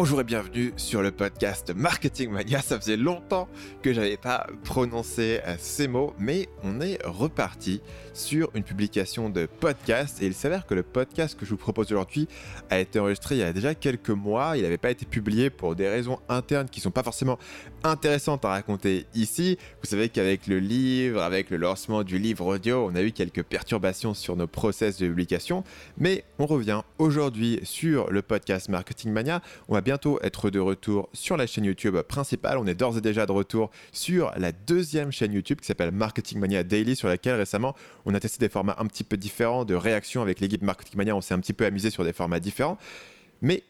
Bonjour 0.00 0.20
et 0.20 0.24
bienvenue 0.24 0.72
sur 0.76 1.02
le 1.02 1.10
podcast 1.10 1.72
Marketing 1.74 2.30
Mania. 2.30 2.62
Ça 2.62 2.78
faisait 2.78 2.96
longtemps 2.96 3.48
que 3.82 3.92
j'avais 3.92 4.16
pas 4.16 4.46
prononcé 4.62 5.40
euh, 5.44 5.56
ces 5.58 5.88
mots, 5.88 6.14
mais 6.20 6.48
on 6.62 6.80
est 6.80 7.04
reparti 7.04 7.80
sur 8.14 8.48
une 8.54 8.62
publication 8.62 9.28
de 9.28 9.46
podcast. 9.46 10.22
Et 10.22 10.26
il 10.26 10.34
s'avère 10.34 10.66
que 10.66 10.74
le 10.74 10.84
podcast 10.84 11.36
que 11.36 11.44
je 11.44 11.50
vous 11.50 11.56
propose 11.56 11.86
aujourd'hui 11.86 12.28
a 12.70 12.78
été 12.78 13.00
enregistré 13.00 13.34
il 13.34 13.38
y 13.38 13.42
a 13.42 13.52
déjà 13.52 13.74
quelques 13.74 14.10
mois. 14.10 14.56
Il 14.56 14.62
n'avait 14.62 14.78
pas 14.78 14.92
été 14.92 15.04
publié 15.04 15.50
pour 15.50 15.74
des 15.74 15.88
raisons 15.88 16.20
internes 16.28 16.68
qui 16.68 16.78
sont 16.78 16.92
pas 16.92 17.02
forcément 17.02 17.36
intéressantes 17.82 18.44
à 18.44 18.50
raconter 18.50 19.06
ici. 19.14 19.58
Vous 19.82 19.88
savez 19.88 20.10
qu'avec 20.10 20.46
le 20.46 20.60
livre, 20.60 21.22
avec 21.22 21.50
le 21.50 21.56
lancement 21.56 22.04
du 22.04 22.20
livre 22.20 22.46
audio, 22.46 22.88
on 22.88 22.94
a 22.94 23.02
eu 23.02 23.10
quelques 23.10 23.42
perturbations 23.42 24.14
sur 24.14 24.36
nos 24.36 24.46
process 24.46 24.98
de 24.98 25.08
publication. 25.08 25.64
Mais 25.96 26.22
on 26.38 26.46
revient 26.46 26.82
aujourd'hui 26.98 27.58
sur 27.64 28.12
le 28.12 28.22
podcast 28.22 28.68
Marketing 28.68 29.10
Mania. 29.10 29.42
Bientôt 29.88 30.18
être 30.22 30.50
de 30.50 30.58
retour 30.58 31.08
sur 31.14 31.38
la 31.38 31.46
chaîne 31.46 31.64
YouTube 31.64 31.98
principale. 32.02 32.58
On 32.58 32.66
est 32.66 32.74
d'ores 32.74 32.98
et 32.98 33.00
déjà 33.00 33.24
de 33.24 33.32
retour 33.32 33.70
sur 33.90 34.30
la 34.36 34.52
deuxième 34.52 35.10
chaîne 35.10 35.32
YouTube 35.32 35.60
qui 35.62 35.66
s'appelle 35.66 35.92
Marketing 35.92 36.38
Mania 36.38 36.62
Daily, 36.62 36.94
sur 36.94 37.08
laquelle 37.08 37.36
récemment 37.36 37.74
on 38.04 38.12
a 38.12 38.20
testé 38.20 38.38
des 38.38 38.50
formats 38.50 38.76
un 38.78 38.84
petit 38.84 39.02
peu 39.02 39.16
différents 39.16 39.64
de 39.64 39.74
réaction 39.74 40.20
avec 40.20 40.40
l'équipe 40.40 40.60
Marketing 40.60 40.98
Mania. 40.98 41.16
On 41.16 41.22
s'est 41.22 41.32
un 41.32 41.40
petit 41.40 41.54
peu 41.54 41.64
amusé 41.64 41.88
sur 41.88 42.04
des 42.04 42.12
formats 42.12 42.38
différents. 42.38 42.76
Mais 43.40 43.62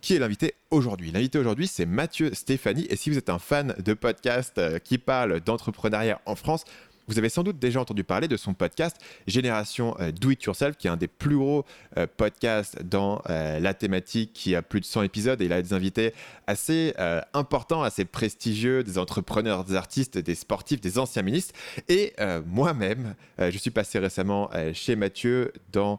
qui 0.00 0.14
est 0.14 0.20
l'invité 0.20 0.54
aujourd'hui? 0.70 1.10
L'invité 1.10 1.36
aujourd'hui, 1.40 1.66
c'est 1.66 1.84
Mathieu 1.84 2.32
Stéphanie. 2.32 2.86
Et 2.88 2.94
si 2.94 3.10
vous 3.10 3.18
êtes 3.18 3.28
un 3.28 3.40
fan 3.40 3.74
de 3.84 3.92
podcasts 3.92 4.58
euh, 4.58 4.78
qui 4.78 4.98
parlent 4.98 5.40
d'entrepreneuriat 5.40 6.20
en 6.26 6.36
France, 6.36 6.62
vous 7.08 7.18
avez 7.18 7.28
sans 7.28 7.42
doute 7.42 7.58
déjà 7.58 7.80
entendu 7.80 8.04
parler 8.04 8.28
de 8.28 8.36
son 8.36 8.54
podcast 8.54 8.96
Génération 9.26 9.96
euh, 10.00 10.12
Do 10.12 10.30
It 10.30 10.42
Yourself, 10.42 10.76
qui 10.76 10.86
est 10.86 10.90
un 10.90 10.96
des 10.96 11.08
plus 11.08 11.36
gros 11.36 11.64
euh, 11.96 12.06
podcasts 12.16 12.82
dans 12.82 13.22
euh, 13.30 13.60
la 13.60 13.74
thématique, 13.74 14.32
qui 14.32 14.54
a 14.54 14.62
plus 14.62 14.80
de 14.80 14.86
100 14.86 15.02
épisodes 15.02 15.40
et 15.40 15.44
il 15.44 15.52
a 15.52 15.62
des 15.62 15.72
invités 15.72 16.12
assez 16.46 16.94
importants, 17.34 17.82
assez 17.82 18.04
prestigieux, 18.04 18.84
des 18.84 18.98
entrepreneurs, 18.98 19.64
des 19.64 19.74
artistes, 19.74 20.18
des 20.18 20.34
sportifs, 20.34 20.80
des 20.80 20.98
anciens 20.98 21.22
ministres. 21.22 21.54
Et 21.88 22.14
moi-même, 22.46 23.14
je 23.38 23.58
suis 23.58 23.70
passé 23.70 23.98
récemment 23.98 24.50
chez 24.72 24.94
Mathieu 24.96 25.52
dans 25.72 25.98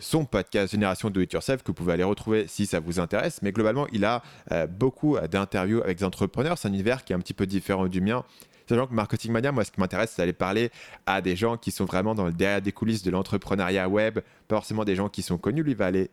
son 0.00 0.24
podcast 0.24 0.72
Génération 0.72 1.10
Do 1.10 1.20
It 1.20 1.32
Yourself 1.32 1.62
que 1.62 1.68
vous 1.68 1.74
pouvez 1.74 1.92
aller 1.92 2.02
retrouver 2.02 2.46
si 2.48 2.66
ça 2.66 2.80
vous 2.80 2.98
intéresse. 2.98 3.40
Mais 3.42 3.52
globalement, 3.52 3.86
il 3.92 4.04
a 4.04 4.22
beaucoup 4.68 5.16
d'interviews 5.30 5.82
avec 5.82 5.98
des 5.98 6.04
entrepreneurs. 6.04 6.58
C'est 6.58 6.68
un 6.68 6.72
univers 6.72 7.04
qui 7.04 7.12
est 7.12 7.16
un 7.16 7.20
petit 7.20 7.34
peu 7.34 7.46
différent 7.46 7.86
du 7.86 8.00
mien. 8.00 8.24
Sachant 8.68 8.86
que 8.86 8.94
Marketing 8.94 9.32
Mania, 9.32 9.52
moi, 9.52 9.64
ce 9.64 9.70
qui 9.70 9.80
m'intéresse, 9.80 10.12
c'est 10.14 10.22
d'aller 10.22 10.32
parler 10.32 10.70
à 11.06 11.20
des 11.20 11.36
gens 11.36 11.56
qui 11.56 11.70
sont 11.70 11.84
vraiment 11.84 12.14
dans 12.14 12.24
le 12.24 12.32
derrière 12.32 12.62
des 12.62 12.72
coulisses 12.72 13.02
de 13.02 13.10
l'entrepreneuriat 13.10 13.88
web, 13.88 14.20
pas 14.48 14.56
forcément 14.56 14.84
des 14.84 14.96
gens 14.96 15.08
qui 15.08 15.22
sont 15.22 15.38
connus. 15.38 15.62
Lui 15.62 15.74
va 15.74 15.86
aller 15.86 16.10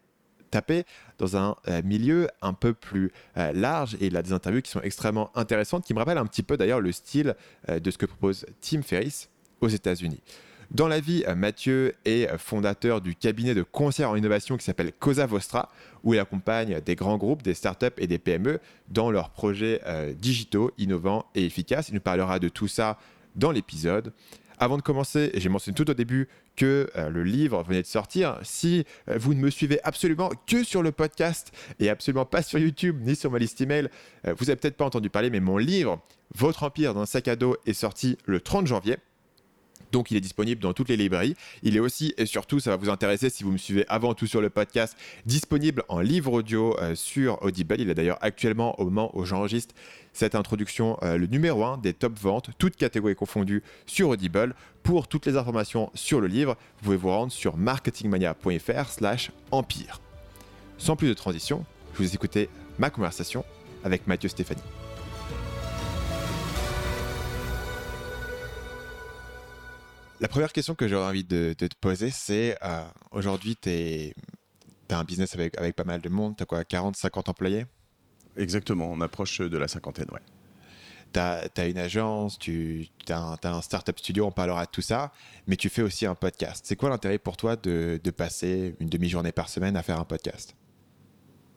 taper 0.53 0.83
dans 1.17 1.35
un 1.35 1.55
euh, 1.67 1.81
milieu 1.83 2.27
un 2.43 2.53
peu 2.53 2.73
plus 2.73 3.11
euh, 3.37 3.51
large 3.53 3.95
et 3.95 4.07
il 4.07 4.17
a 4.17 4.21
des 4.21 4.33
interviews 4.33 4.61
qui 4.61 4.69
sont 4.69 4.81
extrêmement 4.81 5.31
intéressantes, 5.35 5.83
qui 5.83 5.95
me 5.95 5.99
rappellent 5.99 6.19
un 6.19 6.27
petit 6.27 6.43
peu 6.43 6.57
d'ailleurs 6.57 6.79
le 6.79 6.91
style 6.91 7.35
euh, 7.69 7.79
de 7.79 7.89
ce 7.89 7.97
que 7.97 8.05
propose 8.05 8.45
Tim 8.61 8.83
Ferriss 8.83 9.29
aux 9.61 9.67
États-Unis. 9.67 10.21
Dans 10.71 10.87
la 10.87 10.99
vie, 10.99 11.23
euh, 11.27 11.35
Mathieu 11.35 11.93
est 12.05 12.29
euh, 12.29 12.37
fondateur 12.37 13.01
du 13.01 13.15
cabinet 13.15 13.53
de 13.53 13.63
conseil 13.63 14.05
en 14.05 14.15
innovation 14.15 14.57
qui 14.57 14.63
s'appelle 14.63 14.91
Cosa 14.93 15.25
Vostra, 15.25 15.69
où 16.03 16.13
il 16.13 16.19
accompagne 16.19 16.79
des 16.81 16.95
grands 16.95 17.17
groupes, 17.17 17.43
des 17.43 17.53
startups 17.53 17.87
et 17.97 18.07
des 18.07 18.17
PME 18.17 18.59
dans 18.89 19.11
leurs 19.11 19.29
projets 19.29 19.81
euh, 19.85 20.13
digitaux, 20.13 20.71
innovants 20.77 21.25
et 21.35 21.45
efficaces. 21.45 21.89
Il 21.89 21.95
nous 21.95 22.01
parlera 22.01 22.39
de 22.39 22.49
tout 22.49 22.67
ça 22.67 22.97
dans 23.35 23.51
l'épisode. 23.51 24.13
Avant 24.59 24.77
de 24.77 24.81
commencer, 24.81 25.31
j'ai 25.35 25.49
mentionné 25.49 25.75
tout 25.75 25.89
au 25.89 25.93
début 25.93 26.29
que 26.55 26.87
le 26.95 27.23
livre 27.23 27.63
venait 27.63 27.81
de 27.81 27.87
sortir. 27.87 28.39
Si 28.43 28.85
vous 29.07 29.33
ne 29.33 29.39
me 29.39 29.49
suivez 29.49 29.79
absolument 29.83 30.29
que 30.45 30.63
sur 30.63 30.83
le 30.83 30.91
podcast 30.91 31.51
et 31.79 31.89
absolument 31.89 32.25
pas 32.25 32.43
sur 32.43 32.59
YouTube 32.59 32.99
ni 33.01 33.15
sur 33.15 33.31
ma 33.31 33.39
liste 33.39 33.59
email, 33.59 33.89
vous 34.23 34.51
avez 34.51 34.55
peut-être 34.55 34.77
pas 34.77 34.85
entendu 34.85 35.09
parler, 35.09 35.31
mais 35.31 35.39
mon 35.39 35.57
livre, 35.57 35.99
Votre 36.35 36.63
Empire 36.63 36.93
dans 36.93 37.01
un 37.01 37.05
sac 37.07 37.27
à 37.27 37.35
dos, 37.35 37.57
est 37.65 37.73
sorti 37.73 38.15
le 38.25 38.39
30 38.39 38.67
janvier. 38.67 38.97
Donc 39.93 40.09
il 40.09 40.17
est 40.17 40.21
disponible 40.21 40.59
dans 40.59 40.73
toutes 40.73 40.89
les 40.89 40.97
librairies. 40.97 41.35
Il 41.61 41.77
est 41.77 41.79
aussi, 41.79 42.13
et 42.17 42.25
surtout, 42.25 42.59
ça 42.59 42.71
va 42.71 42.75
vous 42.75 42.89
intéresser 42.89 43.29
si 43.29 43.43
vous 43.43 43.51
me 43.51 43.57
suivez 43.57 43.85
avant 43.87 44.15
tout 44.15 44.25
sur 44.25 44.41
le 44.41 44.49
podcast, 44.49 44.97
disponible 45.25 45.83
en 45.87 45.99
livre 45.99 46.33
audio 46.33 46.75
euh, 46.81 46.95
sur 46.95 47.41
Audible. 47.43 47.75
Il 47.77 47.89
est 47.91 47.93
d'ailleurs 47.93 48.17
actuellement, 48.21 48.77
au 48.81 48.85
moment 48.85 49.11
où 49.13 49.23
j'enregistre 49.23 49.75
cette 50.11 50.33
introduction, 50.33 50.97
euh, 51.03 51.17
le 51.17 51.27
numéro 51.27 51.63
1 51.63 51.77
des 51.77 51.93
top 51.93 52.17
ventes, 52.17 52.49
toutes 52.57 52.75
catégories 52.75 53.15
confondues, 53.15 53.61
sur 53.85 54.09
Audible. 54.09 54.55
Pour 54.81 55.07
toutes 55.07 55.27
les 55.27 55.37
informations 55.37 55.91
sur 55.93 56.19
le 56.19 56.27
livre, 56.27 56.57
vous 56.79 56.85
pouvez 56.85 56.97
vous 56.97 57.09
rendre 57.09 57.31
sur 57.31 57.55
marketingmania.fr 57.55 58.89
slash 58.89 59.31
empire. 59.51 60.01
Sans 60.79 60.95
plus 60.95 61.07
de 61.07 61.13
transition, 61.13 61.65
je 61.93 61.99
vous 61.99 62.15
écouter 62.15 62.49
ma 62.79 62.89
conversation 62.89 63.45
avec 63.83 64.07
Mathieu 64.07 64.27
Stéphanie. 64.27 64.63
La 70.23 70.29
première 70.29 70.53
question 70.53 70.73
que 70.73 70.87
j'aurais 70.87 71.07
envie 71.07 71.25
de, 71.25 71.51
te 71.51 71.65
poser, 71.81 72.09
c'est 72.09 72.57
euh, 72.63 72.85
aujourd'hui, 73.11 73.57
tu 73.61 74.13
as 74.89 74.97
un 74.97 75.03
business 75.03 75.35
avec, 75.35 75.57
avec 75.57 75.75
pas 75.75 75.83
mal 75.83 75.99
de 75.99 76.07
monde, 76.07 76.37
tu 76.37 76.43
as 76.43 76.45
quoi, 76.45 76.63
40, 76.63 76.95
50 76.95 77.27
employés? 77.27 77.65
Exactement, 78.37 78.89
on 78.89 79.01
approche 79.01 79.41
de 79.41 79.57
la 79.57 79.67
cinquantaine, 79.67 80.07
ouais. 80.13 80.21
Tu 81.11 81.19
as, 81.19 81.67
une 81.67 81.77
agence, 81.77 82.39
tu 82.39 82.87
as 83.09 83.19
un, 83.19 83.37
un 83.43 83.61
startup 83.61 83.99
studio, 83.99 84.25
on 84.25 84.31
parlera 84.31 84.63
de 84.63 84.71
tout 84.71 84.81
ça, 84.81 85.11
mais 85.45 85.57
tu 85.57 85.67
fais 85.67 85.81
aussi 85.81 86.05
un 86.05 86.15
podcast. 86.15 86.63
C'est 86.65 86.77
quoi 86.77 86.87
l'intérêt 86.87 87.17
pour 87.17 87.35
toi 87.35 87.57
de, 87.57 87.99
de 88.01 88.11
passer 88.11 88.77
une 88.79 88.87
demi-journée 88.87 89.33
par 89.33 89.49
semaine 89.49 89.75
à 89.75 89.83
faire 89.83 89.99
un 89.99 90.05
podcast? 90.05 90.55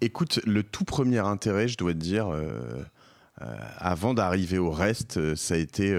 Écoute, 0.00 0.40
le 0.44 0.64
tout 0.64 0.84
premier 0.84 1.20
intérêt, 1.20 1.68
je 1.68 1.76
dois 1.76 1.92
te 1.92 1.98
dire, 1.98 2.34
euh, 2.34 2.82
euh, 3.42 3.56
avant 3.78 4.12
d'arriver 4.12 4.58
au 4.58 4.72
reste, 4.72 5.36
ça 5.36 5.54
a 5.54 5.56
été, 5.56 5.96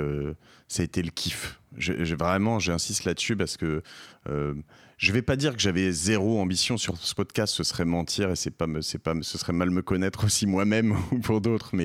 ça 0.67 0.81
a 0.81 0.83
été 0.83 1.01
le 1.01 1.11
kiff 1.11 1.61
j'ai 1.77 2.15
vraiment, 2.15 2.59
j'insiste 2.59 3.05
là-dessus 3.05 3.35
parce 3.35 3.57
que 3.57 3.81
euh, 4.29 4.53
je 4.97 5.11
vais 5.11 5.21
pas 5.21 5.35
dire 5.35 5.53
que 5.53 5.61
j'avais 5.61 5.91
zéro 5.91 6.39
ambition 6.39 6.75
sur 6.75 6.97
ce 6.97 7.13
podcast, 7.13 7.53
ce 7.53 7.63
serait 7.63 7.85
mentir 7.85 8.31
et 8.31 8.35
c'est 8.35 8.49
pas, 8.51 8.65
c'est 8.81 8.97
pas, 8.97 9.13
ce 9.21 9.37
serait 9.37 9.53
mal 9.53 9.69
me 9.69 9.83
connaître 9.83 10.25
aussi 10.25 10.47
moi-même 10.47 10.95
ou 11.11 11.19
pour 11.19 11.39
d'autres. 11.39 11.75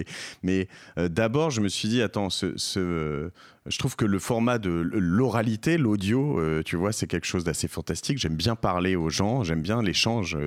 Mais, 0.42 0.68
euh, 0.98 1.08
d'abord, 1.08 1.50
je 1.50 1.60
me 1.60 1.68
suis 1.68 1.88
dit, 1.88 2.00
attends, 2.00 2.28
je 2.30 3.78
trouve 3.78 3.96
que 3.96 4.06
le 4.06 4.18
format 4.18 4.58
de 4.58 4.70
l'oralité, 4.70 5.76
l'audio, 5.76 6.40
euh, 6.40 6.62
tu 6.62 6.76
vois, 6.76 6.92
c'est 6.92 7.06
quelque 7.06 7.26
chose 7.26 7.44
d'assez 7.44 7.68
fantastique. 7.68 8.16
J'aime 8.16 8.36
bien 8.36 8.56
parler 8.56 8.96
aux 8.96 9.10
gens, 9.10 9.44
j'aime 9.44 9.60
bien 9.60 9.82
l'échange, 9.82 10.38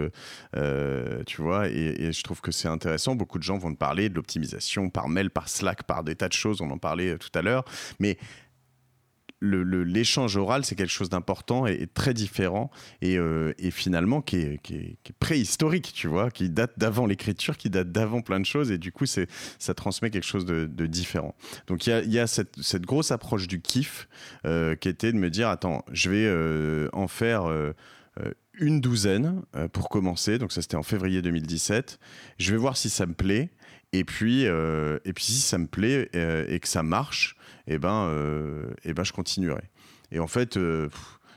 euh, 0.56 1.24
tu 1.28 1.44
vois, 1.44 1.70
et, 1.70 1.96
et, 2.00 2.12
je 2.12 2.24
trouve 2.24 2.42
que 2.42 2.52
c'est 2.52 2.68
intéressant. 2.68 3.14
Beaucoup 3.14 3.38
de 3.38 3.44
gens 3.44 3.60
vont 3.60 3.72
te 3.72 3.78
parler 3.78 4.10
de 4.10 4.16
l'optimisation 4.16 4.90
par 4.90 5.08
mail, 5.08 5.30
par 5.30 5.50
Slack, 5.50 5.84
par 5.84 6.04
des 6.04 6.16
tas 6.16 6.30
de 6.30 6.34
choses. 6.34 6.62
On 6.62 6.72
en 6.72 6.80
parlait 6.80 7.20
tout 7.20 7.30
à 7.38 7.44
l'heure, 7.44 7.64
mais 8.00 8.18
l'échange 9.42 10.38
oral, 10.38 10.66
c'est 10.66 10.76
quelque 10.76 10.92
chose 10.92 11.10
d'important 11.10 11.66
et, 11.68 11.88
très 11.88 12.14
différent 12.14 12.72
et, 13.02 13.18
euh, 13.18 13.54
finalement 13.72 14.22
qui 14.22 14.38
est, 14.38 15.14
préhistorique, 15.20 15.92
tu 15.94 16.08
vois, 16.08 16.32
qui 16.32 16.50
date 16.50 16.74
d'avant 16.78 17.06
l'écriture, 17.06 17.58
qui 17.58 17.70
date 17.70 17.92
d'avant 17.92 18.22
plein 18.22 18.40
de 18.40 18.46
choses 18.46 18.72
et 18.72 18.78
du 18.78 18.92
coup, 18.92 19.06
ça 19.06 19.74
transmet 19.76 20.10
quelque 20.10 20.26
chose 20.26 20.46
de, 20.46 20.86
différent. 20.86 21.36
Donc 21.68 21.88
il 21.88 22.12
y 22.12 22.20
a, 22.20 22.28
cette, 22.28 22.86
grosse 22.86 23.12
approche 23.12 23.48
du 23.48 23.62
kiff 23.62 24.08
euh, 24.46 24.76
qui 24.76 24.90
était 24.90 25.12
de 25.12 25.18
me 25.18 25.30
dire, 25.30 25.50
attends, 25.50 25.84
je 25.92 26.10
vais 26.10 26.26
euh, 26.26 26.90
en 26.94 27.08
faire 27.08 27.46
une 28.58 28.80
douzaine 28.80 29.42
pour 29.74 29.90
commencer. 29.90 30.38
Donc 30.38 30.52
ça, 30.52 30.62
c'était 30.62 30.78
en 30.78 30.84
février 30.84 31.22
2017. 31.22 32.00
Je 32.40 32.52
vais 32.52 32.58
voir 32.58 32.78
si 32.78 32.90
ça 32.90 33.06
me 33.06 33.14
plaît. 33.14 33.50
Et 33.94 34.04
puis, 34.04 34.44
et 34.44 35.14
puis 35.14 35.24
si 35.24 35.42
ça 35.42 35.58
me 35.58 35.68
plaît 35.68 36.10
et 36.14 36.60
que 36.60 36.68
ça 36.68 36.84
marche, 36.84 37.36
et 37.68 37.76
eh 37.76 37.78
ben, 37.80 38.08
euh, 38.10 38.74
eh 38.84 38.94
ben 38.94 39.04
je 39.04 39.14
continuerai. 39.14 39.64
Et 40.12 40.20
en 40.20 40.28
fait, 40.28 40.58
euh, 40.58 40.90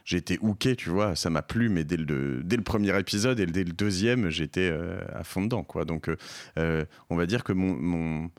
j'ai 0.04 0.18
été 0.18 0.38
hooké, 0.40 0.76
tu 0.76 0.90
vois, 0.90 1.16
ça 1.16 1.30
m'a 1.30 1.42
plu, 1.42 1.68
mais 1.68 1.84
dès 1.84 1.96
le, 1.96 2.42
dès 2.44 2.56
le 2.56 2.62
premier 2.62 2.98
épisode 2.98 3.40
et 3.40 3.46
dès 3.46 3.64
le 3.64 3.72
deuxième, 3.72 4.28
j'étais 4.28 4.70
euh, 4.70 5.00
à 5.14 5.24
fond 5.24 5.42
dedans, 5.42 5.64
quoi. 5.64 5.84
Donc, 5.84 6.10
on 6.56 7.16
va 7.16 7.26
dire 7.26 7.44
que 7.44 7.52
mon, 7.52 7.74
mon, 7.74 8.30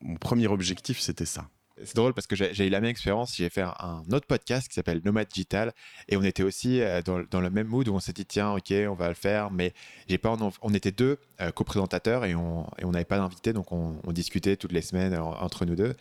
mon 0.00 0.16
premier 0.16 0.46
objectif, 0.46 1.00
c'était 1.00 1.26
ça. 1.26 1.48
C'est 1.82 1.96
drôle 1.96 2.14
parce 2.14 2.26
que 2.26 2.36
j'ai 2.36 2.66
eu 2.66 2.70
la 2.70 2.80
même 2.80 2.90
expérience. 2.90 3.34
J'ai 3.36 3.50
fait 3.50 3.62
un 3.62 4.04
autre 4.12 4.26
podcast 4.26 4.68
qui 4.68 4.74
s'appelle 4.74 5.00
Nomad 5.04 5.26
Digital 5.28 5.72
et 6.08 6.16
on 6.16 6.22
était 6.22 6.44
aussi 6.44 6.80
dans, 7.04 7.22
dans, 7.28 7.40
le 7.40 7.50
même 7.50 7.66
mood 7.66 7.88
où 7.88 7.94
on 7.94 8.00
s'est 8.00 8.12
dit 8.12 8.24
tiens 8.24 8.52
ok 8.52 8.72
on 8.88 8.94
va 8.94 9.08
le 9.08 9.14
faire 9.14 9.50
mais 9.50 9.72
j'ai 10.08 10.18
pas 10.18 10.36
on 10.62 10.72
était 10.72 10.92
deux 10.92 11.18
co-présentateurs 11.54 12.24
et 12.24 12.34
on 12.36 12.66
n'avait 12.84 13.04
pas 13.04 13.18
d'invité 13.18 13.52
donc 13.52 13.72
on, 13.72 13.98
discutait 14.12 14.56
toutes 14.56 14.70
les 14.70 14.82
semaines 14.82 15.16
entre 15.16 15.64
nous 15.64 15.74
deux 15.74 15.96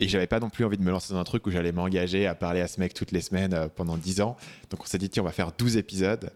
et 0.00 0.08
j'avais 0.08 0.26
pas 0.26 0.40
non 0.40 0.48
plus 0.48 0.64
envie 0.64 0.78
de 0.78 0.82
me 0.82 0.90
lancer 0.90 1.12
dans 1.12 1.20
un 1.20 1.24
truc 1.24 1.46
où 1.46 1.50
j'allais 1.50 1.72
m'engager 1.72 2.26
à 2.26 2.34
parler 2.34 2.62
à 2.62 2.68
ce 2.68 2.80
mec 2.80 2.94
toutes 2.94 3.12
les 3.12 3.20
semaines 3.20 3.52
euh, 3.52 3.68
pendant 3.68 3.98
10 3.98 4.22
ans. 4.22 4.36
Donc 4.70 4.82
on 4.82 4.86
s'est 4.86 4.98
dit, 4.98 5.10
tiens, 5.10 5.22
on 5.22 5.26
va 5.26 5.32
faire 5.32 5.52
12 5.52 5.76
épisodes. 5.76 6.32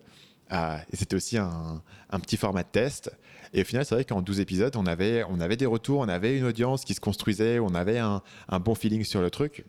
Euh, 0.53 0.77
et 0.93 0.97
c'était 0.97 1.17
aussi 1.17 1.39
un, 1.39 1.83
petit 2.21 2.37
format 2.37 2.63
de 2.63 2.69
test. 2.69 3.11
Et 3.55 3.63
au 3.63 3.65
final, 3.65 3.85
c'est 3.85 3.95
vrai 3.95 4.05
qu'en 4.05 4.21
12 4.21 4.41
épisodes, 4.41 4.75
on 4.77 4.85
avait, 4.85 5.25
on 5.31 5.41
avait 5.41 5.57
des 5.57 5.67
retours, 5.67 6.01
on 6.01 6.09
avait 6.09 6.37
une 6.37 6.45
audience 6.45 6.85
qui 6.85 6.93
se 6.93 7.01
construisait, 7.01 7.61
on 7.61 7.75
avait 7.75 7.99
un, 7.99 8.21
un 8.49 8.59
bon 8.59 8.75
feeling 8.75 9.05
sur 9.05 9.23
le 9.23 9.31
truc. 9.31 9.65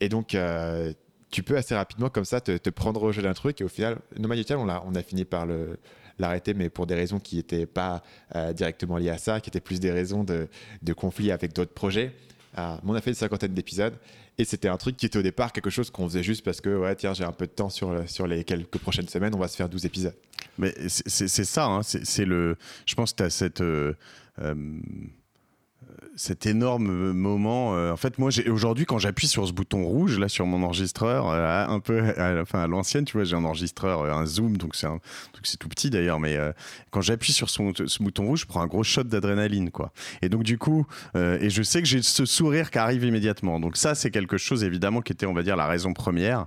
Et 0.00 0.08
donc, 0.08 0.34
euh, 0.34 0.92
tu 1.30 1.42
peux 1.42 1.56
assez 1.56 1.74
rapidement 1.74 2.10
comme 2.10 2.24
ça 2.24 2.40
te, 2.40 2.70
prendre 2.70 3.02
au 3.02 3.12
jeu 3.12 3.22
d'un 3.22 3.34
truc 3.34 3.60
et 3.60 3.64
au 3.64 3.68
final, 3.68 3.98
No 4.18 4.28
Digital, 4.28 4.58
on 4.58 4.68
a, 4.68 4.82
on 4.86 4.94
a 4.94 5.02
fini 5.02 5.24
par 5.24 5.46
le 5.46 5.78
l'arrêter, 6.18 6.54
mais 6.54 6.68
pour 6.68 6.86
des 6.86 6.94
raisons 6.94 7.18
qui 7.18 7.36
n'étaient 7.36 7.66
pas 7.66 8.02
euh, 8.36 8.52
directement 8.52 8.98
liées 8.98 9.10
à 9.10 9.18
ça, 9.18 9.40
qui 9.40 9.50
étaient 9.50 9.60
plus 9.60 9.80
des 9.80 9.90
raisons 9.90 10.24
de, 10.24 10.46
de 10.82 10.92
conflit 10.92 11.32
avec 11.32 11.54
d'autres 11.54 11.72
projets. 11.72 12.12
Euh, 12.58 12.76
on 12.84 12.94
a 12.94 13.00
fait 13.00 13.10
une 13.10 13.16
cinquantaine 13.16 13.54
d'épisodes 13.54 13.94
et 14.38 14.44
c'était 14.44 14.68
un 14.68 14.76
truc 14.76 14.96
qui 14.96 15.06
était 15.06 15.18
au 15.18 15.22
départ 15.22 15.52
quelque 15.52 15.70
chose 15.70 15.90
qu'on 15.90 16.08
faisait 16.08 16.22
juste 16.22 16.44
parce 16.44 16.60
que, 16.60 16.74
ouais, 16.74 16.94
tiens, 16.96 17.12
j'ai 17.12 17.24
un 17.24 17.32
peu 17.32 17.46
de 17.46 17.52
temps 17.52 17.68
sur, 17.68 18.08
sur 18.08 18.26
les 18.26 18.44
quelques 18.44 18.78
prochaines 18.78 19.08
semaines, 19.08 19.34
on 19.34 19.38
va 19.38 19.48
se 19.48 19.56
faire 19.56 19.68
12 19.68 19.84
épisodes. 19.84 20.16
Mais 20.58 20.74
c'est 20.88 21.28
ça, 21.28 21.66
hein, 21.66 21.82
c'est 21.82 22.24
le. 22.24 22.56
Je 22.86 22.94
pense 22.94 23.12
que 23.12 23.18
tu 23.18 23.22
as 23.24 23.30
cette. 23.30 23.60
Euh, 23.60 23.94
cet 26.16 26.46
énorme 26.46 27.12
moment. 27.12 27.74
Euh, 27.74 27.92
en 27.92 27.96
fait, 27.96 28.18
moi, 28.18 28.30
aujourd'hui, 28.48 28.84
quand 28.84 28.98
j'appuie 28.98 29.26
sur 29.26 29.46
ce 29.46 29.52
bouton 29.52 29.84
rouge 29.84 30.18
là 30.18 30.28
sur 30.28 30.46
mon 30.46 30.62
enregistreur, 30.62 31.28
euh, 31.30 31.66
un 31.66 31.80
peu, 31.80 32.00
à, 32.18 32.40
enfin 32.40 32.62
à 32.62 32.66
l'ancienne, 32.66 33.04
tu 33.04 33.16
vois, 33.16 33.24
j'ai 33.24 33.36
un 33.36 33.44
enregistreur, 33.44 34.02
euh, 34.02 34.12
un 34.12 34.26
zoom, 34.26 34.56
donc 34.56 34.74
c'est 34.74 35.56
tout 35.58 35.68
petit 35.68 35.90
d'ailleurs, 35.90 36.20
mais 36.20 36.38
quand 36.90 37.00
j'appuie 37.00 37.32
sur 37.32 37.50
ce, 37.50 38.02
bouton 38.02 38.26
rouge, 38.26 38.40
je 38.40 38.46
prends 38.46 38.62
un 38.62 38.66
gros 38.66 38.82
shot 38.82 39.04
d'adrénaline, 39.04 39.70
quoi. 39.70 39.92
Et 40.20 40.28
donc 40.28 40.42
du 40.42 40.58
coup, 40.58 40.86
et 41.14 41.50
je 41.50 41.62
sais 41.62 41.82
que 41.82 41.88
j'ai 41.88 42.02
ce 42.02 42.24
sourire 42.24 42.70
qui 42.70 42.78
arrive 42.78 43.04
immédiatement. 43.04 43.60
Donc 43.60 43.76
ça, 43.76 43.94
c'est 43.94 44.10
quelque 44.10 44.36
chose 44.36 44.64
évidemment 44.64 45.00
qui 45.00 45.12
était, 45.12 45.26
on 45.26 45.32
va 45.32 45.42
dire, 45.42 45.56
la 45.56 45.66
raison 45.66 45.92
première. 45.92 46.46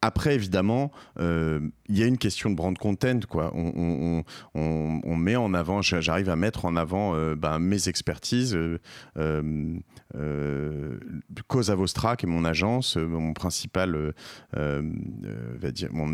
après, 0.00 0.34
évidemment, 0.34 0.92
il 1.18 1.98
y 1.98 2.02
a 2.02 2.06
une 2.06 2.18
question 2.18 2.50
de 2.50 2.54
brand 2.54 2.76
content, 2.76 3.20
quoi. 3.28 3.52
On, 3.54 4.24
on, 4.54 5.00
on 5.04 5.16
met 5.16 5.36
en 5.36 5.54
avant, 5.54 5.82
j'arrive 5.82 6.30
à 6.30 6.36
mettre 6.36 6.64
en 6.64 6.76
avant 6.76 7.14
ben, 7.34 7.58
mes 7.58 7.88
expertises 7.88 8.33
euh, 8.54 8.78
euh, 9.16 9.78
euh, 10.16 10.98
Cosa 11.46 11.74
Vostra, 11.74 12.16
qui 12.16 12.26
est 12.26 12.28
mon 12.28 12.44
agence, 12.44 12.96
mon 12.96 13.32
principal, 13.32 14.14
mon, 14.54 16.08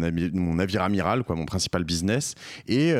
navire 0.54 0.82
amiral, 0.82 1.24
quoi, 1.24 1.36
mon 1.36 1.46
principal 1.46 1.84
business. 1.84 2.34
Et 2.66 2.92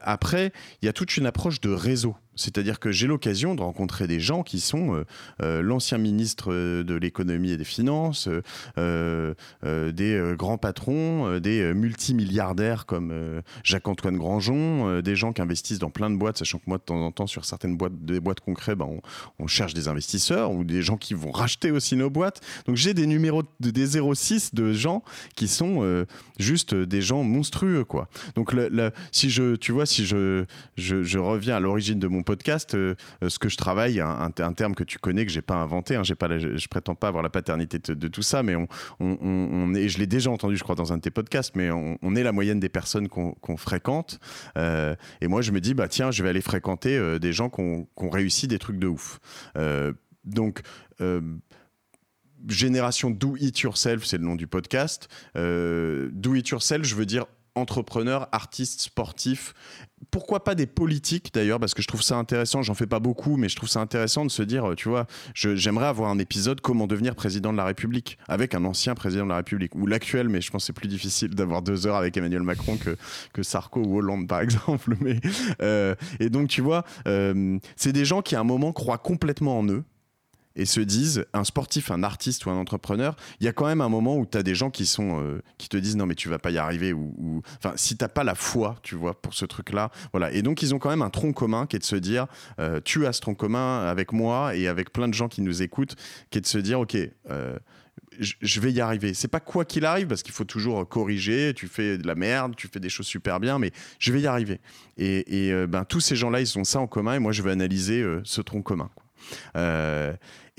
après, 0.00 0.52
il 0.82 0.86
y 0.86 0.88
a 0.88 0.92
toute 0.92 1.16
une 1.16 1.26
approche 1.26 1.60
de 1.60 1.70
réseau. 1.70 2.14
C'est-à-dire 2.36 2.78
que 2.78 2.92
j'ai 2.92 3.06
l'occasion 3.06 3.54
de 3.54 3.60
rencontrer 3.60 4.06
des 4.06 4.20
gens 4.20 4.42
qui 4.42 4.60
sont 4.60 4.94
euh, 4.94 5.04
euh, 5.42 5.62
l'ancien 5.62 5.98
ministre 5.98 6.52
euh, 6.52 6.84
de 6.84 6.94
l'économie 6.94 7.50
et 7.50 7.56
des 7.56 7.64
finances, 7.64 8.28
des 8.76 10.34
grands 10.36 10.58
patrons, 10.58 11.38
des 11.38 11.74
multimilliardaires 11.74 12.86
comme 12.86 13.42
Jacques-Antoine 13.64 14.16
Grangeon, 14.16 15.00
des 15.00 15.16
gens 15.16 15.32
qui 15.32 15.42
investissent 15.42 15.78
dans 15.78 15.90
plein 15.90 16.10
de 16.10 16.16
boîtes, 16.16 16.38
sachant 16.38 16.58
que 16.58 16.64
moi 16.66 16.78
de 16.78 16.82
temps 16.82 17.00
en 17.00 17.10
temps 17.12 17.26
sur 17.26 17.44
certaines 17.44 17.76
boîtes, 17.76 18.04
des 18.04 18.20
boîtes 18.20 18.40
concrètes, 18.40 18.78
ben, 18.78 18.88
on, 19.38 19.46
cherche 19.46 19.74
des 19.74 19.88
investisseurs 19.88 20.52
ou 20.52 20.64
des 20.64 20.82
gens 20.82 20.96
qui 20.96 21.14
vont 21.14 21.30
racheter 21.30 21.70
aussi 21.70 21.96
nos 21.96 22.10
boîtes. 22.10 22.40
Donc 22.66 22.76
j'ai 22.76 22.94
des 22.94 23.06
numéros 23.06 23.42
de, 23.60 23.70
des 23.70 23.98
06 24.14 24.54
de 24.54 24.72
gens 24.72 25.02
qui 25.34 25.48
sont 25.48 26.06
juste 26.38 26.74
des 26.74 27.02
gens 27.02 27.22
monstrueux 27.22 27.84
quoi. 27.84 28.08
Donc 28.36 28.54
si 29.12 29.30
je, 29.30 29.56
tu 29.56 29.72
vois, 29.72 29.86
si 29.86 30.06
je, 30.06 30.44
je, 30.76 31.02
je 31.02 31.18
reviens 31.18 31.56
à 31.56 31.60
l'origine 31.60 31.98
de 31.98 32.08
mon 32.08 32.19
podcast, 32.22 32.74
euh, 32.74 32.94
euh, 33.22 33.28
ce 33.28 33.38
que 33.38 33.48
je 33.48 33.56
travaille, 33.56 34.00
un, 34.00 34.30
terme 34.30 34.74
que 34.74 34.84
tu 34.84 34.98
connais, 34.98 35.26
que 35.26 35.32
j'ai 35.32 35.42
pas 35.42 35.56
inventé, 35.56 35.96
hein, 35.96 36.02
j'ai 36.02 36.14
pas 36.14 36.38
je, 36.38 36.68
prétends 36.68 36.94
pas 36.94 37.08
avoir 37.08 37.22
la 37.22 37.30
paternité 37.30 37.78
de, 37.78 38.08
tout 38.08 38.22
ça, 38.22 38.42
mais 38.42 38.54
on, 38.56 38.68
on, 39.00 39.74
est, 39.74 39.88
je 39.88 39.98
l'ai 39.98 40.06
déjà 40.06 40.30
entendu, 40.30 40.56
je 40.56 40.62
crois, 40.62 40.74
dans 40.74 40.92
un 40.92 40.96
de 40.96 41.02
tes 41.02 41.10
podcasts, 41.10 41.54
mais 41.56 41.70
on, 41.70 42.14
est 42.14 42.22
la 42.22 42.32
moyenne 42.32 42.60
des 42.60 42.68
personnes 42.68 43.08
qu'on 43.08 43.56
fréquente. 43.56 44.18
Euh, 44.56 44.94
et 45.20 45.28
moi, 45.28 45.42
je 45.42 45.52
me 45.52 45.60
dis, 45.60 45.74
bah 45.74 45.88
tiens, 45.88 46.10
je 46.10 46.22
vais 46.22 46.28
aller 46.28 46.40
fréquenter 46.40 47.18
des 47.18 47.32
gens 47.32 47.50
qui 47.50 47.60
ont 47.60 48.10
réussi 48.10 48.48
des 48.48 48.58
trucs 48.58 48.78
de 48.78 48.86
ouf. 48.86 49.20
donc, 50.24 50.62
génération 52.48 53.10
Do 53.10 53.36
It 53.36 53.60
Yourself, 53.60 54.04
c'est 54.04 54.18
le 54.18 54.24
nom 54.24 54.36
du 54.36 54.46
podcast. 54.46 55.08
do 55.34 56.34
It 56.34 56.48
Yourself, 56.48 56.84
je 56.84 56.94
veux 56.94 57.06
dire 57.06 57.26
entrepreneurs, 57.54 58.28
artistes, 58.32 58.80
sportifs. 58.80 59.54
Pourquoi 60.10 60.44
pas 60.44 60.54
des 60.54 60.66
politiques 60.66 61.32
d'ailleurs, 61.34 61.60
parce 61.60 61.74
que 61.74 61.82
je 61.82 61.88
trouve 61.88 62.02
ça 62.02 62.16
intéressant, 62.16 62.62
j'en 62.62 62.74
fais 62.74 62.86
pas 62.86 63.00
beaucoup, 63.00 63.36
mais 63.36 63.48
je 63.48 63.56
trouve 63.56 63.68
ça 63.68 63.80
intéressant 63.80 64.24
de 64.24 64.30
se 64.30 64.42
dire, 64.42 64.72
tu 64.76 64.88
vois, 64.88 65.06
j'aimerais 65.34 65.86
avoir 65.86 66.10
un 66.10 66.18
épisode 66.18 66.60
comment 66.62 66.86
devenir 66.86 67.14
président 67.14 67.52
de 67.52 67.58
la 67.58 67.64
République, 67.64 68.16
avec 68.26 68.54
un 68.54 68.64
ancien 68.64 68.94
président 68.94 69.24
de 69.24 69.30
la 69.30 69.36
République, 69.36 69.74
ou 69.74 69.86
l'actuel, 69.86 70.28
mais 70.28 70.40
je 70.40 70.50
pense 70.50 70.64
c'est 70.64 70.72
plus 70.72 70.88
difficile 70.88 71.34
d'avoir 71.34 71.60
deux 71.60 71.86
heures 71.86 71.96
avec 71.96 72.16
Emmanuel 72.16 72.42
Macron 72.42 72.76
que, 72.76 72.96
que 73.32 73.42
Sarko 73.42 73.80
ou 73.80 73.98
Hollande 73.98 74.26
par 74.26 74.40
exemple. 74.42 74.96
Euh, 75.60 75.94
et 76.18 76.30
donc 76.30 76.48
tu 76.48 76.62
vois, 76.62 76.84
euh, 77.06 77.58
c'est 77.76 77.92
des 77.92 78.04
gens 78.04 78.22
qui 78.22 78.36
à 78.36 78.40
un 78.40 78.44
moment 78.44 78.72
croient 78.72 78.98
complètement 78.98 79.58
en 79.58 79.68
eux, 79.68 79.84
et 80.60 80.66
se 80.66 80.80
disent, 80.80 81.24
un 81.32 81.44
sportif, 81.44 81.90
un 81.90 82.02
artiste 82.02 82.44
ou 82.44 82.50
un 82.50 82.56
entrepreneur, 82.56 83.16
il 83.40 83.46
y 83.46 83.48
a 83.48 83.52
quand 83.54 83.64
même 83.64 83.80
un 83.80 83.88
moment 83.88 84.18
où 84.18 84.26
tu 84.26 84.36
as 84.36 84.42
des 84.42 84.54
gens 84.54 84.68
qui, 84.68 84.84
sont, 84.84 85.18
euh, 85.22 85.40
qui 85.56 85.70
te 85.70 85.78
disent 85.78 85.96
non 85.96 86.04
mais 86.04 86.14
tu 86.14 86.28
vas 86.28 86.38
pas 86.38 86.50
y 86.50 86.58
arriver 86.58 86.92
ou, 86.92 87.40
enfin 87.56 87.72
si 87.76 87.96
t'as 87.96 88.08
pas 88.08 88.24
la 88.24 88.34
foi, 88.34 88.76
tu 88.82 88.94
vois, 88.94 89.18
pour 89.18 89.32
ce 89.32 89.46
truc-là, 89.46 89.90
voilà. 90.12 90.30
Et 90.32 90.42
donc 90.42 90.60
ils 90.60 90.74
ont 90.74 90.78
quand 90.78 90.90
même 90.90 91.00
un 91.00 91.08
tronc 91.08 91.32
commun 91.32 91.66
qui 91.66 91.76
est 91.76 91.78
de 91.78 91.84
se 91.84 91.96
dire, 91.96 92.26
euh, 92.58 92.78
tu 92.84 93.06
as 93.06 93.14
ce 93.14 93.22
tronc 93.22 93.36
commun 93.36 93.86
avec 93.86 94.12
moi 94.12 94.54
et 94.54 94.68
avec 94.68 94.92
plein 94.92 95.08
de 95.08 95.14
gens 95.14 95.28
qui 95.28 95.40
nous 95.40 95.62
écoutent, 95.62 95.96
qui 96.28 96.36
est 96.36 96.42
de 96.42 96.46
se 96.46 96.58
dire 96.58 96.78
ok. 96.80 96.96
Euh, 97.30 97.58
je 98.18 98.60
vais 98.60 98.70
y 98.70 98.82
arriver. 98.82 99.14
C'est 99.14 99.28
pas 99.28 99.40
quoi 99.40 99.64
qu'il 99.64 99.86
arrive 99.86 100.08
parce 100.08 100.22
qu'il 100.22 100.34
faut 100.34 100.44
toujours 100.44 100.86
corriger. 100.86 101.54
Tu 101.54 101.68
fais 101.68 101.96
de 101.96 102.06
la 102.06 102.14
merde, 102.14 102.54
tu 102.54 102.68
fais 102.68 102.80
des 102.80 102.90
choses 102.90 103.06
super 103.06 103.40
bien, 103.40 103.58
mais 103.58 103.70
je 103.98 104.12
vais 104.12 104.20
y 104.20 104.26
arriver. 104.26 104.60
Et, 104.98 105.54
ben 105.66 105.84
tous 105.84 106.00
ces 106.00 106.16
gens-là, 106.16 106.40
ils 106.40 106.58
ont 106.58 106.64
ça 106.64 106.80
en 106.80 106.86
commun. 106.86 107.14
Et 107.14 107.18
moi, 107.18 107.32
je 107.32 107.40
vais 107.40 107.52
analyser 107.52 108.04
ce 108.24 108.42
tronc 108.42 108.60
commun. 108.60 108.90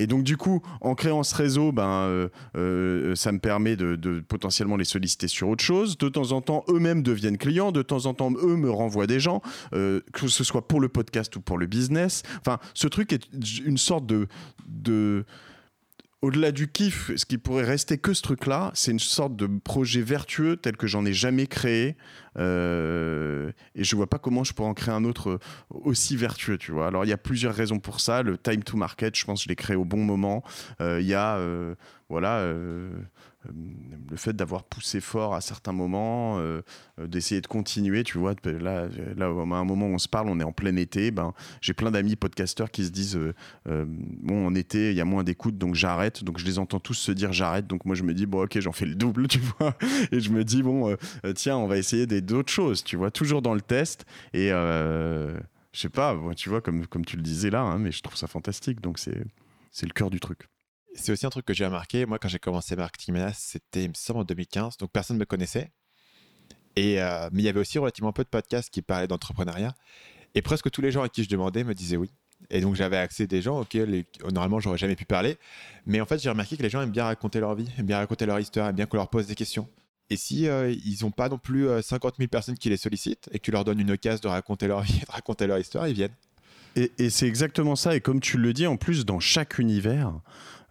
Et 0.02 0.08
donc 0.08 0.24
du 0.24 0.36
coup, 0.36 0.64
en 0.82 0.96
créant 0.96 1.22
ce 1.22 1.36
réseau, 1.36 1.72
ben, 1.72 1.84
euh, 1.84 2.30
euh, 2.58 3.14
ça 3.16 3.32
me 3.32 3.38
permet 3.38 3.76
de, 3.76 4.24
potentiellement 4.28 4.76
les 4.76 4.84
solliciter 4.84 5.28
sur 5.28 5.48
autre 5.48 5.64
chose. 5.64 5.96
De 6.00 6.10
temps 6.10 6.32
en 6.32 6.42
temps, 6.42 6.64
eux-mêmes 6.70 7.04
deviennent 7.04 7.38
clients. 7.38 7.72
De 7.72 7.84
temps 7.84 8.08
en 8.08 8.16
temps, 8.16 8.32
eux 8.32 8.56
me 8.56 8.72
renvoient 8.72 9.06
des 9.06 9.20
gens, 9.20 9.42
que 9.72 10.28
ce 10.28 10.44
soit 10.44 10.68
pour 10.68 10.80
le 10.80 10.90
podcast 10.90 11.36
ou 11.36 11.42
pour 11.42 11.60
le 11.60 11.68
business. 11.68 12.24
Enfin, 12.40 12.58
ce 12.74 12.88
truc 12.88 13.14
est 13.14 13.28
une 13.64 13.78
sorte 13.78 14.08
de, 14.08 14.28
de 14.68 15.24
au-delà 16.22 16.52
du 16.52 16.68
kiff, 16.68 17.12
ce 17.16 17.26
qui 17.26 17.38
pourrait 17.38 17.64
rester 17.64 17.98
que 17.98 18.14
ce 18.14 18.22
truc-là, 18.22 18.72
c'est 18.76 18.92
une 18.92 19.00
sorte 19.00 19.36
de 19.36 19.48
projet 19.48 20.02
vertueux 20.02 20.56
tel 20.56 20.78
que 20.78 20.86
j'en 20.86 21.04
ai 21.06 21.14
jamais 21.14 21.48
créé. 21.48 21.98
Euh, 22.38 23.52
et 23.76 23.84
je 23.84 23.96
vois 23.96 24.08
pas 24.08 24.20
comment 24.20 24.44
je 24.44 24.54
pourrais 24.54 24.70
en 24.70 24.74
créer 24.76 24.94
un 24.94 25.04
autre 25.04 25.40
aussi 25.70 26.16
vertueux, 26.16 26.58
tu 26.58 26.72
vois. 26.72 26.88
Alors 26.88 27.06
il 27.06 27.10
y 27.10 27.14
a 27.14 27.18
plusieurs 27.18 27.56
raisons 27.56 27.80
pour 27.80 28.00
ça. 28.00 28.22
Le 28.22 28.38
time 28.38 28.64
to 28.64 28.78
market, 28.78 29.16
je 29.16 29.26
pense 29.26 29.40
que 29.40 29.44
je 29.46 29.50
l'ai 29.50 29.56
créé 29.56 29.76
au 29.76 29.86
bon 29.86 30.04
moment. 30.04 30.44
Euh, 30.80 31.02
il 31.02 31.08
y 31.08 31.16
a, 31.16 31.38
euh, 31.38 31.76
voilà 32.10 32.38
euh, 32.38 32.92
le 33.50 34.18
fait 34.18 34.34
d'avoir 34.34 34.64
poussé 34.64 35.02
fort 35.02 35.34
à 35.34 35.42
certains 35.42 35.72
moments, 35.72 36.38
euh, 36.40 36.62
euh, 37.00 37.08
d'essayer 37.08 37.42
de 37.42 37.48
continuer, 37.48 38.04
tu 38.04 38.18
vois, 38.18 38.36
là, 38.44 38.88
là, 39.16 39.26
à 39.26 39.30
un 39.30 39.64
moment 39.64 39.88
où 39.88 39.94
on 39.94 39.98
se 39.98 40.08
parle, 40.08 40.30
on 40.30 40.40
est 40.40 40.44
en 40.44 40.52
plein 40.52 40.76
été, 40.76 41.12
ben, 41.12 41.34
j'ai 41.62 41.74
plein 41.74 41.92
d'amis 41.92 42.16
podcasteurs 42.16 42.70
qui 42.70 42.86
se 42.86 42.92
disent, 42.92 43.20
bon, 43.66 44.48
en 44.48 44.56
été, 44.56 44.92
il 44.92 44.98
y 44.98 45.02
a 45.02 45.06
moins 45.06 45.24
d'écoute, 45.24 45.58
donc 45.58 45.76
j'arrête, 45.76 46.24
donc 46.24 46.38
je 46.38 46.46
les 46.46 46.60
entends 46.60 46.80
tous 46.80 46.94
se 46.94 47.12
dire 47.12 47.34
j'arrête, 47.34 47.68
donc 47.68 47.86
moi 47.86 47.96
je 47.96 48.04
me 48.04 48.14
dis, 48.14 48.26
bon, 48.26 48.44
ok, 48.44 48.60
j'en 48.60 48.72
fais 48.72 48.86
le 48.86 48.96
double, 48.96 49.28
tu 49.30 49.40
vois, 49.40 49.76
et 50.12 50.20
je 50.20 50.30
me 50.32 50.44
dis, 50.44 50.62
bon, 50.62 50.96
tiens, 51.36 51.58
on 51.58 51.68
va 51.68 51.78
essayer 51.78 52.06
d'autres 52.06 52.52
choses, 52.52 52.84
tu 52.84 52.96
vois, 52.96 53.12
toujours 53.12 53.42
dans 53.42 53.54
le 53.54 53.62
test, 53.62 54.06
et 54.34 54.50
je 54.50 55.40
sais 55.74 55.90
pas, 55.90 56.18
tu 56.36 56.50
vois, 56.50 56.62
comme, 56.62 56.86
comme 56.86 57.06
tu 57.06 57.16
le 57.16 57.24
disais 57.24 57.50
là, 57.50 57.62
hein, 57.62 57.80
mais 57.80 57.92
je 57.92 58.02
trouve 58.02 58.18
ça 58.18 58.28
fantastique, 58.28 58.82
donc 58.82 59.00
c'est 59.00 59.86
le 59.86 59.94
cœur 59.94 60.10
du 60.10 60.20
truc. 60.20 60.51
C'est 60.94 61.12
aussi 61.12 61.26
un 61.26 61.30
truc 61.30 61.46
que 61.46 61.54
j'ai 61.54 61.66
remarqué. 61.66 62.06
Moi, 62.06 62.20
quand 62.20 62.28
j'ai 62.28 62.40
commencé 62.40 62.76
Marketing 62.76 63.14
Menace, 63.14 63.40
c'était, 63.40 63.84
il 63.84 63.90
me 63.90 63.94
semble, 63.96 64.20
en 64.20 64.24
2015. 64.24 64.78
Donc, 64.78 64.92
personne 64.92 65.18
ne 65.18 65.22
me 65.22 65.26
connaissait. 65.26 65.72
Et, 66.76 67.02
euh, 67.02 67.30
mais 67.32 67.42
il 67.42 67.46
y 67.46 67.50
avait 67.50 67.60
aussi 67.60 67.78
relativement 67.78 68.14
peu 68.14 68.24
de 68.24 68.30
podcasts 68.30 68.70
qui 68.70 68.82
parlaient 68.82 69.08
d'entrepreneuriat. 69.08 69.74
Et 70.36 70.42
presque 70.42 70.70
tous 70.70 70.82
les 70.82 70.92
gens 70.92 71.04
à 71.04 71.10
qui 71.10 71.24
je 71.24 71.30
demandais 71.30 71.64
me 71.64 71.74
disaient 71.74 71.98
oui. 71.98 72.10
Et 72.50 72.60
donc, 72.62 72.76
j'avais 72.76 72.98
accès 72.98 73.24
à 73.24 73.28
des 73.28 73.42
gens 73.42 73.62
auxquels, 73.62 74.04
normalement, 74.32 74.60
j'aurais 74.60 74.78
jamais 74.78 74.96
pu 74.96 75.06
parler. 75.06 75.38
Mais 75.86 76.02
en 76.02 76.06
fait, 76.06 76.20
j'ai 76.20 76.30
remarqué 76.30 76.58
que 76.58 76.64
les 76.64 76.70
gens 76.70 76.82
aiment 76.82 76.92
bien 76.92 77.06
raconter 77.06 77.40
leur 77.40 77.56
vie, 77.56 77.70
aiment 77.78 77.86
bien 77.86 77.98
raconter 77.98 78.26
leur 78.26 78.40
histoire, 78.40 78.70
aiment 78.70 78.76
bien 78.76 78.86
qu'on 78.86 78.98
leur 78.98 79.10
pose 79.10 79.28
des 79.28 79.36
questions. 79.36 79.70
Et 80.10 80.18
si 80.18 80.50
euh, 80.50 80.70
ils 80.70 80.98
n'ont 81.04 81.12
pas 81.12 81.30
non 81.30 81.38
plus 81.38 81.68
50 81.82 82.16
euh, 82.16 82.18
000 82.18 82.28
personnes 82.28 82.58
qui 82.58 82.70
les 82.70 82.76
sollicitent 82.76 83.30
et 83.32 83.40
que 83.40 83.46
tu 83.46 83.52
leur 83.52 83.64
donnes 83.64 83.80
une 83.80 83.92
occasion 83.92 84.20
de 84.22 84.28
raconter 84.28 84.68
leur 84.68 84.84
raconter 85.08 85.48
leur 85.48 85.58
histoire, 85.58 85.88
ils 85.88 85.94
viennent. 85.94 86.16
Et 86.76 87.10
c'est 87.10 87.28
exactement 87.28 87.76
ça. 87.76 87.96
Et 87.96 88.02
comme 88.02 88.22
tu 88.22 88.38
le 88.38 88.54
dis, 88.54 88.66
en 88.66 88.78
plus, 88.78 89.06
dans 89.06 89.20
chaque 89.20 89.60
univers, 89.60 90.14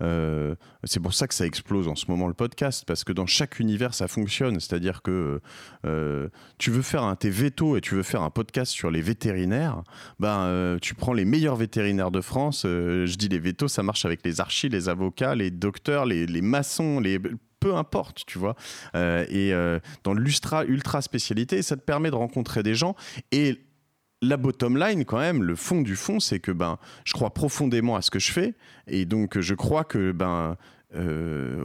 euh, 0.02 0.54
c'est 0.84 1.00
pour 1.00 1.14
ça 1.14 1.26
que 1.26 1.34
ça 1.34 1.46
explose 1.46 1.88
en 1.88 1.94
ce 1.94 2.06
moment 2.08 2.28
le 2.28 2.34
podcast, 2.34 2.84
parce 2.86 3.04
que 3.04 3.12
dans 3.12 3.26
chaque 3.26 3.60
univers, 3.60 3.94
ça 3.94 4.08
fonctionne. 4.08 4.60
C'est-à-dire 4.60 5.02
que 5.02 5.40
euh, 5.86 6.28
tu 6.58 6.70
veux 6.70 6.82
faire 6.82 7.04
un 7.04 7.16
tes 7.16 7.30
veto 7.30 7.76
et 7.76 7.80
tu 7.80 7.94
veux 7.94 8.02
faire 8.02 8.22
un 8.22 8.30
podcast 8.30 8.72
sur 8.72 8.90
les 8.90 9.02
vétérinaires, 9.02 9.82
ben, 10.18 10.40
euh, 10.40 10.78
tu 10.80 10.94
prends 10.94 11.12
les 11.12 11.24
meilleurs 11.24 11.56
vétérinaires 11.56 12.10
de 12.10 12.20
France. 12.20 12.62
je 12.64 13.16
dis 13.16 13.28
les 13.28 13.38
vétos, 13.38 13.68
ça 13.68 13.82
marche 13.82 14.04
avec 14.04 14.24
les 14.24 14.40
archis, 14.40 14.68
les 14.68 14.88
avocats, 14.88 15.34
les 15.34 15.50
docteurs, 15.50 16.06
les, 16.06 16.42
maçons, 16.42 17.00
les 17.00 17.18
peu 17.60 17.74
importe, 17.74 18.24
tu 18.26 18.38
vois. 18.38 18.54
et 18.94 19.52
dans 20.04 20.14
l'ultra 20.14 20.64
ultra 20.64 21.02
spécialité, 21.02 21.62
ça 21.62 21.76
te 21.76 21.82
permet 21.82 22.10
de 22.10 22.16
rencontrer 22.16 22.62
des 22.62 22.74
gens 22.74 22.94
et 23.32 23.60
la 24.22 24.36
bottom 24.36 24.76
line, 24.76 25.04
quand 25.04 25.18
même, 25.18 25.42
le 25.42 25.56
fond 25.56 25.82
du 25.82 25.96
fond, 25.96 26.20
c'est 26.20 26.40
que 26.40 26.52
ben, 26.52 26.78
je 27.04 27.12
crois 27.12 27.30
profondément 27.30 27.96
à 27.96 28.02
ce 28.02 28.10
que 28.10 28.18
je 28.18 28.32
fais. 28.32 28.54
Et 28.86 29.04
donc, 29.04 29.38
je 29.40 29.54
crois 29.54 29.84
que 29.84 30.12
ben, 30.12 30.56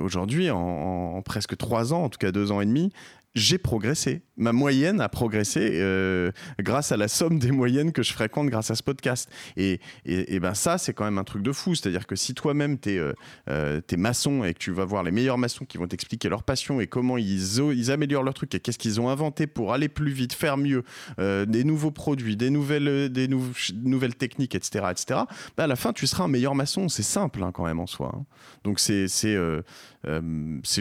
aujourd'hui, 0.01 0.49
en, 0.49 1.21
presque 1.21 1.57
trois 1.57 1.93
ans, 1.93 2.03
en 2.03 2.09
tout 2.09 2.19
cas 2.19 2.31
deux 2.31 2.51
ans 2.51 2.61
et 2.61 2.65
demi, 2.65 2.91
j'ai 3.33 3.57
progressé. 3.57 4.21
Ma 4.37 4.51
moyenne 4.51 4.99
a 4.99 5.09
progressé 5.09 5.69
euh, 5.73 6.31
grâce 6.59 6.91
à 6.91 6.97
la 6.97 7.07
somme 7.07 7.39
des 7.39 7.51
moyennes 7.51 7.91
que 7.91 8.03
je 8.03 8.11
fréquente 8.11 8.47
grâce 8.49 8.69
à 8.69 8.75
ce 8.75 8.83
podcast. 8.83 9.29
Et, 9.55 9.79
et, 10.05 10.39
ben 10.39 10.53
ça, 10.53 10.77
c'est 10.77 10.93
quand 10.93 11.05
même 11.05 11.17
un 11.17 11.23
truc 11.23 11.41
de 11.41 11.51
fou. 11.51 11.73
C'est-à-dire 11.75 12.05
que 12.05 12.15
si 12.15 12.33
toi-même, 12.33 12.77
tu 12.77 12.91
es, 12.91 12.97
euh, 12.97 13.13
euh, 13.49 13.81
maçon 13.97 14.43
et 14.43 14.53
que 14.53 14.59
tu 14.59 14.71
vas 14.71 14.83
voir 14.83 15.03
les 15.03 15.11
meilleurs 15.11 15.37
maçons 15.37 15.63
qui 15.63 15.77
vont 15.77 15.87
t'expliquer 15.87 16.27
leur 16.27 16.43
passion 16.43 16.81
et 16.81 16.87
comment 16.87 17.17
ils, 17.17 17.59
ils 17.59 17.91
améliorent 17.91 18.23
leur 18.23 18.33
truc 18.33 18.53
et 18.55 18.59
qu'est-ce 18.59 18.77
qu'ils 18.77 18.99
ont 18.99 19.09
inventé 19.09 19.47
pour 19.47 19.73
aller 19.73 19.87
plus 19.87 20.11
vite, 20.11 20.33
faire 20.33 20.57
mieux, 20.57 20.83
des 21.17 21.63
nouveaux 21.63 21.91
produits, 21.91 22.35
des 22.35 22.49
nouvelles, 22.49 23.09
des 23.09 23.29
nouvelles 23.29 24.15
techniques, 24.15 24.53
etc., 24.53 24.87
etc., 24.91 25.21
ben 25.55 25.63
à 25.63 25.67
la 25.67 25.77
fin, 25.77 25.93
tu 25.93 26.07
seras 26.07 26.25
un 26.25 26.27
meilleur 26.27 26.55
maçon. 26.55 26.89
C'est 26.89 27.03
simple 27.03 27.41
hein, 27.41 27.51
quand 27.53 27.65
même 27.65 27.79
en 27.79 27.87
soi. 27.87 28.11
Hein. 28.13 28.25
Donc 28.65 28.79
c'est 28.79 29.07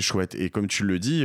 chouette. 0.00 0.34
Et 0.34 0.50
comme 0.50 0.66
tu 0.66 0.84
le 0.84 0.98
dis, 0.98 1.24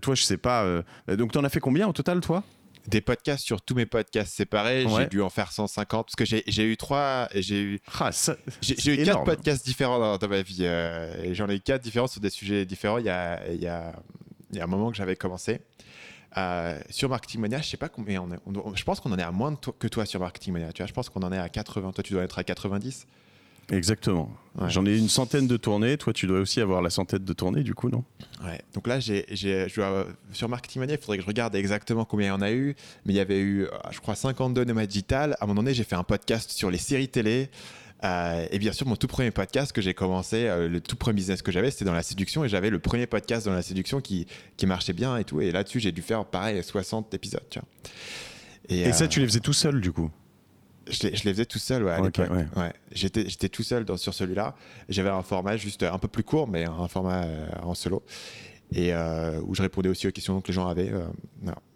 toi, 0.00 0.14
je 0.14 0.22
sais 0.22 0.36
pas 0.36 0.82
donc, 1.08 1.32
tu 1.32 1.38
en 1.38 1.44
as 1.44 1.48
fait 1.48 1.55
combien 1.60 1.88
au 1.88 1.92
total, 1.92 2.20
toi? 2.20 2.42
Des 2.86 3.00
podcasts 3.00 3.44
sur 3.44 3.62
tous 3.62 3.74
mes 3.74 3.86
podcasts 3.86 4.34
séparés. 4.34 4.86
J'ai 4.96 5.06
dû 5.06 5.20
en 5.20 5.30
faire 5.30 5.50
150 5.50 6.06
parce 6.06 6.14
que 6.14 6.24
j'ai 6.24 6.64
eu 6.64 6.76
trois. 6.76 7.28
J'ai 7.34 7.60
eu, 7.60 7.80
ah, 7.98 8.10
j'ai 8.62 8.94
eu 8.94 9.04
quatre 9.04 9.24
podcasts 9.24 9.64
différents 9.64 10.18
dans, 10.18 10.28
ma 10.28 10.42
vie. 10.42 10.60
Euh, 10.60 11.34
j'en 11.34 11.48
ai 11.48 11.56
eu 11.56 11.60
quatre 11.60 11.82
différents 11.82 12.06
sur 12.06 12.20
des 12.20 12.30
sujets 12.30 12.64
différents. 12.64 12.98
Il 12.98 13.06
y 13.06 13.10
a, 13.10 13.40
il 13.52 13.60
y 13.60 13.66
a, 13.66 13.92
il 14.52 14.56
y 14.58 14.60
a 14.60 14.64
un 14.64 14.68
moment 14.68 14.90
que 14.90 14.96
j'avais 14.96 15.16
commencé. 15.16 15.60
Euh, 16.36 16.78
sur 16.90 17.08
Marketing 17.08 17.40
Mania, 17.40 17.60
je 17.60 17.68
sais 17.68 17.76
pas 17.76 17.88
combien 17.88 18.22
on 18.22 18.30
est. 18.30 18.76
je 18.76 18.84
pense 18.84 19.00
qu'on 19.00 19.10
en 19.10 19.18
est 19.18 19.22
à 19.22 19.32
moins 19.32 19.56
que 19.56 19.88
toi 19.88 20.04
sur 20.04 20.20
Marketing 20.20 20.52
Mania. 20.52 20.72
Tu 20.72 20.82
vois, 20.82 20.86
je 20.86 20.92
pense 20.92 21.08
qu'on 21.08 21.22
en 21.22 21.32
est 21.32 21.38
à 21.38 21.48
80. 21.48 21.92
Toi, 21.92 22.04
tu 22.04 22.12
dois 22.12 22.22
être 22.22 22.38
à 22.38 22.44
90. 22.44 23.06
Exactement. 23.70 24.30
J'en 24.68 24.86
ai 24.86 24.96
une 24.96 25.08
centaine 25.08 25.46
de 25.46 25.56
tournées. 25.56 25.98
Toi, 25.98 26.12
tu 26.12 26.26
dois 26.26 26.40
aussi 26.40 26.60
avoir 26.60 26.80
la 26.80 26.88
centaine 26.88 27.24
de 27.24 27.32
tournées, 27.34 27.62
du 27.62 27.74
coup, 27.74 27.90
non? 27.90 28.04
Ouais. 28.42 28.60
Donc 28.74 28.86
là, 28.86 29.00
j'ai, 29.00 29.26
sur 30.32 30.48
Marketing 30.48 30.80
Mania, 30.80 30.94
il 30.94 31.00
faudrait 31.00 31.18
que 31.18 31.22
je 31.22 31.26
regarde 31.26 31.54
exactement 31.54 32.04
combien 32.04 32.28
il 32.28 32.30
y 32.30 32.32
en 32.32 32.40
a 32.40 32.52
eu. 32.52 32.74
Mais 33.04 33.12
il 33.12 33.16
y 33.16 33.20
avait 33.20 33.38
eu, 33.38 33.64
euh, 33.64 33.70
je 33.90 34.00
crois, 34.00 34.14
52 34.14 34.64
nomades 34.64 34.88
digital. 34.88 35.36
À 35.40 35.44
un 35.44 35.46
moment 35.46 35.62
donné, 35.62 35.74
j'ai 35.74 35.84
fait 35.84 35.96
un 35.96 36.04
podcast 36.04 36.50
sur 36.50 36.70
les 36.70 36.78
séries 36.78 37.08
télé. 37.08 37.50
Euh, 38.04 38.46
et 38.50 38.58
bien 38.58 38.72
sûr, 38.72 38.86
mon 38.86 38.96
tout 38.96 39.08
premier 39.08 39.30
podcast 39.30 39.72
que 39.72 39.82
j'ai 39.82 39.94
commencé, 39.94 40.46
euh, 40.46 40.68
le 40.68 40.80
tout 40.80 40.96
premier 40.96 41.16
business 41.16 41.42
que 41.42 41.52
j'avais, 41.52 41.70
c'était 41.70 41.84
dans 41.84 41.94
la 41.94 42.02
séduction. 42.02 42.44
Et 42.44 42.48
j'avais 42.48 42.70
le 42.70 42.78
premier 42.78 43.06
podcast 43.06 43.46
dans 43.46 43.52
la 43.52 43.62
séduction 43.62 44.00
qui, 44.00 44.26
qui 44.56 44.66
marchait 44.66 44.94
bien 44.94 45.18
et 45.18 45.24
tout. 45.24 45.42
Et 45.42 45.50
là-dessus, 45.50 45.80
j'ai 45.80 45.92
dû 45.92 46.00
faire 46.00 46.24
pareil, 46.24 46.62
60 46.62 47.12
épisodes. 47.12 47.42
Et, 48.70 48.80
et 48.80 48.92
ça, 48.92 49.06
tu 49.06 49.20
les 49.20 49.26
faisais 49.26 49.40
tout 49.40 49.52
seul, 49.52 49.82
du 49.82 49.92
coup? 49.92 50.10
Je 50.90 51.08
les, 51.08 51.16
faisais 51.16 51.46
tout 51.46 51.58
seul 51.58 51.84
ouais, 51.84 51.92
à 51.92 52.00
l'époque. 52.00 52.30
Ouais. 52.56 52.72
J'étais, 52.92 53.28
j'étais 53.28 53.48
tout 53.48 53.62
seul 53.62 53.84
dans, 53.84 53.96
sur 53.96 54.14
celui-là. 54.14 54.54
J'avais 54.88 55.10
un 55.10 55.22
format 55.22 55.56
juste 55.56 55.82
un 55.82 55.98
peu 55.98 56.08
plus 56.08 56.22
court, 56.22 56.48
mais 56.48 56.64
un 56.64 56.88
format 56.88 57.24
euh, 57.24 57.46
en 57.62 57.74
solo. 57.74 58.02
Et 58.74 58.92
euh, 58.92 59.40
où 59.46 59.54
je 59.54 59.62
répondais 59.62 59.88
aussi 59.88 60.08
aux 60.08 60.10
questions 60.10 60.40
que 60.40 60.48
les 60.48 60.54
gens 60.54 60.66
avaient. 60.66 60.90
Euh, 60.90 61.06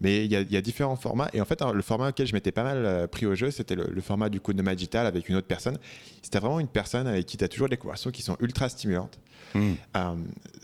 mais 0.01 0.25
il 0.25 0.33
y, 0.33 0.53
y, 0.53 0.57
a 0.57 0.61
différents 0.61 0.97
formats. 0.97 1.29
Et 1.33 1.41
en 1.41 1.45
fait, 1.45 1.63
le 1.63 1.83
format 1.83 2.09
auquel 2.09 2.27
je 2.27 2.33
m'étais 2.33 2.53
pas 2.53 2.65
mal 2.65 3.07
pris 3.09 3.27
au 3.27 3.35
jeu, 3.35 3.51
c'était 3.51 3.77
le, 3.77 4.01
format 4.01 4.29
du 4.29 4.41
coup 4.41 4.53
de 4.53 4.63
Magital 4.63 5.07
avec 5.07 5.29
une 5.29 5.37
autre 5.37 5.47
personne. 5.47 5.79
C'était 6.23 6.41
vraiment 6.41 6.59
une 6.61 6.69
personne 6.69 7.07
avec 7.07 7.27
qui 7.27 7.37
tu 7.37 7.45
as 7.45 7.49
toujours 7.49 7.69
des 7.69 7.77
conversations 7.77 8.11
qui 8.11 8.23
sont 8.23 8.37
ultra 8.41 8.69
stimulantes. 8.69 9.19
Hmm. 9.55 9.73
Euh, 9.97 10.15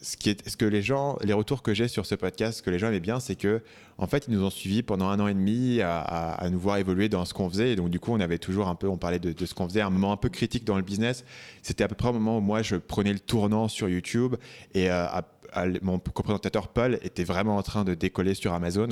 ce, 0.00 0.16
qui 0.16 0.30
est, 0.30 0.48
ce 0.48 0.56
que 0.56 0.64
les 0.64 0.82
gens, 0.82 1.18
les 1.22 1.32
retours 1.32 1.62
que 1.62 1.74
j'ai 1.74 1.88
sur 1.88 2.06
ce 2.06 2.14
podcast, 2.14 2.58
ce 2.58 2.62
que 2.62 2.70
les 2.70 2.78
gens 2.78 2.88
aimaient 2.88 3.00
bien, 3.00 3.20
c'est 3.20 3.34
que 3.34 3.62
en 3.98 4.06
fait, 4.06 4.26
ils 4.28 4.34
nous 4.34 4.44
ont 4.44 4.50
suivis 4.50 4.82
pendant 4.82 5.08
un 5.08 5.18
an 5.20 5.26
et 5.26 5.32
demi 5.32 5.80
à, 5.80 6.46
nous 6.50 6.58
voir 6.58 6.76
évoluer 6.76 7.08
dans 7.08 7.24
ce 7.24 7.32
qu'on 7.32 7.48
faisait. 7.48 7.72
Et 7.72 7.76
donc, 7.76 7.88
du 7.88 7.98
coup, 7.98 8.12
on 8.12 8.20
avait 8.20 8.38
toujours 8.38 8.68
un 8.68 8.74
peu, 8.74 8.88
on 8.88 8.98
parlait 8.98 9.18
de, 9.18 9.46
ce 9.46 9.54
qu'on 9.54 9.66
faisait, 9.66 9.80
un 9.80 9.88
moment 9.88 10.12
un 10.12 10.18
peu 10.18 10.28
critique 10.28 10.64
dans 10.64 10.76
le 10.76 10.82
business. 10.82 11.24
C'était 11.62 11.82
à 11.82 11.88
peu 11.88 11.94
près 11.94 12.10
au 12.10 12.12
moment 12.12 12.36
où 12.36 12.42
moi, 12.42 12.60
je 12.60 12.76
prenais 12.76 13.14
le 13.14 13.18
tournant 13.18 13.68
sur 13.68 13.88
YouTube 13.88 14.36
et 14.74 14.90
euh, 14.90 15.06
mon 15.82 15.98
coprésentateur 15.98 16.68
Paul 16.68 16.98
était 17.02 17.24
vraiment 17.24 17.56
en 17.56 17.62
train 17.62 17.84
de 17.84 17.94
décoller 17.94 18.34
sur 18.34 18.52
Amazon 18.52 18.88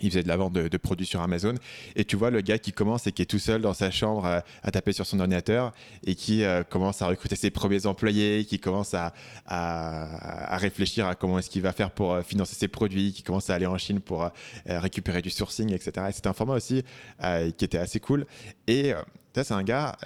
il 0.00 0.10
faisait 0.10 0.22
de 0.22 0.28
la 0.28 0.36
vente 0.36 0.52
de, 0.52 0.76
produits 0.76 1.06
sur 1.06 1.20
Amazon. 1.20 1.54
Et 1.96 2.04
tu 2.04 2.16
vois 2.16 2.30
le 2.30 2.40
gars 2.40 2.58
qui 2.58 2.72
commence 2.72 3.06
et 3.06 3.12
qui 3.12 3.22
est 3.22 3.26
tout 3.26 3.38
seul 3.38 3.60
dans 3.60 3.74
sa 3.74 3.90
chambre 3.90 4.24
à, 4.26 4.70
taper 4.70 4.92
sur 4.92 5.06
son 5.06 5.20
ordinateur 5.20 5.72
et 6.04 6.14
qui 6.14 6.44
euh, 6.44 6.62
commence 6.62 7.02
à 7.02 7.06
recruter 7.06 7.36
ses 7.36 7.50
premiers 7.50 7.86
employés, 7.86 8.44
qui 8.44 8.58
commence 8.58 8.94
à, 8.94 9.12
réfléchir 10.56 11.06
à 11.06 11.14
comment 11.14 11.38
est-ce 11.38 11.50
qu'il 11.50 11.62
va 11.62 11.72
faire 11.72 11.90
pour 11.90 12.12
euh, 12.12 12.22
financer 12.22 12.54
ses 12.54 12.68
produits, 12.68 13.12
qui 13.12 13.22
commence 13.22 13.50
à 13.50 13.54
aller 13.54 13.66
en 13.66 13.78
Chine 13.78 14.00
pour 14.00 14.24
euh, 14.24 14.28
récupérer 14.66 15.22
du 15.22 15.30
sourcing, 15.30 15.72
etc. 15.72 16.06
Et 16.08 16.12
c'était 16.12 16.28
un 16.28 16.32
format 16.32 16.54
aussi 16.54 16.84
qui 17.56 17.64
était 17.64 17.78
assez 17.78 18.00
cool. 18.00 18.26
Et 18.66 18.92
ça, 19.34 19.44
c'est 19.44 19.54
un 19.54 19.62
gars 19.62 19.96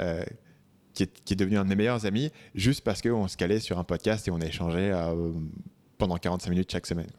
qui 0.96 1.04
est, 1.04 1.22
qui, 1.24 1.34
est, 1.34 1.36
devenu 1.36 1.58
un 1.58 1.64
de 1.64 1.68
mes 1.68 1.76
meilleurs 1.76 2.06
amis 2.06 2.30
juste 2.54 2.82
parce 2.82 3.02
qu'on 3.02 3.28
se 3.28 3.36
calait 3.36 3.60
sur 3.60 3.78
un 3.78 3.84
podcast 3.84 4.26
et 4.26 4.30
on 4.30 4.40
a 4.40 4.46
échangé 4.46 4.92
pendant 5.98 6.16
45 6.16 6.50
minutes 6.50 6.72
chaque 6.72 6.86
semaine. 6.86 7.10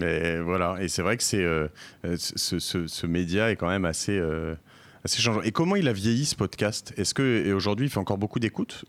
Et 0.00 0.38
voilà, 0.40 0.76
et 0.80 0.88
c'est 0.88 1.02
vrai 1.02 1.16
que 1.16 1.22
c'est 1.22 1.42
euh, 1.42 1.68
euh, 2.04 2.16
ce, 2.18 2.58
ce, 2.58 3.06
média 3.06 3.50
est 3.52 3.56
quand 3.56 3.68
même 3.68 3.84
assez, 3.84 4.18
euh, 4.18 4.56
assez 5.04 5.22
changeant. 5.22 5.42
Et 5.42 5.52
comment 5.52 5.76
il 5.76 5.86
a 5.86 5.92
vieilli 5.92 6.24
ce 6.24 6.34
podcast? 6.34 6.92
Est-ce 6.96 7.14
que 7.14 7.52
aujourd'hui 7.52 7.86
il 7.86 7.90
fait 7.90 7.98
encore 7.98 8.18
beaucoup 8.18 8.40
d'écoute 8.40 8.84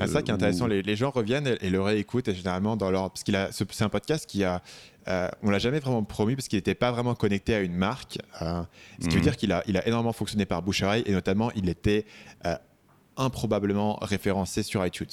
ah, 0.00 0.06
Ça 0.06 0.22
qui 0.22 0.30
est 0.30 0.34
intéressant, 0.34 0.66
les, 0.66 0.80
les, 0.80 0.96
gens 0.96 1.10
reviennent 1.10 1.58
et, 1.60 1.68
le 1.68 1.80
réécoutent 1.82 2.28
et 2.28 2.34
généralement 2.34 2.76
dans 2.76 2.90
leur 2.90 3.10
parce 3.10 3.22
qu'il 3.22 3.36
a 3.36 3.50
c'est 3.52 3.82
un 3.82 3.90
podcast 3.90 4.24
qui 4.26 4.44
a 4.44 4.62
on 5.42 5.50
l'a 5.50 5.58
jamais 5.58 5.78
vraiment 5.78 6.02
promis 6.02 6.36
parce 6.36 6.48
qu'il 6.48 6.56
n'était 6.56 6.74
pas 6.74 6.90
vraiment 6.90 7.14
connecté 7.14 7.54
à 7.54 7.60
une 7.60 7.76
marque, 7.76 8.18
ce 8.40 9.08
qui 9.08 9.10
veut 9.10 9.16
mhm. 9.16 9.22
dire 9.22 9.36
qu'il 9.36 9.52
a, 9.52 9.62
il 9.68 9.76
a 9.76 9.86
énormément 9.86 10.12
fonctionné 10.12 10.46
par 10.46 10.62
bouche 10.62 10.82
et 10.82 11.12
notamment 11.12 11.52
il 11.54 11.68
était 11.68 12.06
improbablement 13.16 13.98
référencé 14.02 14.62
sur 14.62 14.84
iTunes. 14.84 15.06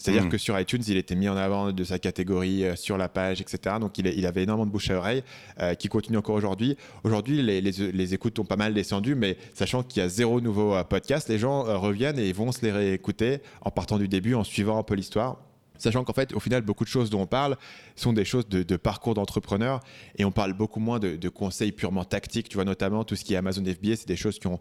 C'est-à-dire 0.00 0.24
hmm. 0.24 0.28
que 0.30 0.38
sur 0.38 0.58
iTunes, 0.58 0.82
il 0.88 0.96
était 0.96 1.14
mis 1.14 1.28
en 1.28 1.36
avant 1.36 1.72
de 1.72 1.84
sa 1.84 1.98
catégorie 1.98 2.64
euh, 2.64 2.74
sur 2.74 2.96
la 2.96 3.10
page, 3.10 3.42
etc. 3.42 3.76
Donc 3.78 3.98
il, 3.98 4.06
il, 4.06 4.24
avait 4.24 4.44
énormément 4.44 4.64
de 4.64 4.72
bouche 4.72 4.90
à 4.90 4.96
oreille 4.96 5.22
euh, 5.60 5.74
qui 5.74 5.88
continue 5.88 6.16
encore 6.16 6.36
aujourd'hui. 6.36 6.78
Aujourd'hui, 7.04 7.42
les, 7.42 7.60
les, 7.60 8.14
écoutes 8.14 8.38
ont 8.38 8.46
pas 8.46 8.56
mal 8.56 8.72
descendu, 8.72 9.14
mais 9.14 9.36
sachant 9.52 9.82
qu'il 9.82 10.00
y 10.00 10.04
a 10.04 10.08
zéro 10.08 10.40
nouveau 10.40 10.74
euh, 10.74 10.84
podcast, 10.84 11.28
les 11.28 11.38
gens 11.38 11.64
reviennent 11.78 12.18
et 12.18 12.32
vont 12.32 12.50
se 12.50 12.62
les 12.62 12.72
réécouter 12.72 13.40
en 13.60 13.70
partant 13.70 13.98
du 13.98 14.08
début, 14.08 14.34
en 14.34 14.42
suivant 14.42 14.78
un 14.78 14.82
peu 14.82 14.94
l'histoire 14.94 15.36
sachant 15.76 16.04
qu'en 16.04 16.12
fait, 16.12 16.34
au 16.34 16.40
final, 16.40 16.60
beaucoup 16.60 16.84
de 16.84 16.90
choses 16.90 17.08
dont 17.08 17.22
on 17.22 17.26
parle 17.26 17.56
sont 17.96 18.12
des 18.12 18.26
choses 18.26 18.46
de, 18.46 18.76
parcours 18.76 19.14
d'entrepreneur 19.14 19.80
et 20.18 20.26
on 20.26 20.30
parle 20.30 20.52
beaucoup 20.52 20.78
moins 20.78 20.98
de, 20.98 21.16
de, 21.16 21.28
conseils 21.30 21.72
purement 21.72 22.04
tactiques. 22.04 22.50
Tu 22.50 22.56
vois, 22.56 22.66
notamment 22.66 23.02
tout 23.02 23.16
ce 23.16 23.24
qui 23.24 23.32
est 23.32 23.38
Amazon 23.38 23.64
FBA, 23.64 23.96
c'est 23.96 24.06
des 24.06 24.16
choses 24.16 24.38
qui 24.38 24.46
ont 24.46 24.60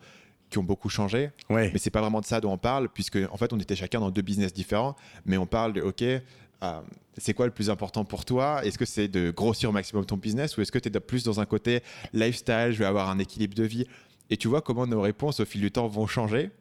qui 0.49 0.57
ont 0.57 0.63
beaucoup 0.63 0.89
changé. 0.89 1.31
Ouais. 1.49 1.69
Mais 1.71 1.79
c'est 1.79 1.89
pas 1.89 2.01
vraiment 2.01 2.21
de 2.21 2.25
ça 2.25 2.41
dont 2.41 2.51
on 2.51 2.57
parle, 2.57 2.89
puisque 2.89 3.17
en 3.31 3.37
fait, 3.37 3.53
on 3.53 3.59
était 3.59 3.75
chacun 3.75 3.99
dans 3.99 4.11
deux 4.11 4.21
business 4.21 4.53
différents, 4.53 4.95
mais 5.25 5.37
on 5.37 5.45
parle 5.45 5.73
de 5.73 5.81
OK. 5.81 6.01
Euh, 6.01 6.81
c'est 7.17 7.33
quoi 7.33 7.45
le 7.45 7.53
plus 7.53 7.69
important 7.69 8.03
pour 8.03 8.25
toi? 8.25 8.65
Est-ce 8.65 8.77
que 8.77 8.85
c'est 8.85 9.07
de 9.07 9.31
grossir 9.31 9.69
au 9.69 9.73
maximum 9.73 10.05
ton 10.05 10.17
business 10.17 10.57
ou 10.57 10.61
est-ce 10.61 10.71
que 10.71 10.79
tu 10.79 10.89
es 10.89 10.99
plus 10.99 11.23
dans 11.23 11.39
un 11.39 11.45
côté 11.45 11.81
lifestyle, 12.13 12.69
je 12.71 12.79
vais 12.79 12.85
avoir 12.85 13.09
un 13.09 13.19
équilibre 13.19 13.55
de 13.55 13.63
vie? 13.63 13.85
Et 14.29 14.37
tu 14.37 14.47
vois 14.47 14.61
comment 14.61 14.85
nos 14.85 15.01
réponses 15.01 15.39
au 15.39 15.45
fil 15.45 15.61
du 15.61 15.71
temps 15.71 15.87
vont 15.87 16.05
changer, 16.05 16.51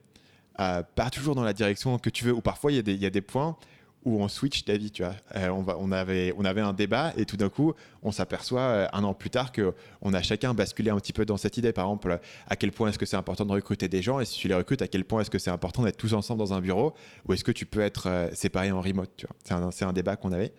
euh, 0.61 0.83
pas 0.95 1.11
toujours 1.11 1.35
dans 1.35 1.42
la 1.42 1.52
direction 1.52 1.99
que 1.99 2.11
tu 2.11 2.25
veux, 2.25 2.33
ou 2.33 2.40
parfois 2.40 2.73
il 2.73 2.88
y, 2.88 2.95
y, 2.97 3.07
a 3.07 3.11
des 3.11 3.21
points 3.21 3.57
où 4.05 4.23
on 4.23 4.28
switch 4.28 4.64
d'avis, 4.64 4.90
tu 4.90 5.02
vois. 5.02 5.14
Euh, 5.37 5.49
on, 5.49 5.62
va, 5.62 5.76
on, 5.78 5.93
avait, 5.93 6.33
on 6.37 6.45
avait 6.45 6.61
un 6.61 6.73
débat 6.73 7.12
et 7.17 7.25
tout 7.25 7.37
d'un 7.37 7.49
coup, 7.49 7.75
on 8.02 8.12
s'aperçoit 8.12 8.61
euh, 8.61 8.87
un 8.93 9.05
an 9.05 9.14
plus 9.14 9.31
tard 9.31 9.52
qu'on 9.52 10.14
a 10.14 10.23
chacun 10.23 10.55
basculé 10.55 10.90
un 10.90 10.97
petit 10.97 11.12
peu 11.12 11.25
dans 11.25 11.37
cette 11.37 11.57
idée. 11.57 11.73
Par 11.73 11.87
exemple, 11.87 12.21
à 12.49 12.57
quel 12.57 12.73
point 12.73 12.88
est-ce 12.88 12.99
que 12.99 13.07
c'est 13.07 13.17
important 13.17 13.45
de 13.45 13.52
recruter 13.52 13.88
des 13.88 14.02
gens 14.02 14.21
et 14.21 14.25
si 14.25 14.38
tu 14.38 14.49
les 14.49 14.55
recrutes, 14.55 14.83
à 14.83 14.88
quel 14.88 15.05
point 15.05 15.21
est-ce 15.21 15.31
que 15.31 15.38
c'est 15.38 15.50
important 15.50 15.83
d'être 15.83 15.97
tous 15.97 16.14
ensemble 16.14 16.38
dans 16.38 16.52
un 16.52 16.61
bureau 16.61 16.95
ou 17.26 17.33
est-ce 17.33 17.45
que 17.45 17.52
tu 17.52 17.67
peux 17.67 17.81
être 17.81 18.09
euh, 18.09 18.31
séparé 18.33 18.71
en 18.71 18.81
remote, 18.81 19.11
tu 19.17 19.26
vois. 19.26 19.37
C'est 19.45 19.55
un, 19.55 19.71
c'est 19.71 19.85
un 19.85 19.93
débat 19.93 20.17
qu'on 20.17 20.33
avait 20.33 20.52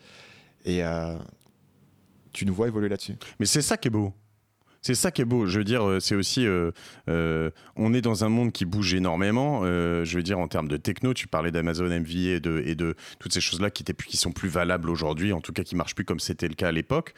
et 0.65 0.81
tu 2.34 2.46
nous 2.46 2.53
vois 2.53 2.67
évoluer 2.67 2.89
là-dessus. 2.89 3.15
Mais 3.39 3.46
c'est 3.46 3.62
ça 3.62 3.77
qui 3.77 3.88
est 3.88 3.91
beau. 3.91 4.13
C'est 4.81 4.95
ça 4.95 5.12
qui 5.12 5.21
est 5.21 5.25
beau. 5.25 5.45
Je 5.45 5.57
veux 5.57 5.65
dire, 5.65 5.88
euh, 5.88 6.00
c'est 6.00 6.15
aussi, 6.15 6.45
euh, 6.45 6.71
euh, 7.09 7.51
on 7.75 7.93
est 7.93 8.01
dans 8.01 8.24
un 8.24 8.29
monde 8.29 8.53
qui 8.53 8.63
bouge 8.63 8.93
énormément. 8.93 9.63
je 9.63 10.15
veux 10.15 10.24
dire, 10.24 10.39
en 10.39 10.48
termes 10.48 10.67
de 10.67 10.77
techno, 10.77 11.13
tu 11.13 11.27
parlais 11.27 11.51
d'Amazon 11.51 11.86
MV 11.86 12.15
et 12.15 12.39
de, 12.39 12.63
et 12.65 12.75
de 12.75 12.95
toutes 13.19 13.33
ces 13.33 13.41
choses-là 13.41 13.69
qui, 13.69 13.83
qui 13.83 14.17
sont 14.17 14.31
plus 14.31 14.50
valables 14.50 14.89
aujourd'hui, 14.89 15.33
en 15.33 15.41
tout 15.41 15.51
cas 15.51 15.63
qui 15.63 15.75
marchent 15.75 15.95
plus 15.95 16.05
comme 16.05 16.19
c'était 16.19 16.48
le 16.48 16.53
cas 16.53 16.69
à 16.69 16.71
l'époque. 16.71 17.13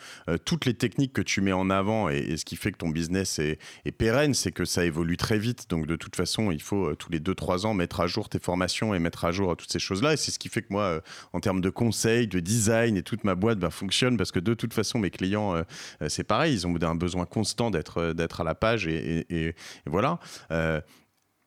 toutes 0.46 0.66
les 0.66 0.74
techniques 0.74 1.14
que 1.14 1.22
tu 1.22 1.42
mets 1.42 1.52
en 1.52 1.70
avant 1.70 2.10
et, 2.10 2.38
ce 2.38 2.46
qui 2.46 2.56
fait 2.56 2.72
que 2.72 2.78
ton 2.78 2.90
business 2.90 3.40
est, 3.40 3.60
pérenne, 3.98 4.34
c'est 4.34 4.52
que 4.52 4.66
ça 4.66 4.86
évolue 4.86 5.18
très 5.18 5.38
vite. 5.38 5.70
Donc 5.70 5.86
de 5.86 5.96
toute 5.96 6.16
façon, 6.16 6.52
il 6.52 6.62
faut 6.62 6.96
tous 6.96 7.12
les 7.12 7.20
2-3 7.20 7.66
ans 7.66 7.74
mettre 7.74 8.00
à 8.00 8.08
jour 8.08 8.30
tes 8.30 8.40
formations 8.40 8.94
et 8.96 9.00
mettre 9.00 9.26
à 9.26 9.32
jour 9.32 9.56
toutes 9.56 9.72
ces 9.72 9.80
choses-là. 9.80 10.14
Et 10.14 10.18
c'est 10.18 10.32
ce 10.32 10.40
qui 10.40 10.50
fait 10.50 10.62
que 10.62 10.72
moi, 10.72 11.02
en 11.34 11.40
termes 11.40 11.62
de 11.62 11.70
conseils, 11.70 12.28
de 12.28 12.40
design 12.40 12.98
et 12.98 13.04
toute 13.04 13.24
ma 13.24 13.36
boîte 13.36 13.60
bah, 13.60 13.70
fonctionne 13.70 14.18
parce 14.18 14.32
que 14.32 14.40
de 14.40 14.54
toute 14.54 14.74
façon, 14.74 15.00
mes 15.00 15.12
clients, 15.12 15.64
c'est 16.08 16.24
pareil, 16.24 16.54
ils 16.54 16.68
ont 16.68 16.76
un 16.82 16.96
besoin 16.96 17.26
constant 17.52 17.72
d'être 17.72 17.98
euh, 17.98 18.14
d'être 18.14 18.42
à 18.42 18.44
la 18.44 18.56
page 18.56 18.88
et, 18.88 19.56
voilà. 19.86 20.20
Euh, 20.52 20.80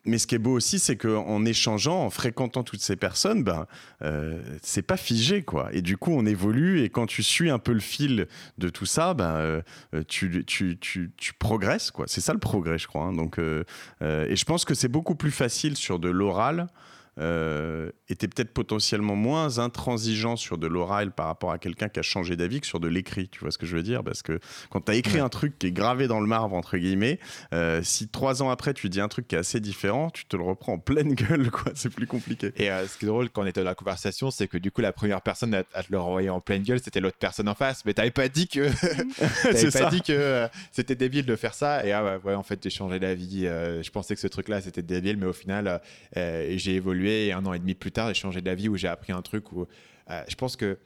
mais 0.07 0.19
ce 0.19 0.27
qui 0.27 0.35
est 0.35 0.39
beau 0.39 0.53
aussi, 0.53 0.79
c'est 0.79 0.99
qu'en 0.99 1.47
échangeant, 1.47 2.05
en 2.05 2.11
fréquentant 2.11 2.63
toutes 2.63 2.83
ces 2.83 2.97
personnes, 2.97 3.43
ben, 3.43 3.67
euh, 4.03 4.39
c'est 4.61 4.83
pas 4.83 4.99
figé, 4.99 5.43
quoi. 5.43 5.71
Et 5.73 5.81
du 5.81 5.97
coup, 5.97 6.13
on 6.13 6.27
évolue. 6.27 6.83
Et 6.83 6.91
quand 6.91 7.07
tu 7.07 7.23
suis 7.23 7.49
un 7.49 7.59
peu 7.59 7.73
le 7.73 7.81
fil 7.81 8.27
de 8.59 8.69
tout 8.69 8.85
ça, 8.85 9.15
ben, 9.15 9.63
tu, 10.07 10.45
tu, 10.45 10.79
tu, 10.79 11.11
tu, 11.17 11.33
progresses, 11.33 11.91
quoi. 11.91 12.05
C'est 12.07 12.21
ça 12.21 12.35
le 12.35 12.39
progrès, 12.39 12.77
je 12.77 12.87
crois. 12.87 13.05
Hein. 13.05 13.15
Donc, 13.15 13.39
et 13.39 14.37
je 14.37 14.45
pense 14.45 14.67
que 14.67 14.75
c'est 14.75 14.89
beaucoup 14.89 15.15
plus 15.15 15.31
facile 15.31 15.75
sur 15.75 15.99
de 15.99 16.11
l'oral 16.11 16.69
euh, 17.21 17.91
était 18.09 18.27
peut-être 18.27 18.53
potentiellement 18.53 19.15
moins 19.15 19.59
intransigeant 19.59 20.37
sur 20.37 20.59
de 20.59 20.67
l'oral 20.67 21.13
par 21.13 21.27
rapport 21.27 21.53
à 21.53 21.59
quelqu'un 21.59 21.89
qui 21.89 22.01
a 22.01 22.03
changé 22.03 22.37
d'avis 22.37 22.61
que 22.61 22.67
sur 22.67 22.81
de 22.81 22.89
l'écrit. 22.89 23.29
Tu 23.29 23.41
vois 23.41 23.51
ce 23.51 23.59
que 23.59 23.67
je 23.67 23.77
veux 23.77 23.83
dire? 23.83 24.03
Parce 24.03 24.23
que 24.23 24.41
quand 24.71 24.81
tu 24.81 24.93
as 24.93 24.95
écrit 24.97 25.21
un 25.21 25.29
truc 25.29 25.59
qui 25.59 25.69
est 25.69 25.73
gravé 25.73 26.09
dans 26.09 26.21
le 26.21 26.27
marbre, 26.27 26.57
entre 26.57 26.77
guillemets, 26.77 27.21
euh, 27.53 27.83
si 27.83 28.09
trois 28.09 28.43
ans 28.43 28.51
après 28.51 28.75
tu 28.75 28.89
dis 28.89 29.01
un 29.01 29.09
truc 29.09 29.29
qui 29.29 29.37
est 29.37 29.39
assez 29.39 29.61
différent, 29.61 30.11
tu 30.11 30.25
te 30.27 30.37
le 30.37 30.43
reprends 30.43 30.75
en 30.75 30.79
pleine 30.79 31.15
gueule, 31.15 31.51
quoi. 31.51 31.73
C'est 31.75 31.91
plus 31.91 32.07
compliqué. 32.07 32.53
Et 32.57 32.71
euh, 32.71 32.87
ce 32.87 32.99
qui 32.99 33.05
est 33.05 33.09
drôle 33.09 33.31
quand 33.31 33.43
on 33.43 33.47
était 33.47 33.61
dans 33.61 33.71
la 33.71 33.75
conversation, 33.75 34.31
c'est 34.31 34.49
que 34.49 34.59
du 34.59 34.71
coup, 34.73 34.81
la 34.81 34.93
première 34.93 35.23
personne 35.23 35.55
à, 35.55 35.63
te 35.63 35.91
le 35.91 35.99
renvoyer 35.99 36.31
en 36.31 36.41
pleine 36.41 36.63
gueule, 36.63 36.81
c'était 36.81 37.01
l'autre 37.01 37.19
personne 37.19 37.49
en 37.49 37.55
face. 37.55 37.85
Mais 37.85 37.95
t'avais 37.95 38.11
pas 38.11 38.29
dit 38.29 38.49
que, 38.49 38.69
t'avais 39.43 39.71
pas 39.71 39.91
dit 39.91 40.03
que 40.03 40.49
c'était 40.73 40.97
débile 40.97 41.27
de 41.27 41.37
faire 41.37 41.55
ça. 41.55 41.87
Et 41.87 41.93
ah, 41.93 42.19
ouais, 42.25 42.35
en 42.35 42.43
fait, 42.43 42.61
j'ai 42.63 42.71
changé 42.71 42.99
d'avis. 42.99 43.43
je 43.45 43.91
pensais 43.91 44.15
que 44.15 44.21
ce 44.21 44.27
truc-là, 44.27 44.61
c'était 44.61 44.83
débile, 44.83 45.17
mais 45.17 45.27
au 45.27 45.33
final, 45.33 45.81
j'ai 46.15 46.75
évolué 46.75 47.04
et 47.11 47.33
un 47.33 47.45
an 47.47 47.53
et 47.53 47.59
demi 47.59 47.75
plus 47.75 47.93
tard, 47.93 48.09
j'ai 48.09 48.15
changé 48.15 48.41
d'avis 48.41 48.69
où 48.69 48.77
j'ai 48.77 48.89
appris 48.89 49.13
un 49.13 49.23
truc 49.23 49.53
où 49.53 49.67
euh, 50.11 50.23
je 50.29 50.35
pense 50.35 50.57
que 50.57 50.79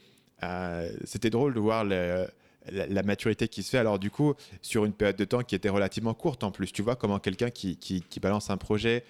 euh, 0.43 0.91
c'était 1.05 1.31
drôle 1.31 1.55
de 1.55 1.61
voir 1.61 1.85
la, 1.85 3.03
maturité 3.03 3.49
qui 3.49 3.63
se 3.63 3.71
fait. 3.71 3.79
Alors 3.79 3.99
du 3.99 4.11
coup, 4.11 4.35
sur 4.63 4.85
une 4.85 4.93
période 4.93 5.17
de 5.17 5.25
temps 5.25 5.43
qui 5.43 5.55
était 5.55 5.69
relativement 5.69 6.15
courte 6.15 6.45
en 6.45 6.51
plus, 6.51 6.73
tu 6.73 6.83
vois 6.83 6.97
comment 6.97 7.19
quelqu'un 7.19 7.51
qui, 7.51 7.79
balance 8.21 8.51
un 8.51 8.57
projet 8.57 9.05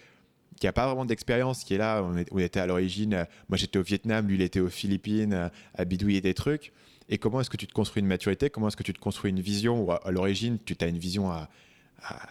qui 0.58 0.66
n'a 0.66 0.72
pas 0.72 0.86
vraiment 0.86 1.04
d'expérience, 1.04 1.62
qui 1.62 1.74
est 1.74 1.78
là, 1.78 2.02
on, 2.02 2.38
était 2.38 2.58
à 2.60 2.66
l'origine, 2.66 3.14
euh, 3.14 3.24
moi 3.48 3.56
j'étais 3.56 3.78
au 3.78 3.82
Vietnam, 3.82 4.26
lui 4.26 4.36
il 4.36 4.42
était 4.42 4.60
aux 4.60 4.68
Philippines, 4.68 5.50
à 5.74 5.84
bidouiller 5.84 6.20
des 6.20 6.34
trucs. 6.34 6.72
Et 7.10 7.16
comment 7.16 7.40
est-ce 7.40 7.48
que 7.48 7.56
tu 7.56 7.66
te 7.66 7.72
construis 7.72 8.00
une 8.00 8.08
maturité? 8.08 8.50
Comment 8.50 8.68
est-ce 8.68 8.76
que 8.76 8.82
tu 8.82 8.92
te 8.92 8.98
construis 8.98 9.30
une 9.30 9.40
vision? 9.40 9.82
Ou 9.82 9.92
à, 9.92 10.10
l'origine, 10.10 10.58
tu 10.64 10.76
as 10.80 10.86
une 10.86 10.98
vision 10.98 11.30
à 11.30 11.48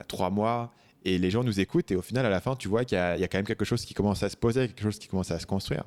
trois 0.08 0.30
mois 0.30 0.72
et 1.08 1.18
les 1.18 1.32
gens 1.32 1.44
nous 1.44 1.60
écoutent 1.60 1.90
et 1.92 1.96
au 1.96 2.02
final 2.02 2.26
à 2.26 2.30
la 2.30 2.42
fin 2.42 2.56
tu 2.56 2.68
vois 2.68 2.84
qu'il 2.84 2.98
y, 2.98 3.02
a 3.02 3.28
quand 3.28 3.38
même 3.38 3.46
quelque 3.46 3.66
chose 3.66 3.86
qui 3.86 3.94
commence 3.94 4.24
à 4.24 4.30
se 4.30 4.36
poser 4.36 4.68
quelque 4.68 4.84
chose 4.84 5.00
qui 5.00 5.08
commence 5.08 5.32
à 5.32 5.40
se 5.40 5.46
construire. 5.46 5.86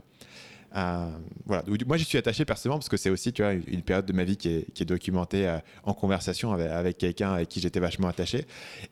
Euh, 0.77 1.11
voilà. 1.47 1.65
Moi 1.87 1.97
j'y 1.97 2.05
suis 2.05 2.17
attaché 2.17 2.45
personnellement 2.45 2.79
parce 2.79 2.89
que 2.89 2.97
c'est 2.97 3.11
aussi 3.11 3.33
tu 3.33 3.43
vois 3.43 3.53
une 3.53 3.83
période 3.83 4.07
de 4.07 4.13
ma 4.13 4.25
vie 4.25 4.37
qui 4.37 4.49
est, 4.49 4.85
documentée 4.85 5.47
euh, 5.47 5.59
en 5.85 5.95
conversation 5.95 6.53
avec, 6.53 6.97
quelqu'un 6.97 7.33
avec 7.35 7.49
qui 7.49 7.61
j'étais 7.61 7.81
vachement 7.81 8.09
attaché. 8.09 8.47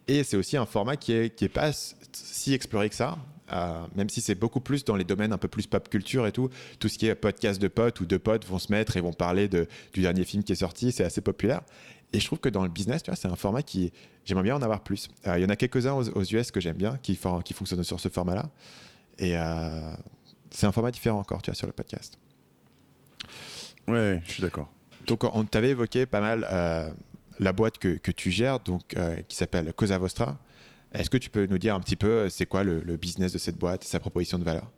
Et 0.07 0.23
c'est 0.23 0.37
aussi 0.37 0.57
un 0.57 0.67
format 0.67 0.97
qui 0.97 1.13
est, 1.13 1.35
qui 1.35 1.45
est 1.45 1.49
pas 1.49 1.71
si 2.13 2.53
exploré 2.53 2.89
que 2.89 2.95
ça 2.95 3.17
euh, 3.53 3.87
même 3.95 4.11
si 4.11 4.21
c'est 4.21 4.35
beaucoup 4.35 4.61
plus 4.61 4.85
dans 4.85 4.97
les 4.97 5.05
domaines 5.05 5.33
un 5.33 5.39
peu 5.39 5.49
plus 5.49 5.67
pop 5.67 5.89
culture 5.89 6.27
et 6.27 6.33
tout, 6.33 6.51
tout 6.79 6.89
ce 6.89 6.99
qui 6.99 7.07
est 7.07 7.15
podcast 7.15 7.61
de 7.61 7.69
potes 7.69 8.01
où 8.01 8.07
deux 8.07 8.19
potes 8.19 8.45
vont 8.47 8.59
se 8.59 8.71
mettre 8.71 8.97
et 8.97 9.01
vont 9.01 9.13
parler 9.13 9.49
de, 9.49 9.67
du 9.95 10.03
dernier 10.03 10.25
film 10.25 10.43
qui 10.45 10.53
est 10.53 10.57
sorti, 10.57 10.93
c'est 10.93 11.05
assez 11.05 11.21
populaire. 11.21 11.63
Et 12.13 12.21
je 12.21 12.27
trouve 12.27 12.39
que 12.39 12.49
dans 12.49 12.63
le 12.63 12.69
business, 12.69 13.03
tu 13.03 13.11
vois, 13.11 13.17
c'est 13.17 13.29
un 13.29 13.37
format 13.37 13.63
qui, 13.63 13.93
j'aimerais 14.25 14.45
bien 14.45 14.57
en 14.57 14.63
avoir 14.63 14.81
plus. 14.81 15.09
Euh, 15.27 15.39
il 15.39 15.43
y 15.43 15.45
en 15.45 15.51
a 15.51 15.57
quelques-uns 15.57 15.93
aux, 15.93 16.25
US 16.25 16.51
que 16.51 16.61
j'aime 16.61 16.77
bien, 16.77 16.99
qui, 17.03 17.19
qui 17.45 17.55
fonctionnent 17.55 17.85
sur 17.85 18.01
ce 18.01 18.09
format-là. 18.09 18.51
Et 19.19 19.37
euh, 19.37 19.93
c'est 20.51 20.67
un 20.67 20.73
format 20.73 20.91
différent 20.91 21.19
encore, 21.19 21.43
tu 21.43 21.51
vois, 21.51 21.57
sur 21.57 21.67
le 21.67 21.73
podcast. 21.73 22.19
Ouais, 23.87 24.23
je 24.25 24.33
suis 24.33 24.43
d'accord. 24.43 24.71
Donc, 25.07 25.25
on 25.25 25.45
t'avait 25.45 25.71
évoqué 25.71 26.07
pas 26.07 26.21
mal 26.21 26.47
euh, 26.51 26.91
la 27.39 27.53
boîte 27.53 27.79
que, 27.79 27.97
que, 27.99 28.11
tu 28.11 28.31
gères, 28.31 28.61
donc, 28.61 28.95
qui 29.29 29.37
s'appelle 29.37 29.73
Cosa 29.75 29.99
Vostra. 29.99 30.39
Est-ce 30.93 31.11
que 31.11 31.19
tu 31.19 31.29
peux 31.29 31.47
nous 31.47 31.59
dire 31.59 31.75
un 31.75 31.81
petit 31.81 31.97
peu 31.97 32.31
c'est 32.31 32.47
quoi 32.47 32.65
le, 32.65 32.81
le 32.81 32.97
business 32.97 33.33
de 33.33 33.39
cette 33.39 33.59
boîte, 33.59 33.85
sa 33.85 34.01
proposition 34.01 34.39
de 34.39 34.45
valeur? 34.45 34.71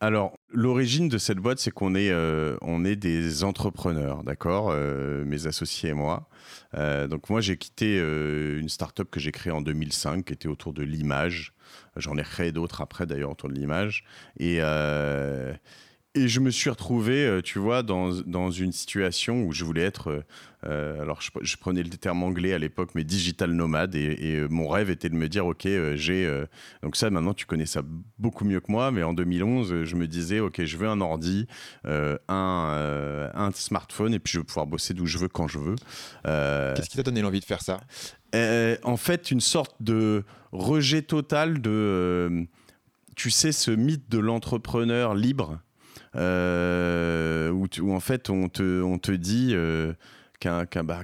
Alors, 0.00 0.36
l'origine 0.50 1.08
de 1.08 1.18
cette 1.18 1.38
boîte, 1.38 1.58
c'est 1.58 1.70
qu'on 1.70 1.94
est, 1.94 2.12
on 2.62 2.84
est 2.84 2.96
des 2.96 3.44
entrepreneurs, 3.44 4.22
d'accord 4.24 4.72
Mes 4.72 5.46
associés 5.46 5.90
et 5.90 5.94
moi. 5.94 6.28
Euh, 6.74 7.06
donc 7.06 7.30
moi, 7.30 7.40
j'ai 7.40 7.56
quitté 7.56 7.98
euh, 7.98 8.58
une 8.60 8.68
start-up 8.68 9.08
que 9.10 9.20
j'ai 9.20 9.32
créée 9.32 9.52
en 9.52 9.62
2005, 9.62 10.24
qui 10.24 10.32
était 10.32 10.48
autour 10.48 10.72
de 10.72 10.82
l'image. 10.82 11.52
J'en 11.96 12.16
ai 12.16 12.22
créé 12.22 12.52
d'autres 12.52 12.80
après, 12.80 13.06
d'ailleurs, 13.06 13.30
autour 13.30 13.48
de 13.48 13.54
l'image. 13.54 14.04
Euh, 14.40 15.54
et 16.16 16.28
je 16.28 16.40
me 16.40 16.50
suis 16.50 16.70
retrouvé, 16.70 17.40
tu 17.44 17.58
vois, 17.58 17.82
dans, 17.82 18.10
dans, 18.26 18.50
une 18.50 18.72
situation 18.72 19.44
où 19.44 19.52
je 19.52 19.64
voulais 19.64 19.82
être 19.82 20.24
euh, 20.66 21.00
alors, 21.00 21.20
je, 21.20 21.56
prenais 21.56 21.82
le 21.82 21.90
terme 21.90 22.22
anglais 22.22 22.52
à 22.52 22.58
l'époque, 22.58 22.90
mais 22.94 23.04
digital 23.04 23.52
nomade. 23.52 23.94
Et, 23.94 24.36
euh, 24.36 24.48
mon 24.48 24.68
rêve 24.68 24.90
était 24.90 25.08
de 25.08 25.14
me 25.14 25.28
dire, 25.28 25.46
OK, 25.46 25.66
euh, 25.66 25.96
j'ai. 25.96 26.28
donc, 26.82 26.96
ça, 26.96 27.10
maintenant, 27.10 27.34
tu 27.34 27.46
connais 27.46 27.66
ça 27.66 27.82
beaucoup 28.18 28.44
mieux 28.44 28.60
que 28.60 28.70
moi. 28.70 28.90
Mais 28.90 29.02
en 29.02 29.12
2011, 29.12 29.84
je 29.84 29.96
me 29.96 30.06
disais, 30.06 30.40
OK, 30.40 30.64
je 30.64 30.76
veux 30.76 30.88
un 30.88 31.00
ordi, 31.00 31.46
un, 31.84 32.18
un 32.28 33.50
smartphone, 33.52 34.14
et 34.14 34.18
puis 34.18 34.32
je 34.32 34.38
veux 34.38 34.44
pouvoir 34.44 34.66
bosser 34.66 34.94
d'où 34.94 35.06
je 35.06 35.18
veux, 35.18 35.28
quand 35.28 35.48
je 35.48 35.58
veux. 35.58 35.76
Qu'est-ce 36.24 36.88
qui 36.88 36.96
t'a 36.96 37.02
donné 37.02 37.22
l'envie 37.22 37.40
de 37.40 37.44
faire 37.44 37.62
ça? 37.62 37.80
En 38.82 38.96
fait, 38.96 39.30
une 39.30 39.40
sorte 39.40 39.76
de 39.80 40.24
rejet 40.52 41.02
total 41.02 41.60
de. 41.60 42.46
tu 43.14 43.30
sais, 43.30 43.52
ce 43.52 43.70
mythe 43.70 44.08
de 44.10 44.18
l'entrepreneur 44.18 45.14
libre? 45.14 45.60
Où, 46.16 47.66
où, 47.80 47.92
en 47.92 48.00
fait 48.00 48.30
on 48.30 48.48
te, 48.48 48.82
on 48.82 48.98
te 48.98 49.12
dit 49.12 49.54
qu'un 50.38 50.84
bah, 50.84 51.02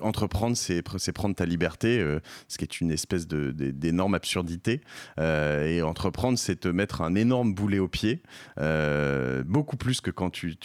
entreprendre, 0.00 0.56
c'est 0.56 1.12
prendre 1.12 1.34
ta 1.34 1.46
liberté, 1.46 2.00
euh, 2.00 2.20
ce 2.48 2.58
qui 2.58 2.64
est 2.64 2.80
une 2.80 2.90
espèce 2.90 3.26
d'énorme 3.26 4.14
absurdité. 4.14 4.80
Euh, 5.18 5.66
et 5.66 5.82
entreprendre, 5.82 6.38
c'est 6.38 6.56
te 6.56 6.68
mettre 6.68 7.02
un 7.02 7.14
énorme 7.14 7.54
boulet 7.54 7.78
au 7.78 7.88
pied, 7.88 8.22
euh, 8.58 9.42
beaucoup 9.44 9.76
plus 9.76 10.00
que 10.00 10.10
quand 10.10 10.30
tu, 10.30 10.56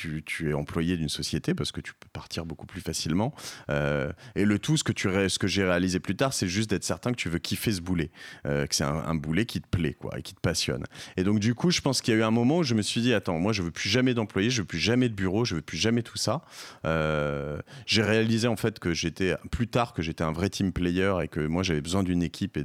es 0.41 0.53
employé 0.53 0.97
d'une 0.97 1.09
société, 1.09 1.53
parce 1.53 1.71
que 1.71 1.81
tu 1.81 1.93
peux 1.93 2.09
partir 2.11 2.45
beaucoup 2.45 2.65
plus 2.65 2.81
facilement. 2.81 3.33
et 3.69 4.45
le 4.45 4.59
tout, 4.59 4.77
ce 4.77 4.83
que, 4.83 4.91
que 4.91 5.47
j'ai 5.47 5.63
réalisé 5.63 5.99
plus 5.99 6.15
tard, 6.15 6.33
c'est 6.33 6.47
juste 6.47 6.69
d'être 6.69 6.83
certain 6.83 7.11
que 7.11 7.17
tu 7.17 7.29
veux 7.29 7.39
kiffer 7.39 7.71
ce 7.71 7.81
boulet, 7.81 8.11
que 8.43 8.67
c'est 8.71 8.83
un, 8.83 9.15
boulet 9.15 9.45
qui 9.45 9.61
te 9.61 9.67
plaît, 9.67 9.93
quoi, 9.93 10.17
et 10.19 10.21
qui 10.21 10.35
te 10.35 10.39
passionne. 10.39 10.83
Et 11.15 11.23
donc, 11.23 11.39
du 11.39 11.55
coup, 11.55 11.71
je 11.71 11.81
pense 11.81 12.01
qu'il 12.01 12.13
y 12.13 12.17
a 12.17 12.19
eu 12.19 12.23
un 12.23 12.31
moment 12.31 12.59
où 12.59 12.63
je 12.63 12.75
me 12.75 12.81
suis 12.81 13.01
dit, 13.01 13.13
attends, 13.13 13.39
moi, 13.39 13.53
je 13.53 13.61
veux 13.61 13.71
plus 13.71 13.89
jamais 13.89 14.13
d'employés, 14.13 14.49
je 14.49 14.61
veux 14.61 14.67
plus 14.67 14.79
jamais 14.79 15.09
de 15.09 15.13
bureau, 15.13 15.45
je 15.45 15.55
veux 15.55 15.61
plus 15.61 15.77
jamais 15.77 16.03
tout 16.03 16.17
ça 16.17 16.43
j'ai 17.87 18.03
réalisé 18.03 18.47
en 18.47 18.57
fait 18.57 18.79
que 18.79 18.93
j'étais 18.93 19.35
plus 19.49 19.67
tard 19.67 19.93
que 19.93 20.01
j'étais 20.01 20.23
un 20.23 20.33
vrai 20.33 20.49
team 20.49 20.71
player 20.71 21.13
et 21.23 21.27
que 21.27 21.39
moi 21.39 21.63
j'avais 21.63 21.81
besoin 21.81 22.03
d'une 22.03 22.21
équipe 22.21 22.57
et, 22.57 22.63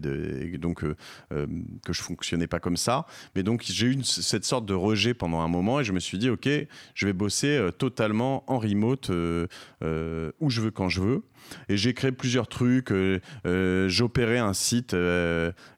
donc 0.59 0.85
euh, 0.85 0.97
euh, 1.33 1.47
que 1.87 1.93
je 1.93 2.03
fonctionnais 2.03 2.49
pas 2.49 2.59
comme 2.59 2.77
ça. 2.77 3.07
Mais 3.35 3.43
donc 3.43 3.63
j'ai 3.65 3.87
eu 3.87 4.03
cette 4.03 4.45
sorte 4.45 4.67
de 4.67 4.75
rejet 4.75 5.15
pendant 5.15 5.41
un 5.41 5.49
moment 5.49 5.81
et 5.81 5.85
je 5.85 5.93
me 5.93 6.01
suis 6.01 6.19
dit 6.19 6.29
ok, 6.29 6.49
je 6.95 7.07
vais 7.07 7.13
bosser 7.13 7.57
euh, 7.57 7.71
totalement 7.71 8.45
en 8.49 8.59
remote 8.59 9.11
où 9.11 10.51
je 10.51 10.61
veux 10.61 10.71
quand 10.73 10.89
je 10.89 11.01
veux. 11.01 11.23
Et 11.69 11.77
j'ai 11.77 11.95
créé 11.95 12.13
plusieurs 12.13 12.49
trucs. 12.49 12.93
J'opérais 13.45 14.39
un 14.39 14.53
site 14.53 14.97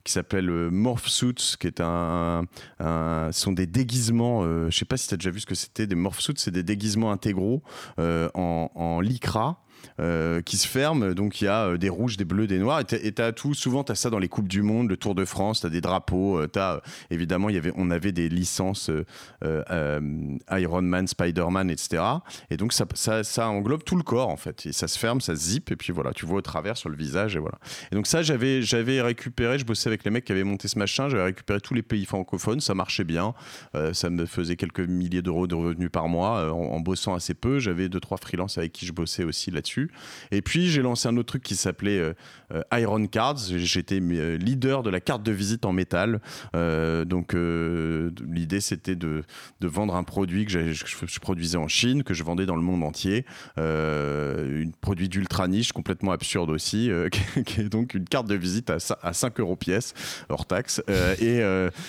qui 0.04 0.12
s'appelle 0.12 0.50
Morphsuits, 0.50 1.56
qui 1.58 1.66
est 1.66 1.80
un, 1.80 2.44
un, 2.80 3.28
sont 3.32 3.52
des 3.52 3.66
déguisements. 3.66 4.42
je 4.70 4.76
sais 4.76 4.84
pas 4.84 4.96
si 4.96 5.08
tu 5.08 5.14
as 5.14 5.16
déjà 5.16 5.30
vu 5.30 5.40
ce 5.40 5.46
que 5.46 5.54
c'était 5.54 5.86
des 5.86 5.94
Morphsuits, 5.94 6.34
c'est 6.36 6.50
des 6.50 6.62
déguisements 6.62 7.12
intégraux 7.12 7.62
en 7.98 9.00
lycra 9.00 9.63
euh, 10.00 10.42
qui 10.42 10.56
se 10.56 10.66
ferme. 10.66 11.14
Donc 11.14 11.40
il 11.40 11.44
y 11.44 11.48
a 11.48 11.66
euh, 11.66 11.76
des 11.76 11.88
rouges, 11.88 12.16
des 12.16 12.24
bleus, 12.24 12.46
des 12.46 12.58
noirs. 12.58 12.80
Et 12.80 13.12
tu 13.12 13.22
as 13.22 13.32
tout. 13.32 13.54
Souvent, 13.54 13.84
tu 13.84 13.92
as 13.92 13.94
ça 13.94 14.10
dans 14.10 14.18
les 14.18 14.28
Coupes 14.28 14.48
du 14.48 14.62
Monde, 14.62 14.88
le 14.88 14.96
Tour 14.96 15.14
de 15.14 15.24
France, 15.24 15.60
tu 15.60 15.66
as 15.66 15.70
des 15.70 15.80
drapeaux. 15.80 16.38
Euh, 16.38 16.48
as, 16.56 16.80
évidemment, 17.10 17.50
y 17.50 17.56
avait, 17.56 17.72
on 17.76 17.90
avait 17.90 18.12
des 18.12 18.28
licences 18.28 18.90
Iron 19.42 20.82
Man, 20.82 21.06
Spider-Man, 21.06 21.70
etc. 21.70 22.02
Et 22.50 22.56
donc 22.56 22.72
ça, 22.72 23.48
englobe 23.48 23.84
tout 23.84 23.96
le 23.96 24.02
corps, 24.02 24.28
en 24.28 24.36
fait. 24.36 24.66
Et 24.66 24.72
ça 24.72 24.88
se 24.88 24.98
ferme, 24.98 25.20
ça 25.20 25.34
se 25.34 25.40
zip. 25.40 25.70
Et 25.70 25.76
puis 25.76 25.92
voilà, 25.92 26.12
tu 26.12 26.26
vois 26.26 26.38
au 26.38 26.42
travers 26.42 26.76
sur 26.76 26.88
le 26.88 26.96
visage. 26.96 27.36
Et 27.36 27.38
voilà. 27.38 27.58
Et 27.92 27.94
donc 27.94 28.06
ça, 28.06 28.22
j'avais 28.22 29.02
récupéré, 29.02 29.58
je 29.58 29.64
bossais 29.64 29.88
avec 29.88 30.04
les 30.04 30.10
mecs 30.10 30.24
qui 30.24 30.32
avaient 30.32 30.44
monté 30.44 30.68
ce 30.68 30.78
machin. 30.78 31.08
J'avais 31.08 31.24
récupéré 31.24 31.60
tous 31.60 31.74
les 31.74 31.82
pays 31.82 32.04
francophones. 32.04 32.60
Ça 32.60 32.74
marchait 32.74 33.04
bien. 33.04 33.34
ça 33.92 34.10
me 34.10 34.26
faisait 34.26 34.56
quelques 34.56 34.80
milliers 34.80 35.22
d'euros 35.22 35.46
de 35.46 35.54
revenus 35.54 35.90
par 35.90 36.08
mois 36.08 36.52
en, 36.52 36.74
en 36.74 36.80
bossant 36.80 37.14
assez 37.14 37.34
peu. 37.34 37.58
J'avais 37.58 37.88
deux, 37.88 38.00
trois 38.00 38.18
freelances 38.18 38.58
avec 38.58 38.72
qui 38.72 38.86
je 38.86 38.92
bossais 38.92 39.24
aussi 39.24 39.50
là-dessus. 39.50 39.73
Et 40.30 40.42
puis 40.42 40.68
j'ai 40.68 40.82
lancé 40.82 41.08
un 41.08 41.16
autre 41.16 41.28
truc 41.28 41.42
qui 41.42 41.56
s'appelait 41.56 41.98
euh, 41.98 42.14
euh, 42.52 42.62
Iron 42.80 43.06
Cards. 43.06 43.38
J'étais 43.56 44.00
euh, 44.00 44.36
leader 44.36 44.82
de 44.82 44.90
la 44.90 45.00
carte 45.00 45.22
de 45.22 45.32
visite 45.32 45.64
en 45.64 45.72
métal. 45.72 46.20
donc 46.54 47.34
l'idée 47.34 48.60
c'était 48.60 48.96
de, 48.96 49.22
de, 49.60 49.68
vendre 49.68 49.96
un 49.96 50.04
produit 50.04 50.46
que 50.46 50.72
je, 50.72 51.20
produisais 51.20 51.56
en 51.56 51.68
Chine, 51.68 52.02
que 52.02 52.14
je 52.14 52.22
vendais 52.22 52.46
dans 52.46 52.56
le 52.56 52.62
monde 52.62 52.82
entier. 52.82 53.24
un 53.56 54.70
produit 54.80 55.08
d'ultra 55.08 55.48
niche, 55.48 55.72
complètement 55.72 56.12
absurde 56.12 56.50
aussi, 56.50 56.90
qui 57.46 57.60
est 57.60 57.68
donc 57.68 57.94
une 57.94 58.04
carte 58.04 58.26
de 58.26 58.34
visite 58.34 58.70
à, 58.70 58.76
à 59.02 59.12
5 59.12 59.40
euros 59.40 59.56
pièce, 59.56 59.94
hors 60.28 60.46
taxe. 60.46 60.82
et, 61.20 61.42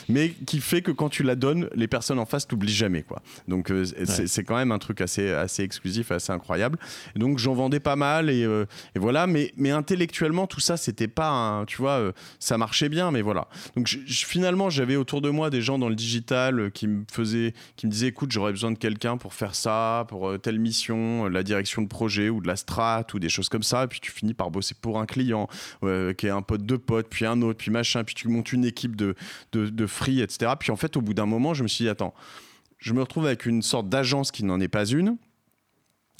mais 0.09 0.29
qui 0.45 0.59
fait 0.59 0.81
que 0.81 0.91
quand 0.91 1.09
tu 1.09 1.23
la 1.23 1.35
donnes, 1.35 1.69
les 1.75 1.87
personnes 1.87 2.19
en 2.19 2.25
face 2.25 2.47
t'oublient 2.47 2.73
jamais. 2.73 3.03
Quoi. 3.03 3.21
Donc 3.47 3.71
c'est 4.05 4.43
quand 4.43 4.57
même 4.57 4.71
un 4.71 4.79
truc 4.79 5.01
assez, 5.01 5.31
assez 5.31 5.63
exclusif, 5.63 6.11
assez 6.11 6.31
incroyable. 6.31 6.77
donc 7.15 7.37
j'en 7.39 7.53
vendais 7.53 7.74
pas 7.79 7.95
mal 7.95 8.29
et, 8.29 8.41
et 8.43 8.99
voilà. 8.99 9.27
Mais, 9.27 9.51
intellectuellement, 9.71 10.47
tout 10.47 10.59
ça, 10.59 10.77
c'était 10.77 11.07
pas, 11.07 11.29
un, 11.29 11.65
tu 11.65 11.77
vois, 11.77 12.11
ça 12.39 12.57
marchait 12.57 12.89
bien, 12.89 13.11
mais 13.11 13.21
voilà. 13.21 13.47
Donc 13.75 13.87
finalement, 13.87 14.69
j'avais 14.69 14.95
autour 14.95 15.21
de 15.21 15.29
moi 15.29 15.49
des 15.49 15.61
gens 15.61 15.77
dans 15.77 15.89
le 15.89 15.95
digital 15.95 16.71
qui 16.71 16.87
me 16.87 17.03
faisaient, 17.11 17.53
qui 17.75 17.87
me 17.87 17.91
disaient, 17.91 18.07
écoute, 18.07 18.31
j'aurais 18.31 18.51
besoin 18.51 18.71
de 18.71 18.77
quelqu'un 18.77 19.17
pour 19.17 19.33
faire 19.33 19.55
ça, 19.55 20.05
pour 20.07 20.39
telle 20.39 20.59
mission, 20.59 21.27
la 21.27 21.43
direction 21.43 21.81
de 21.81 21.87
projet 21.87 22.29
ou 22.29 22.41
de 22.41 22.47
la 22.47 22.55
strat 22.55 23.05
ou 23.13 23.19
des 23.19 23.29
choses 23.29 23.49
comme 23.49 23.63
ça. 23.63 23.87
Puis 23.87 23.99
tu 23.99 24.11
finis 24.11 24.33
par 24.33 24.51
bosser 24.51 24.75
pour 24.79 24.99
un 24.99 25.05
client 25.05 25.47
qui 25.81 26.27
est 26.27 26.29
un 26.29 26.41
pote 26.41 26.65
de 26.65 26.77
pote, 26.77 27.07
puis 27.09 27.25
un 27.25 27.41
autre, 27.41 27.57
puis 27.57 27.71
machin, 27.71 28.03
puis 28.03 28.15
tu 28.15 28.27
montes 28.27 28.53
une 28.53 28.65
équipe 28.65 28.95
de, 28.95 29.15
de, 29.51 29.69
de 29.69 29.87
free, 29.87 30.21
etc. 30.21 30.51
Puis 30.59 30.71
en 30.71 30.75
fait, 30.75 30.95
au 30.97 31.01
bout 31.01 31.13
d'un 31.13 31.25
moment, 31.25 31.53
je 31.53 31.63
me 31.63 31.67
suis 31.67 31.85
dit, 31.85 31.89
attends, 31.89 32.13
je 32.79 32.93
me 32.93 33.01
retrouve 33.01 33.25
avec 33.25 33.45
une 33.45 33.61
sorte 33.61 33.89
d'agence 33.89 34.31
qui 34.31 34.43
n'en 34.43 34.59
est 34.59 34.67
pas 34.67 34.85
une. 34.85 35.17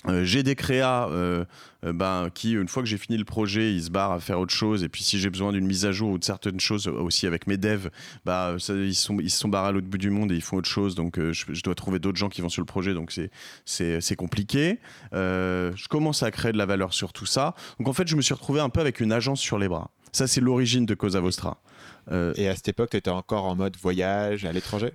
Euh, 0.08 0.24
j'ai 0.24 0.44
des 0.44 0.56
créas 0.56 1.08
euh, 1.10 1.46
euh, 1.84 1.94
ben, 1.94 2.30
qui, 2.34 2.54
une 2.54 2.68
fois 2.68 2.84
que 2.84 2.90
j'ai 2.90 2.98
fini 2.98 3.18
le 3.18 3.26
projet, 3.26 3.74
ils 3.74 3.84
se 3.84 3.90
barrent 3.90 4.12
à 4.12 4.20
faire 4.20 4.40
autre 4.40 4.54
chose. 4.54 4.84
Et 4.84 4.90
puis, 4.90 5.04
si 5.04 5.20
j'ai 5.20 5.30
besoin 5.30 5.52
d'une 5.52 5.66
mise 5.66 5.86
à 5.86 5.92
jour 5.92 6.12
ou 6.12 6.18
de 6.18 6.24
certaines 6.24 6.60
choses 6.60 6.88
aussi 6.88 7.28
avec 7.28 7.48
mes 7.48 7.58
devs, 7.58 7.90
bah, 8.26 8.56
ils, 8.70 8.96
sont, 8.96 9.18
ils 9.20 9.30
se 9.30 9.40
sont 9.40 9.50
barrés 9.50 9.70
à 9.70 9.72
l'autre 9.72 9.88
bout 9.88 9.98
du 9.98 10.10
monde 10.10 10.32
et 10.32 10.36
ils 10.36 10.42
font 10.42 10.58
autre 10.58 10.70
chose. 10.70 10.96
Donc, 10.96 11.20
je, 11.20 11.62
dois 11.64 11.76
trouver 11.76 12.00
d'autres 12.00 12.18
gens 12.18 12.30
qui 12.30 12.42
vont 12.42 12.50
sur 12.50 12.62
le 12.62 12.68
projet. 12.68 12.94
Donc, 12.94 13.18
c'est 13.66 14.16
compliqué. 14.16 14.80
je 15.12 15.88
commence 15.88 16.24
à 16.24 16.32
créer 16.32 16.52
de 16.52 16.58
la 16.58 16.66
valeur 16.66 16.94
sur 16.94 17.14
tout 17.14 17.26
ça. 17.26 17.56
Donc, 17.80 17.88
en 17.88 17.94
fait, 17.94 18.08
je 18.08 18.16
me 18.16 18.22
suis 18.22 18.34
retrouvé 18.34 18.60
un 18.60 18.70
peu 18.70 18.82
avec 18.82 19.00
une 19.00 19.12
agence 19.12 19.40
sur 19.40 19.58
les 19.58 19.68
bras. 19.68 19.92
Ça, 20.16 20.28
c'est 20.28 20.40
l'origine 20.40 20.86
de 20.86 20.94
Cosa 20.94 21.20
Vostra. 21.20 21.58
Euh, 22.10 22.34
et 22.38 22.48
à 22.48 22.56
cette 22.56 22.70
époque, 22.70 22.92
tu 22.92 22.96
étais 22.96 23.10
encore 23.10 23.44
en 23.44 23.58
mode 23.58 23.76
voyage 23.76 24.46
à 24.46 24.54
l'étranger? 24.54 24.94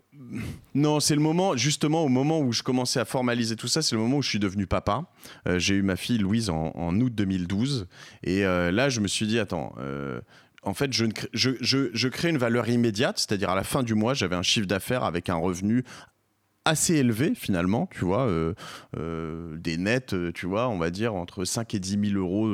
Non, 0.74 0.98
c'est 0.98 1.14
le 1.14 1.20
moment, 1.20 1.58
justement, 1.58 2.02
au 2.04 2.08
moment 2.08 2.40
où 2.40 2.52
je 2.52 2.62
commençais 2.62 3.00
à 3.00 3.04
formaliser 3.04 3.54
tout 3.54 3.68
ça, 3.68 3.82
c'est 3.82 3.94
le 3.94 4.00
moment 4.00 4.16
où 4.16 4.22
je 4.22 4.30
suis 4.30 4.38
devenu 4.38 4.66
papa. 4.66 5.04
Euh, 5.46 5.58
j'ai 5.58 5.74
eu 5.74 5.82
ma 5.82 5.96
fille 5.96 6.16
Louise 6.16 6.48
en, 6.48 6.98
août 6.98 7.14
2012. 7.14 7.86
Et 8.22 8.46
euh, 8.46 8.70
là, 8.70 8.88
je 8.88 9.00
me 9.00 9.08
suis 9.08 9.26
dit, 9.26 9.38
attends 9.38 9.74
en 10.62 10.74
fait, 10.74 10.92
je, 10.92 11.06
je, 11.32 11.50
je, 11.60 12.08
crée 12.08 12.28
une 12.28 12.36
valeur 12.36 12.68
immédiate, 12.68 13.18
c'est-à-dire 13.18 13.48
à 13.48 13.54
la 13.54 13.64
fin 13.64 13.82
du 13.82 13.94
mois, 13.94 14.12
j'avais 14.12 14.36
un 14.36 14.42
chiffre 14.42 14.66
d'affaires 14.66 15.04
avec 15.04 15.30
un 15.30 15.36
revenu 15.36 15.84
assez 16.70 16.94
élevé 16.94 17.32
finalement, 17.34 17.88
tu 17.90 18.04
vois, 18.04 18.28
euh, 18.28 18.54
euh, 18.96 19.56
des 19.56 19.76
nets, 19.76 20.14
euh, 20.14 20.30
tu 20.32 20.46
vois, 20.46 20.68
on 20.68 20.78
va 20.78 20.90
dire 20.90 21.14
entre 21.14 21.44
5 21.44 21.74
et 21.74 21.80
10 21.80 22.10
000 22.12 22.18
euros 22.18 22.48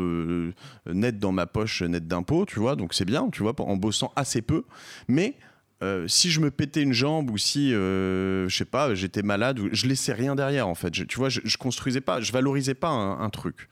net 0.87 1.19
dans 1.19 1.33
ma 1.33 1.47
poche, 1.47 1.83
net 1.83 2.09
d'impôts, 2.09 2.47
tu 2.47 2.59
vois, 2.59 2.77
donc 2.77 2.95
c'est 2.95 3.05
bien, 3.05 3.29
tu 3.31 3.43
vois, 3.43 3.55
en 3.61 3.77
bossant 3.77 4.13
assez 4.17 4.43
peu, 4.43 4.65
mais 5.07 5.37
si 6.07 6.31
je 6.31 6.41
me 6.41 6.51
pétais 6.51 6.83
une 6.83 6.95
jambe 6.95 7.31
ou 7.31 7.37
si, 7.37 7.71
je 7.71 8.47
sais 8.49 8.65
pas, 8.65 8.95
j'étais 8.95 9.23
malade, 9.23 9.61
je 9.71 9.87
laissais 9.87 10.15
rien 10.15 10.35
derrière 10.35 10.67
en 10.67 10.75
fait, 10.75 10.91
tu 10.91 11.19
vois, 11.19 11.29
je, 11.29 11.41
je, 11.45 11.59
construisais 11.59 12.01
pas, 12.01 12.21
je 12.21 12.33
valorisais 12.33 12.75
pas 12.75 12.89
un 12.89 13.31
truc. 13.31 13.69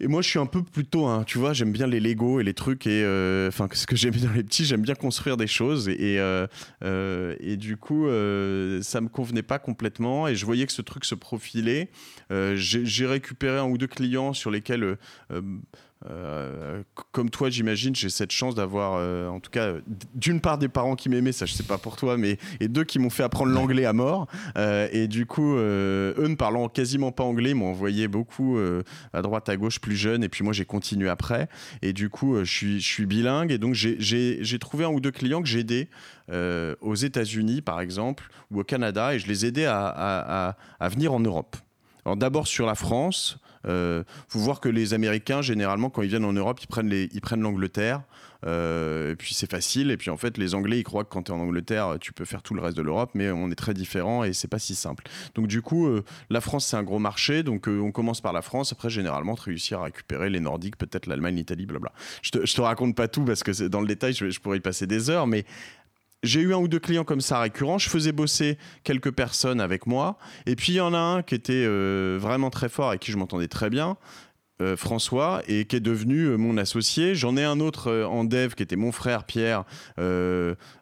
Et 0.00 0.08
moi, 0.08 0.20
je 0.20 0.28
suis 0.28 0.38
un 0.38 0.46
peu 0.46 0.62
plutôt, 0.64 1.08
tu 1.24 1.38
vois, 1.38 1.52
j'aime 1.52 1.70
bien 1.70 1.86
les 1.86 2.00
Lego 2.00 2.40
et 2.40 2.42
les 2.42 2.54
trucs. 2.54 2.88
Et 2.88 3.04
euh, 3.04 3.48
enfin, 3.48 3.68
ce 3.72 3.86
que 3.86 3.94
j'aime 3.94 4.14
dans 4.16 4.32
les 4.32 4.42
petits, 4.42 4.64
j'aime 4.64 4.82
bien 4.82 4.96
construire 4.96 5.36
des 5.36 5.46
choses. 5.46 5.88
Et, 5.88 6.18
euh, 6.18 6.46
euh, 6.82 7.36
et 7.38 7.56
du 7.56 7.76
coup, 7.76 8.06
ça 8.82 9.00
me 9.00 9.08
convenait 9.08 9.42
pas 9.42 9.60
complètement. 9.60 10.26
Et 10.26 10.34
je 10.34 10.44
voyais 10.44 10.66
que 10.66 10.72
ce 10.72 10.82
truc 10.82 11.04
se 11.04 11.14
profilait. 11.14 11.90
J'ai 12.30 13.06
récupéré 13.06 13.58
un 13.58 13.66
ou 13.66 13.78
deux 13.78 13.86
clients 13.86 14.32
sur 14.32 14.50
lesquels 14.50 14.96
euh, 16.10 16.82
comme 17.12 17.30
toi, 17.30 17.50
j'imagine, 17.50 17.94
j'ai 17.94 18.08
cette 18.08 18.32
chance 18.32 18.54
d'avoir, 18.54 18.94
euh, 18.96 19.28
en 19.28 19.40
tout 19.40 19.50
cas, 19.50 19.74
d'une 20.14 20.40
part 20.40 20.58
des 20.58 20.68
parents 20.68 20.96
qui 20.96 21.08
m'aimaient, 21.08 21.32
ça 21.32 21.46
je 21.46 21.52
sais 21.52 21.62
pas 21.62 21.78
pour 21.78 21.96
toi, 21.96 22.16
mais 22.16 22.38
et 22.60 22.68
deux 22.68 22.84
qui 22.84 22.98
m'ont 22.98 23.10
fait 23.10 23.22
apprendre 23.22 23.52
l'anglais 23.52 23.84
à 23.84 23.92
mort. 23.92 24.26
Euh, 24.56 24.88
et 24.92 25.08
du 25.08 25.26
coup, 25.26 25.54
eux 25.54 26.14
ne 26.18 26.34
parlant 26.34 26.68
quasiment 26.68 27.12
pas 27.12 27.24
anglais, 27.24 27.54
m'ont 27.54 27.70
envoyé 27.70 28.08
beaucoup 28.08 28.58
à 29.12 29.22
droite, 29.22 29.48
à 29.48 29.56
gauche, 29.56 29.80
plus 29.80 29.96
jeune. 29.96 30.24
Et 30.24 30.28
puis 30.28 30.44
moi, 30.44 30.52
j'ai 30.52 30.64
continué 30.64 31.08
après. 31.08 31.48
Et 31.82 31.92
du 31.92 32.08
coup, 32.08 32.44
je 32.44 32.78
suis, 32.78 33.06
bilingue. 33.06 33.52
Et 33.52 33.58
donc, 33.58 33.74
j'ai 33.74 34.58
trouvé 34.58 34.84
un 34.84 34.90
ou 34.90 35.00
deux 35.00 35.10
clients 35.10 35.42
que 35.42 35.48
j'ai 35.48 35.60
aidés 35.60 35.88
aux 36.80 36.94
États-Unis, 36.94 37.62
par 37.62 37.80
exemple, 37.80 38.28
ou 38.50 38.60
au 38.60 38.64
Canada, 38.64 39.14
et 39.14 39.18
je 39.18 39.26
les 39.26 39.46
aidais 39.46 39.66
à, 39.66 40.56
à 40.80 40.88
venir 40.88 41.12
en 41.12 41.20
Europe. 41.20 41.56
Alors 42.04 42.16
d'abord 42.16 42.46
sur 42.46 42.66
la 42.66 42.74
France, 42.74 43.38
il 43.64 43.70
euh, 43.70 44.02
faut 44.28 44.38
voir 44.38 44.60
que 44.60 44.68
les 44.68 44.94
Américains, 44.94 45.42
généralement, 45.42 45.90
quand 45.90 46.02
ils 46.02 46.08
viennent 46.08 46.24
en 46.24 46.32
Europe, 46.32 46.60
ils 46.62 46.66
prennent, 46.66 46.88
les, 46.88 47.08
ils 47.12 47.20
prennent 47.20 47.42
l'Angleterre. 47.42 48.02
Euh, 48.44 49.12
et 49.12 49.16
puis 49.16 49.34
c'est 49.34 49.48
facile. 49.48 49.92
Et 49.92 49.96
puis 49.96 50.10
en 50.10 50.16
fait, 50.16 50.36
les 50.36 50.54
Anglais, 50.54 50.80
ils 50.80 50.82
croient 50.82 51.04
que 51.04 51.10
quand 51.10 51.24
tu 51.24 51.32
es 51.32 51.34
en 51.34 51.38
Angleterre, 51.38 51.96
tu 52.00 52.12
peux 52.12 52.24
faire 52.24 52.42
tout 52.42 52.54
le 52.54 52.60
reste 52.60 52.76
de 52.76 52.82
l'Europe, 52.82 53.10
mais 53.14 53.30
on 53.30 53.50
est 53.50 53.54
très 53.54 53.72
différents 53.72 54.24
et 54.24 54.32
c'est 54.32 54.48
pas 54.48 54.58
si 54.58 54.74
simple. 54.74 55.04
Donc 55.36 55.46
du 55.46 55.62
coup, 55.62 55.86
euh, 55.86 56.04
la 56.28 56.40
France, 56.40 56.66
c'est 56.66 56.76
un 56.76 56.82
gros 56.82 56.98
marché. 56.98 57.44
Donc 57.44 57.68
on 57.68 57.92
commence 57.92 58.20
par 58.20 58.32
la 58.32 58.42
France. 58.42 58.72
Après, 58.72 58.90
généralement, 58.90 59.34
réussir 59.34 59.80
à 59.80 59.84
récupérer 59.84 60.28
les 60.28 60.40
Nordiques, 60.40 60.76
peut-être 60.76 61.06
l'Allemagne, 61.06 61.36
l'Italie, 61.36 61.66
blabla. 61.66 61.92
Je 62.22 62.30
te, 62.30 62.44
je 62.44 62.54
te 62.54 62.60
raconte 62.60 62.96
pas 62.96 63.06
tout 63.06 63.24
parce 63.24 63.44
que 63.44 63.68
dans 63.68 63.80
le 63.80 63.86
détail, 63.86 64.12
je, 64.12 64.28
je 64.28 64.40
pourrais 64.40 64.56
y 64.56 64.60
passer 64.60 64.88
des 64.88 65.08
heures, 65.08 65.28
mais 65.28 65.44
j'ai 66.22 66.40
eu 66.40 66.54
un 66.54 66.58
ou 66.58 66.68
deux 66.68 66.78
clients 66.78 67.04
comme 67.04 67.20
ça 67.20 67.40
récurrents. 67.40 67.78
Je 67.78 67.88
faisais 67.88 68.12
bosser 68.12 68.58
quelques 68.84 69.10
personnes 69.10 69.60
avec 69.60 69.86
moi. 69.86 70.18
Et 70.46 70.56
puis 70.56 70.72
il 70.72 70.76
y 70.76 70.80
en 70.80 70.94
a 70.94 70.98
un 70.98 71.22
qui 71.22 71.34
était 71.34 71.64
euh, 71.66 72.18
vraiment 72.20 72.50
très 72.50 72.68
fort, 72.68 72.90
avec 72.90 73.00
qui 73.00 73.12
je 73.12 73.16
m'entendais 73.16 73.48
très 73.48 73.70
bien. 73.70 73.96
Euh, 74.60 74.76
François 74.76 75.42
et 75.48 75.64
qui 75.64 75.76
est 75.76 75.80
devenu 75.80 76.26
euh, 76.26 76.36
mon 76.36 76.56
associé. 76.56 77.16
J'en 77.16 77.36
ai 77.36 77.42
un 77.42 77.58
autre 77.58 78.04
en 78.04 78.22
dev 78.22 78.54
qui 78.54 78.62
était 78.62 78.76
mon 78.76 78.92
frère 78.92 79.24
Pierre, 79.24 79.64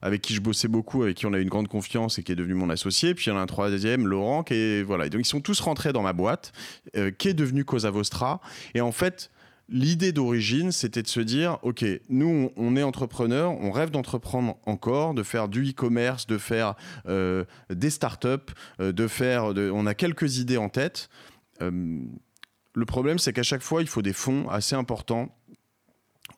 avec 0.02 0.20
qui 0.20 0.34
je 0.34 0.40
bossais 0.40 0.68
beaucoup, 0.68 1.02
avec 1.02 1.16
qui 1.16 1.26
on 1.26 1.32
a 1.32 1.38
eu 1.38 1.42
une 1.42 1.48
grande 1.48 1.68
confiance 1.68 2.18
et 2.18 2.22
qui 2.22 2.32
est 2.32 2.36
devenu 2.36 2.54
mon 2.54 2.68
associé. 2.68 3.14
Puis 3.14 3.26
il 3.26 3.28
y 3.30 3.32
en 3.32 3.38
a 3.38 3.40
un 3.40 3.46
troisième, 3.46 4.06
Laurent, 4.06 4.42
qui 4.42 4.54
est 4.54 4.82
voilà. 4.82 5.08
donc 5.08 5.22
ils 5.22 5.28
sont 5.28 5.40
tous 5.40 5.60
rentrés 5.60 5.92
dans 5.92 6.02
ma 6.02 6.12
boîte, 6.12 6.52
qui 7.18 7.28
est 7.28 7.34
devenu 7.34 7.64
Cosa 7.64 7.90
Vostra. 7.90 8.40
Et 8.74 8.82
en 8.82 8.92
fait, 8.92 9.30
L'idée 9.72 10.10
d'origine, 10.10 10.72
c'était 10.72 11.02
de 11.02 11.06
se 11.06 11.20
dire, 11.20 11.58
OK, 11.62 11.84
nous, 12.08 12.50
on 12.56 12.74
est 12.74 12.82
entrepreneurs, 12.82 13.52
on 13.52 13.70
rêve 13.70 13.90
d'entreprendre 13.90 14.56
encore, 14.66 15.14
de 15.14 15.22
faire 15.22 15.48
du 15.48 15.70
e-commerce, 15.70 16.26
de 16.26 16.38
faire 16.38 16.74
euh, 17.06 17.44
des 17.72 17.90
startups, 17.90 18.52
euh, 18.80 18.90
de 18.90 19.06
faire... 19.06 19.44
on 19.44 19.86
a 19.86 19.94
quelques 19.94 20.38
idées 20.38 20.56
en 20.56 20.70
tête. 20.70 21.08
Euh, 21.62 22.00
le 22.74 22.84
problème, 22.84 23.20
c'est 23.20 23.32
qu'à 23.32 23.44
chaque 23.44 23.62
fois, 23.62 23.80
il 23.80 23.86
faut 23.86 24.02
des 24.02 24.12
fonds 24.12 24.48
assez 24.48 24.74
importants. 24.74 25.38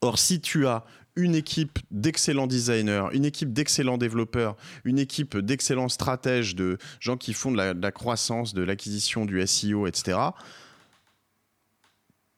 Or, 0.03 0.18
si 0.18 0.42
tu 0.42 0.66
as 0.66 0.85
une 1.16 1.35
équipe 1.35 1.79
d'excellents 1.90 2.47
designers, 2.47 3.07
une 3.12 3.25
équipe 3.25 3.55
d'excellents 3.55 3.99
développeurs, 3.99 4.57
une 4.85 4.99
équipe 4.99 5.38
d'excellents 5.38 5.88
stratèges, 5.88 6.55
de 6.55 6.77
gens 7.01 7.16
qui 7.16 7.33
font 7.33 7.51
de 7.51 7.57
la, 7.57 7.73
de 7.73 7.81
la 7.81 7.92
croissance, 7.92 8.53
de 8.53 8.62
l'acquisition, 8.62 9.25
du 9.25 9.47
SEO, 9.47 9.87
etc., 9.87 10.18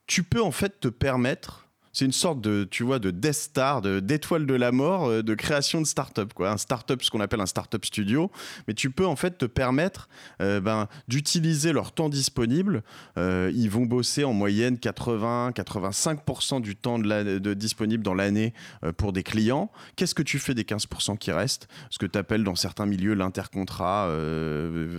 tu 0.06 0.22
peux 0.22 0.42
en 0.42 0.50
fait 0.50 0.80
te 0.80 0.88
permettre 0.88 1.64
c'est 1.94 2.04
une 2.04 2.12
sorte 2.12 2.40
de, 2.40 2.66
tu 2.68 2.82
vois, 2.82 2.98
de 2.98 3.12
Death 3.12 3.34
Star, 3.34 3.80
d'étoile 3.80 4.46
de, 4.46 4.54
la 4.54 4.72
mort, 4.72 5.08
euh, 5.08 5.22
de 5.22 5.34
création 5.34 5.80
de 5.80 5.86
start-up, 5.86 6.34
quoi. 6.34 6.50
Un 6.50 6.56
ce 6.58 7.10
qu'on 7.10 7.20
appelle 7.20 7.40
un 7.40 7.46
start-up 7.46 7.84
studio. 7.84 8.32
Mais 8.66 8.74
tu 8.74 8.90
peux 8.90 9.06
en 9.06 9.14
fait 9.14 9.38
te 9.38 9.44
permettre 9.46 10.08
euh, 10.42 10.60
ben, 10.60 10.88
d'utiliser 11.06 11.72
leur 11.72 11.92
temps 11.92 12.08
disponible. 12.08 12.82
Euh, 13.16 13.52
ils 13.54 13.70
vont 13.70 13.86
bosser 13.86 14.24
en 14.24 14.32
moyenne 14.32 14.74
80-85% 14.74 16.60
du 16.60 16.74
temps 16.74 16.98
de, 16.98 17.38
de 17.38 17.54
disponible 17.54 18.02
dans 18.02 18.14
l'année 18.14 18.54
pour 18.96 19.12
des 19.12 19.22
clients. 19.22 19.70
Qu'est-ce 19.94 20.16
que 20.16 20.22
tu 20.24 20.40
fais 20.40 20.54
des 20.54 20.64
15% 20.64 21.16
qui 21.16 21.30
restent? 21.30 21.68
Ce 21.90 21.98
que 21.98 22.06
tu 22.06 22.18
appelles 22.18 22.42
dans 22.42 22.56
certains 22.56 22.86
milieux 22.86 23.14
l'intercontrat. 23.14 24.12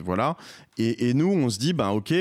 voilà. 0.01 0.37
Et, 0.77 1.09
et, 1.09 1.13
nous, 1.13 1.31
on 1.31 1.49
se 1.49 1.59
dit, 1.59 1.73
ben 1.73 1.89
ok 1.89 2.13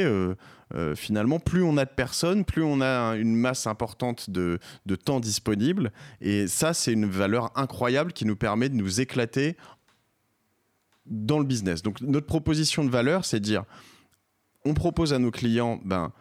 euh, 0.74 0.94
finalement, 0.94 1.38
plus 1.38 1.62
on 1.62 1.77
a 1.77 1.85
de 1.85 1.90
personnes, 1.90 2.44
plus 2.44 2.62
on 2.62 2.81
a 2.81 3.16
une 3.16 3.37
masse 3.37 3.66
importante 3.66 4.31
de, 4.31 4.59
temps 5.05 5.20
disponible. 5.20 5.92
Et 6.20 6.46
ça, 6.46 6.74
c'est 6.74 6.92
une 6.92 7.07
valeur 7.07 7.50
incroyable 7.57 8.12
qui 8.12 8.24
nous 8.24 8.37
permet 8.37 8.68
de 8.68 8.74
nous 8.74 9.00
éclater 9.00 9.57
dans 11.07 11.38
le 11.38 11.44
business. 11.44 11.83
Donc, 11.83 12.00
notre 12.00 12.27
proposition 12.27 12.85
de 12.85 12.90
valeur, 12.90 13.24
c'est 13.24 13.40
de 13.40 13.44
dire, 13.44 13.64
on 14.64 14.74
propose 14.74 15.12
à 15.12 15.18
nos 15.18 15.31
clients, 15.31 15.81
ben, 15.85 16.12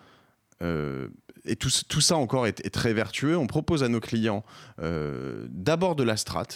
euh, 0.61 1.07
et 1.45 1.55
tout, 1.55 1.69
ça 1.69 2.15
encore 2.15 2.47
est, 2.47 2.69
très 2.69 2.93
vertueux. 2.93 3.37
On 3.37 3.47
propose 3.47 3.83
à 3.83 3.89
nos 3.89 3.99
clients 3.99 4.43
euh, 4.79 5.45
d'abord 5.49 5.95
de 5.95 6.03
la 6.03 6.15
strat. 6.15 6.47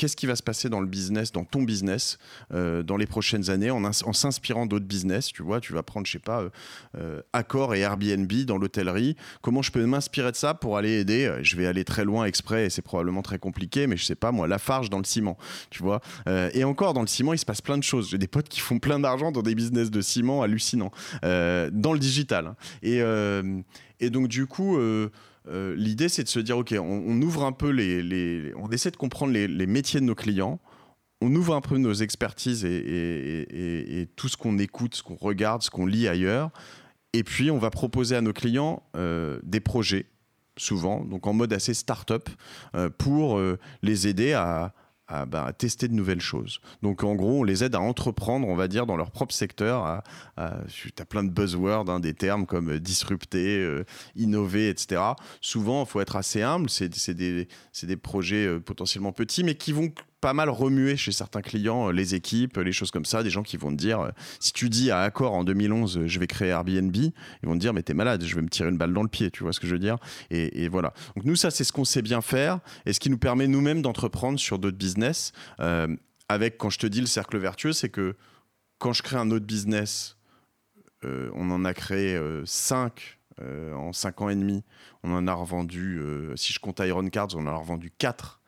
Qu'est-ce 0.00 0.16
qui 0.16 0.24
va 0.24 0.34
se 0.34 0.42
passer 0.42 0.70
dans 0.70 0.80
le 0.80 0.86
business, 0.86 1.30
dans 1.30 1.44
ton 1.44 1.62
business, 1.62 2.18
euh, 2.54 2.82
dans 2.82 2.96
les 2.96 3.04
prochaines 3.04 3.50
années, 3.50 3.70
en, 3.70 3.92
s'inspirant 3.92 4.64
d'autres 4.64 4.86
business. 4.86 5.26
Tu 5.26 5.42
vois, 5.42 5.60
tu 5.60 5.74
vas 5.74 5.82
prendre, 5.82 6.06
je 6.06 6.12
sais 6.12 6.18
pas, 6.18 6.48
euh, 6.96 7.20
Accor 7.34 7.74
et 7.74 7.80
Airbnb 7.80 8.32
dans 8.46 8.56
l'hôtellerie. 8.56 9.14
Comment 9.42 9.60
je 9.60 9.70
peux 9.70 9.84
m'inspirer 9.84 10.32
de 10.32 10.36
ça 10.36 10.54
pour 10.54 10.78
aller 10.78 11.00
aider 11.00 11.30
Je 11.42 11.54
vais 11.54 11.66
aller 11.66 11.84
très 11.84 12.06
loin 12.06 12.24
exprès 12.24 12.64
et 12.64 12.70
c'est 12.70 12.80
probablement 12.80 13.20
très 13.20 13.38
compliqué, 13.38 13.86
mais 13.86 13.98
je 13.98 14.06
sais 14.06 14.14
pas, 14.14 14.32
moi, 14.32 14.48
Lafarge 14.48 14.88
dans 14.88 14.96
le 14.96 15.04
ciment. 15.04 15.36
Tu 15.68 15.82
vois 15.82 16.00
Et 16.54 16.64
encore, 16.64 16.94
dans 16.94 17.02
le 17.02 17.06
ciment, 17.06 17.34
il 17.34 17.38
se 17.38 17.44
passe 17.44 17.60
plein 17.60 17.76
de 17.76 17.84
choses. 17.84 18.08
J'ai 18.08 18.16
des 18.16 18.26
potes 18.26 18.48
qui 18.48 18.60
font 18.60 18.78
plein 18.78 19.00
d'argent 19.00 19.32
dans 19.32 19.42
des 19.42 19.54
business 19.54 19.90
de 19.90 20.00
ciment 20.00 20.42
hallucinants, 20.42 20.92
dans 21.22 21.92
le 21.92 21.98
digital. 21.98 22.54
Hein. 22.82 23.62
Et 24.00 24.08
donc, 24.08 24.28
du 24.28 24.46
coup, 24.46 24.78
euh, 25.48 25.72
euh, 25.72 25.74
l'idée, 25.76 26.08
c'est 26.08 26.24
de 26.24 26.28
se 26.28 26.40
dire, 26.40 26.58
OK, 26.58 26.74
on, 26.78 27.22
ouvre 27.22 27.44
un 27.44 27.52
peu 27.52 27.70
les, 27.70 28.52
On 28.56 28.70
essaie 28.70 28.90
de 28.90 28.96
comprendre 28.96 29.32
les, 29.32 29.66
métiers 29.66 30.00
de 30.00 30.04
nos 30.04 30.14
clients. 30.14 30.60
On 31.20 31.34
ouvre 31.34 31.54
un 31.54 31.60
peu 31.60 31.76
nos 31.76 31.92
expertises 31.92 32.64
et, 32.64 34.08
tout 34.16 34.28
ce 34.28 34.36
qu'on 34.36 34.58
écoute, 34.58 34.94
ce 34.94 35.02
qu'on 35.02 35.16
regarde, 35.16 35.62
ce 35.62 35.70
qu'on 35.70 35.86
lit 35.86 36.08
ailleurs. 36.08 36.50
Et 37.12 37.24
puis, 37.24 37.50
on 37.50 37.58
va 37.58 37.70
proposer 37.70 38.16
à 38.16 38.20
nos 38.20 38.32
clients 38.32 38.82
des 39.42 39.60
projets, 39.60 40.06
souvent, 40.56 41.04
donc 41.04 41.26
en 41.26 41.34
mode 41.34 41.52
assez 41.52 41.74
start-up, 41.74 42.28
pour 42.96 43.40
les 43.82 44.08
aider 44.08 44.32
à, 44.32 44.72
bah, 45.26 45.44
à, 45.46 45.52
tester 45.52 45.88
de 45.88 45.94
nouvelles 45.94 46.20
choses. 46.20 46.60
Donc 46.82 47.04
en 47.04 47.14
gros, 47.14 47.40
on 47.40 47.42
les 47.42 47.64
aide 47.64 47.74
à 47.74 47.80
entreprendre, 47.80 48.46
on 48.48 48.54
va 48.54 48.68
dire, 48.68 48.86
dans 48.86 48.96
leur 48.96 49.10
propre 49.10 49.34
secteur. 49.34 50.02
tu 50.68 50.92
as 50.98 51.04
plein 51.04 51.24
de 51.24 51.30
buzzwords, 51.30 51.90
hein, 51.90 52.00
des 52.00 52.14
termes 52.14 52.46
comme 52.46 52.78
disrupter, 52.78 53.58
euh, 53.58 53.84
innover, 54.16 54.68
etc. 54.68 55.02
Souvent, 55.40 55.84
il 55.84 55.88
faut 55.88 56.00
être 56.00 56.16
assez 56.16 56.42
humble. 56.42 56.70
C'est 56.70 56.88
des, 57.14 57.48
des, 57.82 57.96
projets 57.96 58.46
euh, 58.46 58.60
potentiellement 58.60 59.12
petits, 59.12 59.44
mais 59.44 59.54
qui 59.54 59.72
vont 59.72 59.92
pas 60.20 60.34
mal 60.34 60.50
remué 60.50 60.96
chez 60.96 61.12
certains 61.12 61.42
clients, 61.42 61.88
euh, 61.88 61.92
les 61.92 62.14
équipes, 62.14 62.58
les 62.58 62.72
choses 62.72 62.90
comme 62.90 63.04
ça, 63.04 63.22
des 63.22 63.30
gens 63.30 63.42
qui 63.42 63.56
vont 63.56 63.70
te 63.70 63.76
dire, 63.76 64.00
euh, 64.00 64.10
si 64.38 64.52
tu 64.52 64.68
dis 64.68 64.90
à 64.90 65.00
Accor 65.00 65.32
en 65.32 65.44
2011, 65.44 65.98
euh, 65.98 66.06
je 66.06 66.18
vais 66.18 66.26
créer 66.26 66.50
Airbnb, 66.50 66.94
ils 66.94 67.12
vont 67.42 67.54
te 67.54 67.58
dire, 67.58 67.72
mais 67.72 67.82
t'es 67.82 67.94
malade, 67.94 68.22
je 68.24 68.34
vais 68.34 68.42
me 68.42 68.48
tirer 68.48 68.68
une 68.68 68.76
balle 68.76 68.92
dans 68.92 69.02
le 69.02 69.08
pied, 69.08 69.30
tu 69.30 69.42
vois 69.42 69.52
ce 69.52 69.60
que 69.60 69.66
je 69.66 69.72
veux 69.72 69.78
dire? 69.78 69.96
Et, 70.30 70.68
voilà. 70.68 70.92
Donc 71.16 71.24
nous, 71.24 71.36
ça, 71.36 71.50
c'est 71.50 71.64
ce 71.64 71.72
qu'on 71.72 71.84
sait 71.84 72.02
bien 72.02 72.20
faire 72.20 72.60
et 72.86 72.92
ce 72.92 73.00
qui 73.00 73.10
nous 73.10 73.18
permet 73.18 73.46
nous-mêmes 73.46 73.82
d'entreprendre 73.82 74.38
sur 74.38 74.58
d'autres 74.58 74.76
business. 74.76 75.32
avec, 76.28 76.58
quand 76.58 76.70
je 76.70 76.78
te 76.78 76.86
dis 76.86 77.00
le 77.00 77.06
cercle 77.06 77.38
vertueux, 77.38 77.72
c'est 77.72 77.88
que 77.88 78.14
quand 78.78 78.92
je 78.92 79.02
crée 79.02 79.16
un 79.16 79.30
autre 79.30 79.46
business, 79.46 80.16
on 81.02 81.50
en 81.50 81.64
a 81.64 81.74
créé 81.74 82.20
5 82.44 83.18
en 83.40 83.92
5 83.92 84.20
ans 84.20 84.28
et 84.28 84.36
demi. 84.36 84.62
On 85.02 85.12
en 85.12 85.26
a 85.26 85.32
revendu, 85.32 86.00
si 86.36 86.52
je 86.52 86.60
compte 86.60 86.80
Iron 86.80 87.08
Cards, 87.08 87.34
on 87.34 87.46
en 87.46 87.46
a 87.48 87.56
revendu 87.56 87.90
4 87.98 88.40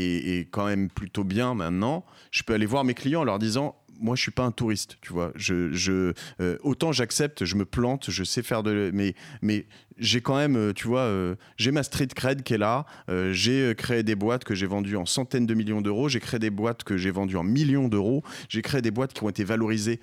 et, 0.00 0.48
quand 0.50 0.66
même 0.66 0.88
plutôt 0.88 1.24
bien 1.24 1.54
maintenant, 1.54 2.04
je 2.30 2.42
peux 2.42 2.54
aller 2.54 2.66
voir 2.66 2.84
mes 2.84 2.94
clients 2.94 3.20
en 3.20 3.24
leur 3.24 3.38
disant 3.38 3.76
moi 4.00 4.16
je 4.16 4.22
suis 4.22 4.30
pas 4.30 4.44
un 4.44 4.50
touriste 4.50 4.96
tu 5.02 5.12
vois. 5.12 5.32
Je, 5.36 6.14
euh, 6.40 6.56
autant 6.62 6.90
j'accepte 6.90 7.44
je 7.44 7.54
me 7.54 7.64
plante 7.64 8.10
je 8.10 8.24
sais 8.24 8.42
faire 8.42 8.62
de 8.62 8.90
mais 8.94 9.14
mais 9.42 9.66
j'ai 9.98 10.22
quand 10.22 10.36
même 10.36 10.56
euh, 10.56 10.72
tu 10.72 10.88
vois 10.88 11.00
euh, 11.00 11.36
j'ai 11.58 11.70
ma 11.70 11.82
street 11.82 12.08
cred 12.16 12.42
qui 12.42 12.54
est 12.54 12.58
là 12.58 12.86
j'ai 13.32 13.74
créé 13.76 14.02
des 14.02 14.14
boîtes 14.14 14.44
que 14.44 14.54
j'ai 14.54 14.66
vendues 14.66 14.96
en 14.96 15.04
centaines 15.04 15.46
de 15.46 15.54
millions 15.54 15.82
d'euros 15.82 16.08
j'ai 16.08 16.20
créé 16.20 16.40
des 16.40 16.50
boîtes 16.50 16.82
que 16.82 16.96
j'ai 16.96 17.10
vendues 17.10 17.36
en 17.36 17.44
millions 17.44 17.88
d'euros 17.88 18.24
j'ai 18.48 18.62
créé 18.62 18.80
des 18.80 18.90
boîtes 18.90 19.12
qui 19.12 19.22
ont 19.22 19.28
été 19.28 19.44
valorisées 19.44 20.00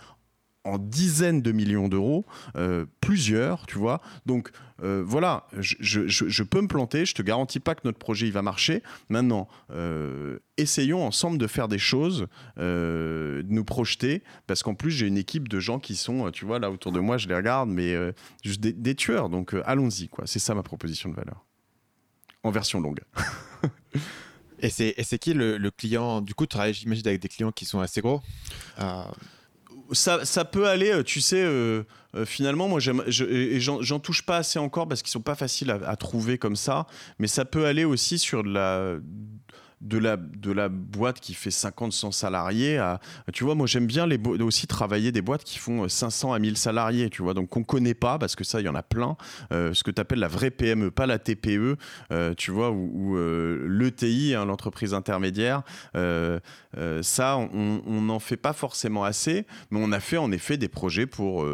en 0.68 0.78
dizaines 0.78 1.42
de 1.42 1.52
millions 1.52 1.88
d'euros, 1.88 2.26
euh, 2.56 2.86
plusieurs, 3.00 3.66
tu 3.66 3.78
vois. 3.78 4.02
Donc 4.26 4.52
euh, 4.84 5.02
voilà, 5.06 5.48
je, 5.58 6.44
peux 6.44 6.62
me 6.62 6.68
planter, 6.68 7.06
je 7.06 7.16
te 7.16 7.22
garantis 7.22 7.60
pas 7.60 7.74
que 7.74 7.82
notre 7.86 7.98
projet 7.98 8.28
il 8.28 8.34
va 8.34 8.42
marcher. 8.42 8.84
Maintenant, 9.10 9.48
euh, 9.72 10.40
essayons 10.58 11.06
ensemble 11.06 11.38
de 11.38 11.48
faire 11.48 11.68
des 11.68 11.80
choses, 11.80 12.28
de 12.58 13.46
nous 13.50 13.64
projeter, 13.64 14.24
parce 14.46 14.62
qu'en 14.62 14.76
plus 14.76 14.92
j'ai 14.92 15.08
une 15.08 15.18
équipe 15.18 15.48
de 15.48 15.60
gens 15.60 15.80
qui 15.80 15.96
sont, 15.96 16.30
tu 16.32 16.46
vois, 16.46 16.60
là 16.60 16.70
autour 16.70 16.92
de 16.92 17.00
moi, 17.00 17.18
je 17.18 17.28
les 17.28 17.36
regarde, 17.36 17.70
mais 17.70 17.96
juste 18.44 18.62
des, 18.62 18.96
tueurs. 18.96 19.30
Donc 19.30 19.56
allons-y, 19.66 20.10
quoi. 20.10 20.26
C'est 20.28 20.40
ça 20.40 20.54
ma 20.54 20.64
proposition 20.64 21.10
de 21.10 21.16
valeur, 21.16 21.46
en 22.44 22.52
version 22.52 22.80
longue. 22.82 23.02
Et 24.60 24.70
c'est 24.70 25.20
qui 25.20 25.36
le, 25.36 25.58
le, 25.58 25.70
client? 25.70 26.20
Du 26.20 26.34
coup, 26.34 26.46
tu 26.46 26.50
travailles, 26.50 26.74
j'imagine, 26.74 27.08
avec 27.08 27.22
des 27.22 27.28
clients 27.28 27.52
qui 27.52 27.66
sont 27.66 27.80
assez 27.80 28.02
gros? 28.02 28.22
Ça, 29.92 30.46
peut 30.46 30.68
aller, 30.68 30.92
euh, 30.92 31.04
tu 31.04 31.22
sais, 31.22 31.42
euh, 31.42 31.84
euh, 32.16 32.26
finalement, 32.26 32.68
moi, 32.68 32.80
j'en 32.80 34.00
touche 34.00 34.22
pas 34.24 34.38
assez 34.38 34.60
encore 34.60 34.88
parce 34.88 35.02
qu'ils 35.02 35.12
sont 35.12 35.22
pas 35.22 35.36
faciles 35.36 35.72
à, 35.72 35.80
à, 35.88 35.96
trouver 35.96 36.38
comme 36.38 36.56
ça, 36.56 36.88
mais 37.20 37.28
ça 37.28 37.46
peut 37.46 37.66
aller 37.66 37.86
aussi 37.86 38.20
sur 38.20 38.44
de 38.44 38.50
la 38.50 38.98
de 39.82 39.98
la, 39.98 40.18
de 40.18 40.52
la 40.52 40.70
boîte 40.70 41.20
qui 41.20 41.34
fait 41.34 41.52
50, 41.52 41.94
100 41.94 42.12
salariés 42.12 42.78
à, 42.78 43.00
tu 43.34 43.44
vois, 43.44 43.56
moi 43.56 43.68
j'aime 43.68 43.86
bien 43.86 44.08
les 44.08 44.18
aussi 44.42 44.68
travailler 44.68 45.12
des 45.12 45.22
boîtes 45.22 45.44
qui 45.44 45.60
font 45.60 45.88
500 45.88 46.34
à 46.34 46.40
1000 46.40 46.58
salariés, 46.58 47.10
tu 47.10 47.22
vois, 47.22 47.34
donc 47.34 47.50
qu'on 47.50 47.64
connaît 47.64 47.94
pas 47.94 48.18
parce 48.18 48.36
que 48.36 48.44
ça, 48.44 48.60
il 48.60 48.66
y 48.66 48.70
en 48.70 48.76
a 48.76 48.84
plein, 48.84 49.18
euh, 49.52 49.74
ce 49.74 49.84
que 49.84 49.92
tu 49.92 50.02
appelles 50.02 50.20
la 50.20 50.28
vraie 50.28 50.52
PME, 50.52 50.90
pas 50.90 51.06
la 51.06 51.20
TPE, 51.20 51.78
euh, 52.12 52.34
tu 52.36 52.52
vois, 52.52 52.72
ou, 52.72 53.18
euh, 53.18 53.68
l'ETI, 53.70 54.34
hein, 54.36 54.46
l'entreprise 54.46 54.94
intermédiaire, 54.94 55.62
ça, 57.02 57.38
on 57.38 58.02
n'en 58.02 58.20
fait 58.20 58.38
pas 58.38 58.54
forcément 58.54 59.04
assez, 59.04 59.46
mais 59.72 59.80
on 59.82 59.92
a 59.92 60.00
fait 60.00 60.18
en 60.18 60.32
effet 60.32 60.58
des 60.58 60.68
projets 60.68 61.06
pour 61.06 61.46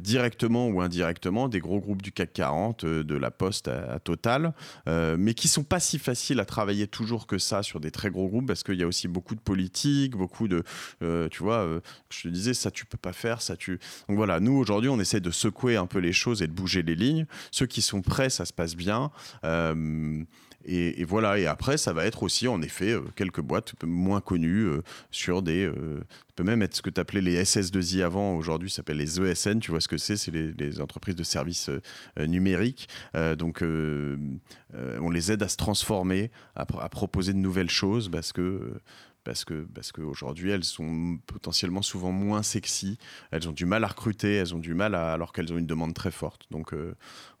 directement 0.00 0.68
ou 0.68 0.80
indirectement 0.80 1.48
des 1.48 1.60
gros 1.60 1.80
groupes 1.80 2.02
du 2.02 2.12
CAC 2.12 2.32
40, 2.32 2.84
de 2.84 3.14
la 3.16 3.30
Poste 3.30 3.68
à, 3.68 3.92
à 3.92 3.98
Total, 3.98 4.54
mais 4.86 5.34
qui 5.34 5.48
sont 5.48 5.64
pas 5.64 5.80
si 5.80 5.98
faciles 5.98 6.40
à 6.40 6.44
travailler 6.50 6.86
toujours 6.86 7.26
que 7.26 7.38
ça 7.38 7.62
sur 7.62 7.80
des 7.80 7.90
très 7.90 8.10
gros 8.10 8.28
groupes 8.28 8.46
parce 8.46 8.62
qu'il 8.62 8.74
y 8.74 8.82
a 8.82 8.86
aussi 8.86 9.08
beaucoup 9.08 9.34
de 9.34 9.40
politique, 9.40 10.16
beaucoup 10.16 10.48
de, 10.48 10.62
euh, 11.02 11.28
tu 11.28 11.42
vois, 11.42 11.58
euh, 11.58 11.80
je 12.10 12.22
te 12.24 12.28
disais 12.28 12.52
ça 12.52 12.70
tu 12.70 12.84
peux 12.84 12.98
pas 12.98 13.14
faire, 13.14 13.40
ça 13.40 13.56
tu. 13.56 13.78
Donc 14.08 14.16
voilà, 14.16 14.40
nous 14.40 14.52
aujourd'hui 14.52 14.90
on 14.90 15.00
essaie 15.00 15.20
de 15.20 15.30
secouer 15.30 15.76
un 15.76 15.86
peu 15.86 15.98
les 15.98 16.12
choses 16.12 16.42
et 16.42 16.46
de 16.46 16.52
bouger 16.52 16.82
les 16.82 16.94
lignes. 16.94 17.26
Ceux 17.50 17.66
qui 17.66 17.80
sont 17.80 18.02
prêts, 18.02 18.28
ça 18.28 18.44
se 18.44 18.52
passe 18.52 18.76
bien. 18.76 19.10
Euh, 19.44 20.24
et, 20.66 21.04
voilà, 21.04 21.38
et 21.38 21.46
après, 21.46 21.78
ça 21.78 21.94
va 21.94 22.04
être 22.04 22.22
aussi, 22.22 22.46
en 22.46 22.60
effet, 22.60 22.92
euh, 22.92 23.00
quelques 23.16 23.40
boîtes 23.40 23.74
moins 23.82 24.20
connues 24.20 24.66
euh, 24.66 24.82
sur 25.10 25.40
des. 25.40 25.64
Euh, 25.64 26.00
ça 26.00 26.34
peut 26.36 26.42
même 26.44 26.60
être 26.60 26.76
ce 26.76 26.82
que 26.82 26.90
tu 26.90 27.00
appelais 27.00 27.22
les 27.22 27.42
SS2I 27.42 28.02
avant, 28.02 28.34
aujourd'hui, 28.34 28.68
ça 28.68 28.76
s'appelle 28.76 28.98
les 28.98 29.20
ESN, 29.20 29.60
tu 29.60 29.70
vois 29.70 29.80
ce 29.80 29.88
que 29.88 29.96
c'est? 29.96 30.16
C'est 30.16 30.30
les, 30.30 30.80
entreprises 30.80 31.16
de 31.16 31.22
services 31.22 31.70
numériques. 32.18 32.88
donc, 33.36 33.62
on 33.62 35.10
les 35.10 35.32
aide 35.32 35.42
à 35.42 35.48
se 35.48 35.56
transformer, 35.56 36.30
à, 36.54 36.64
proposer 36.64 37.32
de 37.32 37.38
nouvelles 37.38 37.68
choses 37.68 38.08
parce 38.08 38.32
que 38.32 38.80
parce 39.22 39.44
que 39.44 39.66
parce 39.74 39.92
qu'aujourd'hui 39.92 40.50
elles 40.50 40.64
sont 40.64 41.18
potentiellement 41.26 41.82
souvent 41.82 42.12
moins 42.12 42.42
sexy, 42.42 42.96
elles 43.32 43.46
ont 43.48 43.52
du 43.52 43.66
mal 43.66 43.84
à 43.84 43.88
recruter, 43.88 44.36
elles 44.36 44.54
ont 44.54 44.58
du 44.58 44.72
mal 44.72 44.94
à, 44.94 45.12
alors 45.12 45.32
qu'elles 45.32 45.52
ont 45.52 45.58
une 45.58 45.66
demande 45.66 45.92
très 45.92 46.10
forte. 46.10 46.46
Donc 46.50 46.74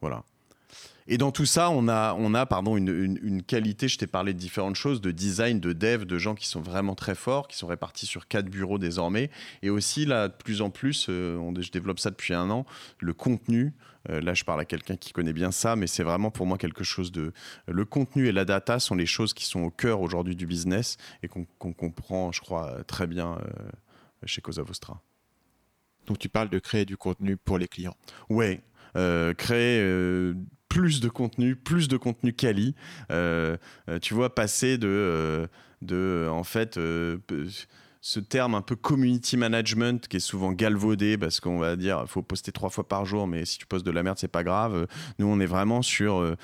voilà. 0.02 0.24
Et 1.06 1.18
dans 1.18 1.32
tout 1.32 1.46
ça, 1.46 1.70
on 1.70 1.88
a, 1.88 2.14
on 2.18 2.34
a 2.34 2.46
pardon, 2.46 2.76
une, 2.76 3.42
qualité, 3.42 3.88
je 3.88 3.98
t'ai 3.98 4.06
parlé 4.06 4.32
de 4.32 4.38
différentes 4.38 4.76
choses, 4.76 5.00
de 5.00 5.10
design, 5.10 5.60
de 5.60 5.72
dev, 5.72 6.04
de 6.04 6.18
gens 6.18 6.34
qui 6.34 6.46
sont 6.46 6.60
vraiment 6.60 6.94
très 6.94 7.14
forts, 7.14 7.48
qui 7.48 7.56
sont 7.56 7.66
répartis 7.66 8.06
sur 8.06 8.28
quatre 8.28 8.48
bureaux 8.48 8.78
désormais. 8.78 9.30
Et 9.62 9.70
aussi, 9.70 10.04
là, 10.04 10.28
de 10.28 10.34
plus 10.34 10.62
en 10.62 10.70
plus, 10.70 11.06
euh, 11.08 11.36
on, 11.36 11.54
je 11.60 11.70
développe 11.70 11.98
ça 11.98 12.10
depuis 12.10 12.34
un 12.34 12.50
an, 12.50 12.66
le 12.98 13.12
contenu. 13.12 13.74
Euh, 14.08 14.20
là, 14.20 14.34
je 14.34 14.44
parle 14.44 14.60
à 14.60 14.64
quelqu'un 14.64 14.96
qui 14.96 15.12
connaît 15.12 15.32
bien 15.32 15.50
ça, 15.50 15.76
mais 15.76 15.86
c'est 15.86 16.02
vraiment 16.02 16.30
pour 16.30 16.46
moi 16.46 16.58
quelque 16.58 16.84
chose 16.84 17.12
de... 17.12 17.32
Le 17.66 17.84
contenu 17.84 18.28
et 18.28 18.32
la 18.32 18.44
data 18.44 18.78
sont 18.78 18.94
les 18.94 19.06
choses 19.06 19.34
qui 19.34 19.44
sont 19.44 19.60
au 19.62 19.70
cœur 19.70 20.00
aujourd'hui 20.00 20.36
du 20.36 20.46
business 20.46 20.96
et 21.22 21.28
qu'on 21.28 21.44
comprend, 21.72 22.32
je 22.32 22.40
crois, 22.40 22.84
très 22.84 23.06
bien 23.06 23.38
euh, 23.38 24.26
chez 24.26 24.40
Cosa 24.40 24.62
Vostra. 24.62 25.00
Donc 26.06 26.18
tu 26.18 26.28
parles 26.28 26.48
de 26.50 26.58
créer 26.58 26.84
du 26.84 26.96
contenu 26.96 27.36
pour 27.36 27.58
les 27.58 27.68
clients. 27.68 27.96
Ouais, 28.28 28.62
créer 29.36 30.34
plus 30.70 31.00
de 31.00 31.10
contenu, 31.10 31.56
plus 31.56 31.88
de 31.88 31.98
contenu 31.98 32.32
quali. 32.32 32.74
Euh, 33.10 33.58
euh, 33.90 33.98
tu 33.98 34.14
vois, 34.14 34.34
passer 34.34 34.78
de, 34.78 34.88
euh, 34.88 35.46
de 35.82 36.26
en 36.30 36.44
fait, 36.44 36.78
ce 38.02 38.20
terme 38.20 38.54
un 38.54 38.62
peu 38.62 38.76
community 38.76 39.36
management 39.36 40.08
qui 40.08 40.16
est 40.16 40.20
souvent 40.20 40.52
galvaudé 40.52 41.18
parce 41.18 41.40
qu'on 41.40 41.58
va 41.58 41.76
dire 41.76 42.04
faut 42.06 42.22
poster 42.22 42.52
trois 42.52 42.70
fois 42.70 42.88
par 42.88 43.04
jour, 43.04 43.26
mais 43.26 43.44
si 43.44 43.58
tu 43.58 43.66
postes 43.66 43.84
de 43.84 43.90
la 43.90 44.02
merde, 44.02 44.16
c'est 44.18 44.28
pas 44.28 44.44
grave. 44.44 44.86
Nous, 45.18 45.26
on 45.26 45.40
est 45.40 45.46
vraiment 45.46 45.82
sur 45.82 46.36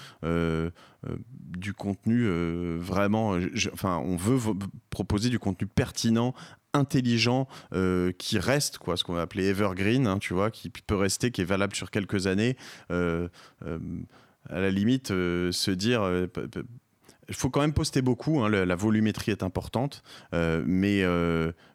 du 1.30 1.72
contenu 1.72 2.28
vraiment. 2.78 3.38
enfin, 3.72 4.02
on 4.04 4.16
veut 4.16 4.38
proposer 4.90 5.30
du 5.30 5.38
contenu 5.38 5.68
pertinent, 5.68 6.34
intelligent 6.76 7.48
euh, 7.72 8.12
qui 8.18 8.38
reste, 8.38 8.78
quoi, 8.78 8.96
ce 8.96 9.04
qu'on 9.04 9.14
va 9.14 9.22
appeler 9.22 9.46
evergreen, 9.46 10.06
hein, 10.06 10.18
tu 10.18 10.34
vois, 10.34 10.50
qui 10.50 10.70
peut 10.70 10.94
rester, 10.94 11.30
qui 11.30 11.40
est 11.40 11.46
valable 11.46 11.74
sur 11.74 11.90
quelques 11.90 12.26
années. 12.26 12.56
Euh, 12.90 13.28
euh, 13.64 13.78
à 14.48 14.60
la 14.60 14.70
limite, 14.70 15.08
se 15.08 15.70
dire 15.72 16.08
il 17.28 17.34
faut 17.34 17.50
quand 17.50 17.60
même 17.60 17.72
poster 17.72 18.00
beaucoup, 18.00 18.40
hein, 18.40 18.48
la, 18.48 18.76
volumétrie 18.76 19.32
est 19.32 19.42
importante, 19.42 20.04
mais 20.32 21.04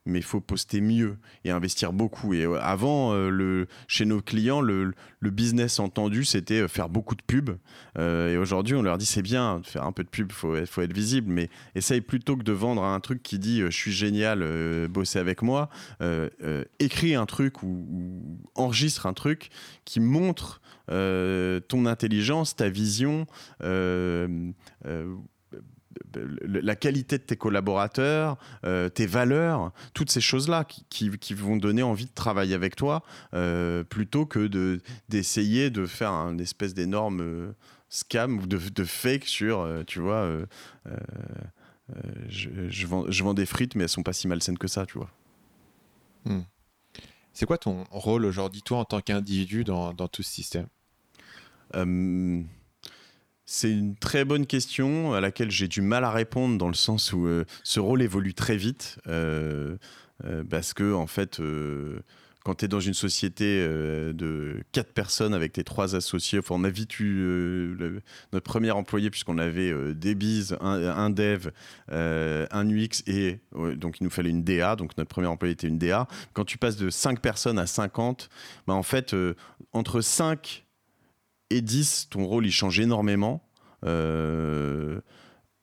mais 0.05 0.19
il 0.19 0.23
faut 0.23 0.41
poster 0.41 0.81
mieux 0.81 1.17
et 1.45 1.51
investir 1.51 1.93
beaucoup. 1.93 2.33
Et 2.33 2.45
euh, 2.45 2.59
avant, 2.61 3.13
le, 3.13 3.67
chez 3.87 4.05
nos 4.05 4.21
clients, 4.21 4.61
le, 4.61 4.93
business 5.21 5.79
entendu, 5.79 6.25
c'était 6.25 6.67
faire 6.67 6.89
beaucoup 6.89 7.15
de 7.15 7.21
pubs. 7.21 7.57
et 7.97 8.37
aujourd'hui, 8.37 8.75
on 8.75 8.81
leur 8.81 8.97
dit 8.97 9.05
c'est 9.05 9.21
bien 9.21 9.59
de 9.59 9.65
faire 9.65 9.83
un 9.83 9.91
peu 9.91 10.03
de 10.03 10.09
pub, 10.09 10.31
il 10.31 10.65
faut, 10.65 10.81
être 10.81 10.93
visible, 10.93 11.31
mais 11.31 11.49
essaye 11.75 12.01
plutôt 12.01 12.35
que 12.35 12.43
de 12.43 12.51
vendre 12.51 12.83
un 12.83 12.99
truc 12.99 13.23
qui 13.23 13.39
dit 13.39 13.61
je 13.61 13.69
suis 13.69 13.93
génial, 13.93 14.45
bossez 14.89 15.19
avec 15.19 15.41
moi, 15.41 15.69
écris 16.79 17.15
un 17.15 17.25
truc 17.25 17.63
ou, 17.63 17.87
enregistre 18.55 19.05
un 19.05 19.13
truc 19.13 19.49
qui 19.85 19.99
montre 19.99 20.61
ton 20.87 21.85
intelligence, 21.85 22.55
ta 22.55 22.67
vision 22.69 23.25
la 26.43 26.75
qualité 26.75 27.17
de 27.17 27.23
tes 27.23 27.36
collaborateurs, 27.36 28.38
euh, 28.65 28.89
tes 28.89 29.06
valeurs, 29.06 29.71
toutes 29.93 30.12
ces 30.12 30.21
choses-là 30.21 30.65
qui, 30.65 31.10
vont 31.34 31.58
donner 31.58 31.84
envie 31.84 32.06
de 32.06 32.13
travailler 32.13 32.56
avec 32.56 32.75
toi, 32.75 33.04
euh, 33.34 33.84
plutôt 33.84 34.25
que 34.25 34.80
d'essayer 35.10 35.69
de, 35.69 35.86
faire 35.86 36.12
un 36.12 36.38
espèce 36.38 36.73
d'énorme 36.73 37.21
euh, 37.21 37.51
scam 37.89 38.39
ou 38.39 38.47
de, 38.47 38.84
fake 38.84 39.25
sur, 39.25 39.67
tu 39.88 39.99
vois, 39.99 40.30
je, 42.27 42.88
vends, 42.88 43.06
je, 43.10 43.23
vends, 43.23 43.34
des 43.34 43.45
frites, 43.45 43.75
mais 43.75 43.84
elles 43.84 43.89
sont 43.89 44.04
pas 44.04 44.13
si 44.13 44.27
malsaines 44.27 44.58
que 44.58 44.67
ça, 44.67 44.86
tu 44.86 44.97
vois. 44.97 45.10
Hmm. 46.25 46.41
C'est 47.34 47.45
quoi 47.45 47.58
ton 47.58 47.86
rôle 47.91 48.25
aujourd'hui, 48.25 48.62
toi, 48.62 48.80
en 48.80 48.86
tant 48.86 49.01
qu'individu 49.01 49.63
dans, 49.63 49.93
dans, 49.93 50.08
tout 50.08 50.23
ce 50.23 50.32
système? 50.32 50.67
C'est 53.53 53.69
une 53.69 53.95
très 53.95 54.23
bonne 54.23 54.45
question 54.45 55.13
à 55.13 55.19
laquelle 55.19 55.51
j'ai 55.51 55.67
du 55.67 55.81
mal 55.81 56.05
à 56.05 56.11
répondre 56.11 56.57
dans 56.57 56.69
le 56.69 56.73
sens 56.73 57.11
où 57.11 57.27
ce 57.63 57.79
rôle 57.81 58.01
évolue 58.01 58.33
très 58.33 58.55
vite. 58.55 58.97
parce 60.49 60.73
que, 60.73 60.93
en 60.93 61.07
fait 61.07 61.41
quand 62.43 62.55
tu 62.55 62.65
es 62.65 62.67
dans 62.67 62.79
une 62.79 62.93
société 62.93 63.59
euh, 63.59 64.13
de 64.13 64.63
quatre 64.71 64.93
personnes 64.93 65.33
avec 65.33 65.53
tes 65.53 65.63
trois 65.63 65.95
associés, 65.95 66.39
enfin, 66.39 66.55
on 66.57 66.63
a 66.63 66.69
vite 66.69 66.99
eu 66.99 67.19
euh, 67.19 68.01
notre 68.33 68.45
premier 68.45 68.71
employé, 68.71 69.09
puisqu'on 69.09 69.37
avait 69.37 69.71
euh, 69.71 69.93
des 69.93 70.15
bises, 70.15 70.57
un, 70.61 71.09
dev, 71.09 71.49
un 71.89 72.69
UX, 72.69 73.03
et 73.07 73.39
donc 73.53 73.99
il 73.99 74.03
nous 74.03 74.09
fallait 74.09 74.29
une 74.29 74.43
DA, 74.43 74.75
donc 74.75 74.97
notre 74.97 75.09
premier 75.09 75.27
employé 75.27 75.53
était 75.53 75.67
une 75.67 75.77
DA. 75.77 76.07
Quand 76.33 76.45
tu 76.45 76.57
passes 76.57 76.77
de 76.77 76.89
5 76.89 77.19
personnes 77.21 77.59
à 77.59 77.67
50, 77.67 78.29
bah, 78.67 78.73
en 78.73 78.83
fait, 78.83 79.15
entre 79.73 80.01
5 80.01 80.65
et 81.51 81.61
10, 81.61 82.07
ton 82.09 82.25
rôle 82.25 82.45
il 82.45 82.51
change 82.51 82.79
énormément 82.79 83.43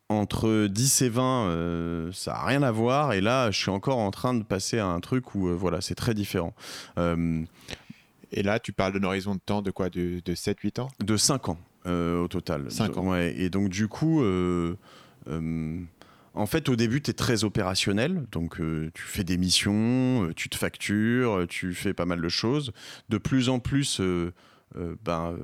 entre 0.09 0.67
10 0.67 1.03
et 1.03 1.09
20, 1.09 1.23
euh, 1.23 2.13
ça 2.13 2.33
n'a 2.33 2.45
rien 2.45 2.63
à 2.63 2.71
voir. 2.71 3.13
Et 3.13 3.21
là, 3.21 3.51
je 3.51 3.59
suis 3.59 3.71
encore 3.71 3.99
en 3.99 4.11
train 4.11 4.35
de 4.35 4.43
passer 4.43 4.79
à 4.79 4.87
un 4.87 5.01
truc 5.01 5.35
où, 5.35 5.49
euh, 5.49 5.55
voilà, 5.55 5.81
c'est 5.81 5.95
très 5.95 6.15
différent. 6.15 6.55
Euh, 6.99 7.43
et 8.33 8.43
là, 8.43 8.59
tu 8.59 8.73
parles 8.73 8.99
d'un 8.99 9.07
horizon 9.07 9.35
de 9.35 9.41
temps 9.41 9.63
de 9.63 9.71
quoi? 9.71 9.91
De, 9.91 10.21
7-8 10.27 10.81
ans? 10.81 10.89
De 11.01 11.17
5 11.17 11.49
ans 11.51 11.59
au 11.87 12.29
total. 12.29 12.71
5 12.71 12.99
ans. 12.99 13.09
Ouais, 13.09 13.35
et 13.39 13.49
donc, 13.49 13.71
du 13.71 13.89
coup, 13.89 14.23
en 15.25 16.47
fait, 16.47 16.69
au 16.69 16.77
début, 16.77 17.01
tu 17.01 17.11
es 17.11 17.15
très 17.15 17.45
opérationnel. 17.45 18.27
Donc, 18.31 18.57
tu 18.57 19.03
fais 19.03 19.25
des 19.25 19.39
missions, 19.39 20.31
tu 20.37 20.51
te 20.51 20.57
factures, 20.57 21.47
tu 21.49 21.73
fais 21.73 21.95
pas 21.95 22.05
mal 22.05 22.21
de 22.21 22.29
choses. 22.29 22.73
De 23.09 23.17
plus 23.17 23.49
en 23.49 23.59
plus, 23.59 24.03
ben 24.75 25.37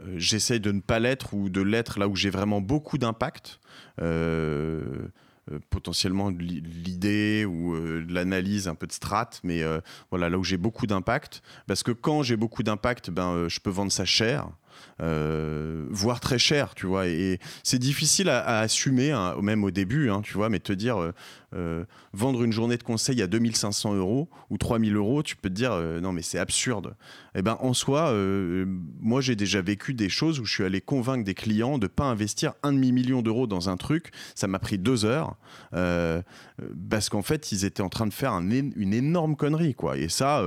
euh, 0.00 0.14
j'essaye 0.16 0.60
de 0.60 0.72
ne 0.72 0.80
pas 0.80 0.98
l'être 0.98 1.34
ou 1.34 1.48
de 1.48 1.60
l'être 1.60 1.98
là 1.98 2.08
où 2.08 2.16
j'ai 2.16 2.30
vraiment 2.30 2.60
beaucoup 2.60 2.98
d'impact. 2.98 3.60
Euh, 4.00 5.08
euh, 5.50 5.58
potentiellement 5.70 6.28
l'idée 6.28 7.44
ou 7.44 7.74
l'analyse, 8.08 8.68
un 8.68 8.74
peu 8.74 8.86
de 8.86 8.92
strat, 8.92 9.30
mais 9.42 9.62
voilà, 10.10 10.28
là 10.28 10.38
où 10.38 10.44
j'ai 10.44 10.58
beaucoup 10.58 10.86
d'impact. 10.86 11.42
Parce 11.66 11.82
que 11.82 11.92
quand 11.92 12.22
j'ai 12.22 12.36
beaucoup 12.36 12.62
d'impact, 12.62 13.10
ben, 13.10 13.48
je 13.48 13.58
peux 13.60 13.70
vendre 13.70 13.90
ça 13.90 14.04
cher. 14.04 14.48
Euh, 15.00 15.86
voire 15.90 16.20
très 16.20 16.38
cher, 16.38 16.74
tu 16.74 16.86
vois. 16.86 17.06
Et, 17.06 17.38
c'est 17.62 17.78
difficile 17.78 18.28
à, 18.28 18.60
assumer, 18.60 19.12
hein, 19.12 19.34
même 19.42 19.64
au 19.64 19.70
début, 19.70 20.10
hein, 20.10 20.20
tu 20.22 20.34
vois, 20.34 20.48
mais 20.48 20.60
te 20.60 20.72
dire, 20.72 21.00
euh, 21.00 21.12
euh, 21.54 21.84
vendre 22.12 22.42
une 22.42 22.52
journée 22.52 22.76
de 22.76 22.82
conseil 22.82 23.22
à 23.22 23.26
2500 23.26 23.94
euros 23.94 24.28
ou 24.50 24.58
3000 24.58 24.94
euros, 24.94 25.22
tu 25.22 25.36
peux 25.36 25.48
te 25.48 25.54
dire, 25.54 25.74
non, 26.02 26.12
mais 26.12 26.22
c'est 26.22 26.38
absurde. 26.38 26.94
Eh 27.34 27.42
ben, 27.42 27.56
en 27.60 27.74
soi, 27.74 28.12
moi, 29.00 29.20
j'ai 29.20 29.36
déjà 29.36 29.62
vécu 29.62 29.94
des 29.94 30.08
choses 30.08 30.40
où 30.40 30.44
je 30.44 30.52
suis 30.52 30.64
allé 30.64 30.80
convaincre 30.80 31.24
des 31.24 31.34
clients 31.34 31.78
de 31.78 31.86
pas 31.86 32.04
investir 32.04 32.54
un 32.62 32.72
demi-million 32.72 33.22
d'euros 33.22 33.46
dans 33.46 33.68
un 33.68 33.76
truc. 33.76 34.10
Ça 34.34 34.48
m'a 34.48 34.58
pris 34.58 34.78
deux 34.78 35.04
heures 35.04 35.36
parce 35.72 37.08
qu'en 37.08 37.22
fait, 37.22 37.52
ils 37.52 37.64
étaient 37.64 37.82
en 37.82 37.88
train 37.88 38.06
de 38.06 38.12
faire 38.12 38.32
une 38.32 38.94
énorme 38.94 39.36
connerie, 39.36 39.74
quoi. 39.74 39.96
Et 39.96 40.08
ça, 40.08 40.44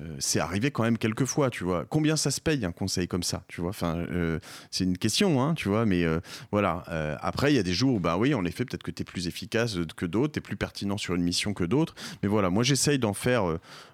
euh, 0.00 0.16
c'est 0.18 0.40
arrivé 0.40 0.70
quand 0.70 0.82
même 0.82 0.98
quelques 0.98 1.24
fois, 1.24 1.50
tu 1.50 1.64
vois. 1.64 1.84
Combien 1.84 2.16
ça 2.16 2.30
se 2.30 2.40
paye 2.40 2.64
un 2.64 2.72
conseil 2.72 3.06
comme 3.06 3.22
ça, 3.22 3.44
tu 3.48 3.60
vois? 3.60 3.70
Enfin, 3.70 3.96
euh, 3.96 4.38
c'est 4.70 4.84
une 4.84 4.98
question, 4.98 5.42
hein, 5.42 5.54
tu 5.54 5.68
vois. 5.68 5.86
Mais 5.86 6.04
euh, 6.04 6.20
voilà. 6.50 6.84
après, 7.20 7.52
il 7.52 7.56
y 7.56 7.58
a 7.58 7.62
des 7.62 7.72
jours 7.72 7.94
où, 7.94 8.00
bah 8.00 8.16
oui, 8.16 8.34
en 8.34 8.44
effet, 8.44 8.64
peut-être 8.64 8.82
que 8.82 8.90
tu 8.90 9.02
es 9.02 9.04
plus 9.04 9.28
efficace 9.28 9.76
que 9.96 10.06
d'autres, 10.06 10.32
tu 10.32 10.38
es 10.38 10.42
plus 10.42 10.56
pertinent 10.56 10.98
sur 10.98 11.14
une 11.14 11.22
mission 11.22 11.54
que 11.54 11.64
d'autres. 11.64 11.94
Mais 12.22 12.28
voilà, 12.28 12.50
moi, 12.50 12.62
j'essaye 12.62 12.98
d'en 12.98 13.14
faire 13.14 13.44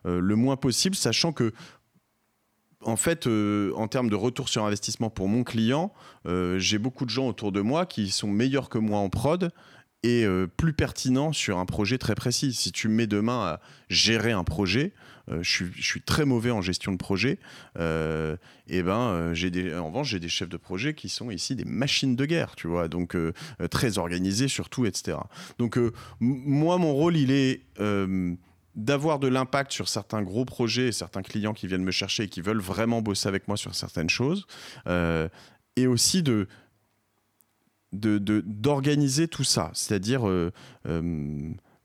le 0.04 0.36
moins 0.36 0.56
possible, 0.56 0.96
sachant 0.96 1.32
que 1.32 1.52
en 2.82 2.96
fait, 2.96 3.26
en 3.26 3.88
termes 3.88 4.08
de 4.08 4.16
retour 4.16 4.48
sur 4.48 4.64
investissement 4.64 5.10
pour 5.10 5.28
mon 5.28 5.44
client, 5.44 5.92
j'ai 6.56 6.78
beaucoup 6.78 7.04
de 7.04 7.10
gens 7.10 7.28
autour 7.28 7.52
de 7.52 7.60
moi 7.60 7.86
qui 7.86 8.10
sont 8.10 8.28
meilleurs 8.28 8.68
que 8.68 8.78
moi 8.78 8.98
en 8.98 9.10
prod 9.10 9.52
et 10.02 10.26
plus 10.56 10.72
pertinents 10.72 11.32
sur 11.32 11.58
un 11.58 11.66
projet 11.66 11.98
très 11.98 12.14
précis. 12.14 12.54
Si 12.54 12.72
tu 12.72 12.88
me 12.88 12.94
mets 12.94 13.06
demain 13.06 13.40
à 13.40 13.60
gérer 13.88 14.32
un 14.32 14.44
projet, 14.44 14.92
euh, 15.30 15.42
je, 15.42 15.64
suis, 15.80 16.00
très 16.00 16.24
mauvais 16.24 16.50
en 16.50 16.60
gestion 16.60 16.92
de 16.92 16.96
projet. 16.96 17.38
Euh, 17.78 18.36
et 18.68 18.82
ben, 18.82 18.98
euh, 18.98 19.34
j'ai 19.34 19.74
en 19.74 19.86
revanche, 19.88 20.08
j'ai 20.08 20.20
des 20.20 20.28
chefs 20.28 20.48
de 20.48 20.56
projet 20.56 20.94
qui 20.94 21.08
sont 21.08 21.30
ici 21.30 21.54
des 21.54 21.64
machines 21.64 22.16
de 22.16 22.24
guerre, 22.24 22.56
tu 22.56 22.66
vois, 22.66 22.88
donc 22.88 23.16
très 23.70 23.98
organisés 23.98 24.48
surtout, 24.48 24.86
etc. 24.86 25.18
Donc 25.58 25.78
moi, 26.20 26.78
mon 26.78 26.92
rôle, 26.92 27.16
il 27.16 27.30
est 27.30 27.62
d'avoir 28.76 29.18
de 29.18 29.28
l'impact 29.28 29.72
sur 29.72 29.88
certains 29.88 30.22
gros 30.22 30.44
projets 30.44 30.88
et 30.88 30.92
certains 30.92 31.22
clients 31.22 31.54
qui 31.54 31.66
viennent 31.66 31.84
me 31.84 31.90
chercher 31.90 32.24
et 32.24 32.28
qui 32.28 32.40
veulent 32.40 32.60
vraiment 32.60 33.02
bosser 33.02 33.28
avec 33.28 33.48
moi 33.48 33.56
sur 33.56 33.74
certaines 33.74 34.10
choses, 34.10 34.46
et 35.76 35.86
aussi 35.86 36.22
de 36.22 36.48
d'organiser 37.92 39.28
tout 39.28 39.44
ça, 39.44 39.70
c'est-à-dire 39.74 40.22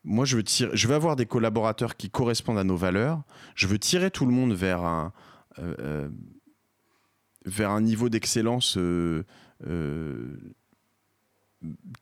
moi, 0.06 0.24
je 0.24 0.36
veux, 0.36 0.44
tirer, 0.44 0.70
je 0.72 0.86
veux 0.86 0.94
avoir 0.94 1.16
des 1.16 1.26
collaborateurs 1.26 1.96
qui 1.96 2.10
correspondent 2.10 2.58
à 2.58 2.64
nos 2.64 2.76
valeurs. 2.76 3.22
Je 3.56 3.66
veux 3.66 3.78
tirer 3.78 4.12
tout 4.12 4.24
le 4.24 4.30
monde 4.30 4.52
vers 4.52 4.84
un, 4.84 5.12
euh, 5.58 5.74
euh, 5.80 6.08
vers 7.44 7.70
un 7.70 7.80
niveau 7.80 8.08
d'excellence 8.08 8.78
euh, 8.78 9.24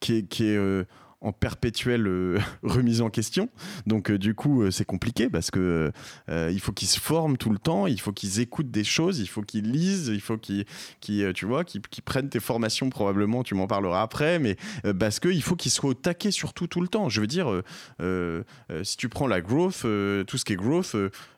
qui 0.01 0.27
qui 0.29 0.45
est 0.45 0.87
en 1.25 1.33
perpétuelle 1.33 2.07
euh, 2.07 2.39
remise 2.63 3.01
en 3.01 3.11
question. 3.11 3.49
Donc 3.87 4.11
euh, 4.11 4.19
du 4.19 4.35
coup, 4.35 4.63
euh, 4.63 4.71
c'est 4.71 4.85
compliqué 4.85 5.29
parce 5.29 5.51
que 5.51 5.91
il 6.29 6.61
faut 6.61 6.73
qu'ils 6.73 6.89
se 6.89 7.01
forment 7.01 7.37
tout 7.37 7.51
le 7.51 7.59
temps, 7.59 7.87
il 7.87 8.01
faut 8.01 8.13
qu'ils 8.13 8.41
écoutent 8.41 8.71
des 8.71 8.85
choses, 8.85 9.21
il 9.21 9.27
faut 9.27 9.43
qu'ils 9.43 9.71
lisent, 9.71 10.09
il 10.09 10.21
faut 10.21 10.37
qu'ils, 10.37 10.67
tu 11.01 11.47
vois, 11.47 11.65
qu'ils, 11.65 11.81
prennent 12.05 12.29
tes 12.29 12.41
formations 12.41 12.91
probablement. 12.91 13.43
Tu 13.43 13.55
m'en 13.55 13.67
parleras 13.67 14.03
après, 14.03 14.39
mais 14.39 14.57
parce 14.99 15.21
que 15.21 15.29
il 15.29 15.43
faut 15.43 15.57
qu'ils 15.57 15.71
soient 15.71 15.91
au 15.91 15.95
taquet 15.95 16.31
surtout 16.31 16.67
tout 16.67 16.81
le 16.81 16.89
temps. 16.89 17.09
Je 17.09 17.21
veux 17.21 17.27
dire, 17.27 17.63
si 18.83 18.97
tu 18.97 19.09
prends 19.09 19.27
la 19.27 19.41
growth, 19.41 19.81
tout 20.27 20.39
ce 20.39 20.45
qui 20.45 20.53
est 20.53 20.57
growth 20.57 20.95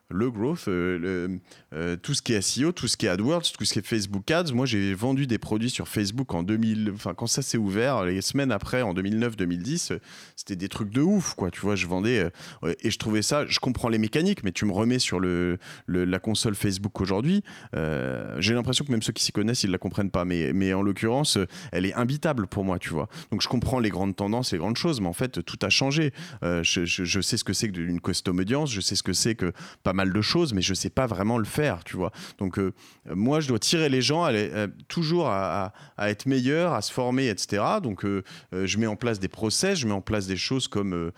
le 0.09 0.31
growth, 0.31 0.69
euh, 0.69 1.39
euh, 1.73 1.97
tout 1.97 2.15
ce 2.15 2.23
qui 2.23 2.33
est 2.33 2.41
SEO, 2.41 2.73
tout 2.73 2.87
ce 2.87 2.97
qui 2.97 3.07
est 3.07 3.09
AdWords, 3.09 3.43
tout 3.43 3.65
ce 3.65 3.73
qui 3.73 3.79
est 3.81 3.87
Facebook 3.87 4.31
Ads. 4.31 4.53
Moi, 4.53 4.65
j'ai 4.65 4.95
vendu 4.95 5.27
des 5.27 5.39
produits 5.39 5.71
sur 5.71 5.89
Facebook 5.89 6.33
en 6.33 6.43
2000, 6.43 6.93
enfin 6.95 7.15
quand 7.15 7.27
ça 7.27 7.43
s'est 7.43 7.59
ouvert, 7.59 8.05
les 8.05 8.21
semaines 8.21 8.53
après, 8.53 8.83
en 8.83 8.95
2009-2010, 8.95 9.99
c'était 10.37 10.57
des 10.57 10.69
trucs 10.69 10.91
de 10.91 11.01
ouf, 11.01 11.35
quoi. 11.35 11.51
Tu 11.51 11.61
vois, 11.61 11.75
je 11.75 11.87
vendais 11.87 12.31
euh, 12.65 12.75
et 12.83 12.91
je 12.91 12.99
trouvais 12.99 13.23
ça. 13.23 13.47
Je 13.47 13.59
comprends 13.59 13.89
les 13.89 13.99
mécaniques, 13.99 14.45
mais 14.45 14.53
tu 14.53 14.65
me 14.65 14.73
remets 14.73 15.01
sur 15.01 15.19
le, 15.19 15.59
la 15.89 16.19
console 16.19 16.55
Facebook 16.55 17.01
aujourd'hui. 17.01 17.43
j'ai 17.73 18.55
l'impression 18.55 18.85
que 18.85 18.93
même 18.93 19.03
ceux 19.03 19.13
qui 19.13 19.25
s'y 19.25 19.33
connaissent, 19.33 19.65
ils 19.65 19.71
la 19.71 19.79
comprennent 19.79 20.11
pas. 20.11 20.25
Mais, 20.25 20.73
en 20.73 20.83
l'occurrence, 20.83 21.39
elle 21.73 21.87
est 21.87 21.95
imbitable 21.95 22.47
pour 22.47 22.65
moi, 22.65 22.79
tu 22.79 22.91
vois. 22.91 23.09
Donc 23.31 23.43
je 23.43 23.49
comprends 23.49 23.79
les 23.79 23.91
grandes 23.91 24.15
tendances, 24.15 24.53
les 24.53 24.59
grandes 24.59 24.77
choses, 24.77 25.01
mais 25.01 25.09
en 25.09 25.13
fait, 25.13 25.45
tout 25.45 25.59
a 25.63 25.69
changé. 25.69 26.13
Je, 26.43 26.85
je, 26.85 27.21
sais 27.21 27.37
ce 27.37 27.45
que 27.45 27.53
c'est 27.53 27.71
qu'une 27.71 28.01
custom 28.01 28.39
audience, 28.39 28.71
je 28.71 28.81
sais 28.81 28.95
ce 28.95 29.03
que 29.03 29.13
c'est 29.13 29.35
que 29.35 29.53
pas 29.83 29.93
mal 29.97 30.13
de 30.13 30.21
choses, 30.21 30.53
mais 30.53 30.63
je 30.63 30.75
sais 30.75 30.91
pas 30.91 31.07
vraiment 31.07 31.39
le 31.39 31.45
faire, 31.45 31.83
tu 31.83 31.97
vois. 31.97 32.13
Donc 32.39 32.59
euh, 32.59 32.73
moi, 33.07 33.41
je 33.41 33.49
dois 33.49 33.59
tirer 33.59 33.89
les 33.89 34.03
gens 34.03 34.23
à, 34.25 34.33
toujours 34.87 35.29
à, 35.29 35.73
être 35.99 36.27
meilleurs, 36.27 36.75
à 36.75 36.83
se 36.83 36.93
former, 36.93 37.29
etc. 37.29 37.65
Donc 37.83 38.05
euh, 38.05 38.23
euh, 38.53 38.67
je 38.67 38.79
mets 38.79 38.87
en 38.87 38.95
place 38.95 39.19
des 39.19 39.29
process, 39.29 39.79
je 39.81 39.89
mets 39.89 39.95
en 39.95 40.01
place 40.01 40.29
des 40.29 40.37
choses 40.37 40.69
comme 40.69 41.11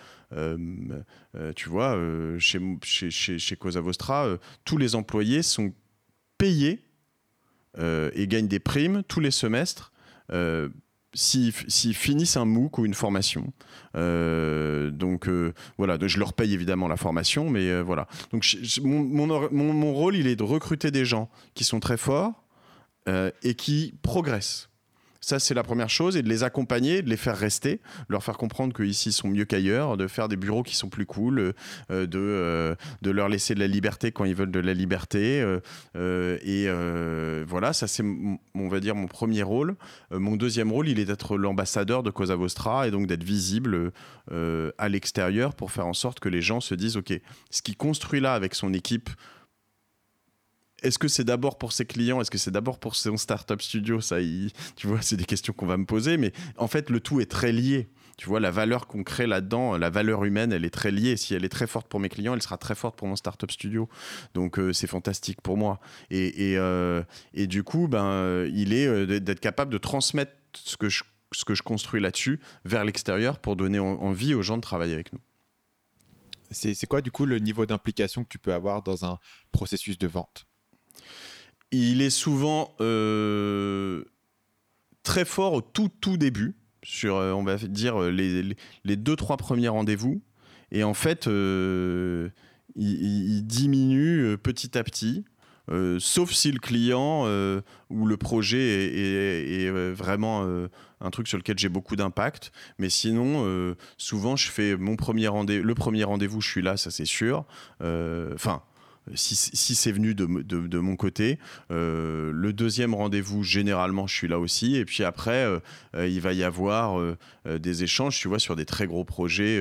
tu 1.57 1.69
vois, 1.69 1.99
chez, 2.39 2.61
chez, 2.83 3.11
chez, 3.11 3.39
chez 3.39 3.57
Cosa 3.57 3.81
Vostra, 3.81 4.29
tous 4.65 4.77
les 4.79 4.95
employés 4.95 5.43
sont 5.43 5.73
payés 6.39 6.85
et 7.79 8.27
gagnent 8.27 8.49
des 8.49 8.61
primes 8.61 9.03
tous 9.05 9.21
les 9.21 9.31
semestres 9.31 9.93
s'ils 11.15 11.53
finissent 11.53 12.37
un 12.37 12.45
MOOC 12.45 12.79
ou 12.79 12.87
une 12.87 12.95
formation. 12.95 13.53
Euh, 13.97 14.91
donc 14.91 15.29
euh, 15.29 15.53
voilà, 15.79 15.99
je 16.01 16.19
leur 16.19 16.33
paye 16.35 16.53
évidemment 16.55 16.89
la 16.89 16.97
formation, 16.97 17.49
mais 17.49 17.71
euh, 17.71 17.83
voilà. 17.83 18.07
Donc 18.33 18.45
mon, 18.83 19.03
mon, 19.51 19.73
mon, 19.73 19.93
rôle, 19.93 20.17
il 20.17 20.27
est 20.27 20.37
de 20.37 20.43
recruter 20.43 20.91
des 20.91 21.05
gens 21.05 21.31
qui 21.55 21.65
sont 21.65 21.81
très 21.81 21.97
forts 21.97 22.45
et 23.43 23.55
qui 23.55 23.95
progressent. 24.03 24.69
Ça, 25.21 25.39
c'est 25.39 25.55
la 25.55 25.65
première 25.65 25.91
chose, 25.91 26.17
et 26.17 26.23
de 26.23 26.29
les 26.29 26.45
accompagner, 26.45 27.03
de 27.03 27.11
les 27.11 27.17
faire 27.17 27.37
rester, 27.37 27.81
leur 28.09 28.23
faire 28.23 28.37
comprendre 28.37 28.73
qu'ici, 28.73 29.09
ils 29.09 29.13
sont 29.13 29.29
mieux 29.29 29.45
qu'ailleurs, 29.45 29.97
de 29.97 30.07
faire 30.07 30.29
des 30.29 30.37
bureaux 30.37 30.63
qui 30.63 30.77
sont 30.77 30.89
plus 30.89 31.07
cool, 31.07 31.41
euh, 31.91 32.07
de, 32.07 32.19
euh, 32.19 32.75
de 33.03 33.11
leur 33.11 33.29
laisser 33.29 33.55
de 33.55 33.61
la 33.61 33.67
liberté 33.67 34.13
quand 34.13 34.25
ils 34.25 34.35
veulent 34.35 34.53
de 34.53 34.61
la 34.61 34.75
liberté. 34.75 35.43
Euh, 35.97 36.39
et 36.43 36.69
voilà, 37.45 37.73
ça, 37.73 37.87
c'est, 37.89 38.05
on 38.55 38.69
va 38.69 38.81
dire, 38.81 38.95
mon 38.95 39.07
premier 39.07 39.43
rôle. 39.43 39.77
mon 40.11 40.37
deuxième 40.37 40.71
rôle, 40.71 40.89
il 40.89 40.99
est 41.01 41.05
d'être 41.05 41.37
l'ambassadeur 41.37 42.03
de 42.03 42.11
Cosa 42.11 42.37
Vostra, 42.37 42.87
et 42.87 42.91
donc 42.91 43.07
d'être 43.07 43.25
visible 43.25 43.93
à 44.31 44.89
l'extérieur 44.89 45.55
pour 45.55 45.73
faire 45.73 45.87
en 45.87 45.95
sorte 45.95 46.21
que 46.21 46.29
les 46.29 46.43
gens 46.43 46.61
se 46.61 46.75
disent, 46.75 46.97
OK, 46.97 47.13
ce 47.51 47.63
qu'il 47.63 47.77
construit 47.77 48.21
là 48.21 48.35
avec 48.35 48.55
son 48.55 48.73
équipe, 48.73 49.11
est-ce 50.83 50.99
que 50.99 51.09
c'est 51.09 51.25
d'abord 51.25 51.59
pour 51.59 51.73
ses 51.73 51.87
clients 51.87 52.21
Est-ce 52.21 52.31
que 52.31 52.39
c'est 52.39 52.51
d'abord 52.51 52.79
pour 52.79 52.97
son 52.97 53.17
startup 53.17 53.61
studio? 53.61 54.01
Ça, 54.01 54.17
tu 54.77 54.87
vois, 54.87 55.03
c'est 55.03 55.17
des 55.17 55.25
questions 55.25 55.53
qu'on 55.53 55.67
va 55.67 55.77
me 55.77 55.87
poser. 55.87 56.17
Mais 56.17 56.33
en 56.57 56.69
fait, 56.69 56.91
le 56.91 57.01
tout 57.01 57.21
est 57.21 57.31
très 57.31 57.53
lié. 57.53 57.89
Tu 58.17 58.29
vois, 58.29 58.41
la 58.41 58.51
valeur 58.51 58.89
qu'on 58.89 59.05
crée 59.05 59.27
là-dedans, 59.29 59.77
la 59.77 59.91
valeur 59.91 60.25
humaine, 60.25 60.53
elle 60.53 60.65
est 60.65 60.71
très 60.71 60.91
liée. 60.91 61.17
Si 61.17 61.35
elle 61.35 61.45
est 61.45 61.49
très 61.49 61.67
forte 61.69 61.89
pour 61.89 62.01
mes 62.01 62.09
clients, 62.09 62.35
elle 62.35 62.43
sera 62.43 62.59
très 62.59 62.75
forte 62.75 62.97
pour 62.97 63.07
mon 63.07 63.17
startup 63.17 63.51
studio. 63.51 63.89
Donc 64.35 64.59
c'est 64.73 64.89
fantastique 64.89 65.41
pour 65.41 65.57
moi. 65.57 65.79
Et, 66.11 66.53
et, 66.53 67.03
et 67.35 67.47
du 67.47 67.63
coup, 67.63 67.87
ben, 67.87 68.45
il 68.53 68.73
est 68.73 69.07
d'être 69.21 69.41
capable 69.41 69.73
de 69.73 69.79
transmettre 69.79 70.33
ce 70.53 70.77
que 70.77 70.89
je, 70.89 71.05
ce 71.33 71.45
que 71.45 71.55
je 71.55 71.63
construis 71.63 72.01
là-dessus 72.01 72.41
vers 72.65 72.85
l'extérieur 72.85 73.39
pour 73.39 73.55
donner 73.55 73.79
envie 73.79 74.35
aux 74.35 74.43
gens 74.43 74.57
de 74.57 74.63
travailler 74.63 74.95
avec 74.95 75.13
nous. 75.13 75.21
C'est 76.51 76.87
quoi 76.87 77.03
du 77.03 77.11
coup 77.11 77.27
le 77.27 77.39
niveau 77.39 77.67
d'implication 77.67 78.25
que 78.25 78.29
tu 78.29 78.39
peux 78.39 78.55
avoir 78.55 78.83
dans 78.83 79.05
un 79.05 79.19
processus 79.53 79.99
de 79.99 80.07
vente? 80.07 80.48
Il 81.71 82.01
est 82.03 82.11
souvent 82.11 82.75
euh, 82.81 84.05
très 85.03 85.25
fort 85.25 85.53
au 85.53 85.61
tout 85.61 85.91
tout 86.01 86.17
début, 86.17 86.57
sur 86.83 87.17
euh, 87.17 87.33
on 87.33 87.43
va 87.43 87.57
dire 87.57 88.01
les, 88.01 88.57
les, 88.85 88.97
deux 88.97 89.17
trois 89.17 89.37
premiers 89.37 89.69
rendez-vous, 89.69 90.23
et 90.73 90.85
en 90.85 90.95
fait 90.95 91.27
il, 91.27 92.33
diminue 93.47 94.37
petit 94.39 94.79
à 94.79 94.85
petit. 94.85 95.25
Euh, 95.71 95.99
sauf 96.01 96.33
si 96.33 96.51
le 96.51 96.59
client 96.59 97.25
euh, 97.27 97.61
ou 97.91 98.07
le 98.07 98.17
projet 98.17 98.87
est, 98.87 99.69
euh, 99.69 99.93
vraiment 99.95 100.47
un 101.01 101.11
truc 101.11 101.29
sur 101.29 101.39
lequel 101.39 101.59
j'ai 101.59 101.69
beaucoup 101.69 101.97
d'impact. 101.97 102.53
Mais 102.79 102.91
sinon, 102.91 103.75
souvent, 103.97 104.37
je 104.37 104.51
fais 104.51 104.77
mon 104.77 104.97
premier 104.97 105.29
rendez 105.29 105.61
le 105.61 105.75
premier 105.75 106.05
rendez-vous, 106.05 106.41
je 106.41 106.49
suis 106.49 106.63
là, 106.63 106.77
ça 106.77 106.91
c'est 106.91 107.05
sûr. 107.05 107.45
Enfin. 107.81 108.63
Si, 109.15 109.75
c'est 109.75 109.93
venu 109.93 110.15
de, 110.15 110.79
mon 110.79 110.97
côté. 110.97 111.39
le 111.71 112.51
deuxième 112.53 112.95
rendez-vous, 112.95 113.43
généralement, 113.43 114.07
je 114.07 114.15
suis 114.15 114.29
là 114.29 114.39
aussi. 114.39 114.77
Et 114.77 114.85
puis 114.85 115.05
après, 115.05 115.47
il 115.95 116.21
va 116.21 116.33
y 116.33 116.45
avoir 116.45 117.01
des 117.47 117.83
échanges, 117.83 118.19
tu 118.19 118.29
vois, 118.29 118.39
sur 118.39 118.57
des 118.57 118.65
très 118.65 118.87
gros 118.87 119.05
projets 119.05 119.61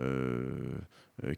euh, 0.00 0.46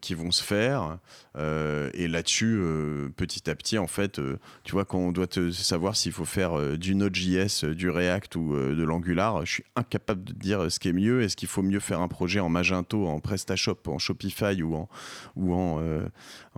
qui 0.00 0.14
vont 0.14 0.30
se 0.30 0.42
faire. 0.42 0.98
Euh, 1.36 1.90
et 1.94 2.08
là-dessus, 2.08 2.58
euh, 2.60 3.08
petit 3.16 3.48
à 3.48 3.54
petit, 3.54 3.78
en 3.78 3.86
fait, 3.86 4.20
tu 4.64 4.72
vois, 4.72 4.84
quand 4.84 4.98
on 4.98 5.12
doit 5.12 5.26
savoir 5.52 5.96
s'il 5.96 6.12
faut 6.12 6.24
faire 6.24 6.76
du 6.78 6.94
Node.js, 6.94 7.64
du 7.74 7.90
React 7.90 8.36
ou 8.36 8.54
de 8.54 8.82
l'Angular, 8.82 9.44
je 9.46 9.52
suis 9.52 9.64
incapable 9.76 10.24
de 10.24 10.32
dire 10.32 10.70
ce 10.70 10.78
qui 10.78 10.88
est 10.88 10.92
mieux. 10.92 11.22
Est-ce 11.22 11.36
qu'il 11.36 11.48
faut 11.48 11.62
mieux 11.62 11.80
faire 11.80 12.00
un 12.00 12.08
projet 12.08 12.40
en 12.40 12.48
Magento, 12.48 13.06
en 13.06 13.20
PrestaShop, 13.20 13.78
en 13.86 13.98
Shopify 13.98 14.62
ou 14.62 14.74
en, 14.74 14.88
ou 15.36 15.54
en, 15.54 15.80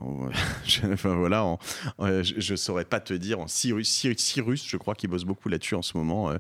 enfin, 0.92 1.14
voilà, 1.14 1.56
je, 2.00 2.52
ne 2.52 2.56
saurais 2.56 2.84
pas 2.84 3.00
te 3.00 3.14
dire 3.14 3.40
en 3.40 3.46
Cyrus, 3.46 3.88
Cyrus, 4.16 4.66
je 4.66 4.76
crois 4.76 4.94
qu'il 4.94 5.10
bosse 5.10 5.24
beaucoup 5.24 5.48
là-dessus 5.48 5.76
en 5.76 5.82
ce 5.82 5.96
moment 5.96 6.32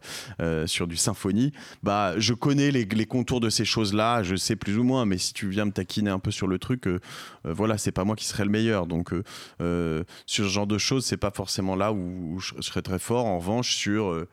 sur 0.66 0.86
du 0.86 0.96
Symfony. 0.96 1.52
Bah, 1.82 2.14
je 2.18 2.34
connais 2.34 2.70
les, 2.70 2.84
les 2.84 3.06
contours 3.06 3.40
de 3.40 3.50
ces 3.50 3.64
choses-là, 3.64 4.22
je 4.22 4.36
sais 4.36 4.56
plus 4.56 4.78
ou 4.78 4.84
moins, 4.84 5.06
mais 5.06 5.18
si 5.18 5.32
tu 5.32 5.48
viens 5.48 5.66
me 5.66 5.72
taquiner 5.72 6.10
un 6.10 6.18
peu 6.18 6.30
sur 6.30 6.46
le 6.46 6.58
truc 6.58 6.73
que 6.78 7.00
euh, 7.46 7.52
voilà, 7.52 7.78
c'est 7.78 7.92
pas 7.92 8.04
moi 8.04 8.16
qui 8.16 8.24
serais 8.24 8.44
le 8.44 8.50
meilleur. 8.50 8.86
Donc 8.86 9.12
euh, 9.12 9.22
euh, 9.60 10.04
sur 10.26 10.44
ce 10.44 10.50
genre 10.50 10.66
de 10.66 10.78
choses, 10.78 11.04
c'est 11.04 11.16
pas 11.16 11.30
forcément 11.30 11.76
là 11.76 11.92
où, 11.92 12.38
je 12.40 12.60
serais 12.60 12.82
très 12.82 12.98
fort. 12.98 13.26
En 13.26 13.38
revanche, 13.38 13.74
sur 13.74 14.26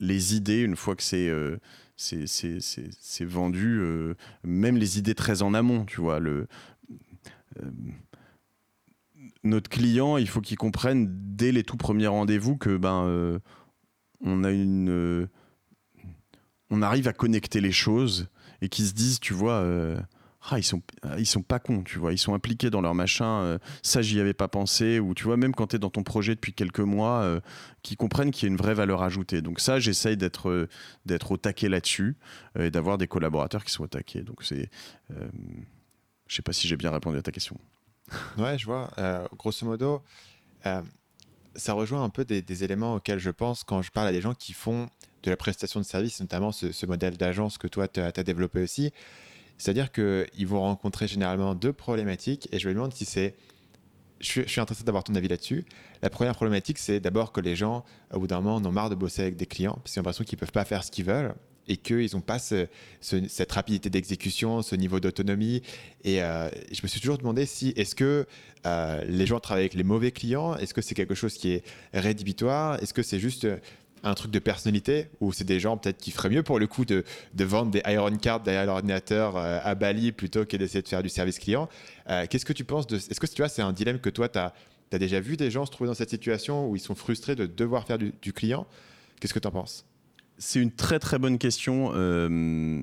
les 0.00 0.34
idées, 0.34 0.62
une 0.62 0.76
fois 0.76 0.96
que 0.96 1.02
c'est 1.02 1.30
vendu, 3.24 3.82
même 4.44 4.76
les 4.76 4.98
idées 4.98 5.14
très 5.14 5.42
en 5.42 5.54
amont, 5.54 5.84
tu 5.84 6.00
vois. 6.00 6.18
Le, 6.20 6.46
notre 9.44 9.70
client, 9.70 10.16
il 10.16 10.28
faut 10.28 10.40
qu'il 10.40 10.56
comprenne 10.56 11.08
dès 11.10 11.52
les 11.52 11.64
tout 11.64 11.76
premiers 11.76 12.06
rendez-vous 12.06 12.56
que 12.56 12.76
ben, 12.76 13.40
on 14.20 14.44
a 14.44 14.50
une. 14.50 15.28
on 16.70 16.82
arrive 16.82 17.08
à 17.08 17.12
connecter 17.12 17.60
les 17.60 17.72
choses 17.72 18.28
et 18.60 18.68
qu'ils 18.68 18.86
se 18.86 18.92
disent, 18.92 19.20
tu 19.20 19.32
vois 19.32 19.64
ah, 20.50 20.58
ils 20.58 20.64
sont 20.64 20.82
ils 21.18 21.26
sont 21.26 21.42
pas 21.42 21.58
cons, 21.58 21.82
tu 21.82 21.98
vois, 21.98 22.12
ils 22.12 22.18
sont 22.18 22.32
impliqués 22.34 22.70
dans 22.70 22.80
leur 22.80 22.94
machin. 22.94 23.42
Euh, 23.42 23.58
ça, 23.82 24.00
j'y 24.00 24.18
avais 24.18 24.32
pas 24.32 24.48
pensé. 24.48 24.98
Ou 24.98 25.14
tu 25.14 25.24
vois, 25.24 25.36
même 25.36 25.54
quand 25.54 25.68
tu 25.68 25.76
es 25.76 25.78
dans 25.78 25.90
ton 25.90 26.02
projet 26.02 26.34
depuis 26.34 26.54
quelques 26.54 26.80
mois, 26.80 27.20
euh, 27.22 27.40
qui 27.82 27.96
comprennent 27.96 28.30
qu'il 28.30 28.44
y 28.44 28.50
a 28.50 28.52
une 28.52 28.56
vraie 28.56 28.74
valeur 28.74 29.02
ajoutée. 29.02 29.42
Donc 29.42 29.60
ça, 29.60 29.78
j'essaye 29.78 30.16
d'être 30.16 30.48
euh, 30.48 30.68
d'être 31.04 31.32
au 31.32 31.36
taquet 31.36 31.68
là-dessus 31.68 32.16
et 32.58 32.70
d'avoir 32.70 32.96
des 32.96 33.06
collaborateurs 33.06 33.64
qui 33.64 33.72
sont 33.72 33.84
au 33.84 33.88
taquet. 33.88 34.22
Donc 34.22 34.42
c'est, 34.42 34.70
je 36.26 36.34
sais 36.34 36.42
pas 36.42 36.52
si 36.52 36.66
j'ai 36.66 36.76
bien 36.76 36.90
répondu 36.90 37.18
à 37.18 37.22
ta 37.22 37.32
question. 37.32 37.56
Ouais, 38.38 38.56
je 38.56 38.64
vois. 38.64 38.90
grosso 39.36 39.66
modo, 39.66 40.02
ça 41.54 41.72
rejoint 41.74 42.02
un 42.02 42.08
peu 42.08 42.24
des, 42.24 42.64
éléments 42.64 42.94
auxquels 42.94 43.18
je 43.18 43.30
pense 43.30 43.64
quand 43.64 43.82
je 43.82 43.90
parle 43.90 44.08
à 44.08 44.12
des 44.12 44.22
gens 44.22 44.32
qui 44.32 44.54
font 44.54 44.88
de 45.22 45.30
la 45.30 45.36
prestation 45.36 45.78
de 45.78 45.84
service, 45.84 46.20
notamment 46.20 46.52
ce, 46.52 46.72
ce 46.72 46.86
modèle 46.86 47.18
d'agence 47.18 47.58
que 47.58 47.66
toi, 47.66 47.86
tu 47.86 48.00
as, 48.00 48.12
développé 48.12 48.62
aussi. 48.62 48.92
C'est-à-dire 49.58 49.92
qu'ils 49.92 50.46
vont 50.46 50.60
rencontrer 50.60 51.08
généralement 51.08 51.54
deux 51.54 51.72
problématiques 51.72 52.48
et 52.52 52.58
je 52.58 52.68
me 52.68 52.74
demande 52.74 52.94
si 52.94 53.04
c'est. 53.04 53.34
Je 54.20 54.42
suis, 54.42 54.60
intéressé 54.60 54.82
d'avoir 54.82 55.04
ton 55.04 55.14
avis 55.14 55.28
là-dessus. 55.28 55.64
La 56.02 56.10
première 56.10 56.34
problématique, 56.34 56.78
c'est 56.78 56.98
d'abord 56.98 57.30
que 57.30 57.40
les 57.40 57.54
gens, 57.54 57.84
au 58.12 58.18
bout 58.18 58.26
d'un 58.26 58.40
moment, 58.40 58.56
en 58.56 58.64
ont 58.64 58.72
marre 58.72 58.90
de 58.90 58.96
bosser 58.96 59.22
avec 59.22 59.36
des 59.36 59.46
clients 59.46 59.74
parce 59.74 59.92
qu'ils 59.92 60.00
ont 60.00 60.02
l'impression 60.02 60.24
qu'ils 60.24 60.36
ne 60.36 60.40
peuvent 60.40 60.50
pas 60.50 60.64
faire 60.64 60.82
ce 60.82 60.90
qu'ils 60.90 61.04
veulent 61.04 61.34
et 61.68 61.76
qu'ils 61.76 62.10
n'ont 62.14 62.20
pas 62.20 62.40
cette 62.40 63.52
rapidité 63.52 63.90
d'exécution, 63.90 64.62
ce 64.62 64.74
niveau 64.74 64.98
d'autonomie. 64.98 65.62
Et 66.02 66.20
euh, 66.20 66.48
je 66.72 66.80
me 66.82 66.88
suis 66.88 66.98
toujours 66.98 67.18
demandé 67.18 67.46
si 67.46 67.72
est-ce 67.76 67.94
que 67.94 68.26
euh, 68.66 69.04
les 69.04 69.26
gens 69.26 69.38
travaillent 69.38 69.64
avec 69.64 69.74
les 69.74 69.84
mauvais 69.84 70.10
clients? 70.10 70.56
Est-ce 70.56 70.74
que 70.74 70.80
c'est 70.82 70.96
quelque 70.96 71.14
chose 71.14 71.34
qui 71.34 71.50
est 71.50 71.64
rédhibitoire? 71.92 72.82
Est-ce 72.82 72.94
que 72.94 73.02
c'est 73.02 73.20
juste 73.20 73.46
un 74.02 74.14
truc 74.14 74.30
de 74.30 74.38
personnalité 74.38 75.08
ou 75.20 75.32
c'est 75.32 75.44
des 75.44 75.60
gens 75.60 75.76
peut-être 75.76 75.98
qui 75.98 76.10
feraient 76.10 76.30
mieux 76.30 76.42
pour 76.42 76.58
le 76.58 76.66
coup 76.66 76.84
de, 76.84 77.04
de 77.34 77.44
vendre 77.44 77.70
des 77.70 77.82
Iron 77.86 78.16
Cards 78.16 78.40
derrière 78.40 78.66
l'ordinateur 78.66 79.36
euh, 79.36 79.58
à 79.62 79.74
Bali 79.74 80.12
plutôt 80.12 80.44
que 80.44 80.56
d'essayer 80.56 80.82
de 80.82 80.88
faire 80.88 81.02
du 81.02 81.08
service 81.08 81.38
client. 81.38 81.68
Euh, 82.08 82.26
qu'est-ce 82.28 82.44
que 82.44 82.52
tu 82.52 82.64
penses 82.64 82.86
de. 82.86 82.96
Est-ce 82.96 83.20
que 83.20 83.26
tu 83.26 83.42
c'est 83.48 83.62
un 83.62 83.72
dilemme 83.72 83.98
que 83.98 84.10
toi, 84.10 84.28
tu 84.28 84.38
as, 84.38 84.52
déjà 84.98 85.20
vu 85.20 85.36
des 85.36 85.50
gens 85.50 85.66
se 85.66 85.70
trouver 85.70 85.88
dans 85.88 85.94
cette 85.94 86.10
situation 86.10 86.68
où 86.68 86.76
ils 86.76 86.80
sont 86.80 86.94
frustrés 86.94 87.34
de 87.34 87.46
devoir 87.46 87.86
faire 87.86 87.98
du, 87.98 88.32
client? 88.32 88.66
Qu'est-ce 89.20 89.34
que 89.34 89.38
tu 89.38 89.48
en 89.48 89.52
penses? 89.52 89.86
C'est 90.38 90.60
une 90.60 90.72
très 90.72 90.98
très 90.98 91.18
bonne 91.18 91.38
question. 91.38 91.92
Euh, 91.94 92.82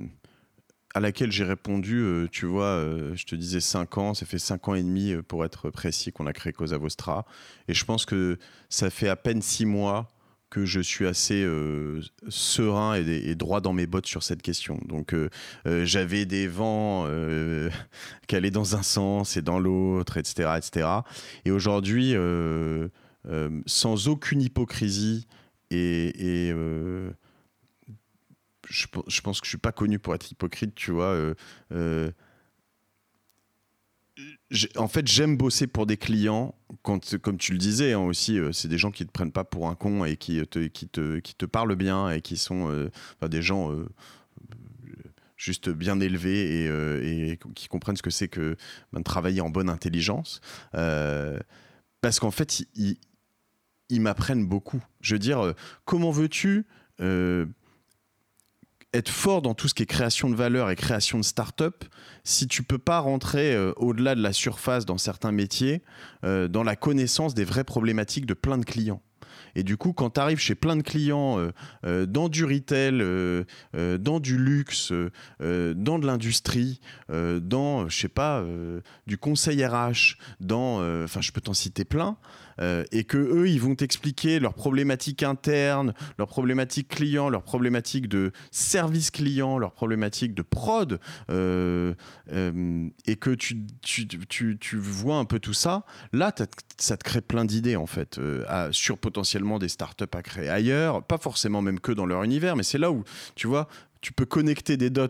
à 0.93 1.01
laquelle 1.01 1.30
j'ai 1.30 1.43
répondu, 1.43 2.30
tu 2.32 2.45
vois, 2.45 2.82
je 3.16 3.26
te 3.26 3.36
disais 3.36 3.59
5 3.59 3.97
ans, 3.97 4.13
ça 4.13 4.26
fait 4.26 4.39
5 4.39 4.70
ans 4.70 4.76
et 4.76 4.82
demi 4.82 5.13
pour 5.28 5.43
être 5.43 5.70
précis 5.70 6.13
qu'on 6.13 6.26
a 6.26 6.32
créé 6.32 6.53
Cosa 6.53 6.78
Vostra. 6.78 7.26
Et 7.68 7.74
je 7.74 7.84
pense 7.84 8.05
que 8.05 8.39
ça 8.70 8.89
fait 8.89 9.09
à 9.09 9.18
peine 9.18 9.41
6 9.41 9.66
mois 9.66 10.14
que 10.56 10.64
je 10.64 10.80
suis 10.80 11.06
assez 11.06 11.43
euh, 11.43 11.99
serein 12.30 12.93
et, 12.95 13.36
droit 13.36 13.60
dans 13.60 13.74
mes 13.74 13.88
bottes 13.88 14.06
sur 14.06 14.24
cette 14.24 14.41
question. 14.41 14.80
Donc 14.86 15.14
euh, 15.14 15.30
euh, 15.68 15.84
j'avais 15.84 16.26
des 16.26 16.47
vents 16.47 17.06
qui 18.28 18.36
allaient 18.38 18.51
dans 18.51 18.78
un 18.78 18.82
sens 18.82 19.36
et 19.36 19.41
dans 19.41 19.60
l'autre, 19.60 20.16
etc., 20.16 20.51
etc. 20.56 20.88
Et 21.43 21.51
aujourd'hui, 21.51 22.16
sans 23.66 24.08
aucune 24.08 24.41
hypocrisie 24.41 25.28
et, 25.72 26.53
je, 28.68 28.88
je, 29.08 29.22
pense 29.22 29.41
que 29.41 29.45
je 29.45 29.49
suis 29.49 29.58
pas 29.58 29.74
connu 29.74 29.99
pour 29.99 30.16
être 30.16 30.32
hypocrite, 30.32 30.74
tu 30.74 30.91
vois 30.91 31.34
en 34.78 34.88
fait, 34.88 35.07
j'aime 35.07 35.38
bosser 35.38 35.68
pour 35.68 35.86
des 35.86 35.97
clients, 35.97 36.55
quand, 36.82 37.18
comme 37.18 37.38
tu 37.38 37.51
le 37.51 37.57
disais 37.57 37.93
hein, 37.93 37.99
aussi, 37.99 38.39
euh, 38.39 38.51
c'est 38.51 38.68
des 38.68 38.78
gens 38.78 38.91
qui 38.91 39.03
ne 39.03 39.07
te 39.07 39.11
prennent 39.11 39.32
pas 39.32 39.43
pour 39.43 39.68
un 39.68 39.76
con 39.76 40.05
et 40.05 40.18
qui 40.18 40.45
te, 40.47 40.68
qui 40.68 40.88
te, 40.88 41.20
qui 41.20 41.36
te 41.36 41.45
parlent 41.45 41.76
bien 41.76 42.09
et 42.09 42.22
qui 42.22 42.38
sont 42.38 42.70
euh, 42.70 42.89
des 43.28 43.41
gens 43.41 43.72
euh, 43.72 43.88
juste 45.36 45.70
bien 45.70 45.99
élevés 45.99 47.32
et, 47.32 47.39
qui 47.55 47.68
comprennent 47.68 47.97
ce 47.97 48.01
que 48.01 48.09
c'est 48.09 48.30
que 48.30 48.55
ben, 48.93 48.99
de 48.99 49.03
travailler 49.03 49.41
en 49.41 49.49
bonne 49.49 49.70
intelligence. 49.70 50.39
parce 50.72 52.20
qu'en 52.20 52.32
fait, 52.32 52.63
ils, 52.76 52.97
ils 53.89 54.01
m'apprennent 54.01 54.45
beaucoup. 54.45 54.84
Je 55.01 55.16
veux 55.16 55.20
dire, 55.20 55.53
comment 55.84 56.11
veux-tu 56.11 56.66
être 58.96 59.10
fort 59.10 59.41
dans 59.41 59.54
tout 59.54 59.68
ce 59.68 59.74
qui 59.74 59.84
est 59.84 59.88
création 59.88 60.30
de 60.30 60.36
valeur 60.36 60.70
et 60.70 60.76
création 60.76 61.20
de 61.20 61.24
start-up 61.24 61.84
si 62.24 62.48
tu 62.48 62.64
peux 62.64 62.78
pas 62.78 63.00
rentrer 63.00 63.54
euh, 63.54 63.72
au-delà 63.78 64.16
de 64.16 64.22
la 64.22 64.34
surface 64.34 64.86
dans 64.86 64.98
certains 64.98 65.32
métiers, 65.32 65.84
euh, 66.24 66.48
dans 66.48 66.64
la 66.64 66.76
connaissance 66.76 67.34
des 67.36 67.46
vraies 67.46 67.64
problématiques 67.64 68.26
de 68.26 68.34
plein 68.34 68.58
de 68.58 68.66
clients. 68.66 69.02
Et 69.58 69.64
du 69.64 69.78
coup, 69.78 69.93
quand 69.93 70.12
tu 70.12 70.20
arrives 70.20 70.39
chez 70.39 70.56
plein 70.56 70.76
de 70.76 70.82
clients, 70.82 71.39
euh, 71.86 72.06
dans 72.06 72.28
du 72.28 72.43
retail, 72.43 73.00
dans 73.74 74.20
du 74.20 74.38
luxe, 74.38 74.91
dans 75.39 76.00
de 76.00 76.06
l'industrie, 76.06 76.82
dans, 77.10 77.88
je 77.88 77.98
sais 77.98 78.10
pas, 78.10 78.43
du 79.08 79.18
conseil 79.18 79.66
RH, 79.66 80.18
dans, 80.41 81.04
enfin, 81.04 81.22
je 81.22 81.32
peux 81.32 81.39
t'en 81.39 81.54
citer 81.54 81.86
plein, 81.86 82.18
et 82.60 83.03
que 83.03 83.18
eux, 83.18 83.49
ils 83.49 83.60
vont 83.60 83.76
t'expliquer 83.76 84.39
leurs 84.39 84.53
problématiques 84.53 85.24
internes, 85.24 85.93
leurs 86.18 86.28
problématiques 86.28 86.88
clients, 86.88 87.30
leurs 87.30 87.43
problématiques 87.43 88.08
de 88.08 88.32
service 88.51 89.12
client, 89.12 89.58
leurs 89.58 89.74
problématiques 89.74 90.34
de 90.34 90.41
prod, 90.41 90.99
euh, 91.30 91.93
euh, 92.32 92.88
et 93.06 93.16
que 93.16 93.32
tu, 93.32 93.66
tu, 93.82 94.08
tu, 94.08 94.58
tu, 94.60 94.78
vois 94.78 95.18
un 95.18 95.26
peu 95.26 95.39
tout 95.39 95.53
ça, 95.53 95.86
là, 96.14 96.34
ça 96.78 96.97
te 96.97 97.03
crée 97.03 97.22
plein 97.22 97.45
d'idées 97.45 97.76
en 97.76 97.86
fait, 97.86 98.20
sur 98.72 98.97
potentiellement 98.97 99.60
des 99.60 99.70
startups 99.70 100.06
à 100.14 100.22
créer 100.22 100.49
ailleurs, 100.49 101.03
pas 101.03 101.18
forcément 101.18 101.62
même 101.62 101.80
que 101.80 101.91
dans 101.91 102.06
leur 102.06 102.24
univers, 102.24 102.56
mais 102.56 102.64
c'est 102.64 102.78
là 102.78 102.91
où, 102.91 103.03
tu 103.36 103.47
vois, 103.47 103.68
tu 104.06 104.14
peux 104.14 104.28
connecter 104.28 104.78
des 104.78 104.91
dots, 104.91 105.08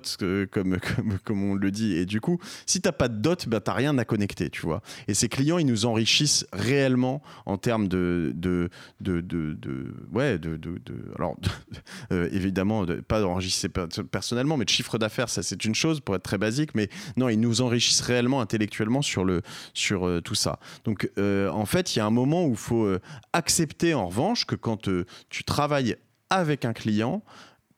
comme, 0.51 0.77
comme, 0.95 1.19
comme, 1.25 1.43
on 1.43 1.53
le 1.53 1.69
dit. 1.69 1.97
Et 1.97 2.05
du 2.05 2.21
coup, 2.21 2.39
si 2.65 2.79
tu 2.79 2.87
n'as 2.87 2.93
pas 2.93 3.09
de 3.09 3.17
dots, 3.17 3.35
tu 3.35 3.49
n'as 3.49 3.59
rien 3.67 3.97
à 3.97 4.05
connecter, 4.05 4.49
tu 4.49 4.61
vois. 4.61 4.81
Et 5.09 5.13
ces 5.13 5.27
clients, 5.27 5.57
ils 5.57 5.65
nous 5.65 5.85
enrichissent 5.85 6.47
réellement 6.53 7.21
en 7.45 7.57
termes 7.57 7.89
de, 7.89 8.31
de, 8.33 8.69
de, 9.01 9.19
de, 9.19 9.93
ouais, 10.13 10.39
de, 10.39 10.55
de, 10.55 10.79
alors, 11.17 11.35
évidemment, 12.31 12.85
pas 13.05 13.19
d'enregistrer 13.19 13.67
personnellement, 13.67 14.55
mais 14.55 14.63
de 14.63 14.69
chiffre 14.69 14.97
d'affaires, 14.97 15.27
ça 15.27 15.43
c'est 15.43 15.65
une 15.65 15.75
chose 15.75 15.99
pour 15.99 16.15
être 16.15 16.23
très 16.23 16.37
basique, 16.37 16.73
mais 16.73 16.87
non, 17.17 17.27
ils 17.27 17.39
nous 17.39 17.59
enrichissent 17.59 17.99
réellement 17.99 18.39
intellectuellement 18.39 19.01
sur, 19.01 19.25
le, 19.25 19.41
sur 19.73 20.21
tout 20.23 20.35
ça. 20.35 20.59
Donc, 20.85 21.11
en 21.17 21.65
fait, 21.65 21.97
il 21.97 21.99
y 21.99 22.01
a 22.01 22.05
un 22.05 22.11
moment 22.11 22.45
où 22.45 22.51
il 22.51 22.55
faut 22.55 22.87
accepter 23.33 23.93
en 23.93 24.07
revanche 24.07 24.45
que 24.45 24.55
quand 24.55 24.89
tu 25.29 25.43
travailles 25.43 25.97
avec 26.29 26.63
un 26.63 26.71
client, 26.71 27.21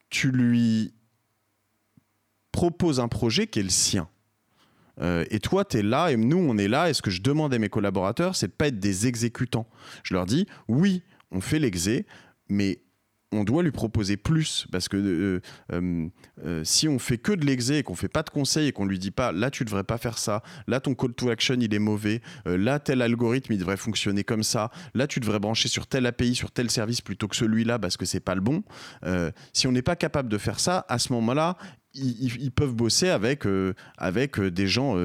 tu 0.09 0.32
lui 0.32 0.93
proposes 2.58 2.99
un 2.99 3.08
projet 3.08 3.45
qui 3.45 3.60
est 3.60 3.64
le 3.64 3.70
sien. 3.70 4.10
Euh, 4.99 5.26
et 5.30 5.39
toi, 5.39 5.64
tu 5.64 5.78
es 5.78 5.84
là, 5.84 6.12
et 6.12 6.18
nous, 6.18 6.39
on 6.39 6.58
est 6.58 6.68
là, 6.68 6.89
et 6.89 6.95
ce 6.95 7.03
que 7.03 7.12
je 7.12 7.22
demande 7.22 7.53
à 7.53 7.60
mes 7.60 7.70
collaborateurs, 7.70 8.36
c'est 8.36 8.47
de 8.47 8.51
pas 8.51 8.70
être 8.70 8.80
des 8.80 9.05
exécutants. 9.05 9.68
Je 10.01 10.16
leur 10.16 10.26
dis, 10.26 10.47
oui, 10.68 11.03
on 11.30 11.39
fait 11.39 11.60
l'exé, 11.60 12.08
mais 12.49 12.82
on 13.32 13.43
doit 13.43 13.62
lui 13.62 13.72
proposer 13.72 14.18
plus 14.18 14.66
parce 14.72 14.88
que 14.88 14.97
euh, 14.97 16.10
euh, 16.45 16.64
si 16.64 16.88
on 16.88 16.97
fait 16.97 17.18
que 17.18 17.34
de 17.34 17.45
l'exé 17.45 17.80
et 17.80 17.84
qu'on 17.84 17.93
fait 17.93 18.08
pas 18.08 18.24
de 18.24 18.30
conseils 18.30 18.70
et 18.70 18.72
qu'on 18.72 18.86
lui 18.86 18.99
dit 18.99 19.12
pas 19.12 19.34
là 19.34 19.51
tu 19.51 19.66
devrais 19.66 19.84
pas 19.84 19.97
faire 19.97 20.18
ça, 20.18 20.41
là 20.66 20.80
ton 20.80 20.95
call 20.95 21.14
to 21.14 21.30
action 21.30 21.58
il 21.60 21.74
est 21.74 21.80
mauvais, 21.80 22.22
là 22.45 22.80
tel 22.80 23.01
algorithme 23.01 23.51
il 23.51 23.60
devrait 23.60 23.76
fonctionner 23.76 24.24
comme 24.24 24.43
ça, 24.43 24.72
là 24.93 25.08
tu 25.08 25.20
devrais 25.20 25.39
brancher 25.39 25.68
sur 25.68 25.88
tel 25.88 26.05
API 26.05 26.36
sur 26.36 26.51
tel 26.51 26.72
service 26.72 27.01
plutôt 27.01 27.28
que 27.28 27.36
celui-là 27.36 27.80
parce 27.80 27.97
que 27.97 28.05
c'est 28.05 28.22
pas 28.22 28.34
le 28.34 28.39
bon. 28.39 28.64
si 29.51 29.68
on 29.68 29.74
n'est 29.74 29.82
pas 29.82 29.97
capable 29.97 30.30
de 30.30 30.38
faire 30.38 30.62
ça, 30.62 30.86
à 30.88 30.97
ce 30.97 31.12
moment-là, 31.12 31.58
ils, 31.97 32.51
peuvent 32.51 32.73
bosser 32.73 33.09
avec 33.09 33.43
avec 33.97 34.39
des 34.39 34.67
gens 34.67 34.95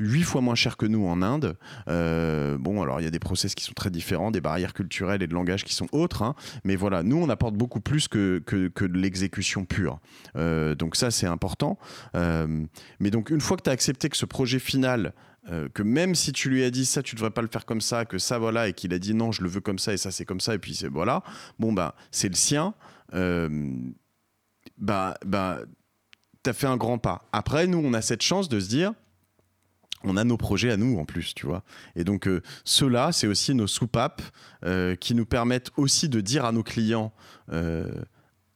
8 0.00 0.22
fois 0.22 0.40
moins 0.40 0.54
cher 0.54 0.76
que 0.76 0.86
nous 0.86 1.06
en 1.06 1.22
Inde. 1.22 1.56
Euh, 1.88 2.56
bon, 2.58 2.82
alors 2.82 3.00
il 3.00 3.04
y 3.04 3.06
a 3.06 3.10
des 3.10 3.18
process 3.18 3.54
qui 3.54 3.64
sont 3.64 3.72
très 3.72 3.90
différents, 3.90 4.30
des 4.30 4.40
barrières 4.40 4.72
culturelles 4.72 5.22
et 5.22 5.26
de 5.26 5.34
langage 5.34 5.64
qui 5.64 5.74
sont 5.74 5.88
autres, 5.92 6.22
hein. 6.22 6.34
mais 6.64 6.76
voilà, 6.76 7.02
nous 7.02 7.16
on 7.16 7.28
apporte 7.28 7.54
beaucoup 7.54 7.80
plus 7.80 8.08
que, 8.08 8.42
que, 8.44 8.84
de 8.84 8.98
l'exécution 8.98 9.64
pure. 9.64 10.00
Euh, 10.36 10.74
donc 10.74 10.96
ça 10.96 11.10
c'est 11.10 11.26
important. 11.26 11.78
Euh, 12.14 12.64
mais 13.00 13.10
donc 13.10 13.30
une 13.30 13.40
fois 13.40 13.56
que 13.56 13.62
tu 13.62 13.70
as 13.70 13.72
accepté 13.72 14.08
que 14.08 14.16
ce 14.16 14.26
projet 14.26 14.58
final 14.58 15.12
que 15.72 15.82
même 15.82 16.14
si 16.14 16.32
tu 16.32 16.50
lui 16.50 16.62
as 16.62 16.70
dit 16.70 16.84
ça, 16.84 17.02
tu 17.02 17.14
devrais 17.14 17.30
pas 17.30 17.40
le 17.40 17.48
faire 17.48 17.64
comme 17.64 17.80
ça, 17.80 18.04
que 18.04 18.18
ça 18.18 18.38
voilà, 18.38 18.68
et 18.68 18.74
qu'il 18.74 18.92
a 18.92 18.98
dit 18.98 19.14
non, 19.14 19.32
je 19.32 19.42
le 19.42 19.48
veux 19.48 19.62
comme 19.62 19.78
ça, 19.78 19.94
et 19.94 19.96
ça 19.96 20.10
c'est 20.10 20.26
comme 20.26 20.40
ça, 20.40 20.54
et 20.54 20.58
puis 20.58 20.74
c'est 20.74 20.88
voilà, 20.88 21.22
bon 21.58 21.72
bah 21.72 21.94
c'est 22.10 22.28
le 22.28 22.34
sien, 22.34 22.74
bah, 24.76 25.14
bah 25.24 25.60
as 26.46 26.52
fait 26.52 26.66
un 26.66 26.76
grand 26.76 26.98
pas. 26.98 27.28
Après, 27.32 27.66
nous 27.66 27.78
on 27.78 27.92
a 27.92 28.02
cette 28.02 28.22
chance 28.22 28.48
de 28.48 28.60
se 28.60 28.68
dire, 28.68 28.92
on 30.04 30.16
a 30.16 30.24
nos 30.24 30.36
projets 30.36 30.70
à 30.70 30.76
nous 30.76 30.98
en 30.98 31.04
plus, 31.04 31.34
tu 31.34 31.46
vois. 31.46 31.62
Et 31.96 32.04
donc, 32.04 32.28
euh, 32.28 32.42
ceux-là, 32.64 33.12
c'est 33.12 33.26
aussi 33.26 33.54
nos 33.54 33.66
soupapes 33.66 34.22
euh, 34.64 34.94
qui 34.94 35.14
nous 35.14 35.26
permettent 35.26 35.70
aussi 35.76 36.08
de 36.08 36.20
dire 36.20 36.44
à 36.44 36.52
nos 36.52 36.62
clients 36.62 37.12
euh, 37.52 37.90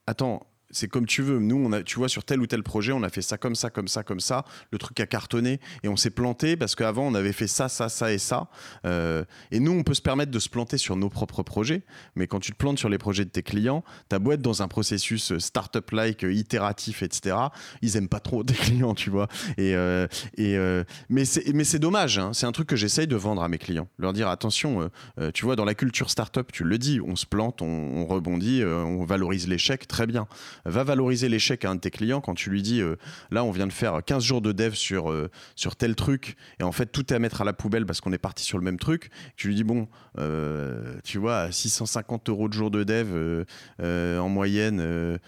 Attends, 0.07 0.47
c'est 0.73 0.89
comme 0.89 1.07
tu 1.07 1.23
veux. 1.23 1.39
Nous, 1.39 1.71
tu 1.83 1.99
vois, 1.99 2.09
sur 2.09 2.25
tel 2.25 2.41
ou 2.41 2.47
tel 2.47 2.63
projet, 2.63 2.93
on 2.93 3.03
a 3.03 3.11
fait 3.11 3.23
ça 3.23 3.39
comme 3.39 3.55
ça, 3.55 3.71
comme 3.71 3.89
ça, 3.89 4.03
comme 4.03 4.21
ça. 4.21 4.45
Le 4.71 4.79
truc 4.79 4.99
a 5.01 5.07
cartonné 5.07 5.61
et 5.83 5.89
on 5.89 5.97
s'est 5.97 6.11
planté 6.11 6.57
parce 6.57 6.75
qu'avant, 6.75 7.07
on 7.07 7.15
avait 7.15 7.33
fait 7.33 7.47
ça, 7.47 7.69
ça, 7.69 7.89
ça 7.89 8.13
et 8.13 8.19
ça. 8.19 8.49
Euh, 8.87 9.25
et 9.51 9.61
nous, 9.61 9.73
on 9.73 9.83
peut 9.83 9.95
se 9.95 10.03
permettre 10.03 10.33
de 10.33 10.39
se 10.39 10.49
planter 10.49 10.79
sur 10.79 10.97
nos 10.97 11.11
propres 11.11 11.43
projets. 11.43 11.83
Mais 12.17 12.27
quand 12.27 12.41
tu 12.41 12.53
te 12.53 12.57
plantes 12.57 12.79
sur 12.79 12.89
les 12.89 12.99
projets 12.99 13.25
de 13.25 13.31
tes 13.31 13.43
clients, 13.43 13.85
ta 14.09 14.19
boîte 14.19 14.41
dans 14.41 14.63
un 14.63 14.69
processus 14.69 15.37
startup-like, 15.39 16.23
itératif, 16.23 17.03
etc. 17.03 17.37
Ils 17.83 17.97
aiment 17.97 18.09
pas 18.09 18.21
trop 18.21 18.43
tes 18.43 18.55
clients, 18.55 18.95
tu 18.95 19.11
vois. 19.11 19.29
Et, 19.59 19.77
euh, 19.77 20.07
et 20.37 20.57
euh, 20.57 20.85
mais 21.11 21.25
c'est 21.25 21.79
dommage. 21.79 22.19
Hein. 22.19 22.33
C'est 22.33 22.47
un 22.47 22.53
truc 22.53 22.69
que 22.69 22.77
j'essaye 22.77 23.07
de 23.07 23.17
vendre 23.17 23.43
à 23.43 23.49
mes 23.49 23.59
clients. 23.59 23.89
Leur 23.99 24.15
dire 24.15 24.29
attention, 24.29 24.91
tu 25.35 25.45
vois, 25.45 25.57
dans 25.57 25.65
la 25.65 25.75
culture 25.75 26.09
startup, 26.11 26.51
tu 26.51 26.65
le 26.65 26.79
dis, 26.79 27.01
on 27.01 27.17
se 27.17 27.27
plante, 27.27 27.61
on 27.61 28.07
rebondit, 28.07 28.65
on 28.65 29.05
valorise 29.05 29.49
l'échec, 29.49 29.87
très 29.87 30.07
bien 30.07 30.27
va 30.65 30.85
valoriser 30.85 31.29
l'échec 31.29 31.65
à 31.65 31.71
un 31.71 31.75
de 31.75 31.81
tes 31.81 31.91
clients 31.91 32.21
quand 32.21 32.35
tu 32.35 32.51
lui 32.51 32.63
dis 32.63 32.81
euh, 32.81 32.97
là 33.31 33.45
on 33.45 33.51
vient 33.51 33.67
de 33.67 33.73
faire 33.73 34.01
15 34.05 34.23
jours 34.23 34.41
de 34.41 34.53
dev 34.53 34.75
sur, 34.75 35.11
euh, 35.11 35.31
sur 35.57 35.77
tel 35.77 35.95
truc 35.95 36.37
et 36.61 36.63
en 36.63 36.73
fait 36.73 36.87
tout 36.87 37.13
est 37.13 37.17
à 37.17 37.19
mettre 37.19 37.41
à 37.41 37.45
la 37.45 37.53
poubelle 37.53 37.87
parce 37.87 38.01
qu'on 38.01 38.13
est 38.13 38.19
parti 38.19 38.45
sur 38.45 38.59
le 38.59 38.65
même 38.65 38.79
truc 38.79 39.11
tu 39.37 39.49
lui 39.49 39.55
dis 39.55 39.65
bon 39.65 39.89
euh, 40.19 40.97
tu 41.05 41.19
vois 41.19 41.51
650 41.51 42.29
euros 42.29 42.49
de 42.49 42.55
jour 42.55 42.71
de 42.71 42.85
dev 42.85 43.45
en 43.81 44.29
moyenne 44.29 45.19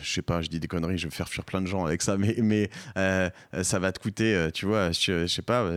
je 0.00 0.12
sais 0.12 0.22
pas, 0.22 0.42
je 0.42 0.48
dis 0.48 0.60
des 0.60 0.68
conneries, 0.68 0.96
je 0.96 1.08
vais 1.08 1.14
faire 1.14 1.28
fuir 1.28 1.44
plein 1.44 1.60
de 1.60 1.66
gens 1.66 1.84
avec 1.84 2.02
ça, 2.02 2.16
mais, 2.16 2.36
mais 2.38 2.70
ça 2.94 3.78
va 3.80 3.90
te 3.90 3.98
coûter, 3.98 4.48
tu 4.54 4.64
vois, 4.64 4.92
je, 4.92 5.22
je 5.22 5.26
sais 5.26 5.42
pas, 5.42 5.68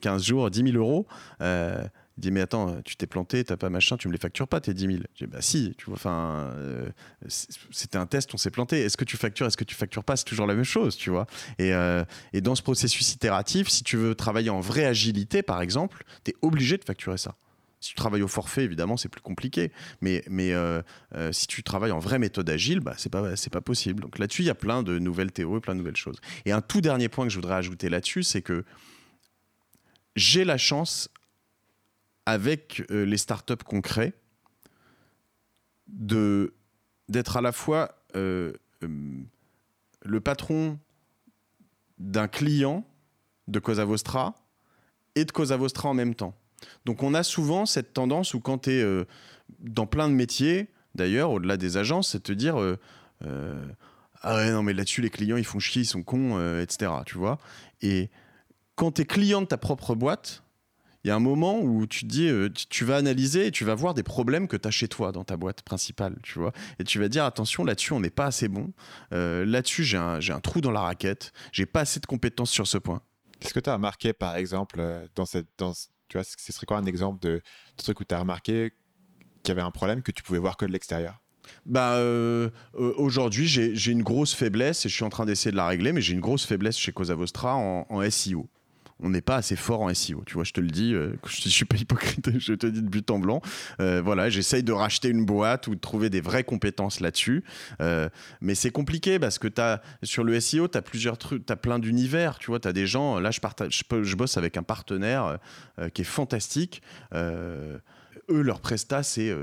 15 0.00 0.22
jours, 0.22 0.50
10 0.50 0.72
000 0.72 0.76
euros. 0.76 1.06
Il 2.18 2.22
dit 2.22 2.30
mais 2.30 2.40
attends, 2.40 2.80
tu 2.82 2.96
t'es 2.96 3.06
planté, 3.06 3.44
t'as 3.44 3.58
pas 3.58 3.68
machin, 3.68 3.98
tu 3.98 4.08
me 4.08 4.12
les 4.12 4.18
factures 4.18 4.48
pas 4.48 4.60
tes 4.60 4.72
10 4.72 4.86
000. 4.86 4.98
Je 5.14 5.24
dis 5.24 5.30
bah 5.30 5.42
si, 5.42 5.74
tu 5.76 5.86
vois, 5.86 5.96
enfin, 5.96 6.50
euh, 6.54 6.88
c'était 7.70 7.98
un 7.98 8.06
test, 8.06 8.32
on 8.32 8.38
s'est 8.38 8.50
planté. 8.50 8.80
Est-ce 8.80 8.96
que 8.96 9.04
tu 9.04 9.18
factures, 9.18 9.46
est-ce 9.46 9.56
que 9.56 9.64
tu 9.64 9.74
factures 9.74 10.04
pas, 10.04 10.16
c'est 10.16 10.24
toujours 10.24 10.46
la 10.46 10.54
même 10.54 10.64
chose, 10.64 10.96
tu 10.96 11.10
vois. 11.10 11.26
Et, 11.58 11.74
euh, 11.74 12.04
et, 12.32 12.40
dans 12.40 12.54
ce 12.54 12.62
processus 12.62 13.12
itératif, 13.12 13.68
si 13.68 13.84
tu 13.84 13.98
veux 13.98 14.14
travailler 14.14 14.48
en 14.48 14.60
vraie 14.60 14.86
agilité, 14.86 15.42
par 15.42 15.60
exemple, 15.60 16.04
tu 16.24 16.30
es 16.30 16.34
obligé 16.40 16.78
de 16.78 16.84
facturer 16.84 17.18
ça. 17.18 17.36
Si 17.80 17.90
tu 17.90 17.96
travailles 17.96 18.22
au 18.22 18.28
forfait, 18.28 18.64
évidemment, 18.64 18.96
c'est 18.96 19.10
plus 19.10 19.20
compliqué. 19.20 19.70
Mais, 20.00 20.24
mais 20.30 20.54
euh, 20.54 20.82
si 21.32 21.46
tu 21.46 21.62
travailles 21.62 21.92
en 21.92 21.98
vraie 21.98 22.18
méthode 22.18 22.48
agile, 22.48 22.80
bah, 22.80 22.94
c'est 22.96 23.12
pas, 23.12 23.34
pas 23.52 23.60
possible. 23.60 24.00
Donc 24.00 24.18
là-dessus, 24.18 24.42
il 24.42 24.46
y 24.46 24.50
a 24.50 24.54
plein 24.54 24.82
de 24.82 24.98
nouvelles 24.98 25.32
théories, 25.32 25.60
plein 25.60 25.74
de 25.74 25.80
nouvelles 25.80 25.96
choses. 25.96 26.16
Et 26.46 26.52
un 26.52 26.62
tout 26.62 26.80
dernier 26.80 27.10
point 27.10 27.26
que 27.26 27.30
je 27.30 27.36
voudrais 27.36 27.56
ajouter 27.56 27.90
là-dessus, 27.90 28.22
c'est 28.22 28.40
que 28.40 28.64
j'ai 30.16 30.44
la 30.44 30.56
chance 30.56 31.10
avec 32.26 32.82
euh, 32.90 33.06
les 33.06 33.16
startups 33.16 33.54
qu'on 33.64 33.80
crée, 33.80 34.12
d'être 35.88 37.36
à 37.36 37.40
la 37.40 37.52
fois 37.52 38.02
euh, 38.16 38.52
euh, 38.82 39.20
le 40.02 40.20
patron 40.20 40.78
d'un 41.98 42.26
client 42.26 42.84
de 43.46 43.60
Cosa 43.60 43.84
Vostra 43.84 44.34
et 45.14 45.24
de 45.24 45.30
Cosa 45.30 45.56
Vostra 45.56 45.88
en 45.88 45.94
même 45.94 46.16
temps. 46.16 46.34
Donc 46.84 47.04
on 47.04 47.14
a 47.14 47.22
souvent 47.22 47.64
cette 47.64 47.94
tendance 47.94 48.34
où 48.34 48.40
quand 48.40 48.58
tu 48.58 48.70
es 48.72 49.06
dans 49.60 49.86
plein 49.86 50.08
de 50.08 50.14
métiers, 50.14 50.68
d'ailleurs, 50.94 51.30
au-delà 51.30 51.56
des 51.56 51.76
agences, 51.76 52.10
c'est 52.10 52.18
de 52.18 52.22
te 52.24 52.32
dire 52.32 52.56
Ah 53.20 54.36
ouais, 54.36 54.50
non, 54.50 54.62
mais 54.62 54.72
là-dessus, 54.72 55.00
les 55.00 55.10
clients, 55.10 55.36
ils 55.36 55.44
font 55.44 55.60
chier, 55.60 55.82
ils 55.82 55.86
sont 55.86 56.02
cons, 56.02 56.60
etc. 56.60 56.90
Tu 57.04 57.18
vois 57.18 57.38
Et 57.82 58.10
quand 58.74 58.92
tu 58.92 59.02
es 59.02 59.04
client 59.04 59.42
de 59.42 59.46
ta 59.46 59.58
propre 59.58 59.94
boîte, 59.94 60.42
il 61.06 61.10
y 61.10 61.12
a 61.12 61.14
un 61.14 61.20
moment 61.20 61.60
où 61.60 61.86
tu 61.86 62.00
te 62.00 62.06
dis, 62.06 62.26
euh, 62.26 62.48
tu 62.68 62.84
vas 62.84 62.96
analyser 62.96 63.46
et 63.46 63.50
tu 63.52 63.64
vas 63.64 63.76
voir 63.76 63.94
des 63.94 64.02
problèmes 64.02 64.48
que 64.48 64.56
tu 64.56 64.66
as 64.66 64.72
chez 64.72 64.88
toi 64.88 65.12
dans 65.12 65.22
ta 65.22 65.36
boîte 65.36 65.62
principale, 65.62 66.16
tu 66.24 66.40
vois. 66.40 66.50
Et 66.80 66.84
tu 66.84 66.98
vas 66.98 67.08
dire, 67.08 67.24
attention, 67.24 67.62
là-dessus, 67.62 67.92
on 67.92 68.00
n'est 68.00 68.10
pas 68.10 68.26
assez 68.26 68.48
bon. 68.48 68.72
Euh, 69.12 69.46
là-dessus, 69.46 69.84
j'ai 69.84 69.98
un, 69.98 70.18
un, 70.18 70.40
trou 70.40 70.60
dans 70.60 70.72
la 70.72 70.80
raquette. 70.80 71.32
J'ai 71.52 71.64
pas 71.64 71.82
assez 71.82 72.00
de 72.00 72.06
compétences 72.06 72.50
sur 72.50 72.66
ce 72.66 72.76
point. 72.76 73.02
Qu'est-ce 73.38 73.54
que 73.54 73.60
tu 73.60 73.70
as 73.70 73.74
remarqué, 73.74 74.14
par 74.14 74.34
exemple, 74.34 74.80
euh, 74.80 75.06
dans 75.14 75.26
cette. 75.26 75.46
Dans, 75.58 75.74
tu 76.08 76.18
vois, 76.18 76.24
ce 76.24 76.52
serait 76.52 76.66
quoi 76.66 76.76
un 76.76 76.86
exemple 76.86 77.20
de, 77.20 77.40
truc 77.76 78.00
où 78.00 78.04
tu 78.04 78.12
as 78.12 78.18
remarqué 78.18 78.72
qu'il 79.44 79.50
y 79.50 79.56
avait 79.56 79.64
un 79.64 79.70
problème 79.70 80.02
que 80.02 80.10
tu 80.10 80.24
pouvais 80.24 80.40
voir 80.40 80.56
que 80.56 80.66
de 80.66 80.72
l'extérieur? 80.72 81.22
Bah, 81.66 82.00
aujourd'hui, 82.74 83.46
j'ai 83.46 83.92
une 83.92 84.02
grosse 84.02 84.34
faiblesse 84.34 84.84
et 84.84 84.88
je 84.88 84.94
suis 84.94 85.04
en 85.04 85.08
train 85.08 85.24
d'essayer 85.24 85.52
de 85.52 85.56
la 85.56 85.68
régler, 85.68 85.92
mais 85.92 86.00
j'ai 86.00 86.14
une 86.14 86.20
grosse 86.20 86.44
faiblesse 86.44 86.76
chez 86.76 86.90
Cosa 86.90 87.14
Vostra 87.14 87.54
en, 87.54 87.86
en 87.88 88.10
SEO 88.10 88.48
on 89.00 89.10
n'est 89.10 89.20
pas 89.20 89.36
assez 89.36 89.56
fort 89.56 89.82
en 89.82 89.92
SEO. 89.92 90.22
Tu 90.26 90.34
vois, 90.34 90.44
je 90.44 90.52
te 90.52 90.60
le 90.60 90.68
dis, 90.68 90.94
euh, 90.94 91.12
je 91.26 91.46
ne 91.46 91.50
suis 91.50 91.64
pas 91.64 91.76
hypocrite, 91.76 92.30
je 92.38 92.54
te 92.54 92.66
dis 92.66 92.82
de 92.82 92.88
but 92.88 93.10
en 93.10 93.18
blanc. 93.18 93.42
Euh, 93.80 94.00
voilà, 94.02 94.30
j'essaye 94.30 94.62
de 94.62 94.72
racheter 94.72 95.08
une 95.08 95.24
boîte 95.24 95.66
ou 95.66 95.74
de 95.74 95.80
trouver 95.80 96.08
des 96.08 96.20
vraies 96.20 96.44
compétences 96.44 97.00
là-dessus. 97.00 97.44
Euh, 97.80 98.08
mais 98.40 98.54
c'est 98.54 98.70
compliqué 98.70 99.18
parce 99.18 99.38
que 99.38 99.48
as, 99.60 99.82
sur 100.02 100.24
le 100.24 100.38
SEO, 100.40 100.68
tu 100.68 100.78
as 100.78 100.82
plusieurs 100.82 101.18
trucs, 101.18 101.44
tu 101.44 101.52
as 101.52 101.56
plein 101.56 101.78
d'univers. 101.78 102.38
Tu 102.38 102.46
vois, 102.46 102.58
tu 102.58 102.68
as 102.68 102.72
des 102.72 102.86
gens, 102.86 103.20
là, 103.20 103.30
je, 103.30 103.40
partage, 103.40 103.84
je, 104.02 104.16
bosse 104.16 104.36
avec 104.38 104.56
un 104.56 104.62
partenaire 104.62 105.38
qui 105.92 106.02
est 106.02 106.04
fantastique. 106.04 106.82
eux, 107.14 107.80
leur 108.28 108.60
prestat, 108.60 109.02
c'est 109.02 109.34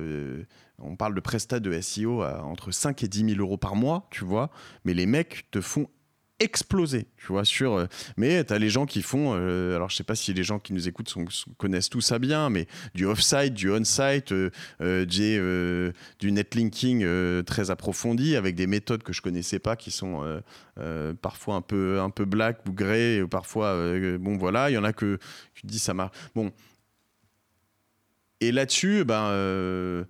on 0.80 0.96
parle 0.96 1.14
de 1.14 1.20
prestat 1.20 1.60
de 1.60 1.80
SEO 1.80 2.24
à 2.24 2.44
entre 2.44 2.72
5 2.72 3.04
et 3.04 3.08
10 3.08 3.36
000 3.36 3.40
euros 3.40 3.58
par 3.58 3.76
mois, 3.76 4.08
tu 4.10 4.26
vois, 4.26 4.50
mais 4.84 4.94
les 4.94 5.06
mecs 5.06 5.50
te 5.52 5.62
font 5.62 5.88
exploser, 6.44 7.08
tu 7.18 7.28
vois, 7.28 7.46
sur... 7.46 7.74
Euh, 7.74 7.86
mais 8.18 8.44
tu 8.44 8.54
as 8.54 8.60
les 8.60 8.70
gens 8.70 8.86
qui 8.86 9.02
font, 9.02 9.34
euh, 9.36 9.76
alors 9.76 9.90
je 9.90 9.96
sais 9.96 10.04
pas 10.04 10.16
si 10.16 10.34
les 10.34 10.44
gens 10.44 10.60
qui 10.60 10.74
nous 10.74 10.88
écoutent 10.88 11.14
connaissent 11.58 11.90
tout 11.90 12.02
ça 12.02 12.20
bien, 12.20 12.50
mais 12.50 12.68
du 12.94 13.06
off-site, 13.06 13.54
du 13.54 13.72
on-site, 13.72 14.32
euh, 14.82 15.92
du 16.20 16.32
netlinking 16.32 17.44
très 17.44 17.72
approfondi, 17.72 18.36
avec 18.36 18.56
des 18.56 18.68
méthodes 18.68 19.04
que 19.04 19.14
je 19.14 19.22
connaissais 19.22 19.60
pas, 19.60 19.76
qui 19.76 19.92
sont 19.92 20.42
parfois 21.22 21.56
un 21.56 21.62
peu, 21.62 22.00
un 22.00 22.10
peu 22.10 22.26
black 22.26 22.60
ou 22.68 22.74
grey, 22.74 23.22
ou 23.22 23.28
parfois, 23.28 23.76
bon 24.20 24.38
voilà, 24.38 24.70
il 24.70 24.74
y 24.74 24.78
en 24.78 24.84
a 24.84 24.94
que 24.94 25.18
tu 25.54 25.66
dis 25.66 25.80
ça 25.80 25.94
marche. 25.94 26.16
Bon. 26.36 26.52
Et 28.42 28.52
là-dessus, 28.52 29.06
ben 29.06 30.06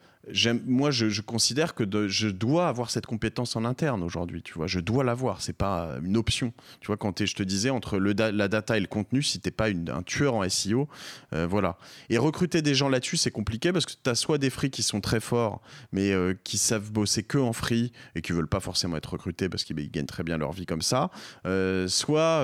moi, 0.66 0.92
je, 0.92 1.22
considère 1.22 1.76
que 1.76 1.84
je 2.08 2.28
dois 2.30 2.68
avoir 2.68 2.90
cette 2.90 3.06
compétence 3.06 3.56
en 3.56 3.66
interne 3.66 4.04
aujourd'hui. 4.04 4.42
Tu 4.42 4.54
vois, 4.54 4.68
je 4.68 4.80
dois 4.80 5.04
l'avoir. 5.04 5.42
C'est 5.42 5.58
pas 5.58 5.98
une 6.04 6.16
option. 6.16 6.54
Tu 6.80 6.88
vois, 6.88 6.98
quand 6.98 7.26
je 7.26 7.36
te 7.36 7.44
disais 7.44 7.70
entre 7.70 7.98
la 7.98 8.48
data 8.48 8.78
et 8.78 8.80
le 8.80 8.88
contenu, 8.88 9.22
si 9.22 9.40
t'es 9.40 9.52
pas 9.52 9.68
un 9.68 10.04
tueur 10.04 10.36
en 10.36 10.48
SEO, 10.48 10.88
euh, 11.34 11.46
voilà. 11.46 11.78
Et 12.10 12.18
recruter 12.18 12.62
des 12.62 12.74
gens 12.74 12.90
là-dessus, 12.90 13.18
c'est 13.18 13.32
compliqué 13.32 13.74
parce 13.74 13.86
que 13.86 13.94
tu 14.02 14.10
as 14.10 14.16
soit 14.16 14.38
des 14.38 14.50
free 14.50 14.70
qui 14.70 14.84
sont 14.84 15.02
très 15.02 15.20
forts, 15.20 15.62
mais 15.92 16.12
euh, 16.12 16.34
qui 16.44 16.58
savent 16.58 16.92
bosser 16.92 17.24
que 17.24 17.38
en 17.38 17.54
free 17.54 17.92
et 18.16 18.22
qui 18.22 18.32
veulent 18.32 18.48
pas 18.48 18.62
forcément 18.62 18.96
être 18.96 19.14
recrutés 19.14 19.50
parce 19.50 19.64
qu'ils 19.64 19.92
gagnent 19.92 20.06
très 20.06 20.24
bien 20.24 20.38
leur 20.38 20.54
vie 20.54 20.66
comme 20.66 20.82
ça, 20.82 21.12
euh, 21.46 21.88
soit 21.88 22.44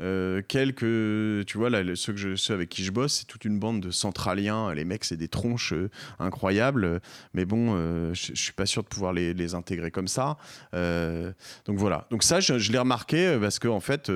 euh, 0.00 0.42
quelques, 0.46 1.46
tu 1.46 1.58
vois, 1.58 1.70
là, 1.70 1.82
ceux, 1.94 2.12
que 2.12 2.18
je, 2.18 2.36
ceux 2.36 2.54
avec 2.54 2.68
qui 2.68 2.84
je 2.84 2.90
bosse, 2.90 3.18
c'est 3.20 3.26
toute 3.26 3.44
une 3.44 3.58
bande 3.58 3.80
de 3.80 3.90
centraliens. 3.90 4.72
Les 4.74 4.84
mecs, 4.84 5.04
c'est 5.04 5.16
des 5.16 5.28
tronches 5.28 5.72
euh, 5.72 5.90
incroyables. 6.18 7.00
Mais 7.34 7.44
bon, 7.44 7.74
euh, 7.74 8.14
je, 8.14 8.32
je 8.34 8.40
suis 8.40 8.52
pas 8.52 8.66
sûr 8.66 8.82
de 8.82 8.88
pouvoir 8.88 9.12
les, 9.12 9.54
intégrer 9.54 9.90
comme 9.90 10.08
ça. 10.08 10.36
donc 10.72 11.76
voilà. 11.76 12.06
Donc 12.10 12.22
ça, 12.22 12.40
je, 12.40 12.58
je 12.58 12.72
l'ai 12.72 12.78
remarqué 12.78 13.36
parce 13.40 13.58
qu'en 13.58 13.76
en 13.76 13.80
fait, 13.80 14.10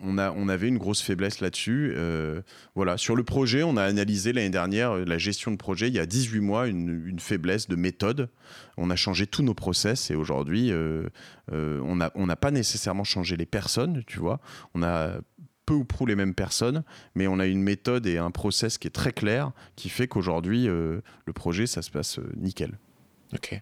on, 0.00 0.18
a, 0.18 0.32
on, 0.32 0.48
avait 0.48 0.68
une 0.68 0.78
grosse 0.78 1.00
faiblesse 1.00 1.40
là-dessus. 1.40 1.92
Euh, 1.96 2.42
voilà, 2.74 2.96
sur 2.96 3.16
le 3.16 3.24
projet, 3.24 3.62
on 3.62 3.76
a 3.76 3.82
analysé 3.82 4.32
l'année 4.32 4.50
dernière 4.50 4.94
la 4.96 5.18
gestion 5.18 5.50
de 5.50 5.56
projet. 5.56 5.88
Il 5.88 5.94
y 5.94 5.98
a 5.98 6.06
18 6.06 6.40
mois, 6.40 6.68
une, 6.68 7.18
faiblesse 7.18 7.68
de 7.68 7.76
méthode. 7.76 8.28
On 8.76 8.90
a 8.90 8.96
changé 8.96 9.26
tous 9.26 9.42
nos 9.42 9.54
process 9.54 10.10
et 10.10 10.14
aujourd'hui, 10.14 10.70
euh, 10.70 11.08
euh, 11.52 11.80
on 11.82 12.26
n'a 12.26 12.36
pas 12.36 12.50
nécessairement 12.50 13.04
changé 13.04 13.36
les 13.36 13.46
personnes, 13.46 14.04
tu 14.06 14.18
vois. 14.18 14.40
On 14.74 14.82
a 14.82 15.20
peu 15.66 15.74
ou 15.74 15.84
prou 15.84 16.06
les 16.06 16.16
mêmes 16.16 16.34
personnes, 16.34 16.82
mais 17.14 17.26
on 17.26 17.38
a 17.38 17.46
une 17.46 17.62
méthode 17.62 18.06
et 18.06 18.18
un 18.18 18.30
process 18.30 18.78
qui 18.78 18.88
est 18.88 18.92
très 18.92 19.12
clair, 19.12 19.52
qui 19.76 19.88
fait 19.88 20.08
qu'aujourd'hui, 20.08 20.66
le 20.66 21.32
projet, 21.34 21.66
ça 21.66 21.82
se 21.82 21.90
passe 21.90 22.18
nickel. 22.36 22.78
Ok. 23.34 23.60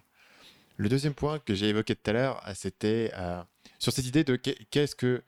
Le 0.77 0.89
deuxième 0.89 1.13
point 1.13 1.39
que 1.39 1.53
j'ai 1.53 1.69
évoqué 1.69 1.95
tout 1.95 2.09
à 2.09 2.13
l'heure, 2.13 2.43
c'était 2.55 3.11
sur 3.77 3.93
cette 3.93 4.05
idée 4.05 4.23
de 4.23 4.35
qu'est-ce 4.35 4.95
que 4.95 5.21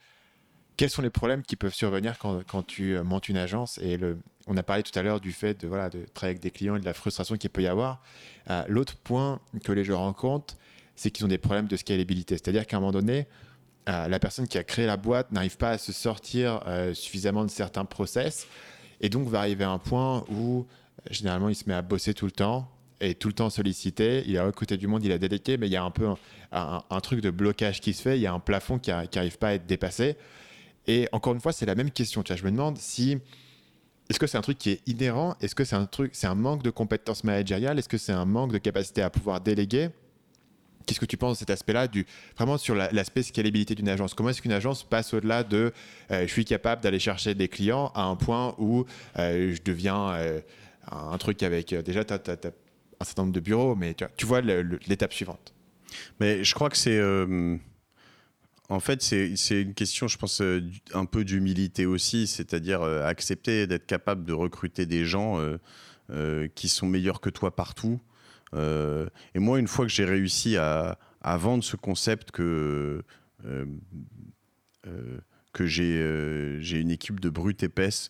quels 0.81 0.89
sont 0.89 1.03
les 1.03 1.11
problèmes 1.11 1.43
qui 1.43 1.55
peuvent 1.55 1.75
survenir 1.75 2.17
quand, 2.17 2.41
quand 2.47 2.65
tu 2.65 2.97
euh, 2.97 3.03
montes 3.03 3.29
une 3.29 3.37
agence 3.37 3.77
et 3.83 3.97
le, 3.97 4.17
on 4.47 4.57
a 4.57 4.63
parlé 4.63 4.81
tout 4.81 4.97
à 4.97 5.03
l'heure 5.03 5.19
du 5.19 5.31
fait 5.31 5.61
de, 5.61 5.67
voilà, 5.67 5.91
de 5.91 6.07
travailler 6.11 6.31
avec 6.31 6.41
des 6.41 6.49
clients 6.49 6.75
et 6.75 6.79
de 6.79 6.85
la 6.85 6.95
frustration 6.95 7.37
qu'il 7.37 7.51
peut 7.51 7.61
y 7.61 7.67
avoir. 7.67 8.01
Euh, 8.49 8.63
l'autre 8.67 8.95
point 8.95 9.39
que 9.63 9.71
les 9.73 9.83
gens 9.83 9.99
rencontrent, 9.99 10.55
c'est 10.95 11.11
qu'ils 11.11 11.23
ont 11.23 11.27
des 11.27 11.37
problèmes 11.37 11.67
de 11.67 11.75
scalabilité. 11.75 12.33
C'est-à-dire 12.33 12.65
qu'à 12.65 12.77
un 12.77 12.79
moment 12.79 12.93
donné, 12.93 13.27
euh, 13.89 14.07
la 14.07 14.17
personne 14.17 14.47
qui 14.47 14.57
a 14.57 14.63
créé 14.63 14.87
la 14.87 14.97
boîte 14.97 15.31
n'arrive 15.31 15.55
pas 15.55 15.69
à 15.69 15.77
se 15.77 15.93
sortir 15.93 16.63
suffisamment 16.95 17.45
de 17.45 17.51
certains 17.51 17.85
process 17.85 18.47
et 19.01 19.09
donc 19.09 19.27
va 19.27 19.37
arriver 19.37 19.65
à 19.65 19.69
un 19.69 19.77
point 19.77 20.25
où 20.31 20.65
généralement 21.11 21.49
il 21.49 21.55
se 21.55 21.65
met 21.67 21.75
à 21.75 21.83
bosser 21.83 22.15
tout 22.15 22.25
le 22.25 22.31
temps 22.31 22.67
et 23.01 23.13
tout 23.13 23.27
le 23.27 23.35
temps 23.35 23.51
sollicité. 23.51 24.23
Il 24.25 24.35
a 24.35 24.45
recruté 24.45 24.77
du 24.77 24.87
monde, 24.87 25.05
il 25.05 25.11
a 25.11 25.19
délégué, 25.19 25.57
mais 25.57 25.67
il 25.67 25.73
y 25.73 25.77
a 25.77 25.83
un 25.83 25.91
peu 25.91 26.07
un, 26.51 26.99
truc 27.01 27.21
de 27.21 27.29
blocage 27.29 27.81
qui 27.81 27.93
se 27.93 28.01
fait. 28.01 28.17
Il 28.17 28.21
y 28.21 28.27
a 28.27 28.33
un 28.33 28.39
plafond 28.39 28.79
qui 28.79 28.89
n'arrive 28.89 29.37
pas 29.37 29.49
à 29.49 29.53
être 29.53 29.67
dépassé. 29.67 30.17
Et 30.87 31.07
encore 31.11 31.33
une 31.33 31.39
fois, 31.39 31.51
c'est 31.51 31.65
la 31.65 31.75
même 31.75 31.91
question. 31.91 32.23
Tu 32.23 32.33
vois, 32.33 32.39
je 32.39 32.45
me 32.45 32.51
demande 32.51 32.77
si 32.77 33.17
est-ce 34.09 34.19
que 34.19 34.27
c'est 34.27 34.37
un 34.37 34.41
truc 34.41 34.57
qui 34.57 34.71
est 34.71 34.81
inhérent? 34.87 35.35
Est-ce 35.41 35.55
que 35.55 35.63
c'est 35.63 35.75
un 35.75 35.85
truc, 35.85 36.11
c'est 36.13 36.27
un 36.27 36.35
manque 36.35 36.63
de 36.63 36.69
compétences 36.69 37.23
managériales? 37.23 37.79
Est-ce 37.79 37.89
que 37.89 37.97
c'est 37.97 38.11
un 38.11 38.25
manque 38.25 38.51
de 38.51 38.57
capacité 38.57 39.01
à 39.01 39.09
pouvoir 39.09 39.39
déléguer? 39.39 39.89
Qu'est-ce 40.85 40.99
que 40.99 41.05
tu 41.05 41.15
penses 41.15 41.35
de 41.35 41.39
cet 41.39 41.51
aspect-là, 41.51 41.87
du, 41.87 42.05
vraiment 42.35 42.57
sur 42.57 42.75
l'aspect 42.75 43.23
scalabilité 43.23 43.75
d'une 43.75 43.87
agence? 43.87 44.13
Comment 44.13 44.29
est-ce 44.29 44.41
qu'une 44.41 44.51
agence 44.51 44.83
passe 44.83 45.13
au-delà 45.13 45.43
de 45.43 45.71
euh, 46.09 46.27
je 46.27 46.31
suis 46.31 46.43
capable 46.43 46.81
d'aller 46.81 46.99
chercher 46.99 47.35
des 47.35 47.47
clients 47.47 47.91
à 47.93 48.03
un 48.03 48.15
point 48.15 48.55
où 48.57 48.85
euh, 49.17 49.53
je 49.53 49.61
deviens 49.61 50.09
euh, 50.09 50.41
un 50.91 51.17
truc 51.17 51.43
avec. 51.43 51.73
déjà, 51.73 52.03
tu 52.03 52.13
as, 52.13 52.17
un 52.17 53.05
certain 53.05 53.21
nombre 53.21 53.33
de 53.33 53.39
bureaux, 53.39 53.75
mais 53.75 53.93
tu, 53.93 54.03
tu 54.17 54.25
vois 54.25 54.41
l'étape 54.41 55.13
suivante. 55.13 55.53
Mais 56.19 56.43
je 56.43 56.53
crois 56.53 56.69
que 56.69 56.77
c'est 56.77 56.99
en 58.71 58.79
fait, 58.79 59.01
c'est 59.01 59.61
une 59.61 59.73
question, 59.73 60.07
je 60.07 60.17
pense, 60.17 60.39
euh, 60.39 60.61
un 60.93 61.03
peu 61.03 61.25
d'humilité 61.25 61.85
aussi, 61.85 62.25
c'est-à-dire 62.25 62.81
euh, 62.83 63.05
accepter 63.05 63.67
d'être 63.67 63.85
capable 63.85 64.23
de 64.23 64.31
recruter 64.31 64.85
des 64.85 65.03
gens 65.03 65.37
euh, 66.09 66.47
qui 66.55 66.69
sont 66.69 66.87
meilleurs 66.87 67.19
que 67.19 67.29
toi 67.29 67.53
partout. 67.53 67.99
et 68.55 69.39
moi, 69.39 69.59
une 69.59 69.67
fois 69.67 69.85
que 69.85 69.91
j'ai 69.91 70.05
réussi 70.05 70.55
à, 70.55 70.97
vendre 71.21 71.65
ce 71.65 71.75
concept 71.75 72.31
que 72.31 73.03
j'ai 75.59 76.79
une 76.79 76.91
équipe 76.91 77.19
de 77.19 77.29
brutes 77.29 77.63
épaisses. 77.63 78.09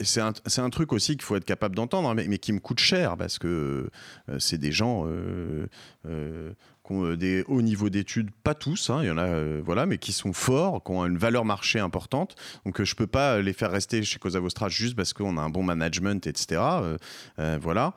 C'est 0.00 0.20
un, 0.60 0.70
truc 0.70 0.94
aussi 0.94 1.12
qu'il 1.12 1.24
faut 1.24 1.36
être 1.36 1.44
capable 1.44 1.76
d'entendre, 1.76 2.08
hein, 2.08 2.14
mais, 2.14 2.38
qui 2.38 2.54
me 2.54 2.60
coûte 2.60 2.80
cher 2.80 3.18
parce 3.18 3.38
que 3.38 3.90
c'est 4.38 4.58
des 4.58 4.72
gens 4.72 5.06
qui 6.84 6.92
ont 6.92 7.04
euh, 7.04 7.16
des 7.16 7.44
hauts 7.48 7.62
niveaux 7.62 7.88
d'études, 7.88 8.30
pas 8.42 8.54
tous, 8.54 8.90
hein, 8.90 9.00
il 9.02 9.06
y 9.06 9.10
en 9.10 9.18
a, 9.18 9.26
euh, 9.26 9.62
voilà, 9.64 9.86
mais 9.86 9.98
qui 9.98 10.12
sont 10.12 10.32
forts, 10.32 10.84
qui 10.84 10.92
ont 10.92 11.04
une 11.06 11.18
valeur 11.18 11.44
marché 11.44 11.78
importante. 11.78 12.36
Donc 12.64 12.80
euh, 12.80 12.84
je 12.84 12.94
peux 12.94 13.06
pas 13.06 13.40
les 13.40 13.52
faire 13.52 13.70
rester 13.70 14.02
chez 14.02 14.18
Cosa 14.18 14.40
Vostra 14.40 14.68
juste 14.68 14.94
parce 14.94 15.12
qu'on 15.12 15.36
a 15.36 15.40
un 15.40 15.50
bon 15.50 15.62
management, 15.62 16.26
etc. 16.26 16.60
voilà. 17.60 17.94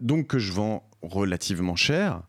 donc 0.00 0.28
que 0.28 0.38
je 0.38 0.52
vends 0.52 0.88
relativement 1.02 1.76
cher, 1.76 2.22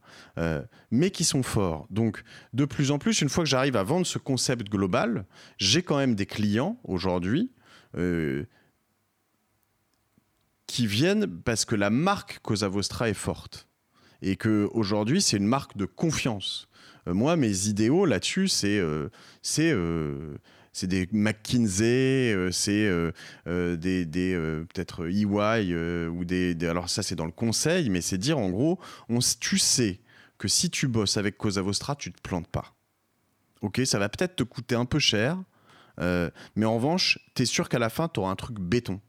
mais 0.91 1.11
qui 1.11 1.23
sont 1.23 1.43
forts. 1.43 1.87
Donc, 1.89 2.23
de 2.53 2.65
plus 2.65 2.91
en 2.91 2.97
plus, 2.97 3.21
une 3.21 3.29
fois 3.29 3.43
que 3.43 3.49
j'arrive 3.49 3.75
à 3.75 3.83
vendre 3.83 4.05
ce 4.05 4.17
concept 4.17 4.69
global, 4.69 5.25
j'ai 5.57 5.83
quand 5.83 5.97
même 5.97 6.15
des 6.15 6.25
clients 6.25 6.79
aujourd'hui 6.83 7.51
qui 10.67 10.87
viennent 10.87 11.27
parce 11.27 11.65
que 11.65 11.75
la 11.75 11.89
marque 11.89 12.39
Cosa 12.39 12.67
Vostra 12.67 13.09
est 13.09 13.13
forte 13.13 13.67
et 14.23 14.35
que 14.35 14.67
aujourd'hui 14.71 15.21
c'est 15.21 15.37
une 15.37 15.45
marque 15.45 15.77
de 15.77 15.85
confiance. 15.85 16.67
Euh, 17.07 17.13
moi, 17.13 17.35
mes 17.35 17.67
idéaux 17.67 18.05
là-dessus, 18.05 18.47
c'est 18.47 18.79
euh, 18.79 19.09
c'est 19.41 19.71
euh, 19.71 20.35
c'est 20.71 20.87
des 20.87 21.07
McKinsey, 21.11 22.49
c'est 22.51 22.89
des, 23.45 24.05
des 24.05 24.63
peut-être 24.73 25.07
EY 25.07 26.07
ou 26.07 26.25
des, 26.25 26.57
alors 26.67 26.89
ça 26.89 27.03
c'est 27.03 27.15
dans 27.15 27.27
le 27.27 27.31
conseil, 27.31 27.91
mais 27.91 28.01
c'est 28.01 28.17
dire 28.17 28.39
en 28.39 28.49
gros, 28.49 28.79
on, 29.07 29.19
tu 29.39 29.59
sais 29.59 29.99
que 30.39 30.47
si 30.47 30.71
tu 30.71 30.87
bosses 30.87 31.17
avec 31.17 31.37
Cosa 31.37 31.61
Vostra, 31.61 31.95
tu 31.95 32.11
te 32.11 32.19
plantes 32.19 32.47
pas. 32.47 32.73
Ok, 33.61 33.81
ça 33.85 33.99
va 33.99 34.09
peut-être 34.09 34.35
te 34.35 34.43
coûter 34.43 34.73
un 34.73 34.85
peu 34.85 34.97
cher, 34.97 35.37
mais 35.99 36.65
en 36.65 36.73
revanche, 36.73 37.19
tu 37.35 37.43
es 37.43 37.45
sûr 37.45 37.69
qu'à 37.69 37.77
la 37.77 37.91
fin, 37.91 38.07
tu 38.07 38.21
auras 38.21 38.31
un 38.31 38.35
truc 38.35 38.59
béton. 38.59 38.99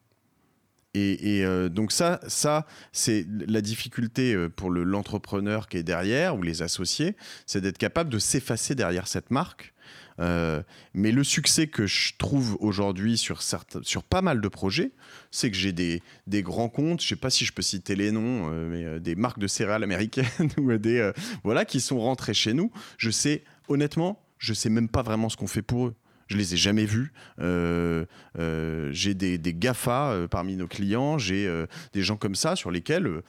Et, 0.95 1.45
euh, 1.45 1.69
donc 1.69 1.91
ça, 1.91 2.21
ça 2.29 2.67
c'est 2.93 3.27
la 3.49 3.61
difficulté 3.61 4.33
euh, 4.33 4.49
pour 4.49 4.71
l'entrepreneur 4.71 5.69
qui 5.69 5.79
est 5.79 5.83
derrière 5.83 6.37
ou 6.37 6.43
les 6.43 6.63
associés, 6.63 7.17
c'est 7.47 7.61
d'être 7.61 7.79
capable 7.79 8.11
de 8.11 8.21
s'effacer 8.21 8.77
derrière 8.77 9.09
cette 9.09 9.33
marque. 9.33 9.75
Euh, 10.21 10.63
mais 10.95 11.11
le 11.11 11.25
succès 11.25 11.67
que 11.67 11.89
je 11.89 12.13
trouve 12.17 12.57
aujourd'hui 12.61 13.19
sur, 13.19 13.43
sur 13.43 14.05
pas 14.05 14.23
mal 14.23 14.41
de 14.41 14.47
projets, 14.47 14.93
c'est 15.33 15.51
que 15.51 15.57
j'ai 15.57 15.73
des, 15.73 16.01
grands 16.29 16.69
comptes, 16.69 17.03
je 17.03 17.09
sais 17.09 17.17
pas 17.17 17.31
si 17.31 17.45
je 17.45 17.53
peux 17.53 17.63
citer 17.63 17.97
les 17.97 18.13
noms, 18.13 18.49
mais 18.51 19.01
des 19.01 19.17
marques 19.17 19.41
de 19.41 19.49
céréales 19.49 19.83
américaines 19.83 20.27
ou 20.59 20.73
des 20.79 21.11
voilà 21.43 21.65
qui 21.65 21.81
sont 21.81 21.99
rentrés 21.99 22.35
chez 22.35 22.55
nous. 22.55 22.71
Je 22.99 23.11
sais 23.11 23.43
honnêtement, 23.67 24.23
je 24.39 24.55
sais 24.55 24.71
même 24.71 24.89
pas 24.89 25.03
vraiment 25.03 25.29
ce 25.29 25.37
qu'on 25.37 25.49
fait 25.49 25.63
pour 25.63 25.89
eux. 25.89 25.95
Je 26.29 26.37
les 26.37 26.55
ai 26.55 26.57
jamais 26.57 26.85
vus. 26.85 27.13
Euh, 27.41 28.07
euh, 28.39 28.89
j'ai 28.93 29.15
des, 29.15 29.39
GAFA 29.39 30.11
euh, 30.11 30.29
parmi 30.29 30.57
nos 30.57 30.67
clients. 30.67 31.19
J'ai 31.19 31.49
des 31.93 32.03
gens 32.03 32.17
comme 32.17 32.35
ça 32.35 32.57
sur 32.57 32.71
lesquels, 32.71 33.05
de 33.05 33.23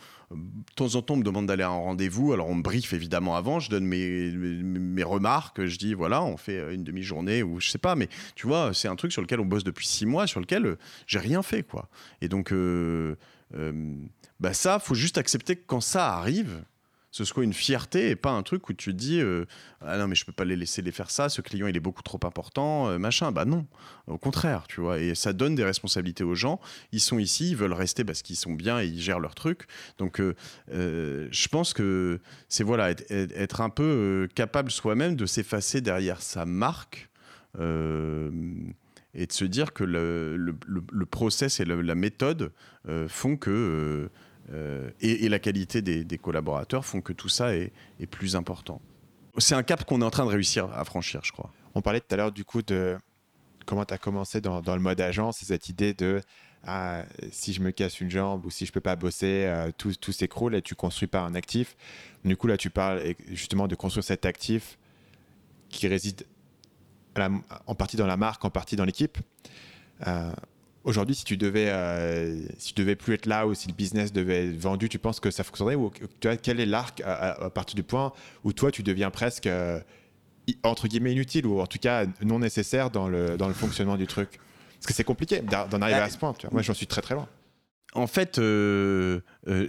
temps 0.75 0.95
en 0.95 1.01
temps, 1.01 1.15
on 1.15 1.17
me 1.17 1.23
demande 1.23 1.47
d'aller 1.47 1.63
à 1.63 1.69
un 1.69 1.77
rendez-vous. 1.77 2.33
Alors, 2.33 2.49
on 2.49 2.55
me 2.55 2.63
briefe 2.63 2.93
évidemment 2.93 3.35
avant. 3.35 3.59
Je 3.59 3.69
donne 3.69 3.85
mes, 3.85 4.31
mes, 4.31 5.03
remarques. 5.03 5.65
Je 5.65 5.77
dis, 5.77 5.93
voilà, 5.93 6.23
on 6.23 6.37
fait 6.37 6.73
une 6.73 6.83
demi-journée 6.83 7.43
ou 7.43 7.59
je 7.59 7.69
sais 7.69 7.77
pas. 7.77 7.95
Mais 7.95 8.09
tu 8.35 8.47
vois, 8.47 8.73
c'est 8.73 8.87
un 8.87 8.95
truc 8.95 9.11
sur 9.11 9.21
lequel 9.21 9.39
on 9.39 9.45
bosse 9.45 9.63
depuis 9.63 9.87
six 9.87 10.05
mois, 10.05 10.27
sur 10.27 10.39
lequel 10.39 10.77
j'ai 11.07 11.19
rien 11.19 11.41
fait. 11.41 11.63
quoi. 11.63 11.89
Et 12.21 12.29
donc, 12.29 12.53
bah 14.39 14.53
ça, 14.53 14.79
faut 14.79 14.95
juste 14.95 15.17
accepter 15.17 15.55
que 15.55 15.63
quand 15.65 15.81
ça 15.81 16.13
arrive, 16.13 16.63
ce 17.16 17.24
soit 17.24 17.45
une 17.45 17.53
fierté 17.53 18.09
et 18.09 18.18
pas 18.18 18.32
un 18.32 18.43
truc 18.43 18.68
où 18.68 18.74
tu 18.74 18.93
dis 18.93 19.22
euh, 19.22 19.45
ah 19.80 19.97
non 19.97 20.05
mais 20.09 20.16
je 20.16 20.26
peux 20.26 20.34
pas 20.34 20.43
les 20.43 20.57
laisser 20.57 20.82
les 20.82 20.91
faire 20.91 21.09
ça 21.09 21.30
ce 21.30 21.39
client 21.39 21.66
il 21.66 21.78
est 21.78 21.80
beaucoup 21.80 22.03
trop 22.03 22.20
important 22.24 22.89
euh, 22.89 22.97
machin. 22.97 23.32
Bah 23.32 23.45
non 23.45 23.66
au 24.07 24.18
contraire 24.18 24.66
tu 24.68 24.82
vois. 24.82 24.99
Et 24.99 25.16
ça 25.16 25.32
donne 25.32 25.55
des 25.55 25.63
responsabilités 25.63 26.26
aux 26.26 26.36
gens. 26.36 26.59
Ils 26.91 26.99
sont 26.99 27.18
ici 27.18 27.51
ils 27.51 27.55
veulent 27.55 27.72
rester 27.72 28.03
parce 28.03 28.22
qu'ils 28.22 28.36
sont 28.36 28.51
bien 28.51 28.82
et 28.82 28.88
ils 28.88 28.99
gèrent 28.99 29.22
leur 29.22 29.34
truc. 29.34 29.68
Donc 29.97 30.20
euh, 30.20 30.34
je 31.32 31.47
pense 31.47 31.74
que 31.74 32.20
c'est 32.49 32.66
voilà 32.66 32.89
être, 32.89 33.61
un 33.61 33.70
peu 33.70 34.28
capable 34.36 34.70
soi-même 34.70 35.16
de 35.16 35.26
s'effacer 35.26 35.80
derrière 35.80 36.22
sa 36.22 36.45
marque 36.45 37.09
et 37.57 37.61
de 37.61 39.32
se 39.32 39.45
dire 39.45 39.72
que 39.72 39.86
le, 39.86 40.36
le, 40.36 41.05
process 41.05 41.61
et 41.61 41.66
la 41.66 41.95
méthode 41.95 42.51
font 43.07 43.38
que 43.38 44.09
et, 45.01 45.29
la 45.29 45.39
qualité 45.39 45.81
des, 45.81 46.17
collaborateurs 46.17 46.85
font 46.85 47.01
que 47.01 47.13
tout 47.13 47.29
ça 47.29 47.55
est, 47.55 47.71
plus 48.09 48.35
important. 48.35 48.81
C'est 49.37 49.55
un 49.55 49.63
cap 49.63 49.83
qu'on 49.85 50.01
est 50.01 50.05
en 50.05 50.11
train 50.11 50.25
de 50.25 50.31
réussir 50.31 50.69
à 50.73 50.85
franchir, 50.85 51.21
je 51.23 51.31
crois. 51.31 51.51
On 51.73 51.81
parlait 51.81 51.99
tout 51.99 52.13
à 52.13 52.15
l'heure 52.15 52.31
du 52.31 52.45
coup 52.45 52.61
de 52.61 52.97
comment 53.65 53.83
tu 53.83 53.93
as 53.93 53.97
commencé 53.97 54.39
dans, 54.39 54.61
le 54.61 54.79
mode 54.79 55.01
agence, 55.01 55.39
cette 55.39 55.67
idée 55.69 55.93
de 55.93 56.21
ah, 56.63 57.03
si 57.31 57.53
je 57.53 57.61
me 57.61 57.71
casse 57.71 57.99
une 57.99 58.09
jambe 58.09 58.45
ou 58.45 58.49
si 58.49 58.65
je 58.65 58.71
peux 58.71 58.79
pas 58.79 58.95
bosser, 58.95 59.51
tout, 59.77 59.93
tout 59.95 60.11
s'écroule 60.11 60.55
et 60.55 60.61
tu 60.61 60.75
construis 60.75 61.07
pas 61.07 61.21
un 61.21 61.35
actif. 61.35 61.75
Du 62.23 62.37
coup, 62.37 62.47
là, 62.47 62.57
tu 62.57 62.69
parles 62.69 63.01
justement 63.31 63.67
de 63.67 63.75
construire 63.75 64.03
cet 64.03 64.25
actif 64.25 64.77
qui 65.69 65.87
réside 65.87 66.25
en 67.67 67.75
partie 67.75 67.97
dans 67.97 68.07
la 68.07 68.17
marque, 68.17 68.43
en 68.45 68.49
partie 68.49 68.75
dans 68.75 68.85
l'équipe. 68.85 69.17
Euh, 70.07 70.31
aujourd'hui, 70.86 71.15
si 71.15 71.25
tu 71.25 71.36
devais, 71.36 71.69
euh, 71.69 72.39
si 72.57 72.73
tu 72.73 72.81
devais 72.81 72.95
plus 72.95 73.15
être 73.15 73.25
là 73.25 73.45
ou 73.45 73.53
si 73.53 73.67
le 73.67 73.73
business 73.73 74.13
devait 74.13 74.49
être 74.49 74.57
vendu, 74.57 74.88
tu 74.88 74.99
penses 74.99 75.19
que 75.19 75.31
ça 75.31 75.43
fonctionnerait 75.43 75.75
ou 75.75 75.91
tu 76.21 76.27
vois, 76.27 76.38
quel 76.38 76.59
est 76.59 76.65
l'arc 76.65 77.01
à, 77.03 77.49
partir 77.49 77.75
du 77.75 77.83
point 77.83 78.13
où 78.43 78.53
toi 78.53 78.71
tu 78.71 78.83
deviens 78.83 79.09
presque 79.09 79.47
euh, 79.47 79.79
entre 80.63 80.88
guillemets 80.88 81.11
inutile 81.11 81.45
ou 81.47 81.59
en 81.59 81.67
tout 81.67 81.79
cas 81.79 82.05
non 82.21 82.39
nécessaire 82.39 82.91
dans 82.91 83.09
le, 83.09 83.36
dans 83.36 83.47
le 83.47 83.53
fonctionnement 83.53 83.97
du 83.97 84.07
truc? 84.07 84.39
Parce 84.75 84.88
que 84.88 84.93
c'est 84.93 85.03
compliqué 85.03 85.41
d'en 85.41 85.81
arriver 85.81 85.99
à 85.99 86.09
ce 86.09 86.17
point. 86.17 86.33
Tu 86.33 86.45
vois. 86.45 86.53
Moi, 86.53 86.61
j'en 86.61 86.75
suis 86.75 86.88
très 86.88 87.01
très 87.01 87.15
loin. 87.15 87.27
En 87.93 88.07
fait, 88.07 88.39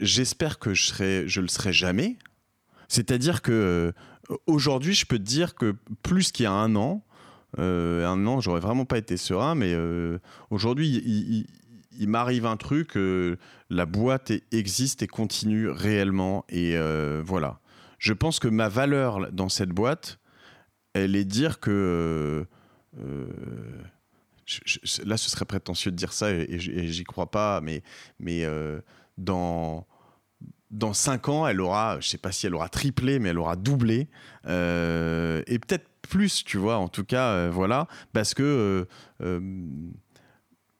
j'espère 0.02 0.58
que 0.58 0.74
je 0.74 0.86
serai, 0.88 1.24
je 1.26 1.40
le 1.40 1.48
serai 1.48 1.72
jamais. 1.72 2.16
C'est-à-dire 2.88 3.40
que 3.40 3.94
aujourd'hui, 4.46 4.94
je 4.94 5.06
peux 5.06 5.18
te 5.18 5.22
dire 5.22 5.54
que 5.54 5.74
plus 6.02 6.32
qu'il 6.32 6.44
y 6.44 6.46
a 6.46 6.52
un 6.52 6.76
an, 6.76 7.02
euh, 7.59 8.07
un 8.07 8.26
an, 8.26 8.40
j'aurais 8.40 8.61
vraiment 8.61 8.84
pas 8.84 8.98
été 8.98 9.16
serein, 9.16 9.54
mais 9.54 9.72
euh, 9.72 10.18
aujourd'hui, 10.50 11.46
il, 11.98 12.09
m'arrive 12.09 12.46
un 12.46 12.57
truc, 12.57 12.96
euh, 12.96 13.36
la 13.70 13.86
boîte 13.86 14.32
existe 14.52 15.02
et 15.02 15.07
continue 15.07 15.68
réellement, 15.68 16.44
et 16.48 16.76
voilà. 17.24 17.61
Je 17.98 18.12
pense 18.12 18.38
que 18.38 18.48
ma 18.48 18.68
valeur 18.68 19.32
dans 19.32 19.48
cette 19.48 19.70
boîte, 19.70 20.18
elle 20.92 21.16
est 21.16 21.24
dire 21.24 21.61
que 21.61 22.46
là, 25.04 25.16
ce 25.16 25.30
serait 25.30 25.46
prétentieux 25.46 25.90
de 25.90 25.96
dire 25.96 26.12
ça 26.12 26.30
et, 26.30 26.59
j'y 26.59 27.04
crois 27.04 27.30
pas, 27.30 27.61
mais, 27.62 27.82
mais 28.20 28.46
dans, 29.16 29.86
dans 30.70 30.92
5 30.92 31.28
ans, 31.30 31.46
elle 31.46 31.62
aura, 31.62 31.98
je 32.00 32.09
sais 32.09 32.18
pas 32.18 32.32
si 32.32 32.46
elle 32.46 32.54
aura 32.54 32.68
triplé, 32.68 33.18
mais 33.18 33.30
elle 33.30 33.38
aura 33.38 33.57
doublé. 33.57 34.09
et 34.44 35.59
peut-être 35.59 35.88
plus, 36.07 36.44
tu 36.44 36.59
vois, 36.59 36.78
en 36.78 36.88
tout 36.88 37.04
cas, 37.04 37.30
euh, 37.30 37.50
voilà, 37.52 37.88
parce 38.12 38.34
que. 38.34 38.42
Euh, 38.42 38.84
euh, 39.22 39.40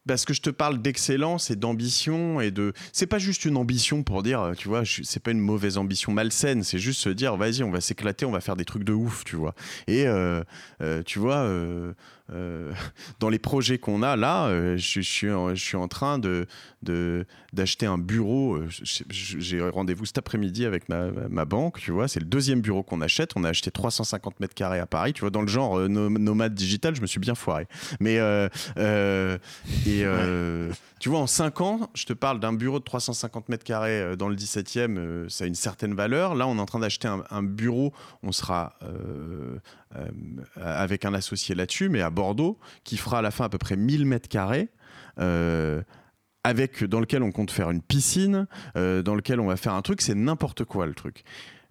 parce 0.07 0.23
que 0.23 0.33
je 0.33 0.41
te 0.41 0.49
parle 0.49 0.81
d'excellence 0.81 1.51
et 1.51 1.57
d'ambition 1.57 2.39
et 2.39 2.49
de 2.49 2.71
c'est 2.93 3.07
pas 3.07 3.19
juste 3.19 3.43
une 3.43 3.57
ambition 3.57 4.03
pour 4.03 4.23
dire 4.23 4.53
tu 4.57 4.69
vois 4.69 4.83
c'est 4.85 5.21
pas 5.21 5.31
une 5.31 5.41
mauvaise 5.41 5.77
ambition 5.77 6.13
malsaine 6.13 6.63
c'est 6.63 6.77
juste 6.77 7.01
se 7.01 7.09
dire 7.09 7.35
vas-y 7.35 7.61
on 7.61 7.71
va 7.71 7.81
s'éclater 7.81 8.25
on 8.25 8.31
va 8.31 8.39
faire 8.39 8.55
des 8.55 8.63
trucs 8.63 8.85
de 8.85 8.93
ouf 8.93 9.25
tu 9.25 9.35
vois 9.35 9.53
et 9.87 10.05
tu 11.05 11.19
vois 11.19 11.45
dans 13.19 13.29
les 13.29 13.39
projets 13.39 13.77
qu'on 13.77 14.03
a 14.03 14.15
là, 14.15 14.47
euh, 14.47 14.77
je, 14.77 15.01
suis 15.01 15.31
en, 15.31 15.55
je 15.55 15.63
suis 15.63 15.77
en 15.77 15.87
train 15.87 16.19
de, 16.19 16.45
d'acheter 17.53 17.85
un 17.85 17.97
bureau. 17.97 18.55
Euh, 18.55 18.67
j'ai 19.09 19.61
rendez-vous 19.61 20.05
cet 20.05 20.17
après-midi 20.17 20.65
avec 20.65 20.89
ma, 20.89 21.11
ma, 21.29 21.45
banque, 21.45 21.79
tu 21.79 21.91
vois. 21.91 22.07
C'est 22.07 22.19
le 22.19 22.25
deuxième 22.25 22.61
bureau 22.61 22.83
qu'on 22.83 23.01
achète. 23.01 23.31
On 23.35 23.43
a 23.43 23.49
acheté 23.49 23.71
350 23.71 24.39
mètres 24.39 24.55
carrés 24.55 24.79
à 24.79 24.85
Paris, 24.85 25.13
tu 25.13 25.21
vois. 25.21 25.29
Dans 25.29 25.41
le 25.41 25.47
genre 25.47 25.79
nomade 25.89 26.53
digital, 26.53 26.95
je 26.95 27.01
me 27.01 27.07
suis 27.07 27.19
bien 27.19 27.35
foiré. 27.35 27.67
Mais 27.99 28.15
et 29.85 30.05
tu 30.99 31.09
vois, 31.09 31.19
en 31.19 31.27
5 31.27 31.61
ans, 31.61 31.89
je 31.93 32.05
te 32.05 32.13
parle 32.13 32.39
d'un 32.39 32.53
bureau 32.53 32.79
de 32.79 32.83
350 32.83 33.49
mètres 33.49 33.63
carrés 33.63 34.17
dans 34.17 34.29
le 34.29 34.35
17e, 34.35 35.29
ça 35.29 35.43
a 35.43 35.47
une 35.47 35.55
certaine 35.55 35.93
valeur. 35.93 36.33
Là, 36.33 36.47
on 36.47 36.57
est 36.57 36.61
en 36.61 36.65
train 36.65 36.79
d'acheter 36.79 37.07
un, 37.07 37.23
un, 37.29 37.43
bureau. 37.43 37.93
On 38.23 38.31
sera 38.31 38.73
euh, 38.83 39.59
avec 40.55 41.05
un 41.05 41.13
associé 41.13 41.55
là-dessus, 41.55 41.89
mais 41.89 42.01
à 42.01 42.09
Bordeaux, 42.09 42.59
qui 42.83 42.97
fera 42.97 43.19
à 43.19 43.21
la 43.21 43.31
fin 43.31 43.45
à 43.45 43.49
peu 43.49 43.57
près 43.57 43.75
1000 43.75 44.05
mètres 44.05 44.29
carrés. 44.29 44.69
Euh, 45.19 45.81
dans 46.87 46.99
lequel 46.99 47.23
on 47.23 47.31
compte 47.31 47.51
faire 47.51 47.69
une 47.69 47.81
piscine, 47.81 48.47
euh, 48.75 49.01
dans 49.01 49.15
lequel 49.15 49.39
on 49.39 49.47
va 49.47 49.57
faire 49.57 49.73
un 49.73 49.81
truc, 49.81 50.01
c'est 50.01 50.15
n'importe 50.15 50.63
quoi 50.63 50.85
le 50.85 50.93
truc. 50.93 51.23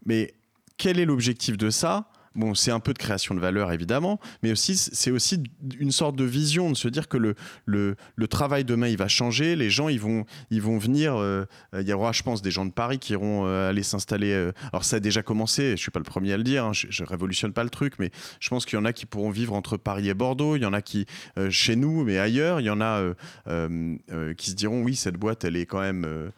Mais 0.05 0.35
quel 0.77 0.99
est 0.99 1.05
l'objectif 1.05 1.57
de 1.57 1.71
ça? 1.71 2.11
Bon, 2.37 2.55
c'est 2.55 2.71
un 2.71 2.81
peu 2.81 2.93
de 2.93 2.99
création 2.99 3.35
de 3.35 3.41
valeur 3.41 3.73
évidemment, 3.73 4.21
mais 4.43 4.53
aussi 4.53 4.77
c'est 4.77 5.11
aussi 5.11 5.43
une 5.81 5.91
sorte 5.91 6.17
de 6.17 6.25
vision 6.25 6.71
de 6.71 6.77
se 6.77 6.89
dire 6.89 7.09
que 7.09 7.17
le, 7.17 7.35
le, 7.65 7.97
le, 8.15 8.29
travail 8.29 8.65
demain 8.65 8.89
il 8.89 8.97
va 8.97 9.09
changer, 9.09 9.57
les 9.57 9.71
gens 9.71 9.89
ils 9.89 10.01
vont, 10.01 10.25
ils 10.51 10.63
vont 10.63 10.79
venir, 10.79 11.17
euh, 11.17 11.45
il 11.75 11.89
y 11.89 11.93
aura 11.93 12.13
je 12.13 12.23
pense 12.23 12.43
des 12.43 12.51
gens 12.51 12.67
de 12.67 12.73
Paris 12.73 12.99
qui 12.99 13.13
iront 13.13 13.47
euh, 13.47 13.71
aller 13.71 13.83
s'installer, 13.83 14.33
euh, 14.33 14.53
alors 14.73 14.85
ça 14.85 14.97
a 14.97 15.01
déjà 15.01 15.23
commencé, 15.23 15.73
je 15.73 15.83
suis 15.83 15.91
pas 15.91 16.01
le 16.01 16.05
premier 16.05 16.33
à 16.33 16.37
le 16.37 16.45
dire, 16.45 16.65
hein, 16.65 16.73
je, 16.73 16.87
je, 16.91 17.05
révolutionne 17.05 17.53
pas 17.53 17.65
le 17.65 17.71
truc, 17.71 17.95
mais 17.99 18.11
je 18.41 18.49
pense 18.49 18.67
qu'il 18.67 18.79
y 18.79 18.83
en 18.83 18.85
a 18.85 18.93
qui 18.93 19.07
pourront 19.07 19.31
vivre 19.31 19.55
entre 19.55 19.77
Paris 19.77 20.09
et 20.09 20.15
Bordeaux, 20.15 20.57
il 20.57 20.63
y 20.63 20.67
en 20.67 20.73
a 20.73 20.83
qui 20.83 21.07
chez 21.51 21.77
nous 21.77 22.05
mais 22.05 22.19
ailleurs, 22.19 22.61
il 22.61 22.67
y 22.67 22.71
en 22.71 22.81
a 22.81 23.03
qui 24.37 24.51
se 24.51 24.55
diront 24.55 24.83
oui 24.83 24.97
cette 24.97 25.17
boîte 25.17 25.45
elle 25.45 25.57
est 25.57 25.67
quand 25.67 25.81
même 25.81 26.31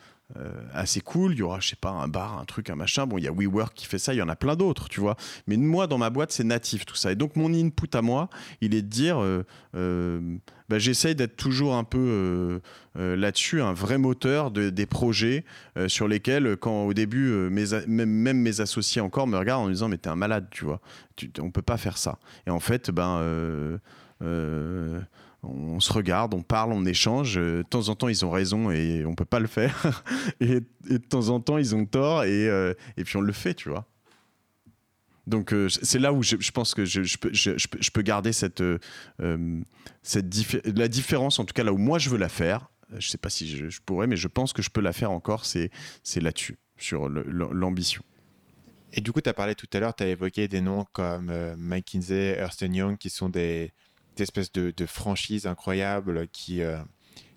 assez 0.72 1.00
cool. 1.00 1.32
Il 1.32 1.38
y 1.38 1.42
aura, 1.42 1.60
je 1.60 1.68
sais 1.68 1.76
pas, 1.76 1.90
un 1.90 2.08
bar, 2.08 2.38
un 2.38 2.44
truc, 2.44 2.70
un 2.70 2.76
machin. 2.76 3.06
Bon, 3.06 3.18
il 3.18 3.24
y 3.24 3.28
a 3.28 3.32
WeWork 3.32 3.74
qui 3.74 3.86
fait 3.86 3.98
ça, 3.98 4.14
il 4.14 4.18
y 4.18 4.22
en 4.22 4.28
a 4.28 4.36
plein 4.36 4.56
d'autres, 4.56 4.88
tu 4.88 5.00
vois. 5.00 5.16
Mais 5.46 5.56
moi, 5.56 5.86
dans 5.86 5.98
ma 5.98 6.10
boîte, 6.10 6.32
c'est 6.32 6.44
natif 6.44 6.84
tout 6.84 6.96
ça. 6.96 7.12
Et 7.12 7.14
donc, 7.14 7.36
mon 7.36 7.52
input 7.52 7.88
à 7.94 8.02
moi, 8.02 8.28
il 8.60 8.74
est 8.74 8.82
de 8.82 8.88
dire, 8.88 9.22
euh, 9.22 9.44
euh, 9.74 10.20
bah, 10.68 10.78
j'essaye 10.78 11.14
d'être 11.14 11.36
toujours 11.36 11.74
un 11.74 11.84
peu 11.84 12.60
là-dessus, 12.94 13.62
un 13.62 13.72
vrai 13.72 13.96
moteur 13.96 14.50
de, 14.50 14.70
des 14.70 14.86
projets 14.86 15.44
sur 15.86 16.08
lesquels, 16.08 16.56
quand 16.56 16.84
au 16.84 16.94
début, 16.94 17.30
mes, 17.50 17.64
même, 17.86 18.10
même, 18.10 18.38
mes 18.38 18.60
associés 18.60 19.00
encore 19.00 19.26
me 19.26 19.38
regardent 19.38 19.64
en 19.64 19.66
me 19.68 19.72
disant, 19.72 19.88
mais 19.88 19.98
t'es 19.98 20.08
un 20.08 20.16
malade, 20.16 20.48
tu 20.50 20.64
vois. 20.64 20.80
Tu, 21.16 21.30
on 21.40 21.50
peut 21.50 21.62
pas 21.62 21.76
faire 21.76 21.96
ça. 21.96 22.18
Et 22.46 22.50
en 22.50 22.60
fait, 22.60 22.90
ben 22.90 23.80
on 25.42 25.78
se 25.80 25.92
regarde, 25.92 26.34
on 26.34 26.42
parle, 26.42 26.72
on 26.72 26.84
échange. 26.84 27.38
Euh, 27.38 27.58
de 27.58 27.68
temps 27.68 27.88
en 27.88 27.94
temps, 27.94 28.08
ils 28.08 28.24
ont 28.24 28.30
raison 28.30 28.70
et 28.70 29.04
on 29.06 29.14
peut 29.14 29.24
pas 29.24 29.40
le 29.40 29.46
faire. 29.46 30.02
et, 30.40 30.60
de 30.90 30.96
temps 30.98 31.28
en 31.28 31.40
temps, 31.40 31.58
ils 31.58 31.74
ont 31.74 31.86
tort 31.86 32.24
et, 32.24 32.48
euh, 32.48 32.74
et 32.96 33.04
puis 33.04 33.16
on 33.16 33.20
le 33.20 33.32
fait, 33.32 33.54
tu 33.54 33.68
vois. 33.68 33.86
Donc 35.26 35.52
euh, 35.52 35.68
c'est 35.68 35.98
là 35.98 36.12
où 36.12 36.22
je, 36.22 36.50
pense 36.52 36.74
que 36.74 36.86
je, 36.86 37.90
peux, 37.90 38.02
garder 38.02 38.32
cette, 38.32 38.62
cette 40.02 40.66
la 40.78 40.88
différence, 40.88 41.38
en 41.38 41.44
tout 41.44 41.52
cas 41.52 41.64
là 41.64 41.72
où 41.72 41.76
moi 41.76 41.98
je 41.98 42.08
veux 42.08 42.16
la 42.16 42.30
faire. 42.30 42.70
Je 42.96 43.06
sais 43.06 43.18
pas 43.18 43.28
si 43.28 43.46
je, 43.46 43.80
pourrais, 43.84 44.06
mais 44.06 44.16
je 44.16 44.28
pense 44.28 44.54
que 44.54 44.62
je 44.62 44.70
peux 44.70 44.80
la 44.80 44.94
faire 44.94 45.10
encore. 45.10 45.44
C'est 45.44 45.70
là-dessus, 46.16 46.56
sur 46.78 47.10
l'ambition. 47.10 48.02
Et 48.94 49.02
du 49.02 49.12
coup, 49.12 49.20
tu 49.20 49.28
as 49.28 49.34
parlé 49.34 49.54
tout 49.54 49.66
à 49.74 49.80
l'heure, 49.80 49.94
tu 49.94 50.02
as 50.02 50.08
évoqué 50.08 50.48
des 50.48 50.62
noms 50.62 50.86
comme 50.94 51.30
McKinsey, 51.58 52.38
Ernst 52.38 52.62
Young, 52.62 52.96
qui 52.96 53.10
sont 53.10 53.28
des, 53.28 53.70
espèce 54.20 54.52
de, 54.52 54.86
franchise 54.86 55.46
incroyable 55.46 56.28
qui, 56.28 56.62
euh, 56.62 56.78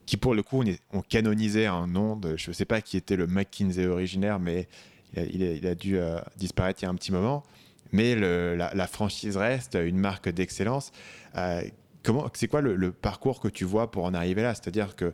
qui 0.05 0.17
pour 0.17 0.33
le 0.33 0.43
coup, 0.43 0.63
on, 0.93 1.01
canonisait 1.01 1.65
un 1.65 1.87
nom 1.87 2.15
de, 2.15 2.37
je 2.37 2.49
ne 2.49 2.53
sais 2.53 2.65
pas 2.65 2.81
qui 2.81 2.97
était 2.97 3.15
le 3.15 3.27
McKinsey 3.27 3.87
originaire, 3.87 4.39
mais 4.39 4.67
il 5.15 5.67
a, 5.67 5.75
dû 5.75 5.97
euh, 5.97 6.19
disparaître 6.37 6.81
il 6.81 6.85
y 6.85 6.87
a 6.87 6.89
un 6.89 6.95
petit 6.95 7.11
moment. 7.11 7.43
Mais 7.91 8.15
la, 8.15 8.87
franchise 8.87 9.35
reste 9.35 9.75
une 9.75 9.97
marque 9.97 10.29
d'excellence. 10.29 10.93
Euh, 11.35 11.61
comment, 12.03 12.29
c'est 12.33 12.47
quoi 12.47 12.61
le, 12.61 12.91
parcours 12.93 13.41
que 13.41 13.49
tu 13.49 13.65
vois 13.65 13.91
pour 13.91 14.05
en 14.05 14.13
arriver 14.13 14.43
là? 14.43 14.55
C'est-à-dire 14.55 14.95
que 14.95 15.13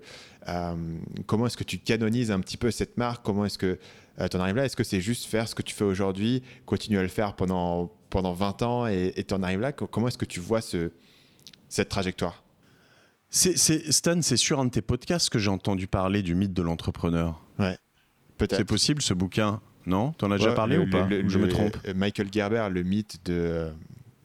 comment 1.26 1.48
est-ce 1.48 1.58
que 1.58 1.64
tu 1.64 1.80
canonises 1.80 2.30
un 2.30 2.40
petit 2.40 2.58
peu 2.58 2.70
cette 2.70 2.98
marque? 2.98 3.26
Comment 3.26 3.46
est-ce 3.46 3.58
que 3.58 3.80
tu 4.30 4.38
en 4.38 4.40
arrives 4.40 4.58
là? 4.58 4.66
Est-ce 4.66 4.76
que 4.76 4.84
c'est 4.84 5.02
juste 5.02 5.26
faire 5.26 5.48
ce 5.48 5.56
que 5.56 5.64
tu 5.64 5.74
fais 5.74 5.84
aujourd'hui, 5.86 6.44
continuer 6.68 7.00
à 7.00 7.04
le 7.04 7.10
faire 7.10 7.36
pendant, 7.36 7.92
pendant 8.12 8.34
20 8.34 8.62
ans 8.62 8.88
et 8.88 9.26
tu 9.28 9.34
en 9.34 9.42
arrives 9.42 9.62
là? 9.62 9.72
Comment 9.72 10.08
est-ce 10.10 10.20
que 10.20 10.26
tu 10.26 10.40
vois 10.40 10.62
ce, 10.62 10.92
cette 11.70 11.90
trajectoire 11.90 12.44
c'est, 13.30 13.92
Stan, 13.92 14.22
c'est 14.22 14.38
sur 14.38 14.60
un 14.60 14.66
de 14.66 14.70
tes 14.70 14.82
podcasts 14.82 15.30
que 15.30 15.40
j'ai 15.40 15.50
entendu 15.50 15.88
parler 15.88 16.22
du 16.24 16.36
mythe 16.36 16.54
de 16.54 16.62
l'entrepreneur. 16.62 17.42
Ouais, 17.60 17.78
peut-être. 18.38 18.58
C'est 18.58 18.66
possible 18.66 19.02
ce 19.02 19.14
bouquin 19.14 19.62
Non? 19.86 20.14
T'en 20.14 20.32
as 20.32 20.38
déjà 20.38 20.54
parlé 20.54 20.78
ou 20.78 20.90
pas? 20.90 21.08
Je 21.10 21.38
me 21.38 21.48
trompe. 21.48 21.78
Michael 21.96 22.32
Gerber, 22.32 22.68
le 22.72 22.84
mythe 22.84 23.26
de, 23.26 23.72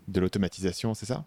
de 0.09 0.20
l'automatisation, 0.20 0.95
c'est 0.95 1.07
ça? 1.07 1.24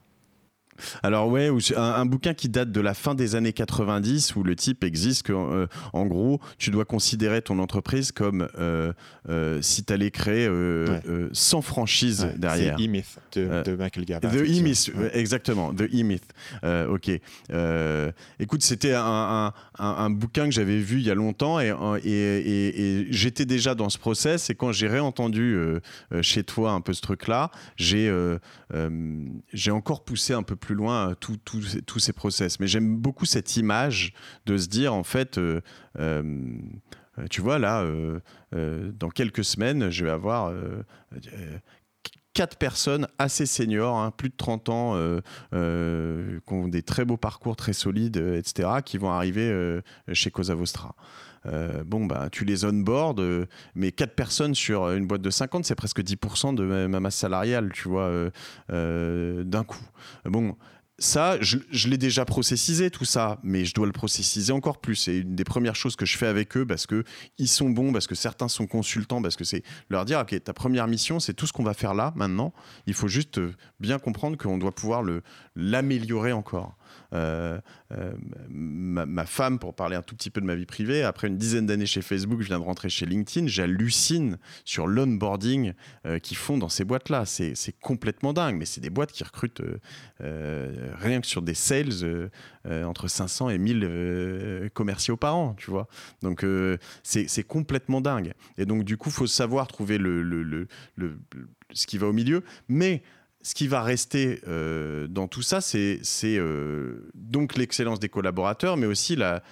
Alors 1.04 1.30
ouais, 1.30 1.50
un, 1.76 1.82
un, 1.82 2.06
bouquin 2.06 2.34
qui 2.34 2.50
date 2.50 2.72
de 2.72 2.82
la 2.82 2.94
fin 2.94 3.16
des 3.16 3.36
années 3.36 3.54
90 3.54 4.36
où 4.36 4.44
le 4.44 4.56
type 4.56 4.84
existe 4.84 5.24
que, 5.24 5.34
euh, 5.34 5.68
en 5.94 6.06
gros, 6.06 6.40
tu 6.58 6.72
dois 6.72 6.86
considérer 6.86 7.42
ton 7.42 7.60
entreprise 7.60 8.12
comme 8.12 8.48
euh, 8.58 8.92
euh, 9.30 9.62
si 9.62 9.84
tu 9.84 9.94
allais 9.94 10.12
créer 10.12 10.50
sans 11.32 11.62
franchise 11.62 12.28
derrière. 12.38 12.76
C'est 12.78 12.86
E-Myth 12.86 13.20
de, 13.34 13.76
Michael 13.76 14.08
Gerber. 14.08 14.28
The 14.28 14.42
E-Myth, 14.42 14.92
exactement, 15.14 15.74
The 15.74 15.84
E-Myth. 15.94 16.26
ok. 16.64 17.12
écoute, 18.40 18.64
c'était 18.64 18.94
un, 18.94 19.54
un, 19.78 20.10
bouquin 20.10 20.46
que 20.46 20.52
j'avais 20.52 20.80
vu 20.80 21.00
il 21.00 21.06
y 21.06 21.12
a 21.12 21.16
longtemps 21.16 21.60
et, 21.60 21.74
et, 22.04 23.00
et, 23.00 23.08
j'étais 23.12 23.46
déjà 23.46 23.76
dans 23.76 23.90
ce 23.90 23.98
process 23.98 24.50
et 24.50 24.56
quand 24.56 24.72
j'ai 24.72 24.88
réentendu 24.88 25.58
chez 26.22 26.44
toi 26.44 26.72
un 26.72 26.82
peu 26.82 26.94
ce 26.94 27.02
truc-là, 27.02 27.52
j'ai 27.78 28.14
j'ai 29.54 29.72
encore 29.72 30.04
poussé 30.04 30.34
un 30.34 30.44
peu 30.44 30.56
plus 30.56 30.65
plus 30.66 30.76
loin 30.76 31.12
euh, 31.12 31.16
tous 31.16 32.00
ces 32.00 32.14
process. 32.14 32.60
Mais 32.60 32.68
j'aime 32.68 32.98
beaucoup 32.98 33.26
cette 33.26 33.56
image 33.56 34.14
de 34.48 34.58
se 34.58 34.68
dire, 34.68 34.94
en 34.94 35.04
fait, 35.04 35.38
euh, 35.38 35.62
euh, 36.00 36.34
tu 37.30 37.42
vois, 37.42 37.60
là, 37.60 37.86
dans 38.52 39.10
quelques 39.10 39.46
semaines, 39.46 39.90
je 39.90 40.04
vais 40.04 40.12
avoir 40.12 40.54
quatre 42.34 42.58
personnes 42.58 43.08
assez 43.18 43.46
seniors, 43.46 43.98
hein, 43.98 44.12
plus 44.12 44.28
de 44.28 44.36
30 44.36 44.70
ans, 44.70 45.20
qui 45.52 46.54
ont 46.54 46.68
des 46.68 46.82
très 46.82 47.06
beaux 47.06 47.16
parcours, 47.16 47.56
très 47.56 47.72
solides, 47.72 48.18
etc., 48.18 48.80
qui 48.84 48.98
vont 48.98 49.12
arriver 49.12 49.80
chez 50.12 50.30
Cosa 50.30 50.56
Vostra. 50.56 50.94
Bon, 51.86 52.06
bah, 52.06 52.30
tu 52.32 52.46
les 52.46 52.66
on-board, 52.66 53.22
mais 53.76 53.92
quatre 53.92 54.16
personnes 54.16 54.56
sur 54.56 54.90
une 54.92 55.08
boîte 55.08 55.22
de 55.22 55.30
50, 55.30 55.66
c'est 55.66 55.76
presque 55.76 56.02
10% 56.02 56.56
de 56.56 56.64
ma 56.88 57.00
masse 57.00 57.16
salariale, 57.16 57.72
tu 57.74 57.90
vois, 57.90 58.12
d'un 58.70 59.64
coup. 59.64 59.84
Bon, 60.26 60.56
ça, 60.98 61.38
je, 61.42 61.58
l'ai 61.90 61.98
déjà 61.98 62.24
processisé 62.24 62.90
tout 62.90 63.04
ça, 63.04 63.40
mais 63.44 63.66
je 63.66 63.74
dois 63.74 63.86
le 63.86 63.92
processiser 63.92 64.54
encore 64.54 64.80
plus. 64.80 64.96
C'est 64.96 65.18
une 65.20 65.36
des 65.36 65.44
premières 65.44 65.76
choses 65.76 65.96
que 65.96 66.06
je 66.06 66.18
fais 66.18 66.28
avec 66.28 66.56
eux 66.56 66.66
parce 66.66 66.88
que 66.88 67.04
ils 67.38 67.50
sont 67.50 67.70
bons, 67.70 67.92
parce 67.92 68.08
que 68.08 68.16
certains 68.16 68.48
sont 68.48 68.66
consultants, 68.66 69.22
parce 69.22 69.36
que 69.36 69.44
c'est 69.44 69.64
leur 69.90 70.06
dire 70.06 70.20
ok, 70.20 70.42
ta 70.44 70.54
première 70.54 70.88
mission, 70.88 71.20
c'est 71.20 71.34
tout 71.34 71.48
ce 71.48 71.54
qu'on 71.54 71.64
va 71.64 71.74
faire 71.74 71.94
là 71.94 72.14
maintenant. 72.16 72.54
Il 72.88 72.94
faut 72.94 73.10
juste 73.10 73.42
bien 73.80 74.00
comprendre 74.00 74.38
qu'on 74.38 74.58
doit 74.58 74.72
pouvoir 74.72 75.04
le 75.04 75.22
l'améliorer 75.56 76.32
encore. 76.32 76.78
Euh, 77.14 77.60
euh, 77.92 78.14
ma, 78.50 79.26
femme, 79.26 79.60
pour 79.60 79.74
parler 79.74 79.96
un 79.96 80.02
tout 80.02 80.16
petit 80.16 80.30
peu 80.30 80.42
de 80.42 80.46
ma 80.46 80.56
vie 80.56 80.66
privée, 80.66 81.04
après 81.04 81.28
une 81.28 81.38
dizaine 81.38 81.66
d'années 81.66 81.86
chez 81.86 82.02
Facebook, 82.02 82.42
je 82.42 82.48
viens 82.48 82.60
de 82.60 82.64
rentrer 82.64 82.90
chez 82.90 83.06
LinkedIn, 83.06 83.48
j'hallucine 83.48 84.38
sur 84.66 84.88
l'onboarding 84.88 85.74
euh, 86.06 86.20
qu'ils 86.20 86.38
font 86.38 86.58
dans 86.58 86.70
ces 86.70 86.84
boîtes-là. 86.84 87.26
C'est 87.26 87.80
complètement 87.80 88.34
dingue, 88.34 88.58
mais 88.58 88.66
c'est 88.66 88.82
des 88.82 88.90
boîtes 88.90 89.12
qui 89.12 89.24
recrutent 89.24 89.62
rien 90.94 91.22
que 91.22 91.28
sur 91.28 91.42
des 91.42 91.54
sales 91.54 92.30
entre 92.66 93.08
500 93.08 93.50
et 93.50 93.58
1000 93.58 94.70
commerciaux 94.74 95.18
par 95.18 95.36
an, 95.36 95.54
tu 95.56 95.72
vois. 95.72 95.88
Donc 96.22 96.46
c'est 97.04 97.44
complètement 97.44 98.02
dingue. 98.02 98.34
Et 98.58 98.66
donc 98.66 98.84
du 98.84 98.98
coup, 98.98 99.10
faut 99.10 99.28
savoir 99.28 99.68
trouver 99.68 99.98
le, 99.98 100.22
le, 100.24 100.68
le, 100.96 101.20
ce 101.72 101.88
qui 101.88 101.98
va 101.98 102.08
au 102.08 102.14
milieu. 102.14 102.44
Mais 102.68 103.04
ce 103.46 103.54
qui 103.54 103.68
va 103.68 103.84
rester 103.84 104.42
euh, 104.48 105.06
dans 105.08 105.28
tout 105.28 105.44
ça, 105.44 105.62
c'est 105.62 106.02
euh, 106.24 107.12
donc 107.14 107.56
l'excellence 107.56 108.00
des 108.00 108.10
collaborateurs, 108.10 108.76
mais 108.76 108.88
aussi 108.88 109.16
la, 109.16 109.44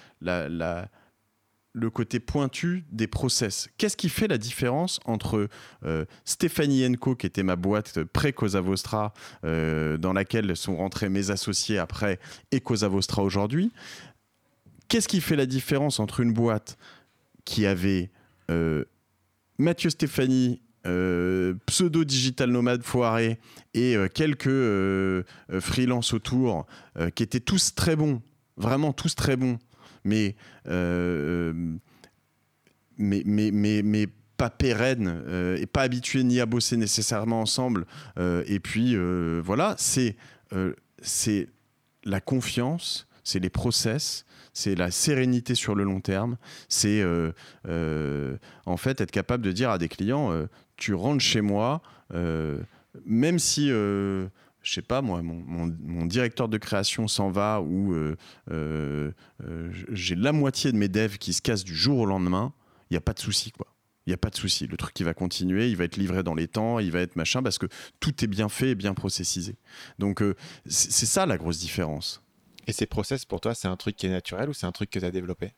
le 1.74 1.90
côté 1.90 2.20
pointu 2.20 2.84
des 2.90 3.06
process. 3.06 3.68
Qu'est-ce 3.76 3.96
qui 3.96 4.08
fait 4.08 4.28
la 4.28 4.38
différence 4.38 5.00
entre 5.04 5.48
euh, 5.84 6.04
Stéphanie 6.24 6.86
Enco, 6.86 7.16
qui 7.16 7.26
était 7.26 7.42
ma 7.42 7.56
boîte 7.56 8.02
pré-Cosa 8.04 8.60
Vostra, 8.60 9.12
dans 9.42 10.12
laquelle 10.14 10.56
sont 10.56 10.76
rentrés 10.76 11.08
mes 11.08 11.30
associés 11.30 11.78
après, 11.78 12.18
et 12.52 12.60
Cosa 12.60 12.88
Vostra 12.88 13.22
aujourd'hui? 13.22 13.72
Qu'est-ce 14.88 15.08
qui 15.08 15.20
fait 15.20 15.36
la 15.36 15.46
différence 15.46 15.98
entre 15.98 16.20
une 16.20 16.32
boîte 16.32 16.78
qui 17.44 17.66
avait 17.66 18.10
Mathieu 19.58 19.90
Stéphanie 19.90 20.60
euh, 20.86 21.54
pseudo 21.64 22.04
digital 22.04 22.50
nomade 22.50 22.82
foiré 22.82 23.38
et 23.72 23.96
euh, 23.96 24.06
quelques 24.06 24.48
euh, 24.48 25.22
freelances 25.60 26.12
autour 26.12 26.66
qui 27.14 27.22
étaient 27.22 27.40
tous 27.40 27.74
très 27.74 27.96
bons, 27.96 28.20
vraiment 28.58 28.92
tous 28.92 29.14
très 29.14 29.36
bons, 29.36 29.58
mais 30.04 30.36
mais, 32.96 33.22
mais, 33.26 33.50
mais, 33.50 33.82
mais 33.82 34.06
pas 34.36 34.50
pérennes 34.50 35.22
et 35.58 35.66
pas 35.66 35.82
habitués 35.82 36.22
ni 36.24 36.40
à 36.40 36.46
bosser 36.46 36.76
nécessairement 36.76 37.40
ensemble. 37.40 37.86
et 38.18 38.60
puis 38.60 38.96
voilà, 39.40 39.74
c'est 39.78 40.16
c'est 41.02 41.48
la 42.04 42.20
confiance, 42.20 43.08
c'est 43.24 43.40
les 43.40 43.50
process, 43.50 44.24
c'est 44.52 44.74
la 44.74 44.90
sérénité 44.90 45.54
sur 45.54 45.74
le 45.74 45.84
long 45.84 46.00
terme, 46.00 46.36
c'est 46.68 47.02
en 48.66 48.76
fait 48.76 49.00
être 49.00 49.10
capable 49.10 49.44
de 49.44 49.52
dire 49.52 49.70
à 49.70 49.78
des 49.78 49.88
clients 49.88 50.46
tu 50.76 50.94
rentres 50.94 51.22
chez 51.22 51.40
moi, 51.40 51.82
euh, 52.12 52.58
même 53.04 53.38
si, 53.38 53.68
euh, 53.70 54.26
je 54.64 54.72
sais 54.72 54.82
pas 54.82 55.00
moi, 55.00 55.22
mon, 55.22 56.06
directeur 56.06 56.48
de 56.48 56.58
création 56.58 57.06
s'en 57.06 57.30
va 57.30 57.60
ou 57.60 57.94
euh, 58.50 59.12
j'ai 59.90 60.16
la 60.16 60.32
moitié 60.32 60.72
de 60.72 60.76
mes 60.76 60.88
devs 60.88 61.18
qui 61.18 61.32
se 61.32 61.40
cassent 61.40 61.64
du 61.64 61.74
jour 61.74 62.00
au 62.00 62.06
lendemain, 62.06 62.52
il 62.90 62.94
n'y 62.94 62.98
a 62.98 63.02
pas 63.02 63.12
de 63.12 63.20
souci, 63.20 63.52
quoi. 63.52 63.68
Il 64.06 64.10
n'y 64.10 64.14
a 64.14 64.18
pas 64.18 64.28
de 64.28 64.36
souci. 64.36 64.66
Le 64.66 64.76
truc, 64.76 64.92
qui 64.92 65.02
va 65.02 65.14
continuer, 65.14 65.70
il 65.70 65.76
va 65.76 65.84
être 65.84 65.96
livré 65.96 66.22
dans 66.22 66.34
les 66.34 66.46
temps, 66.46 66.78
il 66.78 66.90
va 66.90 67.00
être 67.00 67.16
machin, 67.16 67.42
parce 67.42 67.56
que 67.56 67.64
tout 68.00 68.22
est 68.22 68.26
bien 68.26 68.50
fait 68.50 68.70
et 68.70 68.74
bien 68.74 68.92
processisé. 68.92 69.56
Donc, 69.98 70.22
c'est 70.66 71.06
ça 71.06 71.24
la 71.24 71.38
grosse 71.38 71.58
différence. 71.58 72.22
Et 72.66 72.72
ces 72.72 72.86
process, 72.86 73.24
pour 73.24 73.40
toi, 73.40 73.54
c'est 73.54 73.68
un 73.68 73.76
truc 73.76 73.96
qui 73.96 74.06
est 74.06 74.10
naturel 74.10 74.48
ou 74.48 74.52
c'est 74.52 74.66
un 74.66 74.72
truc 74.72 74.90
que 74.90 74.98
tu 74.98 75.04
as 75.04 75.10
développé? 75.10 75.54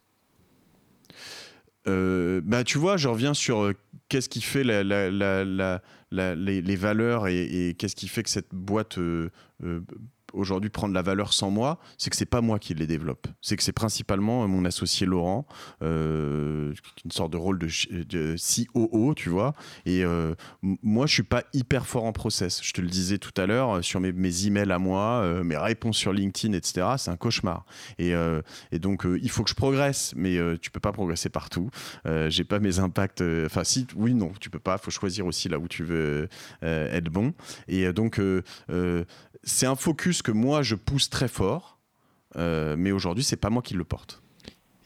Euh, 1.88 2.40
bah, 2.44 2.64
tu 2.64 2.78
vois, 2.78 2.96
je 2.96 3.08
reviens 3.08 3.34
sur 3.34 3.62
euh, 3.62 3.74
qu'est-ce 4.08 4.28
qui 4.28 4.40
fait 4.40 4.64
la, 4.64 5.82
les, 6.10 6.76
valeurs 6.76 7.28
et, 7.28 7.74
qu'est-ce 7.78 7.96
qui 7.96 8.08
fait 8.08 8.22
que 8.22 8.30
cette 8.30 8.54
boîte 8.54 8.98
euh, 8.98 9.30
aujourd'hui 10.36 10.70
prendre 10.70 10.94
la 10.94 11.02
valeur 11.02 11.32
sans 11.32 11.50
moi, 11.50 11.78
c'est 11.98 12.10
que 12.10 12.16
c'est 12.16 12.26
pas 12.26 12.40
moi 12.40 12.58
qui 12.58 12.74
les 12.74 12.86
développe. 12.86 13.26
C'est 13.40 13.56
que 13.56 13.62
c'est 13.62 13.72
principalement 13.72 14.44
euh, 14.44 14.46
mon 14.46 14.64
associé 14.64 15.06
Laurent, 15.06 15.46
euh, 15.82 16.72
une 17.04 17.10
sorte 17.10 17.32
de 17.32 17.36
rôle 17.36 17.58
de, 17.58 17.68
de 17.90 18.36
COO, 18.36 19.14
tu 19.14 19.30
vois. 19.30 19.54
Et 19.84 20.04
euh, 20.04 20.34
moi, 20.62 21.06
je 21.06 21.14
suis 21.14 21.22
pas 21.22 21.44
hyper 21.52 21.86
fort 21.86 22.04
en 22.04 22.12
process. 22.12 22.62
Je 22.62 22.72
te 22.72 22.80
le 22.80 22.88
disais 22.88 23.18
tout 23.18 23.32
à 23.40 23.46
l'heure 23.46 23.82
sur 23.82 24.00
mes, 24.00 24.12
mes, 24.12 24.46
emails 24.46 24.70
à 24.70 24.78
moi, 24.78 25.42
mes 25.42 25.56
réponses 25.56 25.96
sur 25.96 26.12
LinkedIn, 26.12 26.52
etc. 26.54 26.86
C'est 26.98 27.10
un 27.10 27.16
cauchemar. 27.16 27.64
Et, 27.98 28.14
donc, 28.78 29.06
il 29.06 29.30
faut 29.30 29.42
que 29.42 29.50
je 29.50 29.54
progresse, 29.54 30.12
mais 30.16 30.36
tu 30.58 30.70
peux 30.70 30.80
pas 30.80 30.92
progresser 30.92 31.28
partout. 31.30 31.70
J'ai 32.28 32.44
pas 32.44 32.58
mes 32.58 32.78
impacts. 32.78 33.22
Enfin, 33.46 33.64
si, 33.64 33.86
oui, 33.96 34.14
non, 34.14 34.32
tu 34.40 34.50
peux 34.50 34.58
pas. 34.58 34.78
Faut 34.78 34.90
choisir 34.90 35.26
aussi 35.26 35.48
là 35.48 35.58
où 35.58 35.68
tu 35.68 35.84
veux 35.84 36.28
être 36.62 37.08
bon. 37.08 37.32
Et 37.68 37.92
donc, 37.92 38.20
c'est 39.42 39.66
un 39.66 39.76
focus 39.76 40.22
que 40.26 40.32
moi 40.32 40.64
je 40.64 40.74
pousse 40.74 41.08
très 41.08 41.28
fort, 41.28 41.78
euh, 42.34 42.74
mais 42.76 42.90
aujourd'hui 42.90 43.22
c'est 43.22 43.36
pas 43.36 43.48
moi 43.48 43.62
qui 43.62 43.74
le 43.74 43.84
porte. 43.84 44.24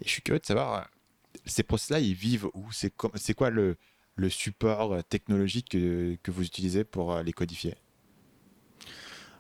Et 0.03 0.05
je 0.05 0.11
suis 0.11 0.21
curieux 0.21 0.39
de 0.39 0.45
savoir, 0.45 0.75
euh, 0.75 0.83
ces 1.47 1.63
process-là, 1.63 1.99
ils 1.99 2.13
vivent 2.13 2.49
où? 2.53 2.71
C'est 2.73 2.91
quoi 3.35 3.49
le, 3.49 3.79
support 4.29 5.03
technologique 5.05 5.71
que, 5.71 6.31
vous 6.31 6.45
utilisez 6.45 6.85
pour 6.85 7.15
euh, 7.15 7.23
les 7.23 7.33
codifier? 7.33 7.75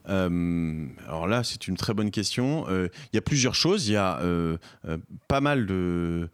Alors 0.06 1.26
là, 1.26 1.44
c'est 1.44 1.68
une 1.68 1.76
très 1.76 1.92
bonne 1.92 2.10
question. 2.10 2.66
Il 2.68 3.12
y 3.12 3.18
a 3.18 3.20
plusieurs 3.20 3.54
choses. 3.54 3.86
Il 3.86 3.92
y 3.92 3.96
a 3.96 4.20
pas 5.28 5.40
mal 5.40 5.66
de 5.66 6.30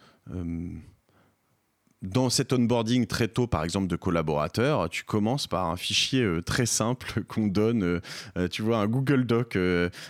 dans 2.07 2.31
cet 2.31 2.53
onboarding 2.53 3.07
très 3.07 3.29
tôt, 3.29 3.47
par 3.47 3.65
exemple, 3.65 3.89
de 3.89 3.97
collaborateurs, 3.97 4.89
tu 4.89 5.05
commences 5.05 5.47
par 5.47 5.67
un 5.67 5.77
fichier 5.77 6.23
euh, 6.23 6.41
très 6.41 6.67
simple 6.67 7.23
qu'on 7.29 7.47
donne, 7.47 7.83
euh, 7.83 8.01
euh, 8.39 8.49
tu 8.49 8.63
vois, 8.63 8.79
un 8.79 8.87
Google 8.87 9.27
Doc 9.27 9.59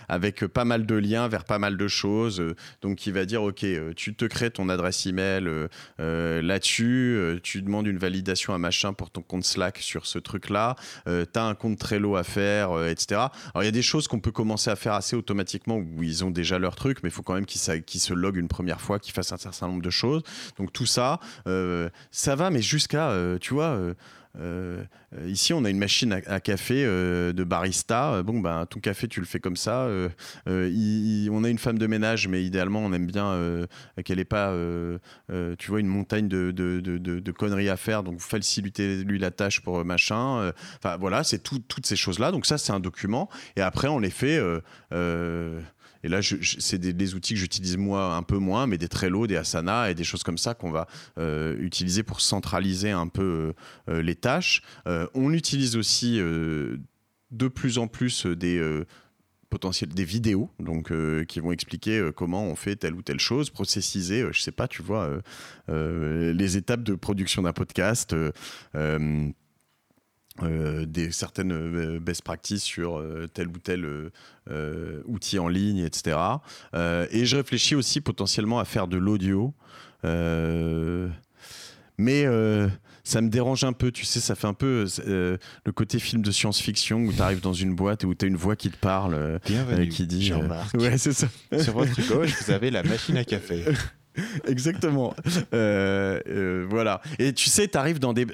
avec 0.07 0.45
pas 0.47 0.65
mal 0.65 0.85
de 0.85 0.95
liens 0.95 1.27
vers 1.27 1.43
pas 1.43 1.59
mal 1.59 1.77
de 1.77 1.87
choses. 1.87 2.43
donc, 2.81 2.97
qui 2.97 3.11
va 3.11 3.25
dire, 3.25 3.43
OK, 3.43 3.65
tu 3.95 4.15
te 4.15 4.25
crées 4.25 4.51
ton 4.51 4.69
adresse 4.69 5.05
email 5.05 5.49
là-dessus, 5.97 7.39
tu 7.43 7.61
demandes 7.61 7.87
une 7.87 7.97
validation 7.97 8.53
à 8.53 8.57
machin 8.57 8.93
pour 8.93 9.09
ton 9.09 9.21
compte 9.21 9.45
Slack 9.45 9.77
sur 9.77 10.05
ce 10.05 10.19
truc-là, 10.19 10.75
tu 11.05 11.39
as 11.39 11.43
un 11.43 11.55
compte 11.55 11.79
Trello 11.79 12.15
à 12.15 12.23
faire, 12.23 12.83
etc. 12.87 13.21
Alors, 13.53 13.63
il 13.63 13.65
y 13.65 13.69
a 13.69 13.71
des 13.71 13.81
choses 13.81 14.07
qu'on 14.07 14.19
peut 14.19 14.31
commencer 14.31 14.69
à 14.69 14.75
faire 14.75 14.93
assez 14.93 15.15
automatiquement 15.15 15.77
où 15.77 16.03
ils 16.03 16.25
ont 16.25 16.31
déjà 16.31 16.59
leur 16.59 16.75
truc, 16.75 16.99
mais 17.03 17.09
il 17.09 17.13
faut 17.13 17.23
quand 17.23 17.35
même 17.35 17.45
qu'ils 17.45 18.01
se 18.01 18.13
loguent 18.13 18.37
une 18.37 18.47
première 18.47 18.81
fois, 18.81 18.99
qu'ils 18.99 19.13
fassent 19.13 19.31
un 19.31 19.37
certain 19.37 19.67
nombre 19.67 19.83
de 19.83 19.89
choses. 19.89 20.23
Donc, 20.57 20.73
tout 20.73 20.85
ça, 20.85 21.19
ça 22.11 22.35
va, 22.35 22.49
mais 22.49 22.61
jusqu'à, 22.61 23.09
euh, 23.09 23.37
tu 23.39 23.53
vois, 23.53 23.69
euh, 23.69 23.93
euh, 24.39 24.83
ici, 25.25 25.53
on 25.53 25.63
a 25.65 25.69
une 25.69 25.79
machine 25.79 26.13
à, 26.13 26.39
café 26.39 26.83
de 26.85 27.43
barista. 27.43 28.21
Bon, 28.21 28.39
ben, 28.39 28.67
ton 28.67 28.79
café, 28.79 29.07
tu 29.07 29.19
le 29.19 29.25
fais 29.25 29.39
comme 29.39 29.55
ça. 29.55 29.87
on 30.45 31.43
a 31.43 31.49
une 31.49 31.57
femme 31.57 31.79
de 31.79 31.87
ménage, 31.87 32.27
mais 32.27 32.43
idéalement, 32.43 32.81
on 32.81 32.93
aime 32.93 33.07
bien 33.07 33.65
qu'elle 34.05 34.17
n'ait 34.17 34.25
pas, 34.25 34.53
tu 35.57 35.71
vois, 35.71 35.79
une 35.79 35.87
montagne 35.87 36.27
de, 36.27 37.31
conneries 37.31 37.69
à 37.69 37.77
faire. 37.77 38.03
Donc, 38.03 38.19
faciliter 38.21 39.03
lui 39.03 39.17
la 39.17 39.31
tâche 39.31 39.61
pour 39.61 39.83
machin. 39.83 40.51
Enfin, 40.77 40.97
voilà, 40.97 41.23
c'est 41.23 41.39
toutes 41.39 41.85
ces 41.85 41.95
choses-là. 41.95 42.31
Donc, 42.31 42.45
ça, 42.45 42.59
c'est 42.59 42.73
un 42.73 42.79
document. 42.79 43.29
Et 43.55 43.61
après, 43.61 43.87
on 43.87 43.97
les 43.97 44.11
fait 44.11 44.39
et 46.03 46.09
là, 46.09 46.19
c'est 46.21 46.77
des, 46.77 47.15
outils 47.15 47.33
que 47.33 47.39
j'utilise 47.39 47.77
moi 47.77 48.15
un 48.15 48.23
peu 48.23 48.37
moins, 48.37 48.67
mais 48.67 48.77
des 48.77 48.87
Trello, 48.87 49.27
des 49.27 49.35
Asana 49.35 49.89
et 49.89 49.95
des 49.95 50.03
choses 50.03 50.23
comme 50.23 50.37
ça 50.37 50.53
qu'on 50.53 50.71
va 50.71 50.87
euh, 51.17 51.57
utiliser 51.59 52.03
pour 52.03 52.21
centraliser 52.21 52.91
un 52.91 53.07
peu 53.07 53.53
euh, 53.89 53.93
euh, 53.93 54.01
les 54.01 54.15
tâches. 54.15 54.61
on 54.85 55.33
utilise 55.33 55.75
aussi 55.75 56.17
de 56.19 57.47
plus 57.47 57.77
en 57.77 57.87
plus 57.87 58.25
des 58.25 58.83
potentiels 59.49 59.89
des 59.89 60.03
vidéos 60.03 60.49
donc 60.59 60.91
qui 61.25 61.39
vont 61.39 61.51
expliquer 61.51 62.09
comment 62.15 62.45
on 62.45 62.55
fait 62.55 62.75
telle 62.75 62.93
ou 62.93 63.01
telle 63.01 63.19
chose 63.19 63.49
processiser 63.49 64.25
je 64.31 64.41
sais 64.41 64.51
pas 64.51 64.67
tu 64.67 64.81
vois 64.81 65.09
les 65.67 66.57
étapes 66.57 66.83
de 66.83 66.95
production 66.95 67.41
d'un 67.43 67.53
podcast 67.53 68.15
euh, 70.43 70.85
des 70.85 71.11
certaines 71.11 71.51
euh, 71.51 71.99
best 71.99 72.21
practices 72.21 72.63
sur 72.63 72.97
euh, 72.97 73.27
tel 73.33 73.47
ou 73.47 73.57
tel 73.57 74.11
outil 75.05 75.39
en 75.39 75.47
ligne, 75.47 75.79
etc. 75.79 76.17
et 76.73 77.25
je 77.25 77.35
réfléchis 77.35 77.75
aussi 77.75 78.01
potentiellement 78.01 78.59
à 78.59 78.65
faire 78.65 78.87
de 78.87 78.97
l'audio. 78.97 79.53
mais 81.97 82.25
ça 83.07 83.21
me 83.21 83.29
dérange 83.29 83.63
un 83.63 83.71
peu, 83.71 83.89
tu 83.89 84.03
sais, 84.03 84.19
ça 84.19 84.35
fait 84.35 84.47
un 84.47 84.53
peu 84.53 84.85
euh, 85.07 85.37
le 85.65 85.71
côté 85.71 85.97
film 85.97 86.21
de 86.21 86.29
science-fiction 86.29 86.99
où 87.03 87.13
tu 87.13 87.21
arrives 87.21 87.39
dans 87.39 87.53
une 87.53 87.73
boîte 87.73 88.03
et 88.03 88.05
où 88.05 88.13
tu 88.13 88.25
as 88.25 88.27
une 88.27 88.35
voix 88.35 88.57
qui 88.57 88.69
te 88.69 88.75
parle, 88.75 89.13
euh, 89.13 89.85
qui 89.89 90.05
dit. 90.05 90.25
Jean-Marc. 90.25 90.73
ouais, 90.73 90.97
c'est 90.97 91.13
ça. 91.13 91.27
Sur 91.57 91.73
votre 91.73 92.05
gauche, 92.05 92.33
vous 92.43 92.51
avez 92.51 92.69
la 92.69 92.83
machine 92.83 93.15
à 93.15 93.23
café. 93.23 93.63
Exactement. 94.47 95.13
Euh, 95.53 96.19
euh, 96.27 96.65
voilà. 96.69 97.01
Et 97.19 97.33
tu 97.33 97.49
sais, 97.49 97.67
tu 97.67 97.77
arrives 97.77 97.99
dans 97.99 98.13
des. 98.13 98.25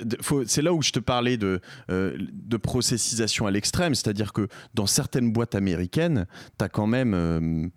C'est 0.46 0.62
là 0.62 0.74
où 0.74 0.82
je 0.82 0.92
te 0.92 1.00
parlais 1.00 1.38
de, 1.38 1.62
euh, 1.90 2.18
de 2.20 2.58
processisation 2.58 3.48
à 3.48 3.52
l'extrême. 3.52 3.96
C'est-à-dire 3.96 4.34
que 4.34 4.48
dans 4.74 4.86
certaines 4.86 5.32
boîtes 5.32 5.56
américaines, 5.56 6.26
tu 6.58 6.66
as 6.66 6.70
quand 6.70 6.88
même. 6.88 7.72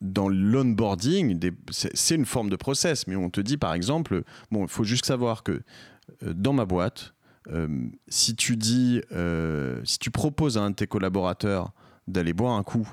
dans 0.00 0.28
l'onboarding, 0.28 1.38
c'est 1.70 2.14
une 2.14 2.24
forme 2.24 2.48
de 2.48 2.56
process, 2.56 3.06
mais 3.06 3.16
on 3.16 3.30
te 3.30 3.40
dit 3.40 3.56
par 3.56 3.74
exemple, 3.74 4.22
bon, 4.50 4.62
il 4.62 4.68
faut 4.68 4.84
juste 4.84 5.06
savoir 5.06 5.42
que 5.42 5.60
dans 6.22 6.52
ma 6.52 6.64
boîte, 6.64 7.14
si 8.08 8.34
tu 8.34 8.56
dis, 8.56 9.00
si 9.84 9.98
tu 9.98 10.10
proposes 10.10 10.56
à 10.56 10.62
un 10.62 10.70
de 10.70 10.76
tes 10.76 10.86
collaborateurs 10.86 11.72
d'aller 12.08 12.32
boire 12.32 12.54
un 12.54 12.62
coup, 12.62 12.88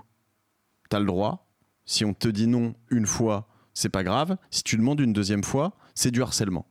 tu 0.90 0.96
as 0.96 1.00
le 1.00 1.06
droit. 1.06 1.48
Si 1.86 2.04
on 2.04 2.14
te 2.14 2.28
dit 2.28 2.48
non 2.48 2.76
une 2.90 3.06
fois, 3.06 3.48
c'est 3.78 3.90
pas 3.90 4.04
grave. 4.04 4.38
Si 4.50 4.64
tu 4.64 4.76
demandes 4.76 5.00
une 5.00 5.14
deuxième 5.14 5.44
fois, 5.44 5.74
c'est 5.94 6.10
du 6.10 6.24
harcèlement. 6.24 6.66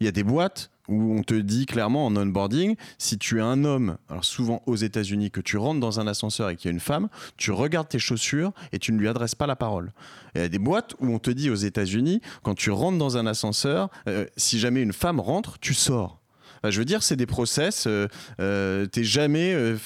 Il 0.00 0.06
y 0.06 0.08
a 0.08 0.12
des 0.12 0.24
boîtes 0.24 0.70
où 0.88 1.12
on 1.12 1.22
te 1.22 1.34
dit 1.34 1.66
clairement 1.66 2.06
en 2.06 2.16
onboarding, 2.16 2.74
si 2.96 3.18
tu 3.18 3.38
es 3.38 3.42
un 3.42 3.64
homme, 3.64 3.98
alors 4.08 4.24
souvent 4.24 4.62
aux 4.66 4.74
États-Unis, 4.74 5.30
que 5.30 5.42
tu 5.42 5.58
rentres 5.58 5.80
dans 5.80 6.00
un 6.00 6.06
ascenseur 6.06 6.48
et 6.48 6.56
qu'il 6.56 6.70
y 6.70 6.72
a 6.72 6.72
une 6.72 6.80
femme, 6.80 7.08
tu 7.36 7.50
regardes 7.50 7.88
tes 7.88 7.98
chaussures 7.98 8.52
et 8.72 8.78
tu 8.78 8.92
ne 8.92 8.98
lui 8.98 9.08
adresses 9.08 9.34
pas 9.34 9.46
la 9.46 9.56
parole. 9.56 9.92
il 10.34 10.40
y 10.40 10.44
a 10.44 10.48
des 10.48 10.58
boîtes 10.58 10.94
où 11.00 11.08
on 11.08 11.18
te 11.18 11.30
dit 11.30 11.50
aux 11.50 11.54
États-Unis, 11.54 12.22
quand 12.42 12.54
tu 12.54 12.70
rentres 12.70 12.98
dans 12.98 13.18
un 13.18 13.26
ascenseur, 13.26 13.90
euh, 14.08 14.24
si 14.38 14.58
jamais 14.58 14.80
une 14.82 14.94
femme 14.94 15.20
rentre, 15.20 15.58
tu 15.60 15.74
sors. 15.74 16.21
Je 16.70 16.78
veux 16.78 16.84
dire, 16.84 17.02
c'est 17.02 17.16
des 17.16 17.26
process. 17.26 17.86
Euh, 17.86 18.08
euh 18.40 18.86
T'es 18.86 19.04
jamais 19.04 19.54
euh, 19.54 19.76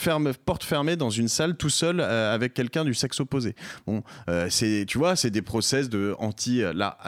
porte 0.45 0.65
fermée 0.65 0.97
dans 0.97 1.11
une 1.11 1.29
salle 1.29 1.57
tout 1.57 1.71
seul 1.71 2.01
avec 2.01 2.55
quelqu'un 2.55 2.85
du 2.85 2.95
sexe 2.95 3.21
opposé. 3.21 3.55
Bon, 3.87 4.03
c'est, 4.49 4.85
tu 4.87 4.99
vois, 4.99 5.17
c'est 5.17 5.31
des 5.31 5.43
process 5.43 5.89
de 5.89 6.15
anti. 6.19 6.63
là, 6.75 6.99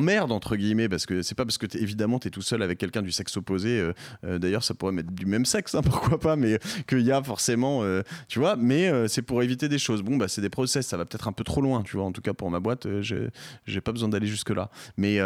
merde 0.00 0.32
entre 0.32 0.56
guillemets 0.56 0.88
parce 0.88 1.06
que 1.06 1.22
c'est 1.22 1.34
pas 1.34 1.44
parce 1.44 1.58
que 1.58 1.66
es, 1.66 1.82
évidemment 1.82 2.18
tu 2.18 2.28
es 2.28 2.30
tout 2.30 2.42
seul 2.42 2.62
avec 2.62 2.78
quelqu'un 2.78 3.02
du 3.02 3.12
sexe 3.12 3.36
opposé 3.36 3.80
euh, 3.80 3.92
euh, 4.24 4.38
d'ailleurs 4.38 4.64
ça 4.64 4.74
pourrait 4.74 4.92
mettre 4.92 5.10
du 5.12 5.26
même 5.26 5.44
sexe 5.44 5.74
hein, 5.74 5.82
pourquoi 5.84 6.18
pas 6.18 6.36
mais 6.36 6.58
qu'il 6.86 7.02
y 7.02 7.12
a 7.12 7.22
forcément 7.22 7.82
euh, 7.82 8.02
tu 8.28 8.38
vois 8.38 8.56
mais 8.56 9.08
c'est 9.08 9.22
pour 9.22 9.42
éviter 9.42 9.68
des 9.68 9.78
choses. 9.78 10.02
Bon 10.02 10.16
bah 10.16 10.28
c'est 10.28 10.40
des 10.40 10.50
process 10.50 10.86
ça 10.86 10.96
va 10.96 11.04
peut-être 11.04 11.28
un 11.28 11.32
peu 11.32 11.44
trop 11.44 11.60
loin 11.60 11.82
tu 11.82 11.96
vois. 11.96 12.06
En 12.06 12.12
tout 12.12 12.22
cas 12.22 12.34
pour 12.34 12.50
ma 12.50 12.60
boîte 12.60 12.86
j'ai 13.00 13.80
pas 13.80 13.92
besoin 13.92 14.08
d'aller 14.08 14.26
jusque 14.26 14.50
là 14.50 14.70
mais 14.96 15.18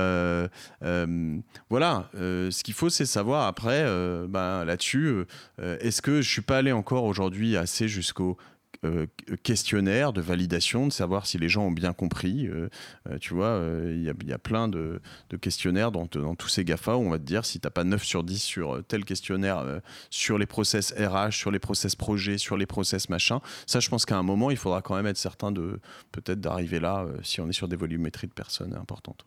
voilà 1.68 2.10
ce 2.12 2.62
qu'il 2.62 2.74
faut 2.74 2.90
c'est 2.90 3.06
savoir 3.06 3.46
après 3.46 3.84
bah, 4.28 4.64
là-dessus 4.64 5.24
est-ce 5.58 6.02
que 6.02 6.22
je 6.22 6.28
suis 6.28 6.42
pas 6.42 6.58
allé 6.58 6.72
encore 6.72 7.04
aujourd'hui 7.04 7.56
assez 7.56 7.88
jusqu'au 7.88 8.36
euh, 8.86 9.06
questionnaire 9.42 10.14
de 10.14 10.22
validation, 10.22 10.86
de 10.86 10.92
savoir 10.92 11.26
si 11.26 11.36
les 11.36 11.50
gens 11.50 11.66
ont 11.66 11.70
bien 11.70 11.92
compris. 11.92 12.48
Euh, 12.48 12.70
euh, 13.10 13.18
tu 13.18 13.34
vois, 13.34 13.62
il 13.84 14.02
y, 14.02 14.32
a 14.32 14.38
plein 14.38 14.68
de, 14.68 15.02
questionnaires 15.40 15.92
dans, 15.92 16.06
dans, 16.06 16.34
tous 16.34 16.48
ces 16.48 16.64
GAFA 16.64 16.96
où 16.96 17.00
on 17.00 17.10
va 17.10 17.18
te 17.18 17.24
dire 17.24 17.44
si 17.44 17.60
tu 17.60 17.66
n'as 17.66 17.70
pas 17.70 17.84
9 17.84 18.02
sur 18.02 18.24
10 18.24 18.42
sur 18.42 18.82
tel 18.88 19.04
questionnaire, 19.04 19.80
sur 20.08 20.38
les 20.38 20.46
process 20.46 20.94
RH, 20.98 21.32
sur 21.32 21.50
les 21.50 21.58
process 21.58 21.94
projet, 21.94 22.38
sur 22.38 22.56
les 22.56 22.66
process 22.66 23.10
machin. 23.10 23.40
Ça, 23.66 23.80
je 23.80 23.88
pense 23.90 24.06
qu'à 24.06 24.16
un 24.16 24.22
moment, 24.22 24.50
il 24.50 24.56
faudra 24.56 24.80
quand 24.80 24.96
même 24.96 25.06
être 25.06 25.18
certain 25.18 25.52
de 25.52 25.78
peut-être 26.10 26.40
d'arriver 26.40 26.80
là 26.80 27.06
si 27.22 27.42
on 27.42 27.48
est 27.48 27.52
sur 27.52 27.68
des 27.68 27.76
volumétries 27.76 28.28
de 28.28 28.32
personnes 28.32 28.74
importantes. 28.74 29.24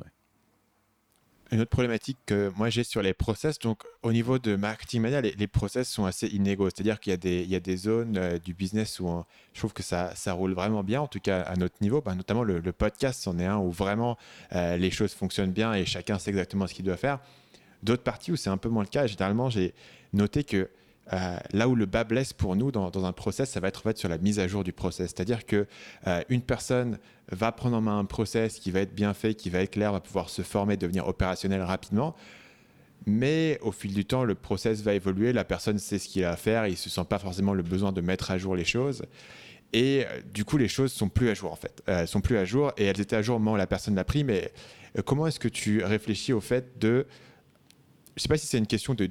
Une 1.53 1.61
autre 1.61 1.69
problématique 1.69 2.17
que 2.25 2.51
moi 2.55 2.69
j'ai 2.69 2.83
sur 2.83 3.03
les 3.03 3.13
process, 3.13 3.59
donc 3.59 3.83
au 4.01 4.11
niveau 4.11 4.39
de 4.39 4.55
marketing 4.55 5.01
mania, 5.01 5.21
les, 5.21 5.47
process 5.47 5.87
sont 5.87 6.05
assez 6.05 6.27
inégaux. 6.27 6.69
C'est-à-dire 6.69 6.99
qu'il 6.99 7.13
y, 7.13 7.47
y 7.47 7.55
a 7.55 7.59
des 7.59 7.77
zones 7.77 8.17
euh, 8.17 8.39
du 8.39 8.55
business 8.55 8.99
où 8.99 9.23
je 9.53 9.59
trouve 9.59 9.71
que 9.71 9.83
ça, 9.83 10.15
ça 10.15 10.33
roule 10.33 10.53
vraiment 10.53 10.83
bien, 10.83 11.01
en 11.01 11.07
tout 11.07 11.19
cas 11.19 11.41
à 11.41 11.55
notre 11.55 11.75
niveau. 11.81 12.01
Bah, 12.01 12.15
notamment 12.15 12.43
le, 12.43 12.61
podcast, 12.73 13.21
c'en 13.21 13.37
est 13.37 13.45
un 13.45 13.57
où 13.57 13.69
vraiment 13.69 14.17
euh, 14.53 14.77
les 14.77 14.89
choses 14.89 15.13
fonctionnent 15.13 15.51
bien 15.51 15.73
et 15.75 15.85
chacun 15.85 16.17
sait 16.17 16.31
exactement 16.31 16.65
ce 16.65 16.73
qu'il 16.73 16.85
doit 16.85 16.97
faire. 16.97 17.19
D'autres 17.83 18.03
parties 18.03 18.31
où 18.31 18.35
c'est 18.35 18.49
un 18.49 18.57
peu 18.57 18.69
moins 18.69 18.83
le 18.83 18.89
cas. 18.89 19.05
Généralement, 19.05 19.51
j'ai 19.51 19.75
noté 20.11 20.43
que 20.43 20.69
euh, 21.11 21.37
là 21.51 21.67
où 21.67 21.75
le 21.75 21.85
bas 21.85 22.03
blesse 22.03 22.33
pour 22.33 22.55
nous 22.55 22.71
dans, 22.71 23.05
un 23.05 23.13
process, 23.13 23.51
ça 23.51 23.59
va 23.59 23.67
être 23.67 23.81
en 23.81 23.83
fait 23.83 23.97
sur 23.99 24.09
la 24.09 24.17
mise 24.17 24.39
à 24.39 24.47
jour 24.47 24.63
du 24.63 24.73
process. 24.73 25.11
C'est-à-dire 25.15 25.45
que 25.45 25.67
une 26.29 26.41
personne 26.41 26.97
va 27.31 27.51
prendre 27.51 27.77
en 27.77 27.81
main 27.81 27.97
un 27.97 28.05
process 28.05 28.59
qui 28.59 28.71
va 28.71 28.81
être 28.81 28.93
bien 28.93 29.13
fait, 29.13 29.33
qui 29.33 29.49
va 29.49 29.59
être 29.59 29.71
clair, 29.71 29.91
va 29.91 29.99
pouvoir 29.99 30.29
se 30.29 30.41
former, 30.41 30.77
devenir 30.77 31.07
opérationnel 31.07 31.61
rapidement. 31.61 32.15
Mais 33.05 33.59
au 33.61 33.71
fil 33.71 33.93
du 33.93 34.05
temps, 34.05 34.23
le 34.23 34.35
process 34.35 34.81
va 34.81 34.93
évoluer, 34.93 35.33
la 35.33 35.43
personne 35.43 35.77
sait 35.77 35.99
ce 35.99 36.07
qu'il 36.07 36.23
a 36.23 36.31
à 36.31 36.35
faire, 36.37 36.67
il 36.67 36.71
ne 36.71 36.75
se 36.75 36.89
sent 36.89 37.03
pas 37.09 37.19
forcément 37.19 37.53
le 37.53 37.63
besoin 37.63 37.91
de 37.91 38.01
mettre 38.01 38.31
à 38.31 38.37
jour 38.37 38.55
les 38.55 38.65
choses. 38.65 39.03
Et 39.73 40.05
euh, 40.05 40.21
du 40.33 40.45
coup, 40.45 40.57
les 40.57 40.67
choses 40.67 40.93
sont 40.93 41.09
plus 41.09 41.29
à 41.29 41.33
jour 41.33 41.51
en 41.51 41.55
fait. 41.55 41.81
Elles 41.85 42.07
sont 42.07 42.21
plus 42.21 42.37
à 42.37 42.45
jour 42.45 42.71
et 42.77 42.85
elles 42.85 43.01
étaient 43.01 43.15
à 43.15 43.21
jour 43.21 43.35
au 43.35 43.39
moment 43.39 43.53
où 43.53 43.57
la 43.57 43.67
personne 43.67 43.95
l'a 43.95 44.05
pris. 44.05 44.23
Mais 44.23 44.51
comment 45.05 45.27
est-ce 45.27 45.39
que 45.39 45.47
tu 45.47 45.83
réfléchis 45.83 46.33
au 46.33 46.41
fait 46.41 46.79
de 46.79 47.07
je 48.15 48.21
sais 48.21 48.27
pas 48.27 48.37
si 48.37 48.47
c'est 48.47 48.57
une 48.57 48.67
question 48.67 48.93
de, 48.93 49.05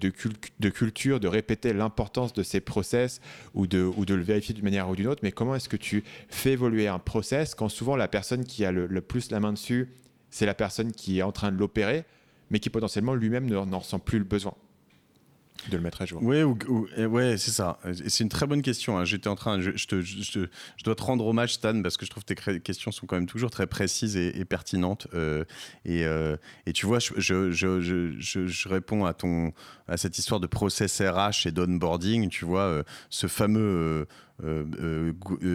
culture, 0.71 1.21
de 1.21 1.29
répéter 1.29 1.73
l'importance 1.73 2.33
de 2.33 2.43
ces 2.43 2.61
process 2.61 3.21
ou 3.55 3.67
de, 3.67 3.83
ou 3.83 4.05
de 4.05 4.15
le 4.15 4.23
vérifier 4.23 4.55
d'une 4.55 4.65
manière 4.65 4.89
ou 4.89 4.97
d'une 4.97 5.09
autre, 5.09 5.21
mais 5.23 5.33
comment 5.33 5.55
est-ce 5.55 5.69
que 5.69 5.77
tu 5.77 6.05
fais 6.29 6.53
évoluer 6.53 6.89
un 6.89 6.99
process 6.99 7.55
quand 7.55 7.69
souvent 7.69 7.97
la 7.97 8.09
personne 8.09 8.45
qui 8.45 8.65
a 8.65 8.73
le, 8.73 8.87
le 8.87 9.01
plus 9.01 9.31
la 9.31 9.41
main 9.41 9.53
dessus, 9.53 9.89
c'est 10.31 10.47
la 10.47 10.55
personne 10.55 10.93
qui 10.93 11.19
est 11.19 11.23
en 11.23 11.33
train 11.33 11.51
de 11.51 11.59
l'opérer, 11.59 12.05
mais 12.51 12.61
qui 12.61 12.71
potentiellement 12.71 13.15
lui-même 13.15 13.47
n'en 13.47 13.79
ressent 13.79 13.99
plus 13.99 14.19
le 14.19 14.25
besoin? 14.25 14.55
De 15.71 15.77
le 15.77 15.83
mettre 15.83 16.03
à 16.03 16.07
jour. 16.07 16.21
Oui, 16.23 16.43
ouais, 16.43 17.37
c'est 17.37 17.51
ça. 17.51 17.79
C'est 18.09 18.25
une 18.25 18.29
très 18.29 18.47
bonne 18.47 18.63
question. 18.63 18.99
Hein. 18.99 19.05
J'étais 19.05 19.29
en 19.29 19.37
train, 19.37 19.61
je, 19.61 19.71
je, 19.75 19.87
te, 19.87 20.01
je, 20.01 20.49
dois 20.85 20.95
te 20.95 21.03
rendre 21.03 21.27
hommage, 21.27 21.55
Stan, 21.55 21.81
parce 21.83 21.97
que 21.97 22.05
je 22.05 22.11
trouve 22.11 22.25
que 22.25 22.35
tes 22.35 22.61
questions 22.61 22.91
sont 22.91 23.07
quand 23.07 23.17
même 23.17 23.27
toujours 23.27 23.51
très 23.51 23.67
précises 23.67 24.17
et, 24.17 24.45
pertinentes. 24.45 25.07
Euh, 25.15 25.45
et, 25.85 26.05
euh, 26.05 26.37
et, 26.67 26.73
tu 26.73 26.87
vois, 26.87 26.99
je, 26.99 28.69
réponds 28.69 29.05
à 29.05 29.15
ton 29.15 29.53
à 29.93 29.99
cette 29.99 30.17
histoire 30.17 30.41
de 30.41 30.47
process 30.47 31.03
RH 31.03 31.47
et 31.47 31.53
d'onboarding. 31.53 32.31
Tu 32.31 32.47
vois, 32.47 32.63
euh, 32.63 32.83
ce 33.11 33.27
fameux 33.27 34.07
euh, 34.43 34.65
euh, 34.81 35.13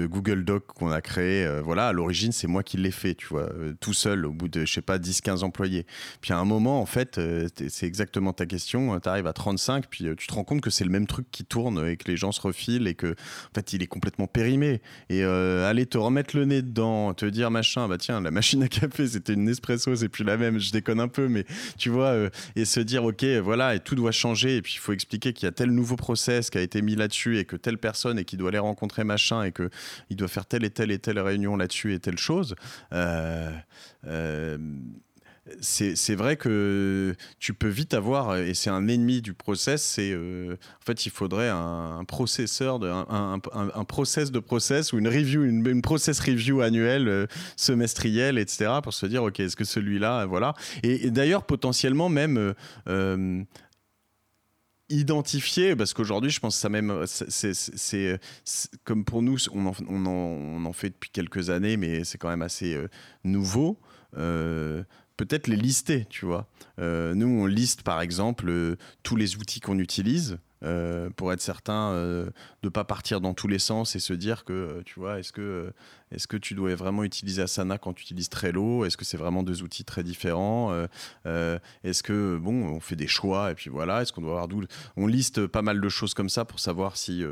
Google 0.07 0.45
Doc 0.45 0.67
qu'on 0.67 0.91
a 0.91 1.01
créé, 1.01 1.45
voilà, 1.61 1.88
à 1.88 1.91
l'origine, 1.91 2.31
c'est 2.31 2.47
moi 2.47 2.63
qui 2.63 2.77
l'ai 2.77 2.91
fait, 2.91 3.15
tu 3.15 3.27
vois, 3.27 3.49
tout 3.81 3.93
seul, 3.93 4.25
au 4.25 4.31
bout 4.31 4.47
de, 4.47 4.63
je 4.65 4.71
sais 4.71 4.81
pas, 4.81 4.97
10-15 4.97 5.43
employés. 5.43 5.85
Puis 6.21 6.31
à 6.31 6.38
un 6.38 6.45
moment, 6.45 6.79
en 6.79 6.85
fait, 6.85 7.19
c'est 7.67 7.85
exactement 7.85 8.31
ta 8.31 8.45
question, 8.45 8.97
tu 8.99 9.09
arrives 9.09 9.27
à 9.27 9.33
35, 9.33 9.88
puis 9.89 10.05
tu 10.15 10.27
te 10.27 10.33
rends 10.33 10.43
compte 10.45 10.61
que 10.61 10.69
c'est 10.69 10.85
le 10.85 10.89
même 10.89 11.07
truc 11.07 11.27
qui 11.31 11.43
tourne 11.43 11.85
et 11.85 11.97
que 11.97 12.09
les 12.09 12.15
gens 12.15 12.31
se 12.31 12.39
refilent 12.39 12.88
et 12.88 12.93
que, 12.93 13.07
en 13.07 13.55
fait, 13.55 13.73
il 13.73 13.83
est 13.83 13.88
complètement 13.88 14.27
périmé. 14.27 14.81
Et 15.09 15.23
aller 15.23 15.85
te 15.85 15.97
remettre 15.97 16.38
le 16.38 16.45
nez 16.45 16.61
dedans, 16.61 17.13
te 17.13 17.25
dire 17.25 17.51
machin, 17.51 17.89
bah 17.89 17.97
tiens, 17.97 18.21
la 18.21 18.31
machine 18.31 18.63
à 18.63 18.67
café, 18.69 19.07
c'était 19.07 19.33
une 19.33 19.43
Nespresso, 19.43 19.95
c'est 19.95 20.09
plus 20.09 20.23
la 20.23 20.38
même, 20.38 20.59
je 20.59 20.71
déconne 20.71 21.01
un 21.01 21.09
peu, 21.09 21.27
mais 21.27 21.45
tu 21.77 21.89
vois, 21.89 22.15
et 22.55 22.63
se 22.63 22.79
dire, 22.79 23.03
ok, 23.03 23.25
voilà, 23.43 23.75
et 23.75 23.79
tout 23.79 23.95
doit 23.95 24.11
changer, 24.11 24.26
et 24.36 24.61
puis 24.61 24.73
il 24.75 24.80
faut 24.80 24.93
expliquer 24.93 25.34
qu'il 25.34 25.45
y 25.45 25.49
a 25.49 25.51
tel 25.51 25.71
nouveau 25.71 25.95
process 25.95 26.49
qui 26.49 26.57
a 26.57 26.61
été 26.61 26.82
mis 26.82 26.95
là-dessus 26.95 27.38
et 27.38 27.45
que 27.45 27.55
telle 27.55 27.78
personne 27.78 28.19
et 28.19 28.25
qui 28.25 28.38
doit 28.38 28.51
les 28.51 28.59
rencontrer 28.59 29.03
machin 29.03 29.43
et 29.43 29.51
que 29.51 29.69
il 30.09 30.15
doit 30.15 30.28
faire 30.28 30.45
telle 30.45 30.63
et 30.63 30.69
telle 30.69 30.91
et 30.91 30.99
telle 30.99 31.19
réunion 31.19 31.55
là-dessus 31.55 31.93
et 31.93 31.99
telle 31.99 32.17
chose. 32.17 32.55
Euh, 32.93 33.51
euh, 34.05 34.57
c'est 35.61 36.15
vrai 36.15 36.36
que 36.36 37.15
tu 37.39 37.53
peux 37.53 37.69
vite 37.69 37.93
avoir, 37.93 38.36
et 38.36 38.53
c'est 38.53 38.69
un 38.69 38.89
ennemi 38.89 39.21
du 39.21 39.34
process, 39.34 39.82
c'est 39.82 40.11
euh, 40.11 40.55
en 40.55 40.86
fait 40.86 41.05
il 41.05 41.09
faudrait 41.09 41.47
un, 41.47 42.03
processeur, 42.05 42.80
de, 42.80 42.89
un, 42.89 43.39
un, 43.53 43.84
process 43.86 44.30
de 44.30 44.39
process 44.39 44.91
ou 44.91 44.97
une 44.97 45.07
review, 45.07 45.45
une, 45.45 45.82
process 45.82 46.19
review 46.19 46.59
annuelle, 46.59 47.30
semestrielle, 47.55 48.38
etc. 48.38 48.71
pour 48.84 48.93
se 48.93 49.05
dire 49.05 49.23
ok 49.23 49.39
est-ce 49.39 49.55
que 49.55 49.63
celui-là, 49.63 50.25
voilà. 50.25 50.53
Et, 50.84 51.11
d'ailleurs 51.11 51.43
potentiellement 51.43 52.09
même 52.09 52.53
identifier, 54.89 55.75
parce 55.75 55.93
qu'aujourd'hui, 55.93 56.31
je 56.31 56.39
pense 56.39 56.55
que 56.55 56.61
ça 56.61 56.69
même, 56.69 57.05
c'est 57.07 58.19
comme 58.83 59.03
pour 59.05 59.21
nous, 59.21 59.38
on 59.53 59.65
en, 59.65 59.73
on, 59.88 60.65
en, 60.65 60.73
fait 60.73 60.89
depuis 60.89 61.09
quelques 61.09 61.49
années, 61.49 61.77
mais 61.77 62.03
c'est 62.03 62.17
quand 62.17 62.29
même 62.29 62.41
assez 62.41 62.73
euh, 62.73 62.88
nouveau. 63.23 63.79
Euh, 64.17 64.83
peut-être 65.17 65.47
les 65.47 65.55
lister, 65.55 66.05
tu 66.09 66.25
vois. 66.25 66.47
Euh, 66.79 67.13
nous, 67.15 67.27
on 67.27 67.45
liste 67.45 67.83
par 67.83 68.01
exemple 68.01 68.77
tous 69.03 69.15
les 69.15 69.35
outils 69.35 69.59
qu'on 69.59 69.79
utilise 69.79 70.39
euh, 70.64 71.12
pour 71.12 71.32
être 71.34 71.41
certain 71.41 71.91
euh, 71.91 72.26
de 72.26 72.68
ne 72.68 72.70
pas 72.70 72.84
partir 72.84 73.22
dans 73.22 73.36
tous 73.36 73.47
les 73.47 73.60
sens 73.60 73.95
et 73.95 73.99
se 73.99 74.14
dire 74.14 74.43
que, 74.43 74.53
euh, 74.53 74.82
tu 74.84 74.99
vois, 74.99 75.20
est-ce 75.20 75.32
que, 75.32 75.72
est 76.12 76.26
que 76.26 76.38
tu 76.38 76.55
dois 76.55 76.74
vraiment 76.74 77.03
utiliser 77.03 77.43
Asana 77.43 77.78
quand 77.78 77.93
tu 77.93 78.01
utilises 78.01 78.30
Trello? 78.30 78.84
Est-ce 78.84 78.97
que 78.97 79.05
c'est 79.05 79.18
vraiment 79.18 79.43
deux 79.43 79.62
outils 79.62 79.86
très 79.86 80.03
différents? 80.03 80.74
Est-ce 81.26 82.01
que, 82.01 82.38
bon, 82.38 82.68
on 82.68 82.80
fait 82.80 82.95
des 82.95 83.08
choix 83.08 83.51
et 83.51 83.55
puis 83.55 83.70
voilà, 83.70 84.01
est-ce 84.01 84.12
qu'on 84.12 84.22
doit 84.22 84.41
avoir 84.41 84.49
On 84.95 85.05
liste 85.05 85.45
pas 85.45 85.62
mal 85.62 85.80
de 85.80 85.89
choses 85.89 86.14
comme 86.14 86.30
ça 86.30 86.45
pour 86.45 86.60
savoir 86.60 86.97
si. 86.97 87.24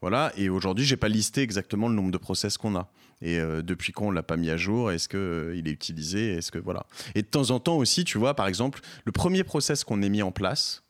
voilà, 0.00 0.32
et 0.36 0.48
aujourd'hui, 0.48 0.84
j'ai 0.84 0.96
pas 0.96 1.08
listé 1.08 1.42
exactement 1.42 1.88
le 1.88 1.94
nombre 1.94 2.10
de 2.10 2.18
process 2.18 2.56
qu'on 2.56 2.76
a. 2.76 2.90
Et 3.20 3.38
depuis 3.62 3.92
quand 3.92 4.06
on 4.06 4.10
l'a 4.10 4.22
pas 4.22 4.36
mis 4.36 4.50
à 4.50 4.56
jour? 4.56 4.90
Est-ce 4.90 5.08
qu'il 5.08 5.58
il 5.58 5.68
est 5.68 5.72
utilisé? 5.72 6.32
Est-ce 6.32 6.50
que 6.50 6.58
voilà. 6.58 6.86
Et 7.14 7.22
de 7.22 7.28
temps 7.28 7.50
en 7.50 7.60
temps 7.60 7.76
aussi, 7.76 8.04
tu 8.04 8.18
vois, 8.18 8.34
par 8.34 8.46
exemple, 8.46 8.80
le 9.04 9.12
premier 9.12 9.44
process 9.44 9.84
qu'on 9.84 10.02
ait 10.02 10.08
mis 10.08 10.22
en 10.22 10.32
place, 10.32 10.83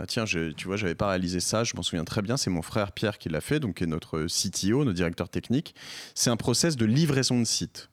ah, 0.00 0.06
tiens, 0.06 0.24
tu 0.24 0.66
vois, 0.66 0.76
j'avais 0.76 0.94
pas 0.94 1.08
réalisé 1.08 1.40
ça, 1.40 1.64
je 1.64 1.74
m'en 1.74 1.82
souviens 1.82 2.04
très 2.04 2.22
bien, 2.22 2.36
c'est 2.36 2.50
mon 2.50 2.62
frère 2.62 2.92
Pierre 2.92 3.18
qui 3.18 3.28
l'a 3.28 3.40
fait, 3.40 3.58
donc 3.58 3.76
qui 3.76 3.84
est 3.84 3.88
notre 3.88 4.26
CTO, 4.26 4.84
notre 4.84 4.96
directeur 4.96 5.28
technique. 5.28 5.74
C'est 6.14 6.30
un 6.30 6.36
process 6.36 6.76
de 6.76 6.84
livraison 6.84 7.38
de 7.38 7.44
site. 7.44 7.90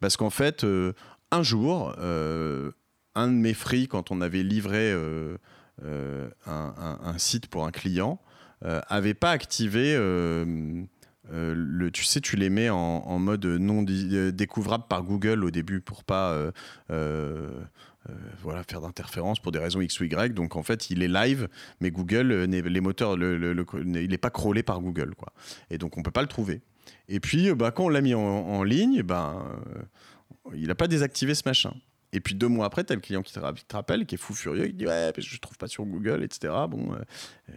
Parce 0.00 0.16
qu'en 0.16 0.30
fait, 0.30 0.64
euh, 0.64 0.94
un 1.30 1.42
jour, 1.42 1.94
euh, 1.98 2.70
un 3.14 3.28
de 3.28 3.34
mes 3.34 3.54
free, 3.54 3.86
quand 3.86 4.10
on 4.10 4.20
avait 4.20 4.42
livré 4.42 4.92
euh, 4.92 5.36
un, 6.46 7.18
site 7.18 7.48
pour 7.48 7.66
un 7.66 7.70
client, 7.70 8.20
avait 8.62 9.14
pas 9.14 9.30
activé. 9.30 9.94
le, 9.96 11.90
tu 11.92 12.04
sais, 12.04 12.20
tu 12.20 12.36
les 12.36 12.50
mets 12.50 12.70
en, 12.70 13.18
mode 13.18 13.44
non 13.44 13.82
découvrable 13.82 14.84
par 14.88 15.02
Google 15.02 15.44
au 15.44 15.50
début 15.50 15.80
pour 15.80 16.04
pas 16.04 16.50
voilà, 18.42 18.62
faire 18.62 18.80
d'interférence 18.80 19.40
pour 19.40 19.52
des 19.52 19.58
raisons 19.58 19.80
X 19.80 20.00
ou 20.00 20.04
Y. 20.04 20.32
Donc 20.34 20.56
en 20.56 20.62
fait, 20.62 20.90
il 20.90 21.02
est 21.02 21.08
live, 21.08 21.48
mais 21.80 21.90
Google, 21.90 22.32
euh, 22.32 22.46
les 22.46 22.80
moteurs, 22.80 23.16
il 23.16 24.08
n'est 24.08 24.18
pas 24.18 24.30
crawlé 24.30 24.62
par 24.62 24.80
Google. 24.80 25.14
Quoi. 25.14 25.32
Et 25.70 25.78
donc 25.78 25.98
on 25.98 26.02
peut 26.02 26.10
pas 26.10 26.22
le 26.22 26.28
trouver. 26.28 26.60
Et 27.08 27.20
puis, 27.20 27.50
euh, 27.50 27.54
bah, 27.54 27.70
quand 27.70 27.84
on 27.84 27.88
l'a 27.88 28.00
mis 28.00 28.14
en, 28.14 28.62
ligne, 28.62 29.02
ben, 29.02 29.44
il 30.54 30.68
n'a 30.68 30.74
pas 30.74 30.88
désactivé 30.88 31.34
ce 31.34 31.42
machin. 31.44 31.74
Et 32.12 32.18
puis 32.18 32.34
deux 32.34 32.48
mois 32.48 32.66
après, 32.66 32.82
tu 32.82 32.92
as 32.92 32.96
le 32.96 33.02
client 33.02 33.22
qui 33.22 33.32
te, 33.32 33.38
rappelle, 33.72 34.04
qui 34.04 34.16
est 34.16 34.18
fou 34.18 34.34
furieux, 34.34 34.66
qui 34.66 34.72
dit 34.72 34.86
Ouais, 34.86 35.12
je 35.16 35.32
ne 35.32 35.38
trouve 35.38 35.56
pas 35.56 35.68
sur 35.68 35.84
Google, 35.84 36.24
etc. 36.24 36.52
Bon, 36.68 36.96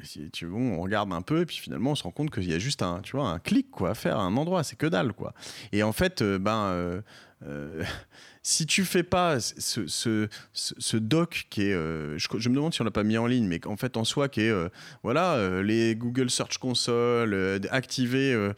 si 0.04 0.30
tu 0.30 0.46
veux, 0.46 0.54
on 0.54 0.80
regarde 0.80 1.12
un 1.12 1.24
peu, 1.24 1.42
et 1.42 1.46
puis 1.48 1.58
finalement, 1.58 1.92
on 1.92 1.96
se 1.96 2.04
rend 2.04 2.12
compte 2.12 2.30
qu'il 2.30 2.48
y 2.48 2.54
a 2.54 2.60
juste 2.60 2.84
un, 2.84 3.00
tu 3.02 3.16
vois, 3.16 3.30
un 3.30 3.40
clic 3.40 3.72
quoi, 3.72 3.92
à 3.92 3.94
faire, 3.96 4.20
un 4.20 4.38
endroit, 4.38 4.64
c'est 4.64 4.76
que 4.76 4.86
dalle. 4.86 5.14
Quoi. 5.14 5.34
Et 5.72 5.82
en 5.82 5.92
fait, 5.92 6.22
ben, 6.22 7.02
si 8.46 8.66
tu 8.66 8.84
fais 8.84 9.04
pas 9.04 9.40
ce, 9.40 9.88
ce, 9.88 10.98
doc 10.98 11.48
qui 11.50 11.64
est, 11.64 11.74
euh, 11.74 12.18
je, 12.18 12.50
me 12.50 12.56
demande 12.56 12.74
si 12.74 12.82
on 12.82 12.84
l'a 12.84 12.92
pas 12.92 13.06
mis 13.06 13.18
en 13.18 13.26
ligne, 13.26 13.48
mais 13.48 13.66
en 13.66 13.78
fait 13.78 13.96
en 13.96 14.04
soi 14.04 14.28
qui 14.28 14.42
est, 14.42 14.50
euh, 14.50 14.68
voilà, 15.02 15.36
euh, 15.36 15.64
les 15.64 15.96
Google 15.96 16.30
Search 16.30 16.58
Console, 16.58 17.62
activer 17.72 18.52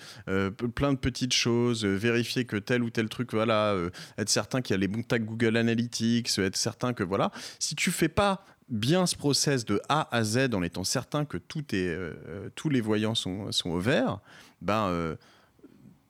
plein 0.73 0.93
de 0.93 0.97
petites 0.97 1.33
choses, 1.33 1.85
vérifier 1.85 2.45
que 2.45 2.57
tel 2.57 2.81
ou 2.81 2.89
tel 2.89 3.09
truc, 3.09 3.31
voilà, 3.31 3.75
être 4.17 4.29
certain 4.29 4.61
qu'il 4.61 4.73
y 4.73 4.77
a 4.77 4.79
les 4.79 4.87
bons 4.87 5.03
tags 5.03 5.19
Google 5.19 5.55
Analytics, 5.55 6.39
être 6.39 6.57
certain 6.57 6.93
que 6.93 7.03
voilà, 7.03 7.31
si 7.59 7.75
tu 7.75 7.91
fais 7.91 8.09
pas 8.09 8.43
bien 8.69 9.05
ce 9.05 9.15
process 9.15 9.65
de 9.65 9.79
A 9.89 10.07
à 10.15 10.23
Z 10.23 10.55
en 10.55 10.63
étant 10.63 10.83
certain 10.83 11.25
que 11.25 11.37
tout 11.37 11.63
est, 11.75 11.95
tous 12.55 12.69
les 12.69 12.81
voyants 12.81 13.13
sont, 13.13 13.51
sont 13.51 13.69
au 13.69 13.79
vert, 13.79 14.19
ben 14.61 15.15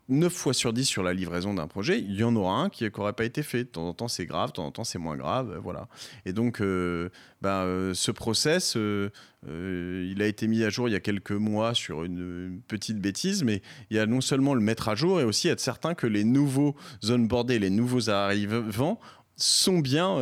9 0.08 0.32
fois 0.32 0.54
sur 0.54 0.72
10 0.72 0.86
sur 0.86 1.02
la 1.02 1.14
livraison 1.14 1.54
d'un 1.56 1.68
projet, 1.68 2.00
il 2.00 2.16
y 2.16 2.24
en 2.24 2.36
aura 2.36 2.62
un 2.62 2.70
qui 2.70 2.84
n'aurait 2.84 3.14
pas 3.14 3.26
été 3.26 3.42
fait. 3.42 3.64
De 3.64 3.70
temps 3.70 3.88
en 3.88 3.94
temps, 3.94 4.08
c'est 4.08 4.26
grave, 4.26 4.50
de 4.50 4.54
temps 4.54 4.66
en 4.66 4.72
temps, 4.72 4.84
c'est 4.84 5.00
moins 5.00 5.18
grave. 5.18 5.52
Euh, 5.52 5.60
voilà. 5.60 5.88
Et 6.26 6.34
donc, 6.34 6.62
euh, 6.62 7.10
ben, 7.42 7.64
euh, 7.66 7.94
ce 7.94 8.12
process, 8.12 8.76
il 8.76 10.22
a 10.22 10.28
été 10.28 10.48
mis 10.48 10.64
à 10.64 10.70
jour 10.70 10.88
il 10.88 10.92
y 10.92 10.96
a 10.96 11.00
quelques 11.00 11.32
mois 11.32 11.74
sur 11.74 12.04
une, 12.04 12.60
petite 12.68 13.00
bêtise, 13.00 13.44
mais 13.44 13.62
il 13.90 13.98
y 13.98 14.00
a 14.00 14.06
non 14.06 14.22
seulement 14.22 14.54
le 14.54 14.62
mettre 14.62 14.90
à 14.90 14.96
jour 14.96 15.20
et 15.20 15.24
aussi 15.24 15.48
être 15.48 15.60
certain 15.60 15.96
que 15.96 16.08
les 16.08 16.24
nouveaux 16.24 16.76
onboardés, 17.08 17.60
les 17.60 17.70
nouveaux 17.70 18.10
arrivants 18.10 19.00
sont 19.38 19.80
bien 19.80 20.18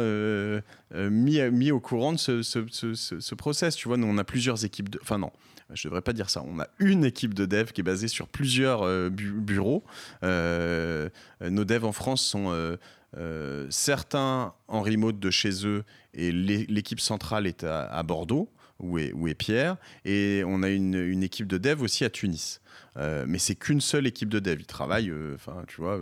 mis, 0.94 1.42
mis, 1.52 1.72
au 1.72 1.80
courant 1.80 2.14
de 2.14 2.18
ce, 2.18 2.42
ce, 2.42 2.66
ce, 2.70 3.36
process. 3.36 3.76
Tu 3.76 3.88
vois, 3.88 3.98
nous, 3.98 4.08
on 4.08 4.18
a 4.18 4.24
plusieurs 4.24 4.66
équipes 4.66 4.90
de... 4.90 5.00
Enfin 5.02 5.18
non, 5.18 5.32
je 5.72 5.88
ne 5.88 5.90
devrais 5.90 6.02
pas 6.02 6.14
dire 6.14 6.30
ça. 6.30 6.44
On 6.46 6.60
a 6.60 6.68
une 6.80 7.06
équipe 7.06 7.34
de 7.34 7.46
dev 7.46 7.72
qui 7.72 7.82
est 7.82 7.84
basée 7.84 8.08
sur 8.08 8.28
plusieurs 8.28 8.84
euh, 8.84 9.10
bureaux. 9.10 9.84
Euh, 10.24 11.10
nos 11.42 11.66
devs 11.66 11.86
en 11.86 11.92
France 11.92 12.22
sont 12.22 12.78
euh, 13.18 13.68
certains 13.70 14.54
en 14.68 14.82
remote 14.82 15.20
de 15.20 15.30
chez 15.30 15.66
eux 15.68 15.84
et 16.14 16.32
l'équipe 16.32 17.00
centrale 17.00 17.48
est 17.48 17.64
à, 17.64 18.02
Bordeaux, 18.04 18.50
où 18.84 19.28
est, 19.28 19.36
Pierre. 19.36 19.78
Et 20.06 20.44
on 20.46 20.64
a 20.64 20.70
une, 20.70 21.24
équipe 21.24 21.48
de 21.48 21.58
dev 21.58 21.82
aussi 21.82 22.06
à 22.06 22.10
Tunis. 22.10 22.62
mais 22.96 23.40
c'est 23.40 23.56
qu'une 23.56 23.82
seule 23.82 24.08
équipe 24.08 24.30
de 24.30 24.40
dev. 24.40 24.60
Ils 24.60 24.66
travaillent, 24.66 25.12
enfin, 25.36 25.64
tu 25.68 25.82
vois, 25.82 26.00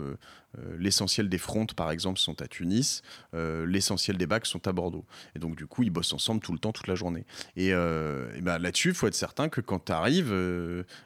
euh, 0.58 0.76
l'essentiel 0.78 1.28
des 1.28 1.38
fronts, 1.38 1.66
par 1.66 1.90
exemple, 1.90 2.18
sont 2.18 2.40
à 2.42 2.46
Tunis. 2.48 3.02
Euh, 3.34 3.66
l'essentiel 3.66 4.16
des 4.16 4.26
bacs 4.26 4.46
sont 4.46 4.66
à 4.68 4.72
Bordeaux. 4.72 5.06
Et 5.34 5.38
donc, 5.38 5.56
du 5.56 5.66
coup, 5.66 5.82
ils 5.82 5.90
bossent 5.90 6.12
ensemble 6.12 6.40
tout 6.40 6.52
le 6.52 6.58
temps, 6.58 6.72
toute 6.72 6.88
la 6.88 6.94
journée. 6.94 7.24
Et, 7.56 7.72
euh, 7.72 8.28
ben, 8.40 8.58
là-dessus, 8.58 8.88
il 8.88 8.94
faut 8.94 9.06
être 9.06 9.14
certain 9.14 9.48
que 9.48 9.60
quand 9.60 9.86
tu 9.86 9.92
arrives, 9.92 10.32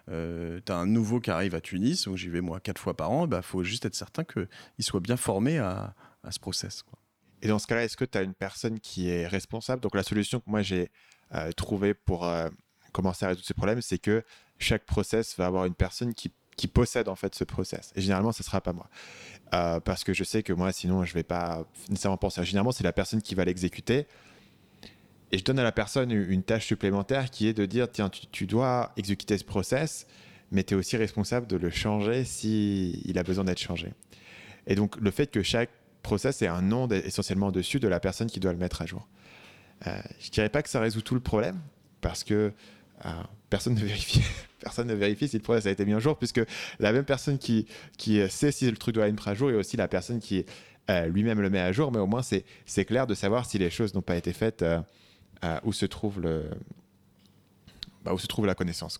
tu 0.06 0.72
as 0.72 0.76
un 0.76 0.86
nouveau 0.86 1.20
qui 1.20 1.30
arrive 1.30 1.54
à 1.54 1.60
Tunis, 1.60 2.06
où 2.06 2.16
j'y 2.16 2.28
vais 2.28 2.40
moi 2.40 2.60
quatre 2.60 2.80
fois 2.80 2.96
par 2.96 3.10
an, 3.10 3.26
il 3.26 3.30
ben, 3.30 3.42
faut 3.42 3.62
juste 3.62 3.84
être 3.84 3.94
certain 3.94 4.24
qu'il 4.24 4.48
soit 4.80 5.00
bien 5.00 5.16
formé 5.16 5.58
à, 5.58 5.94
ce 6.28 6.40
process. 6.40 6.82
Et 7.40 7.46
dans 7.46 7.60
ce 7.60 7.68
cas-là, 7.68 7.84
est-ce 7.84 7.96
que 7.96 8.04
tu 8.04 8.18
as 8.18 8.22
une 8.22 8.34
personne 8.34 8.80
qui 8.80 9.08
est 9.08 9.28
responsable? 9.28 9.80
Donc, 9.80 9.94
la 9.94 10.02
solution 10.02 10.40
que 10.40 10.50
moi 10.50 10.62
j'ai 10.62 10.90
trouvée 11.56 11.94
pour 11.94 12.28
commencer 12.92 13.24
à 13.24 13.28
résoudre 13.28 13.46
ces 13.46 13.54
problèmes, 13.54 13.82
c'est 13.82 13.98
que 13.98 14.24
chaque 14.58 14.84
process 14.84 15.36
va 15.36 15.46
avoir 15.46 15.64
une 15.66 15.74
personne 15.74 16.14
qui 16.14 16.30
possède 16.68 17.08
en 17.08 17.16
fait 17.16 17.34
ce 17.34 17.44
process. 17.44 17.92
Et 17.96 18.00
généralement, 18.00 18.32
ce 18.32 18.42
sera 18.42 18.60
pas 18.60 18.72
moi. 18.72 18.88
Euh, 19.54 19.80
parce 19.80 20.04
que 20.04 20.12
je 20.12 20.24
sais 20.24 20.42
que 20.42 20.52
moi, 20.52 20.72
sinon, 20.72 21.04
je 21.04 21.14
vais 21.14 21.22
pas 21.22 21.64
nécessairement 21.88 22.16
penser. 22.16 22.44
Généralement, 22.44 22.72
c'est 22.72 22.84
la 22.84 22.92
personne 22.92 23.22
qui 23.22 23.34
va 23.34 23.44
l'exécuter. 23.44 24.06
Et 25.32 25.38
je 25.38 25.44
donne 25.44 25.58
à 25.58 25.64
la 25.64 25.72
personne 25.72 26.10
une 26.10 26.42
tâche 26.42 26.66
supplémentaire 26.66 27.30
qui 27.30 27.48
est 27.48 27.52
de 27.52 27.66
dire 27.66 27.90
tiens, 27.90 28.10
tu, 28.10 28.46
dois 28.46 28.92
exécuter 28.96 29.36
ce 29.38 29.44
process, 29.44 30.06
mais 30.50 30.62
tu 30.62 30.74
es 30.74 30.76
aussi 30.76 30.96
responsable 30.96 31.46
de 31.46 31.56
le 31.56 31.70
changer 31.70 32.24
s'il 32.24 33.00
il 33.08 33.18
a 33.18 33.22
besoin 33.22 33.44
d'être 33.44 33.60
changé. 33.60 33.92
Et 34.66 34.74
donc, 34.74 34.96
le 34.96 35.10
fait 35.10 35.28
que 35.28 35.42
chaque 35.42 35.70
process 36.02 36.42
ait 36.42 36.46
un 36.46 36.62
nom 36.62 36.88
essentiellement 36.88 37.50
dessus 37.50 37.80
de 37.80 37.88
la 37.88 37.98
personne 37.98 38.28
qui 38.28 38.38
doit 38.38 38.52
le 38.52 38.58
mettre 38.58 38.82
à 38.82 38.86
jour. 38.86 39.08
Euh, 39.86 40.00
je 40.20 40.30
dirais 40.30 40.48
pas 40.48 40.62
que 40.62 40.68
ça 40.68 40.80
résout 40.80 41.02
tout 41.02 41.14
le 41.14 41.20
problème, 41.20 41.60
parce 42.00 42.24
que 42.24 42.52
euh, 43.04 43.10
personne 43.50 43.74
ne 43.74 43.80
vérifie 43.84 44.22
personne 44.58 44.88
ne 44.88 44.94
vérifie 44.94 45.28
si 45.28 45.36
le 45.36 45.42
process 45.42 45.66
a 45.66 45.70
été 45.70 45.84
mis 45.84 45.94
à 45.94 45.98
jour, 46.00 46.16
puisque 46.18 46.40
la 46.80 46.92
même 46.92 47.04
personne 47.04 47.38
qui, 47.38 47.66
qui 47.98 48.20
sait 48.28 48.50
si 48.50 48.68
le 48.68 48.76
truc 48.76 48.94
doit 48.94 49.06
être 49.06 49.14
mis 49.14 49.30
à 49.30 49.34
jour 49.34 49.50
est 49.50 49.54
aussi 49.54 49.76
la 49.76 49.86
personne 49.86 50.18
qui 50.18 50.44
euh, 50.88 51.06
lui-même 51.06 51.40
le 51.40 51.50
met 51.50 51.58
à 51.58 51.72
jour, 51.72 51.90
mais 51.90 51.98
au 51.98 52.06
moins 52.06 52.22
c'est 52.22 52.84
clair 52.84 53.08
de 53.08 53.14
savoir 53.14 53.44
si 53.44 53.58
les 53.58 53.70
choses 53.70 53.94
n'ont 53.94 54.02
pas 54.02 54.16
été 54.16 54.32
faites, 54.32 54.62
euh, 54.62 54.80
euh, 55.44 55.58
où, 55.64 55.72
se 55.72 55.84
trouve 55.84 56.20
le, 56.20 56.48
bah, 58.04 58.14
où 58.14 58.18
se 58.18 58.28
trouve 58.28 58.46
la 58.46 58.54
connaissance. 58.54 58.96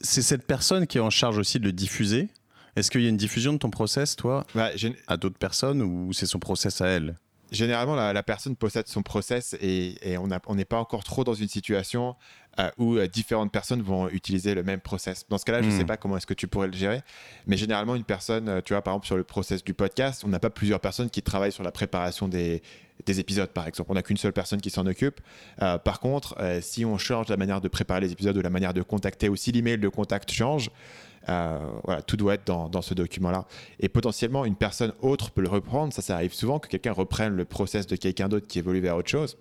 C'est 0.00 0.22
cette 0.22 0.46
personne 0.46 0.88
qui 0.88 0.98
est 0.98 1.00
en 1.00 1.10
charge 1.10 1.38
aussi 1.38 1.60
de 1.60 1.64
le 1.64 1.72
diffuser 1.72 2.28
Est-ce 2.74 2.90
qu'il 2.90 3.02
y 3.02 3.06
a 3.06 3.08
une 3.08 3.16
diffusion 3.16 3.52
de 3.52 3.58
ton 3.58 3.70
process, 3.70 4.16
toi, 4.16 4.46
bah, 4.54 4.70
à 5.06 5.16
d'autres 5.16 5.38
personnes, 5.38 5.80
ou 5.80 6.12
c'est 6.12 6.26
son 6.26 6.40
process 6.40 6.80
à 6.80 6.88
elle? 6.88 7.14
Généralement, 7.50 7.94
la, 7.94 8.22
personne 8.22 8.56
possède 8.56 8.88
son 8.88 9.02
process 9.02 9.56
et, 9.60 9.94
et 10.02 10.18
on 10.18 10.26
n'est 10.26 10.64
pas 10.64 10.78
encore 10.78 11.04
trop 11.04 11.24
dans 11.24 11.34
une 11.34 11.48
situation 11.48 12.14
euh, 12.58 12.70
où 12.76 12.96
euh, 12.96 13.06
différentes 13.06 13.52
personnes 13.52 13.82
vont 13.82 14.08
utiliser 14.08 14.52
le 14.52 14.64
même 14.64 14.80
process. 14.80 15.24
Dans 15.28 15.38
ce 15.38 15.44
cas-là, 15.44 15.62
je 15.62 15.68
ne 15.68 15.70
sais 15.70 15.84
hmm. 15.84 15.86
pas 15.86 15.96
comment 15.96 16.16
est-ce 16.16 16.26
que 16.26 16.34
tu 16.34 16.48
pourrais 16.48 16.66
le 16.66 16.72
gérer, 16.72 17.02
mais 17.46 17.56
généralement, 17.56 17.94
une 17.94 18.02
personne, 18.02 18.48
euh, 18.48 18.60
tu 18.60 18.72
vois, 18.72 18.82
par 18.82 18.94
exemple, 18.94 19.06
sur 19.06 19.16
le 19.16 19.22
process 19.22 19.62
du 19.62 19.74
podcast, 19.74 20.24
on 20.24 20.28
n'a 20.28 20.40
pas 20.40 20.50
plusieurs 20.50 20.80
personnes 20.80 21.08
qui 21.08 21.22
travaillent 21.22 21.52
sur 21.52 21.62
la 21.62 21.70
préparation 21.70 22.26
des, 22.26 22.60
des 23.06 23.20
épisodes, 23.20 23.50
par 23.50 23.68
exemple. 23.68 23.92
On 23.92 23.94
n'a 23.94 24.02
qu'une 24.02 24.16
seule 24.16 24.32
personne 24.32 24.60
qui 24.60 24.70
s'en 24.70 24.86
occupe. 24.86 25.20
par 25.58 26.00
contre, 26.00 26.36
si 26.60 26.84
on 26.84 26.98
change 26.98 27.28
la 27.28 27.36
manière 27.36 27.60
de 27.60 27.68
préparer 27.68 28.00
les 28.00 28.10
épisodes 28.10 28.36
ou 28.36 28.40
la 28.40 28.50
manière 28.50 28.74
de 28.74 28.82
contacter, 28.82 29.28
ou 29.28 29.36
si 29.36 29.52
l'email 29.52 29.78
de 29.78 29.88
contact 29.88 30.32
change, 30.32 30.70
voilà, 31.84 32.02
tout 32.02 32.16
doit 32.16 32.34
être 32.34 32.44
dans, 32.44 32.82
ce 32.82 32.94
document-là. 32.94 33.46
Et 33.80 33.88
potentiellement, 33.88 34.44
une 34.44 34.56
personne 34.56 34.92
autre 35.00 35.30
peut 35.30 35.42
le 35.42 35.48
reprendre. 35.48 35.92
Ça, 35.92 36.02
ça 36.02 36.14
arrive 36.14 36.32
souvent 36.32 36.58
que 36.58 36.68
quelqu'un 36.68 36.92
reprenne 36.92 37.36
le 37.36 37.44
process 37.44 37.86
de 37.86 37.96
quelqu'un 37.96 38.28
d'autre 38.28 38.46
qui 38.46 38.58
évolue 38.58 38.80
vers 38.80 38.96
autre 38.96 39.10
chose. 39.10 39.36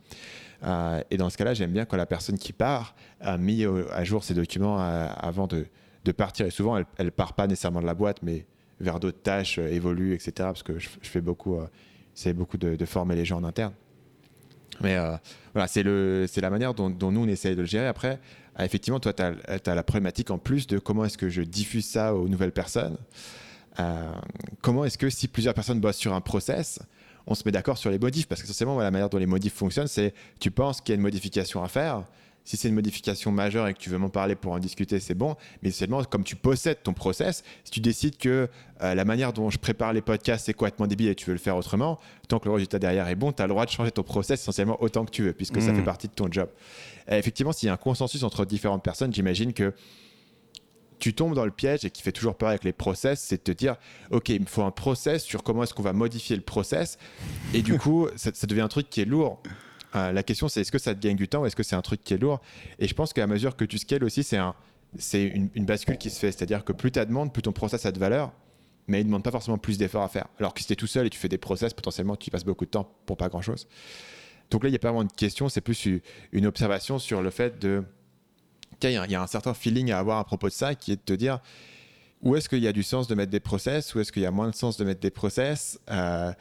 Euh, 0.63 1.01
et 1.11 1.17
dans 1.17 1.29
ce 1.29 1.38
cas-là, 1.38 1.53
j'aime 1.53 1.71
bien 1.71 1.85
quand 1.85 1.97
la 1.97 2.05
personne 2.05 2.38
qui 2.38 2.53
part 2.53 2.95
a 3.21 3.38
mis 3.38 3.65
à 3.65 4.03
jour 4.03 4.23
ses 4.23 4.33
documents 4.33 4.81
euh, 4.81 5.07
avant 5.17 5.47
de, 5.47 5.65
partir. 6.15 6.45
Et 6.45 6.51
souvent, 6.51 6.77
elle 6.77 7.05
ne 7.05 7.09
part 7.09 7.33
pas 7.33 7.47
nécessairement 7.47 7.81
de 7.81 7.85
la 7.85 7.93
boîte, 7.93 8.19
mais 8.23 8.45
vers 8.79 8.99
d'autres 8.99 9.21
tâches, 9.21 9.59
euh, 9.59 9.67
évolue, 9.67 10.13
etc. 10.13 10.31
Parce 10.38 10.63
que 10.63 10.79
je, 10.79 10.88
fais 11.01 11.21
beaucoup, 11.21 11.59
c'est 12.13 12.33
beaucoup 12.33 12.57
de, 12.57 12.85
former 12.85 13.15
les 13.15 13.25
gens 13.25 13.38
en 13.38 13.43
interne. 13.43 13.73
Mais 14.79 14.95
voilà, 15.53 15.67
c'est 15.67 15.83
la 15.83 16.49
manière 16.49 16.73
dont, 16.73 16.89
nous, 16.89 17.23
on 17.23 17.27
essaye 17.27 17.55
de 17.55 17.61
le 17.61 17.67
gérer. 17.67 17.87
Après, 17.87 18.20
effectivement, 18.66 19.00
toi, 19.00 19.13
tu 19.13 19.21
as, 19.24 19.75
la 19.75 19.84
problématique 19.84 20.32
en 20.32 20.38
plus 20.38 20.67
de 20.67 20.79
comment 20.79 21.05
est-ce 21.05 21.17
que 21.17 21.29
je 21.29 21.42
diffuse 21.42 21.86
ça 21.86 22.16
aux 22.16 22.28
nouvelles 22.28 22.51
personnes. 22.51 22.97
comment 24.62 24.86
est-ce 24.86 24.97
que 24.97 25.09
si 25.09 25.28
plusieurs 25.28 25.54
personnes 25.54 25.79
bossent 25.79 25.97
sur 25.97 26.13
un 26.13 26.21
process, 26.21 26.79
on 27.28 27.36
se 27.36 27.43
met 27.46 27.51
d'accord 27.51 27.78
sur 27.78 27.92
les 27.92 28.00
modifs, 28.00 28.28
parce 28.28 28.42
que 28.42 28.47
essentiellement, 28.47 28.79
la 28.79 28.89
manière 28.89 29.09
dont 29.09 29.17
les 29.17 29.25
modifs 29.25 29.54
fonctionnent, 29.54 29.88
c'est 29.88 30.13
tu 30.39 30.50
penses 30.50 30.82
qu'il 30.82 30.93
y 30.93 30.96
a 30.96 30.96
une 30.96 31.01
modification 31.01 31.62
à 31.63 31.67
faire. 31.67 32.04
Si 32.47 32.55
c'est 32.55 32.69
une 32.69 32.75
modification 32.75 33.29
majeure 33.33 33.67
et 33.67 33.74
que 33.74 33.79
tu 33.79 33.89
veux 33.89 33.97
m'en 33.97 34.07
parler 34.07 34.36
pour 34.36 34.53
en 34.53 34.59
discuter, 34.59 35.01
c'est 35.01 35.15
bon. 35.15 35.36
Mais 35.63 35.71
seulement, 35.71 36.01
comme 36.05 36.24
tu 36.24 36.37
possèdes 36.37 36.82
ton 36.82 36.93
process, 36.93 37.43
si 37.65 37.71
tu 37.71 37.82
décides 37.82 38.15
que 38.15 38.47
euh, 38.82 38.95
la 38.95 39.03
manière 39.03 39.33
dont 39.33 39.49
je 39.49 39.57
prépare 39.57 39.91
les 39.91 40.01
podcasts 40.01 40.45
c'est 40.45 40.53
complètement 40.53 40.87
débile 40.87 41.09
et 41.09 41.15
tu 41.15 41.25
veux 41.25 41.33
le 41.33 41.39
faire 41.39 41.57
autrement, 41.57 41.99
tant 42.29 42.39
que 42.39 42.45
le 42.45 42.53
résultat 42.53 42.79
derrière 42.79 43.05
est 43.09 43.15
bon, 43.15 43.33
tu 43.33 43.41
as 43.41 43.47
le 43.47 43.49
droit 43.49 43.65
de 43.65 43.69
changer 43.69 43.91
ton 43.91 44.03
process 44.03 44.39
essentiellement 44.41 44.82
autant 44.82 45.03
que 45.03 45.11
tu 45.11 45.24
veux, 45.24 45.33
puisque 45.33 45.61
ça 45.61 45.74
Mmh. 45.74 45.75
fait 45.75 45.83
partie 45.83 46.07
de 46.07 46.13
ton 46.13 46.32
job. 46.32 46.49
Et 47.11 47.15
effectivement, 47.15 47.51
s'il 47.51 47.67
y 47.67 47.69
a 47.69 47.74
un 47.74 47.78
consensus 47.78 48.24
entre 48.24 48.45
différentes 48.45 48.82
personnes, 48.82 49.13
j'imagine 49.13 49.51
que 49.51 49.74
tu 50.99 51.13
tombes 51.13 51.36
dans 51.36 51.43
le 51.43 51.51
piège 51.51 51.83
et 51.83 51.89
qui 51.89 52.01
fait 52.01 52.13
toujours 52.13 52.36
peur 52.36 52.47
avec 52.47 52.63
les 52.63 52.71
process, 52.71 53.19
c'est 53.19 53.37
de 53.37 53.43
te 53.43 53.51
dire, 53.51 53.75
OK, 54.11 54.29
il 54.29 54.39
me 54.39 54.45
faut 54.45 54.63
un 54.63 54.71
process 54.71 55.21
sur 55.21 55.43
comment 55.43 55.63
est-ce 55.63 55.74
qu'on 55.74 55.83
va 55.83 55.91
modifier 55.91 56.37
le 56.37 56.41
process. 56.41 56.97
Et 57.53 57.61
du 57.61 57.78
coup, 57.79 58.07
ça, 58.15 58.32
ça 58.33 58.47
devient 58.47 58.61
un 58.61 58.67
truc 58.69 58.89
qui 58.89 59.01
est 59.01 59.05
lourd. 59.05 59.41
Euh, 59.96 60.12
la 60.12 60.24
question, 60.24 60.47
c'est 60.47 60.62
est-ce 60.62 60.72
que 60.72 60.80
ça 60.80 60.93
te 60.93 61.00
gagne 61.00 61.16
du 61.16 61.28
temps 61.28 61.42
ou 61.42 61.46
est-ce 61.46 61.55
que 61.55 61.64
c'est 61.64 61.76
un 61.76 61.82
truc 61.82 62.04
qui 62.04 62.14
est 62.14 62.18
lourd? 62.18 62.42
Et 62.80 62.88
je 62.88 62.93
pense 62.93 63.14
qu'à 63.14 63.28
mesure 63.28 63.55
que 63.55 63.66
tu 63.66 63.78
scales 63.78 64.04
aussi, 64.04 64.24
c'est 64.24 64.38
un, 64.38 64.55
c'est 64.97 65.26
une, 65.26 65.66
bascule 65.66 65.97
qui 65.97 66.09
se 66.09 66.20
fait. 66.20 66.32
C'est-à-dire 66.32 66.64
que 66.64 66.74
plus 66.74 66.92
tu 66.92 67.00
as 67.00 67.05
de 67.05 67.09
demande, 67.09 67.32
plus 67.32 67.42
ton 67.42 67.51
process 67.51 67.86
a 67.86 67.92
de 67.92 68.00
valeur, 68.00 68.32
mais 68.88 69.00
il 69.00 69.04
ne 69.04 69.08
demande 69.08 69.24
pas 69.24 69.32
forcément 69.32 69.58
plus 69.58 69.78
d'efforts 69.78 70.04
à 70.04 70.09
faire. 70.09 70.28
Alors 70.39 70.54
que 70.54 70.62
si 70.62 70.68
tu 70.68 70.74
es 70.74 70.76
tout 70.76 70.88
seul 70.88 71.08
et 71.08 71.09
tu 71.09 71.20
fais 71.20 71.30
des 71.30 71.38
process, 71.38 71.74
potentiellement, 71.74 72.16
tu 72.16 72.28
y 72.28 72.32
passes 72.32 72.46
beaucoup 72.46 72.66
de 72.66 72.72
temps 72.72 72.89
pour 73.05 73.18
pas 73.18 73.30
grand-chose. 73.30 73.68
Donc 74.50 74.64
là, 74.64 74.70
il 74.70 74.72
n'y 74.72 74.78
a 74.78 74.80
pas 74.80 74.92
vraiment 74.92 75.04
de 75.04 75.12
question, 75.12 75.50
c'est 75.50 75.62
plus 75.62 75.88
une 76.32 76.46
observation 76.46 77.00
sur 77.00 77.22
le 77.22 77.30
fait 77.30 77.59
de. 77.59 77.84
Il 78.84 78.92
y, 78.92 79.16
a 79.16 79.22
un 79.22 79.28
certain 79.28 79.55
feeling 79.55 79.92
à 79.92 79.97
avoir 79.97 80.20
à 80.20 80.24
propos 80.24 80.50
de 80.50 80.54
ça 80.54 80.76
qui 80.76 80.92
est 80.92 80.97
de 80.97 81.01
te 81.01 81.14
dire 81.14 81.39
où 82.22 82.36
est-ce 82.36 82.47
qu'il 82.47 82.59
y 82.59 82.68
a 82.68 82.72
du 82.72 82.84
sens 82.84 83.08
de 83.08 83.16
mettre 83.16 83.32
des 83.32 83.39
process, 83.39 83.96
où 83.96 84.00
est-ce 84.00 84.12
qu'il 84.12 84.22
y 84.22 84.26
a 84.26 84.32
moins 84.32 84.50
de 84.50 84.55
sens 84.55 84.78
de 84.78 84.86
mettre 84.86 85.00
des 85.00 85.09
process, 85.09 85.80
euh, 85.89 86.32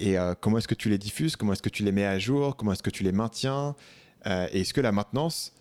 et 0.00 0.18
euh, 0.18 0.34
comment 0.38 0.58
est-ce 0.58 0.68
que 0.68 0.74
tu 0.74 0.88
les 0.88 0.98
diffuses, 0.98 1.36
comment 1.36 1.52
est-ce 1.52 1.62
que 1.62 1.68
tu 1.68 1.84
les 1.84 1.92
mets 1.92 2.06
à 2.06 2.18
jour, 2.18 2.56
comment 2.56 2.72
est-ce 2.72 2.82
que 2.82 2.90
tu 2.90 3.02
les 3.02 3.12
maintiens, 3.12 3.76
euh, 4.26 4.48
et 4.52 4.60
est-ce 4.60 4.74
que 4.74 4.80
la 4.80 4.92
maintenance 4.92 5.54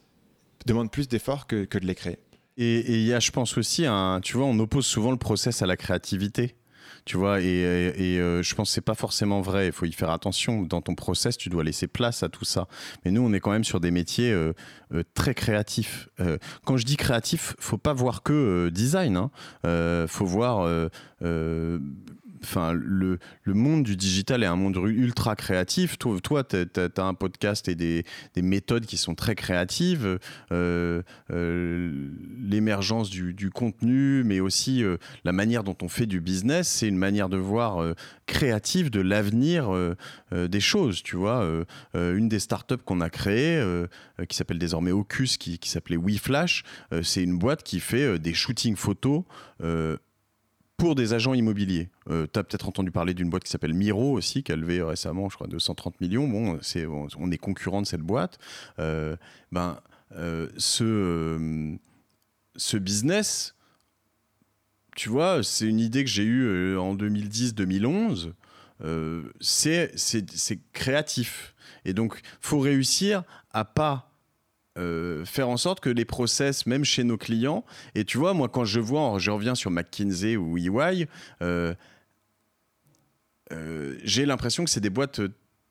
demande 0.65 0.91
plus 0.91 1.07
d'efforts 1.07 1.45
que, 1.47 1.65
de 1.65 1.85
les 1.85 1.95
créer? 1.95 2.19
Et 2.57 2.93
il 2.93 3.05
y 3.05 3.13
a, 3.13 3.19
je 3.19 3.31
pense 3.31 3.57
aussi, 3.57 3.85
tu 4.21 4.37
vois, 4.37 4.45
on 4.45 4.59
oppose 4.59 4.85
souvent 4.85 5.11
le 5.11 5.17
process 5.17 5.61
à 5.61 5.65
la 5.65 5.77
créativité. 5.77 6.55
Tu 7.05 7.15
vois, 7.15 7.39
et, 7.39 7.63
euh, 7.63 8.43
je 8.43 8.55
pense 8.55 8.69
que 8.69 8.73
c'est 8.73 8.81
pas 8.81 8.93
forcément 8.93 9.39
vrai. 9.39 9.67
Il 9.67 9.71
faut 9.71 9.85
y 9.85 9.93
faire 9.93 10.09
attention. 10.09 10.63
Dans 10.63 10.81
ton 10.81 10.93
process, 10.93 11.37
tu 11.37 11.47
dois 11.47 11.63
laisser 11.63 11.87
place 11.87 12.21
à 12.21 12.29
tout 12.29 12.43
ça. 12.43 12.67
Mais 13.03 13.11
nous, 13.11 13.21
on 13.21 13.31
est 13.31 13.39
quand 13.39 13.51
même 13.51 13.63
sur 13.63 13.79
des 13.79 13.91
métiers 13.91 14.35
très 15.13 15.33
créatifs. 15.33 16.09
Quand 16.65 16.75
je 16.75 16.85
dis 16.85 16.97
créatif, 16.97 17.55
faut 17.57 17.77
pas 17.77 17.93
voir 17.93 18.21
que 18.21 18.69
design. 18.69 19.15
Hein. 19.15 20.07
Faut 20.07 20.25
voir. 20.25 20.89
Enfin, 22.43 22.73
le, 22.73 23.19
le 23.43 23.53
monde 23.53 23.83
du 23.83 23.95
digital 23.95 24.43
est 24.43 24.47
un 24.47 24.55
monde 24.55 24.77
ultra 24.87 25.35
créatif. 25.35 25.97
Toi, 25.97 26.43
tu 26.43 26.57
as, 26.57 27.03
un 27.03 27.13
podcast 27.13 27.67
et 27.67 27.75
des, 27.75 28.03
des 28.33 28.41
méthodes 28.41 28.85
qui 28.85 28.97
sont 28.97 29.15
très 29.15 29.35
créatives. 29.35 30.19
Euh, 30.51 31.01
euh, 31.31 32.09
L'émergence 32.39 33.09
du, 33.09 33.33
du 33.33 33.49
contenu, 33.49 34.23
mais 34.23 34.39
aussi 34.39 34.83
euh, 34.83 34.97
la 35.23 35.31
manière 35.31 35.63
dont 35.63 35.77
on 35.81 35.87
fait 35.87 36.05
du 36.05 36.21
business, 36.21 36.67
c'est 36.67 36.87
une 36.87 36.97
manière 36.97 37.29
de 37.29 37.37
voir 37.37 37.93
créative 38.25 38.89
de 38.89 39.01
l'avenir 39.01 39.69
des 40.31 40.59
choses. 40.59 41.03
Tu 41.03 41.15
vois, 41.15 41.45
une 41.93 42.29
des 42.29 42.39
startups 42.39 42.77
qu'on 42.85 43.01
a 43.01 43.09
euh, 43.27 43.87
qui 44.27 44.35
s'appelle 44.35 44.59
désormais 44.59 44.91
Ocus, 44.91 45.37
qui, 45.37 45.59
qui 45.59 45.69
s'appelait 45.69 45.97
WeFlash, 45.97 46.63
c'est 47.03 47.23
une 47.23 47.37
boîte 47.37 47.63
qui 47.63 47.79
fait 47.79 48.19
des 48.19 48.33
shootings 48.33 48.75
photos. 48.75 49.23
Euh, 50.79 50.83
pour 50.83 50.95
des 50.95 51.13
agents 51.13 51.33
immobiliers. 51.33 51.89
tu 52.07 52.13
as 52.13 52.43
peut-être 52.43 52.67
entendu 52.67 52.91
parler 52.91 53.13
d'une 53.13 53.29
boîte 53.29 53.43
qui 53.43 53.51
s'appelle 53.51 53.73
Miro 53.73 54.13
aussi, 54.13 54.43
qui 54.43 54.51
a 54.51 54.55
levé 54.55 54.81
récemment, 54.81 55.29
je 55.29 55.35
crois, 55.35 55.47
230 55.47 56.01
millions. 56.01 56.27
Bon, 56.27 56.57
c'est, 56.61 56.85
on, 56.85 57.31
est 57.31 57.37
concurrent 57.37 57.81
de 57.81 57.87
cette 57.87 58.01
boîte. 58.01 58.39
Euh, 58.79 59.15
ben, 59.51 59.79
euh, 60.15 60.47
ce, 60.57 60.83
euh, 60.83 61.75
ce 62.55 62.77
business, 62.77 63.55
tu 64.95 65.09
vois, 65.09 65.43
c'est 65.43 65.65
une 65.65 65.79
idée 65.79 66.03
que 66.03 66.09
j'ai 66.09 66.23
eue 66.23 66.43
euh, 66.45 66.79
en 66.79 66.95
2010-2011. 66.95 68.33
Euh, 68.83 69.23
c'est, 69.39 69.91
c'est, 69.95 70.29
c'est 70.31 70.59
créatif. 70.73 71.55
Et 71.85 71.93
donc, 71.93 72.21
faut 72.41 72.59
réussir 72.59 73.23
à 73.51 73.65
pas 73.65 74.08
euh, 74.79 75.25
faire 75.25 75.49
en 75.49 75.57
sorte 75.57 75.81
que 75.81 75.89
les 75.89 76.05
process, 76.05 76.65
même 76.65 76.85
chez 76.85 77.03
nos 77.03 77.17
clients, 77.17 77.65
et 77.95 78.05
tu 78.05 78.17
vois, 78.17 78.33
moi, 78.33 78.47
quand 78.47 78.65
je 78.65 78.79
vois, 78.79 79.19
je 79.19 79.29
reviens 79.29 79.55
sur 79.55 79.71
McKinsey 79.71 80.37
ou 80.37 80.57
EY, 80.57 81.07
euh, 81.41 81.73
euh, 83.51 83.97
j'ai 84.03 84.25
l'impression 84.25 84.63
que 84.63 84.69
c'est 84.69 84.79
des 84.79 84.89
boîtes 84.89 85.21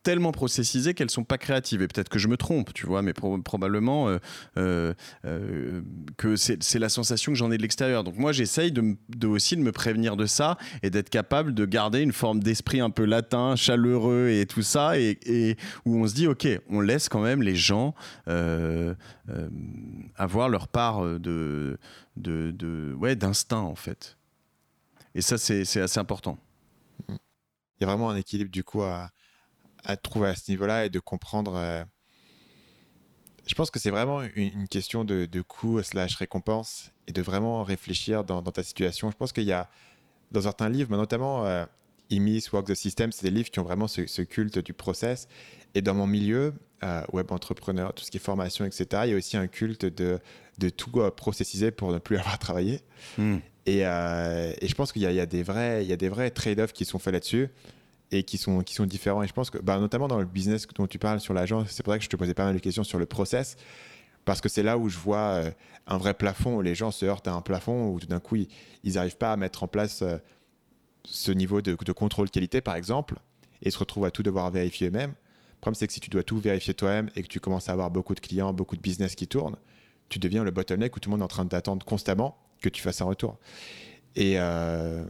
tellement 0.09 0.33
processisées 0.33 0.95
qu'elles 0.95 1.11
sont 1.11 1.25
pas 1.25 1.37
créatives. 1.37 1.83
Et 1.83 1.87
peut-être 1.87 2.09
que 2.09 2.19
je 2.19 2.29
me 2.29 2.39
trompe, 2.39 2.73
tu 2.73 2.87
vois, 2.87 3.03
mais 3.03 3.13
pro- 3.13 3.37
probablement 3.43 4.09
euh, 4.09 4.17
euh, 4.57 4.95
euh, 5.27 5.83
que 6.17 6.35
c'est 6.35 6.79
la 6.79 6.89
sensation 6.89 7.33
que 7.33 7.37
j'en 7.37 7.51
ai 7.51 7.59
de 7.59 7.63
l'extérieur. 7.63 8.05
Donc 8.05 8.17
moi, 8.17 8.33
j'essaye 8.33 8.73
de, 8.73 8.97
aussi 9.27 9.55
de 9.55 9.61
me 9.61 9.71
prévenir 9.71 10.17
de 10.17 10.25
ça 10.25 10.57
et 10.83 10.89
d'être 10.89 11.11
capable 11.11 11.53
de 11.53 11.67
garder 11.67 12.01
une 12.01 12.15
forme 12.15 12.43
d'esprit 12.43 12.81
un 12.81 12.89
peu 12.89 13.05
latin, 13.05 13.55
chaleureux 13.55 14.31
et 14.31 14.47
tout 14.47 14.63
ça, 14.63 14.99
et, 14.99 15.59
où 15.85 16.03
on 16.03 16.07
se 16.07 16.15
dit, 16.15 16.27
ok, 16.27 16.49
on 16.71 16.81
laisse 16.81 17.11
quand 17.11 17.21
même 17.21 17.43
les 17.43 17.57
gens 17.57 17.95
avoir 20.17 20.49
leur 20.49 20.69
part 20.69 21.03
de, 21.05 21.79
de, 22.17 22.95
ouais, 22.99 23.15
d'instinct 23.15 23.61
en 23.61 23.77
fait. 23.77 24.17
Et 25.15 25.21
ça, 25.21 25.37
c'est 25.37 25.81
assez 25.83 26.01
important. 26.01 26.39
Il 27.11 27.83
y 27.83 27.85
a 27.85 27.87
vraiment 27.87 28.09
un 28.09 28.17
équilibre 28.17 28.51
du 28.51 28.65
coup 28.65 28.83
à, 28.83 29.11
à 29.89 29.97
trouver 29.97 30.29
à 30.29 30.37
ce 30.37 30.49
niveau-là 30.51 30.87
et 30.87 30.91
de 30.91 31.01
comprendre. 31.01 31.55
euh, 31.57 31.83
Je 33.47 33.55
pense 33.55 33.71
que 33.71 33.79
c'est 33.79 33.91
vraiment 33.91 34.23
une, 34.23 34.61
une 34.61 34.69
question 34.69 35.05
de, 35.05 35.27
de 35.27 35.41
coût 35.41 35.83
slash 35.83 36.15
récompense 36.17 36.93
et 37.07 37.13
de 37.13 37.23
vraiment 37.23 37.65
réfléchir 37.65 38.23
dans, 38.23 38.43
dans 38.43 38.53
ta 38.53 38.63
situation. 38.63 39.11
Je 39.11 39.17
pense 39.17 39.33
qu'il 39.33 39.45
y 39.45 39.53
a 39.53 39.69
dans 40.31 40.43
certains 40.43 40.69
livres, 40.69 40.91
mais 40.91 40.99
notamment 40.99 41.47
euh, 41.47 41.65
Imis, 42.11 42.45
Work 42.53 42.67
the 42.67 42.75
System, 42.75 43.11
c'est 43.13 43.25
des 43.25 43.31
livres 43.35 43.51
qui 43.51 43.59
ont 43.61 43.65
vraiment 43.65 43.89
ce, 43.89 44.07
ce 44.07 44.23
culte 44.23 44.59
du 44.59 44.75
process. 44.75 45.27
Et 45.75 45.81
dans 45.83 45.95
mon 45.95 46.07
milieu, 46.07 46.53
euh, 46.85 47.03
web 47.13 47.33
entrepreneur, 47.33 47.95
tout 47.95 48.05
ce 48.05 48.11
qui 48.11 48.19
est 48.19 48.21
formation, 48.21 48.65
etc., 48.67 48.87
il 49.07 49.11
y 49.11 49.15
a 49.15 49.17
aussi 49.17 49.37
un 49.39 49.47
culte 49.47 49.87
de, 49.87 50.19
de 50.59 50.69
tout 50.71 50.91
processiser 51.17 51.71
pour 51.71 51.93
ne 51.93 51.99
plus 51.99 52.17
avoir 52.19 52.39
travaillé. 52.39 52.81
Hmm. 53.17 53.39
Et, 53.65 53.87
euh, 53.87 54.53
et 54.61 54.69
je 54.69 54.75
pense 54.75 54.93
qu'il 54.93 55.03
y, 55.03 55.07
a- 55.07 55.11
il 55.11 55.17
y 55.17 55.21
a 55.21 55.27
des 55.27 55.43
vrais, 55.43 55.83
il 55.85 55.89
y 55.89 55.93
a 55.93 55.97
des 55.97 56.09
vrais 56.11 56.31
trade-offs 56.31 56.73
qui 56.73 56.85
sont 56.85 56.99
faits 56.99 57.13
là-dessus 57.15 57.49
et 58.11 58.23
qui 58.23 58.39
sont, 58.39 58.63
qui 58.63 58.75
sont 58.75 58.87
différents. 58.87 59.23
Et 59.23 59.29
je 59.29 59.33
pense 59.33 59.51
que, 59.51 59.59
bah, 59.59 59.79
notamment 59.79 60.09
dans 60.09 60.19
le 60.19 60.25
business 60.25 60.67
dont 60.75 60.87
tu 60.87 60.99
parles 60.99 61.21
sur 61.21 61.35
l'agence, 61.35 61.69
c'est 61.71 61.83
pour 61.83 61.93
ça 61.93 61.99
que 61.99 62.05
je 62.05 62.09
te 62.09 62.17
posais 62.17 62.35
pas 62.35 62.45
mal 62.45 62.55
de 62.55 62.61
questions 62.61 62.85
sur 62.85 62.99
le 62.99 63.07
process, 63.07 63.57
parce 64.25 64.41
que 64.41 64.49
c'est 64.49 64.63
là 64.63 64.79
où 64.79 64.89
je 64.89 64.99
vois 64.99 65.19
euh, 65.19 65.51
un 65.87 65.99
vrai 65.99 66.15
plafond, 66.15 66.57
où 66.57 66.63
les 66.63 66.75
gens 66.75 66.91
se 66.91 67.07
heurtent 67.07 67.29
à 67.29 67.33
un 67.33 67.41
plafond, 67.41 67.89
où 67.89 68.01
tout 68.01 68.07
d'un 68.07 68.21
coup, 68.21 68.37
ils 68.37 68.93
n'arrivent 68.95 69.17
pas 69.17 69.33
à 69.33 69.37
mettre 69.37 69.63
en 69.63 69.69
place 69.69 70.03
euh, 70.03 70.19
ce 71.05 71.33
niveau 71.33 71.63
de, 71.63 71.77
de 71.83 71.93
contrôle 71.93 72.31
qualité, 72.31 72.61
par 72.61 72.77
exemple, 72.77 73.17
et 73.63 73.71
se 73.71 73.79
retrouvent 73.79 74.05
à 74.05 74.11
tout 74.11 74.23
devoir 74.23 74.51
vérifier 74.51 74.89
eux-mêmes. 74.89 75.11
Le 75.13 75.61
problème, 75.61 75.75
c'est 75.75 75.87
que 75.87 75.93
si 75.93 76.01
tu 76.01 76.11
dois 76.11 76.23
tout 76.23 76.39
vérifier 76.39 76.75
toi-même 76.75 77.11
et 77.17 77.23
que 77.23 77.29
tu 77.29 77.41
commences 77.41 77.69
à 77.69 77.73
avoir 77.73 77.91
beaucoup 77.91 78.15
de 78.15 78.21
clients, 78.21 78.53
beaucoup 78.53 78.77
de 78.77 78.81
business 78.81 79.15
qui 79.15 79.27
tournent, 79.27 79.57
tu 80.09 80.19
deviens 80.19 80.45
le 80.45 80.51
bottleneck 80.51 80.95
où 80.97 81.01
tout 81.01 81.11
le 81.11 81.17
monde 81.17 81.23
est 81.23 81.25
en 81.25 81.29
train 81.29 81.45
d'attendre 81.45 81.85
constamment 81.85 82.39
que 82.61 82.69
tu 82.69 82.83
fasses 82.83 83.01
un 83.01 83.07
retour. 83.07 83.39
Et, 84.15 84.35
euh, 84.37 85.05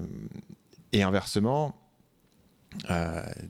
et 0.93 1.03
inversement, 1.03 1.77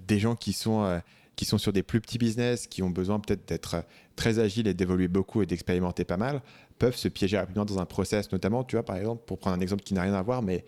des 0.07 0.19
gens 0.19 0.37
qui 0.37 0.53
sont, 0.53 0.85
euh, 0.85 0.99
qui 1.37 1.45
sont 1.45 1.59
sur 1.59 1.73
des 1.73 1.83
plus 1.83 2.01
petits 2.01 2.19
business, 2.19 2.67
qui 2.67 2.83
ont 2.83 2.91
besoin 2.91 3.21
peut-être 3.21 3.47
d'être 3.49 3.75
euh, 3.75 3.83
très 4.17 4.39
agiles 4.39 4.67
et 4.67 4.75
d'évoluer 4.75 5.09
beaucoup 5.09 5.43
et 5.43 5.47
d'expérimenter 5.47 6.05
pas 6.05 6.17
mal, 6.17 6.43
peuvent 6.79 6.97
se 6.97 7.09
piéger 7.09 7.39
rapidement 7.39 7.65
dans 7.65 7.79
un 7.79 7.87
process, 7.87 8.31
notamment, 8.33 8.65
tu 8.65 8.77
vois, 8.77 8.85
par 8.85 8.97
exemple, 8.97 9.23
pour 9.25 9.39
prendre 9.39 9.57
un 9.57 9.61
exemple 9.61 9.83
qui 9.83 9.95
n'a 9.95 10.03
rien 10.03 10.15
à 10.15 10.23
voir, 10.23 10.43
mais 10.43 10.65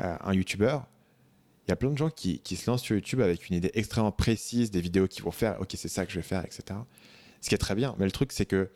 euh, 0.00 0.16
un 0.20 0.34
YouTuber, 0.34 0.78
il 1.66 1.70
y 1.70 1.72
a 1.72 1.76
plein 1.76 1.90
de 1.90 1.96
gens 1.96 2.10
qui, 2.10 2.40
qui 2.40 2.56
se 2.56 2.70
lancent 2.70 2.82
sur 2.82 2.94
YouTube 2.94 3.20
avec 3.20 3.48
une 3.48 3.56
idée 3.56 3.70
extrêmement 3.74 4.12
précise 4.12 4.70
des 4.70 4.80
vidéos 4.80 5.06
qu'ils 5.08 5.22
vont 5.22 5.30
faire, 5.30 5.60
ok, 5.60 5.70
c'est 5.76 5.88
ça 5.88 6.04
que 6.04 6.12
je 6.12 6.16
vais 6.16 6.22
faire, 6.22 6.44
etc. 6.44 6.78
Ce 7.40 7.48
qui 7.48 7.54
est 7.54 7.58
très 7.58 7.74
bien, 7.74 7.94
mais 7.98 8.04
le 8.04 8.10
truc, 8.10 8.32
c'est 8.32 8.46
que 8.46 8.70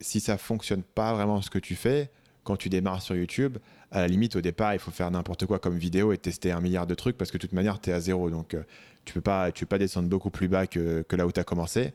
si 0.00 0.20
ça 0.20 0.38
fonctionne 0.38 0.82
pas 0.82 1.14
vraiment 1.14 1.40
ce 1.42 1.50
que 1.50 1.58
tu 1.58 1.74
fais, 1.74 2.10
quand 2.44 2.56
tu 2.56 2.68
démarres 2.68 3.02
sur 3.02 3.16
YouTube, 3.16 3.58
à 3.90 4.00
la 4.00 4.08
limite, 4.08 4.36
au 4.36 4.40
départ, 4.40 4.74
il 4.74 4.78
faut 4.80 4.90
faire 4.90 5.10
n'importe 5.10 5.46
quoi 5.46 5.58
comme 5.58 5.78
vidéo 5.78 6.12
et 6.12 6.18
tester 6.18 6.50
un 6.52 6.60
milliard 6.60 6.86
de 6.86 6.94
trucs 6.94 7.16
parce 7.16 7.30
que 7.30 7.36
de 7.38 7.42
toute 7.42 7.52
manière, 7.52 7.80
tu 7.80 7.90
es 7.90 7.92
à 7.92 8.00
zéro. 8.00 8.30
Donc, 8.30 8.54
euh, 8.54 8.62
tu 9.04 9.14
peux 9.14 9.20
peux 9.20 9.66
pas 9.66 9.78
descendre 9.78 10.08
beaucoup 10.08 10.30
plus 10.30 10.48
bas 10.48 10.66
que, 10.66 11.02
que 11.02 11.16
là 11.16 11.26
où 11.26 11.32
tu 11.32 11.40
as 11.40 11.44
commencé. 11.44 11.92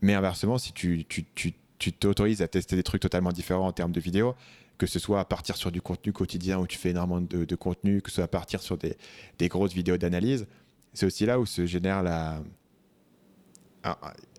Mais 0.00 0.14
inversement, 0.14 0.58
si 0.58 0.72
tu 0.72 1.04
tu- 1.08 1.24
tu- 1.34 1.54
tu 1.78 1.92
t'autorises 1.92 2.40
à 2.42 2.48
tester 2.48 2.76
des 2.76 2.82
trucs 2.82 3.02
totalement 3.02 3.32
différents 3.32 3.66
en 3.66 3.72
termes 3.72 3.92
de 3.92 4.00
vidéo, 4.00 4.34
que 4.78 4.86
ce 4.86 4.98
soit 4.98 5.20
à 5.20 5.24
partir 5.24 5.56
sur 5.56 5.70
du 5.72 5.80
contenu 5.82 6.12
quotidien 6.12 6.58
où 6.58 6.66
tu 6.66 6.78
fais 6.78 6.90
énormément 6.90 7.20
de, 7.20 7.54
contenu, 7.56 8.00
que 8.02 8.10
ce 8.10 8.16
soit 8.16 8.24
à 8.24 8.28
partir 8.28 8.62
sur 8.62 8.76
des, 8.78 8.96
des 9.38 9.48
grosses 9.48 9.72
vidéos 9.74 9.96
d'analyse, 9.96 10.46
c'est 10.92 11.06
aussi 11.06 11.26
là 11.26 11.38
où 11.40 11.46
se 11.46 11.66
génère 11.66 12.02
la, 12.02 12.40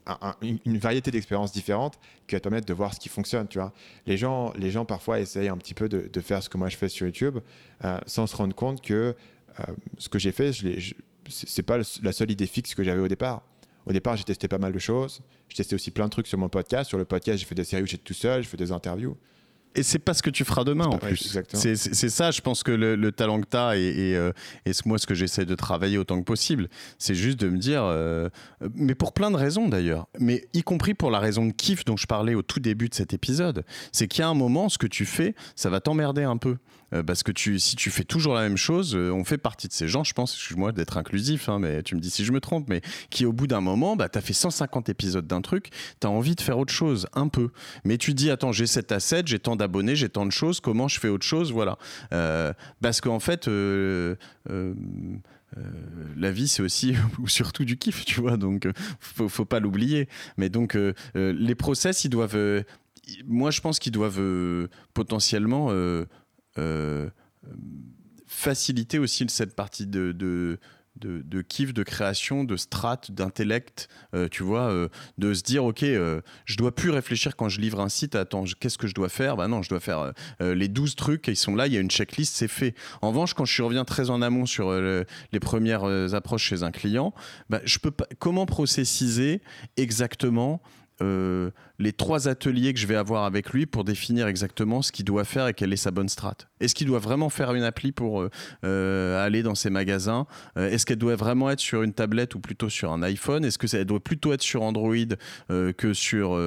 un- 0.07 0.17
un- 0.21 0.35
une, 0.41 0.77
variété 0.77 1.11
d'expériences 1.11 1.51
différentes 1.51 1.99
qui 2.27 2.35
va 2.35 2.39
permettre 2.39 2.65
de 2.67 2.73
voir 2.73 2.93
ce 2.93 2.99
qui 2.99 3.09
fonctionne. 3.09 3.47
Tu 3.47 3.57
vois. 3.59 3.73
Les, 4.05 4.17
gens, 4.17 4.53
les 4.57 4.71
gens 4.71 4.85
parfois 4.85 5.19
essayent 5.19 5.47
un 5.49 5.57
petit 5.57 5.73
peu 5.73 5.89
de, 5.89 6.21
faire 6.21 6.41
ce 6.43 6.49
que 6.49 6.57
moi 6.57 6.69
je 6.69 6.77
fais 6.77 6.89
sur 6.89 7.05
YouTube 7.05 7.39
euh, 7.83 7.99
sans 8.05 8.27
se 8.27 8.35
rendre 8.35 8.55
compte 8.55 8.81
que 8.81 9.15
euh, 9.59 9.63
ce 9.97 10.09
que 10.09 10.19
j'ai 10.19 10.31
fait, 10.31 10.53
je 10.53 10.79
je- 10.79 10.93
c'est 11.27 11.63
pas 11.63 11.79
la 12.03 12.11
seule 12.11 12.29
idée 12.29 12.45
fixe 12.45 12.75
que 12.75 12.83
j'avais 12.83 13.01
au 13.01 13.07
départ. 13.07 13.41
Au 13.87 13.91
départ, 13.91 14.15
j'ai 14.15 14.23
testé 14.23 14.47
pas 14.47 14.59
mal 14.59 14.71
de 14.73 14.77
choses. 14.79 15.21
J'ai 15.49 15.57
testé 15.57 15.73
aussi 15.73 15.89
plein 15.89 16.05
de 16.05 16.09
trucs 16.11 16.27
sur 16.27 16.37
mon 16.37 16.49
podcast. 16.49 16.87
Sur 16.89 16.99
le 16.99 17.05
podcast, 17.05 17.39
j'ai 17.39 17.45
fait 17.45 17.55
des 17.55 17.63
séries 17.63 17.81
où 17.81 17.87
j'étais 17.87 18.03
tout 18.03 18.13
seul, 18.13 18.43
j'ai 18.43 18.47
fait 18.49 18.57
des 18.57 18.71
interviews 18.71 19.17
et 19.75 19.83
c'est 19.83 19.99
pas 19.99 20.13
ce 20.13 20.23
que 20.23 20.29
tu 20.29 20.43
feras 20.45 20.63
demain 20.63 20.85
en 20.85 20.97
plus. 20.97 21.37
C'est 21.53 22.09
ça, 22.09 22.31
je 22.31 22.41
pense 22.41 22.63
que 22.63 22.71
le, 22.71 23.11
talent 23.11 23.39
que 23.39 23.47
tu 23.49 23.57
as 23.57 23.77
et, 23.77 24.15
euh, 24.15 24.31
et, 24.65 24.71
moi 24.85 24.97
ce 24.97 25.07
que 25.07 25.13
j'essaie 25.13 25.45
de 25.45 25.55
travailler 25.55 25.97
autant 25.97 26.19
que 26.19 26.25
possible, 26.25 26.69
c'est 26.97 27.15
juste 27.15 27.39
de 27.39 27.49
me 27.49 27.57
dire, 27.57 27.83
euh, 27.83 28.29
mais 28.73 28.95
pour 28.95 29.13
plein 29.13 29.31
de 29.31 29.37
raisons 29.37 29.67
d'ailleurs, 29.67 30.07
mais 30.19 30.47
y 30.53 30.63
compris 30.63 30.93
pour 30.93 31.11
la 31.11 31.19
raison 31.19 31.45
de 31.45 31.51
kiff 31.51 31.85
dont 31.85 31.97
je 31.97 32.07
parlais 32.07 32.35
au 32.35 32.41
tout 32.41 32.59
début 32.59 32.89
de 32.89 32.95
cet 32.95 33.13
épisode, 33.13 33.63
c'est 33.91 34.07
qu'il 34.07 34.21
y 34.21 34.23
a 34.23 34.27
un 34.27 34.33
moment, 34.33 34.69
ce 34.69 34.77
que 34.77 34.87
tu 34.87 35.05
fais, 35.05 35.35
ça 35.55 35.69
va 35.69 35.79
t'emmerder 35.79 36.23
un 36.23 36.37
peu. 36.37 36.57
Euh, 36.93 37.03
parce 37.03 37.23
que 37.23 37.31
tu, 37.31 37.59
si 37.59 37.75
tu 37.75 37.89
fais 37.89 38.03
toujours 38.03 38.33
la 38.33 38.41
même 38.41 38.57
chose, 38.57 38.95
on 38.95 39.23
fait 39.23 39.37
partie 39.37 39.67
de 39.67 39.73
ces 39.73 39.87
gens, 39.87 40.03
je 40.03 40.13
pense, 40.13 40.33
excuse-moi 40.33 40.71
d'être 40.71 40.97
inclusif, 40.97 41.49
hein, 41.49 41.59
mais 41.59 41.83
tu 41.83 41.95
me 41.95 41.99
dis 41.99 42.09
si 42.09 42.25
je 42.25 42.31
me 42.31 42.39
trompe, 42.39 42.67
mais 42.69 42.81
qui 43.09 43.25
au 43.25 43.33
bout 43.33 43.47
d'un 43.47 43.61
moment, 43.61 43.95
bah, 43.95 44.09
tu 44.09 44.17
as 44.17 44.21
fait 44.21 44.33
150 44.33 44.89
épisodes 44.89 45.27
d'un 45.27 45.41
truc, 45.41 45.69
tu 45.99 46.07
as 46.07 46.09
envie 46.09 46.35
de 46.35 46.41
faire 46.41 46.57
autre 46.57 46.73
chose, 46.73 47.07
un 47.13 47.27
peu. 47.27 47.49
Mais 47.83 47.97
tu 47.97 48.13
dis, 48.13 48.29
attends, 48.29 48.51
j'ai 48.51 48.67
cet 48.67 48.91
asset, 48.91 49.23
j'ai 49.25 49.39
tant 49.39 49.55
abonnés, 49.55 49.95
j'ai 49.95 50.09
tant 50.09 50.25
de 50.25 50.31
choses, 50.31 50.59
comment 50.59 50.87
je 50.87 50.99
fais 50.99 51.09
autre 51.09 51.25
chose, 51.25 51.51
voilà. 51.51 51.77
Euh, 52.13 52.53
parce 52.81 53.01
qu'en 53.01 53.19
fait, 53.19 53.47
euh, 53.47 54.15
euh, 54.49 54.73
la 56.17 56.31
vie, 56.31 56.47
c'est 56.47 56.61
aussi 56.61 56.95
ou 57.19 57.27
surtout 57.27 57.65
du 57.65 57.77
kiff, 57.77 58.05
tu 58.05 58.21
vois. 58.21 58.37
Donc, 58.37 58.67
faut, 58.99 59.29
faut 59.29 59.45
pas 59.45 59.59
l'oublier. 59.59 60.07
Mais 60.37 60.49
donc, 60.49 60.77
les 61.15 61.55
process, 61.55 62.03
ils 62.05 62.09
doivent. 62.09 62.63
moi, 63.25 63.51
je 63.51 63.61
pense 63.61 63.79
qu'ils 63.79 63.91
doivent 63.91 64.67
potentiellement 64.93 65.71
faciliter 68.27 68.99
aussi 68.99 69.25
cette 69.29 69.55
partie 69.55 69.87
de, 69.87 70.11
de, 70.11 71.41
kiff, 71.41 71.73
de 71.73 71.83
création, 71.83 72.43
de 72.43 72.55
strat, 72.57 73.01
d'intellect, 73.09 73.89
euh, 74.13 74.27
tu 74.29 74.43
vois, 74.43 74.71
euh, 74.71 74.89
de 75.17 75.33
se 75.33 75.43
dire, 75.43 75.65
ok, 75.65 75.83
euh, 75.83 76.21
je 76.45 76.57
dois 76.57 76.73
plus 76.73 76.89
réfléchir 76.89 77.35
quand 77.35 77.49
je 77.49 77.59
livre 77.59 77.79
un 77.79 77.89
site, 77.89 78.15
attends, 78.15 78.43
qu'est-ce 78.59 78.77
que 78.77 78.87
je 78.87 78.93
dois 78.93 79.09
faire? 79.09 79.37
Bah 79.37 79.47
non, 79.47 79.61
je 79.61 79.69
dois 79.69 79.79
faire 79.79 80.13
les 80.39 80.67
12 80.67 80.95
trucs, 80.95 81.27
ils 81.27 81.35
sont 81.35 81.55
là, 81.55 81.67
il 81.67 81.73
y 81.73 81.77
a 81.77 81.79
une 81.79 81.89
checklist, 81.89 82.35
c'est 82.35 82.47
fait. 82.47 82.75
En 83.01 83.09
revanche, 83.09 83.33
quand 83.33 83.45
je 83.45 83.61
reviens 83.61 83.85
très 83.85 84.09
en 84.09 84.21
amont 84.21 84.45
sur 84.45 84.71
les 84.73 85.39
premières 85.39 86.13
approches 86.13 86.43
chez 86.43 86.63
un 86.63 86.71
client, 86.71 87.13
bah, 87.49 87.61
je 87.65 87.79
peux 87.79 87.91
pas, 87.91 88.07
comment 88.19 88.45
processiser 88.45 89.41
exactement 89.77 90.61
euh, 91.01 91.51
les 91.77 91.91
trois 91.91 92.29
ateliers 92.29 92.73
que 92.73 92.79
je 92.79 92.87
vais 92.87 92.95
avoir 92.95 93.25
avec 93.25 93.51
lui 93.51 93.65
pour 93.65 93.83
définir 93.83 94.27
exactement 94.27 94.81
ce 94.81 94.91
qu'il 94.91 95.03
doit 95.03 95.25
faire 95.25 95.47
et 95.47 95.53
quelle 95.53 95.73
est 95.73 95.77
sa 95.77 95.91
bonne 95.91 96.07
strat. 96.07 96.37
Est-ce 96.61 96.73
qu'il 96.73 96.87
doit 96.87 96.99
vraiment 96.99 97.29
faire 97.29 97.53
une 97.53 97.63
appli 97.63 97.91
pour 97.91 98.21
euh, 98.21 98.29
euh, 98.63 99.25
aller 99.25 99.43
dans 99.43 99.55
ses 99.55 99.69
magasins 99.69 100.25
Est-ce 100.55 100.85
qu'elle 100.85 100.97
doit 100.97 101.15
vraiment 101.15 101.49
être 101.49 101.59
sur 101.59 101.83
une 101.83 101.93
tablette 101.93 102.35
ou 102.35 102.39
plutôt 102.39 102.69
sur 102.69 102.93
un 102.93 103.03
iPhone? 103.03 103.43
Est-ce 103.43 103.57
que 103.57 103.83
doit 103.83 103.99
plutôt 103.99 104.31
être 104.31 104.41
sur 104.41 104.63
Android 104.63 104.95
que 105.49 105.93
sur 105.93 106.39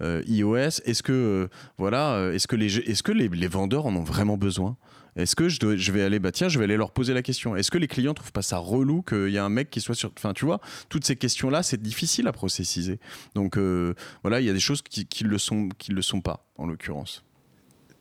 iOS? 0.00 0.80
Est-ce 0.84 1.02
que 1.02 1.48
voilà, 1.78 2.30
est-ce 2.32 2.46
que 2.46 2.56
les 2.56 2.76
est-ce 2.78 3.02
que 3.02 3.12
les 3.12 3.48
vendeurs 3.48 3.86
en 3.86 3.96
ont 3.96 4.04
vraiment 4.04 4.36
besoin? 4.36 4.76
Est-ce 5.16 5.36
que 5.36 5.48
je, 5.48 5.76
je 5.76 5.92
vais 5.92 6.02
aller, 6.02 6.18
bah 6.18 6.32
tiens, 6.32 6.48
je 6.48 6.58
vais 6.58 6.64
aller 6.64 6.76
leur 6.76 6.90
poser 6.90 7.14
la 7.14 7.22
question. 7.22 7.54
Est-ce 7.56 7.70
que 7.70 7.78
les 7.78 7.86
clients 7.86 8.14
trouvent 8.14 8.32
pas 8.32 8.42
ça 8.42 8.58
relou 8.58 9.02
qu'il 9.02 9.30
y 9.30 9.38
a 9.38 9.44
un 9.44 9.48
mec 9.48 9.70
qui 9.70 9.80
soit 9.80 9.94
sur. 9.94 10.12
Enfin, 10.16 10.32
tu 10.32 10.44
vois, 10.44 10.60
toutes 10.88 11.04
ces 11.04 11.16
questions-là, 11.16 11.62
c'est 11.62 11.80
difficile 11.80 12.26
à 12.26 12.32
processiser. 12.32 12.98
Donc 13.34 13.56
euh, 13.56 13.94
voilà, 14.22 14.40
il 14.40 14.46
y 14.46 14.50
a 14.50 14.52
des 14.52 14.60
choses 14.60 14.82
qui, 14.82 15.06
qui 15.06 15.24
le 15.24 15.38
sont, 15.38 15.68
qui 15.78 15.92
le 15.92 16.02
sont 16.02 16.20
pas, 16.20 16.46
en 16.56 16.66
l'occurrence. 16.66 17.24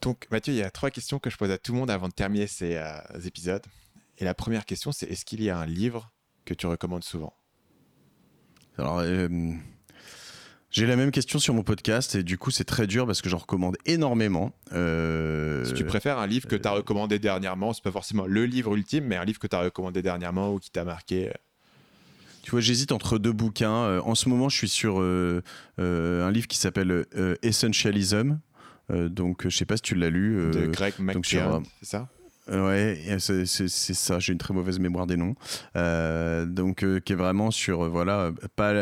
Donc 0.02 0.28
Mathieu, 0.32 0.54
il 0.54 0.58
y 0.58 0.64
a 0.64 0.72
trois 0.72 0.90
questions 0.90 1.20
que 1.20 1.30
je 1.30 1.38
pose 1.38 1.52
à 1.52 1.58
tout 1.58 1.72
le 1.74 1.80
monde 1.80 1.92
avant 1.92 2.08
de 2.08 2.14
terminer 2.14 2.48
ces 2.48 2.76
euh, 2.78 2.98
épisodes. 3.26 3.64
Et 4.18 4.26
la 4.26 4.34
première 4.34 4.66
question, 4.66 4.92
c'est 4.92 5.08
est-ce 5.08 5.26
qu'il 5.26 5.42
y 5.42 5.50
a 5.50 5.58
un 5.58 5.66
livre 5.66 6.12
que 6.46 6.54
tu 6.54 6.68
recommandes 6.68 7.04
souvent? 7.04 7.34
Alors. 8.78 9.00
Euh, 9.00 9.28
j'ai 10.74 10.88
la 10.88 10.96
même 10.96 11.12
question 11.12 11.38
sur 11.38 11.54
mon 11.54 11.62
podcast 11.62 12.16
et 12.16 12.24
du 12.24 12.40
coup 12.40 12.50
c'est 12.50 12.64
très 12.64 12.88
dur 12.88 13.06
parce 13.06 13.22
que 13.22 13.30
j'en 13.30 13.38
recommande 13.38 13.78
énormément. 13.86 14.52
Euh, 14.72 15.64
si 15.66 15.74
tu 15.76 15.86
préfères 15.86 16.18
un 16.18 16.26
livre 16.26 16.48
que 16.48 16.56
tu 16.56 16.68
as 16.68 16.72
recommandé 16.72 17.20
dernièrement, 17.20 17.74
c'est 17.74 17.84
pas 17.84 17.92
forcément 17.92 18.26
le 18.26 18.46
livre 18.46 18.76
ultime, 18.76 19.06
mais 19.06 19.16
un 19.16 19.24
livre 19.24 19.38
que 19.38 19.46
tu 19.46 19.56
as 19.56 19.62
recommandé 19.62 20.02
dernièrement 20.02 20.52
ou 20.52 20.58
qui 20.58 20.72
t'a 20.72 20.84
marqué. 20.84 21.32
Tu 22.42 22.50
vois, 22.50 22.60
j'hésite 22.60 22.92
entre 22.92 23.20
deux 23.20 23.32
bouquins. 23.32 23.84
Euh, 23.84 24.02
en 24.02 24.16
ce 24.16 24.28
moment, 24.28 24.50
je 24.50 24.58
suis 24.58 24.68
sur 24.68 25.00
euh, 25.00 25.44
un 25.78 26.32
livre 26.32 26.48
qui 26.48 26.58
s'appelle 26.58 27.06
Essentialism. 27.44 28.40
donc, 28.90 29.48
je 29.48 29.56
sais 29.56 29.66
pas 29.66 29.78
si 29.78 29.84
tu 29.84 29.94
l'as 29.94 30.10
lu. 30.10 30.50
de 30.52 30.66
Greg 30.66 30.96
McKeown, 30.98 31.64
c'est 31.82 31.90
ça? 31.90 32.10
Ouais, 32.52 33.18
c'est 33.20 33.46
ça. 33.46 34.20
J'ai 34.20 34.34
une 34.34 34.38
très 34.38 34.54
mauvaise 34.54 34.78
mémoire 34.78 35.08
des 35.08 35.16
noms. 35.16 35.36
Euh, 35.78 36.46
donc, 36.46 36.84
euh, 36.84 37.00
qui 37.00 37.14
est 37.14 37.16
vraiment 37.16 37.52
sur, 37.52 37.86
euh, 37.86 37.88
voilà, 37.88 38.32
pas 38.58 38.74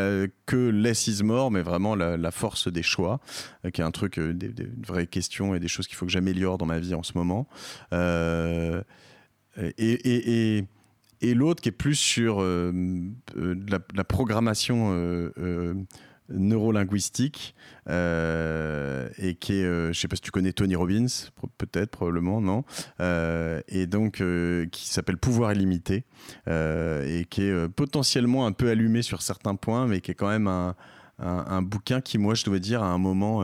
que 0.47 0.69
less 0.69 1.07
is 1.07 1.23
more, 1.23 1.51
mais 1.51 1.61
vraiment 1.61 1.95
la, 1.95 2.31
force 2.31 2.67
des 2.71 2.81
choix, 2.81 3.19
qui 3.71 3.81
est 3.81 3.83
un 3.83 3.91
truc, 3.91 4.19
des, 4.19 4.67
vraies 4.85 5.05
questions 5.05 5.53
et 5.53 5.59
des 5.59 5.67
choses 5.67 5.87
qu'il 5.87 5.95
faut 5.95 6.05
que 6.05 6.11
j'améliore 6.11 6.57
dans 6.57 6.65
ma 6.65 6.79
vie 6.79 6.95
en 6.95 7.03
ce 7.03 7.13
moment. 7.15 7.47
et, 9.77 10.65
et, 11.21 11.33
l'autre 11.35 11.61
qui 11.61 11.69
est 11.69 11.73
plus 11.73 11.95
sur 11.95 12.41
la, 12.41 14.03
programmation 14.03 15.31
neurolinguistique 16.29 17.55
euh, 17.89 19.09
et 19.17 19.35
qui 19.35 19.53
est, 19.53 19.63
euh, 19.63 19.91
je 19.93 19.99
sais 19.99 20.07
pas 20.07 20.15
si 20.15 20.21
tu 20.21 20.31
connais 20.31 20.53
Tony 20.53 20.75
Robbins, 20.75 21.07
peut-être, 21.57 21.91
probablement, 21.91 22.41
non 22.41 22.63
euh, 22.99 23.61
Et 23.67 23.87
donc, 23.87 24.23
qui 24.71 24.89
s'appelle 24.89 25.17
Pouvoir 25.17 25.53
illimité 25.53 26.03
et 26.47 27.25
qui 27.29 27.43
est 27.43 27.69
potentiellement 27.69 28.45
un 28.45 28.51
peu 28.51 28.69
allumé 28.69 29.01
sur 29.01 29.21
certains 29.21 29.55
points, 29.55 29.87
mais 29.87 30.01
qui 30.01 30.11
est 30.11 30.15
quand 30.15 30.29
même 30.29 30.47
un, 30.47 30.75
un 31.19 31.61
bouquin 31.61 32.01
qui, 32.01 32.17
moi, 32.17 32.35
je 32.35 32.45
dois 32.45 32.59
dire, 32.59 32.83
à 32.83 32.87
un 32.87 32.97
moment, 32.97 33.43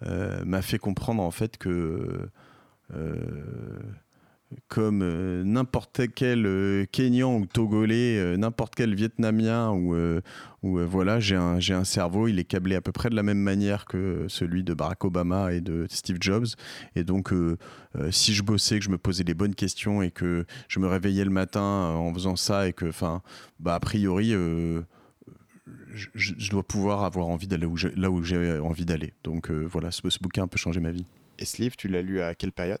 m'a 0.00 0.62
fait 0.62 0.78
comprendre 0.78 1.22
en 1.22 1.30
fait 1.30 1.56
que 1.56 2.28
comme 4.68 5.02
euh, 5.02 5.42
n'importe 5.44 6.02
quel 6.14 6.46
euh, 6.46 6.84
Kenyan 6.90 7.36
ou 7.36 7.46
Togolais, 7.46 8.18
euh, 8.18 8.36
n'importe 8.36 8.74
quel 8.74 8.94
Vietnamien 8.94 9.70
ou, 9.70 9.94
voilà, 10.62 11.18
j'ai 11.20 11.34
un, 11.36 11.84
cerveau, 11.84 12.28
il 12.28 12.38
est 12.38 12.44
câblé 12.44 12.76
à 12.76 12.80
peu 12.80 12.92
près 12.92 13.10
de 13.10 13.16
la 13.16 13.22
même 13.22 13.38
manière 13.38 13.84
que 13.84 14.26
celui 14.28 14.62
de 14.62 14.74
Barack 14.74 15.04
Obama 15.04 15.52
et 15.52 15.60
de 15.60 15.86
Steve 15.90 16.18
Jobs. 16.20 16.46
Et 16.94 17.02
donc, 17.02 17.34
si 18.10 18.32
je 18.32 18.44
bossais, 18.44 18.78
que 18.78 18.84
je 18.84 18.90
me 18.90 18.98
posais 18.98 19.24
les 19.24 19.34
bonnes 19.34 19.56
questions 19.56 20.02
et 20.02 20.12
que 20.12 20.46
je 20.68 20.78
me 20.78 20.86
réveillais 20.86 21.24
le 21.24 21.32
matin 21.32 21.60
en 21.60 22.14
faisant 22.14 22.36
ça 22.36 22.68
et 22.68 22.72
que, 22.72 22.86
enfin, 22.86 23.22
bah, 23.58 23.74
a 23.74 23.80
priori, 23.80 24.30
je, 25.92 26.50
dois 26.50 26.62
pouvoir 26.62 27.02
avoir 27.02 27.26
envie 27.26 27.48
d'aller 27.48 27.66
là 27.96 28.10
où 28.10 28.22
j'ai 28.22 28.60
envie 28.60 28.84
d'aller. 28.84 29.14
Donc 29.24 29.50
voilà, 29.50 29.90
ce, 29.90 30.08
ce 30.08 30.20
bouquin 30.20 30.42
a 30.42 30.44
un 30.44 30.48
peu 30.48 30.58
changé 30.58 30.78
ma 30.78 30.92
vie. 30.92 31.06
Et 31.40 31.44
ce 31.44 31.60
livre, 31.60 31.76
tu 31.76 31.88
l'as 31.88 32.02
lu 32.02 32.20
à 32.20 32.36
quelle 32.36 32.52
période? 32.52 32.78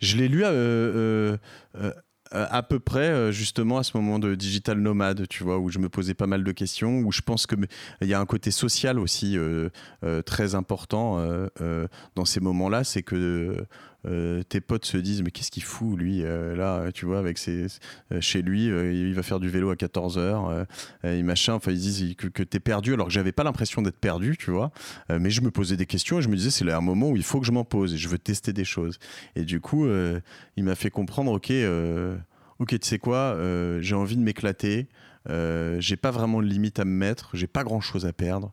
Je 0.00 0.16
l'ai 0.16 0.28
lu 0.28 0.44
à, 0.44 0.48
euh, 0.48 1.36
euh, 1.76 1.92
euh, 2.34 2.46
à 2.50 2.62
peu 2.62 2.78
près 2.78 3.32
justement 3.32 3.78
à 3.78 3.82
ce 3.82 3.96
moment 3.96 4.18
de 4.18 4.34
digital 4.34 4.78
nomade, 4.78 5.26
tu 5.28 5.44
vois, 5.44 5.58
où 5.58 5.70
je 5.70 5.78
me 5.78 5.88
posais 5.88 6.14
pas 6.14 6.26
mal 6.26 6.44
de 6.44 6.52
questions, 6.52 6.98
où 7.00 7.12
je 7.12 7.22
pense 7.22 7.46
que 7.46 7.56
il 8.02 8.08
y 8.08 8.14
a 8.14 8.20
un 8.20 8.26
côté 8.26 8.50
social 8.50 8.98
aussi 8.98 9.36
très 10.26 10.54
important 10.54 11.22
dans 12.14 12.24
ces 12.24 12.40
moments-là, 12.40 12.84
c'est 12.84 13.02
que 13.02 13.66
euh, 14.06 14.44
tes 14.44 14.60
potes 14.60 14.84
se 14.84 14.96
disent 14.96 15.22
mais 15.22 15.32
qu'est-ce 15.32 15.50
qu'il 15.50 15.64
fout 15.64 15.98
lui 15.98 16.22
euh, 16.22 16.54
là 16.54 16.92
tu 16.92 17.04
vois 17.04 17.18
avec 17.18 17.36
ses, 17.36 17.66
euh, 18.12 18.20
chez 18.20 18.42
lui 18.42 18.66
il 18.66 19.12
va 19.12 19.24
faire 19.24 19.40
du 19.40 19.48
vélo 19.48 19.70
à 19.70 19.76
14 19.76 20.18
heures 20.18 20.66
et 21.04 21.22
machin. 21.22 21.54
Enfin 21.54 21.72
ils 21.72 21.80
disent 21.80 22.14
que, 22.16 22.28
que 22.28 22.42
t'es 22.42 22.60
perdu 22.60 22.94
alors 22.94 23.06
que 23.06 23.12
j'avais 23.12 23.32
pas 23.32 23.44
l'impression 23.44 23.82
d'être 23.82 23.98
perdu 23.98 24.36
tu 24.36 24.50
vois. 24.50 24.70
Mais 25.10 25.30
je 25.30 25.40
me 25.40 25.50
posais 25.50 25.76
des 25.76 25.86
questions 25.86 26.18
et 26.18 26.22
je 26.22 26.28
me 26.28 26.36
disais 26.36 26.50
c'est 26.50 26.64
là 26.64 26.76
un 26.76 26.80
moment 26.80 27.10
où 27.10 27.16
il 27.16 27.24
faut 27.24 27.40
que 27.40 27.46
je 27.46 27.52
m'en 27.52 27.64
pose 27.64 27.94
et 27.94 27.98
je 27.98 28.08
veux 28.08 28.18
tester 28.18 28.52
des 28.52 28.64
choses. 28.64 28.98
Et 29.34 29.44
du 29.44 29.60
coup 29.60 29.88
il 30.56 30.64
m'a 30.64 30.74
fait 30.74 30.90
comprendre 30.90 31.32
ok 31.32 31.52
ok 32.60 32.68
tu 32.68 32.88
sais 32.88 32.98
quoi 32.98 33.36
j'ai 33.80 33.94
envie 33.94 34.16
de 34.16 34.22
m'éclater 34.22 34.86
j'ai 35.28 35.96
pas 35.96 36.10
vraiment 36.10 36.40
de 36.40 36.46
limite 36.46 36.78
à 36.78 36.84
me 36.84 36.92
mettre 36.92 37.30
j'ai 37.34 37.48
pas 37.48 37.64
grand 37.64 37.80
chose 37.80 38.06
à 38.06 38.12
perdre 38.12 38.52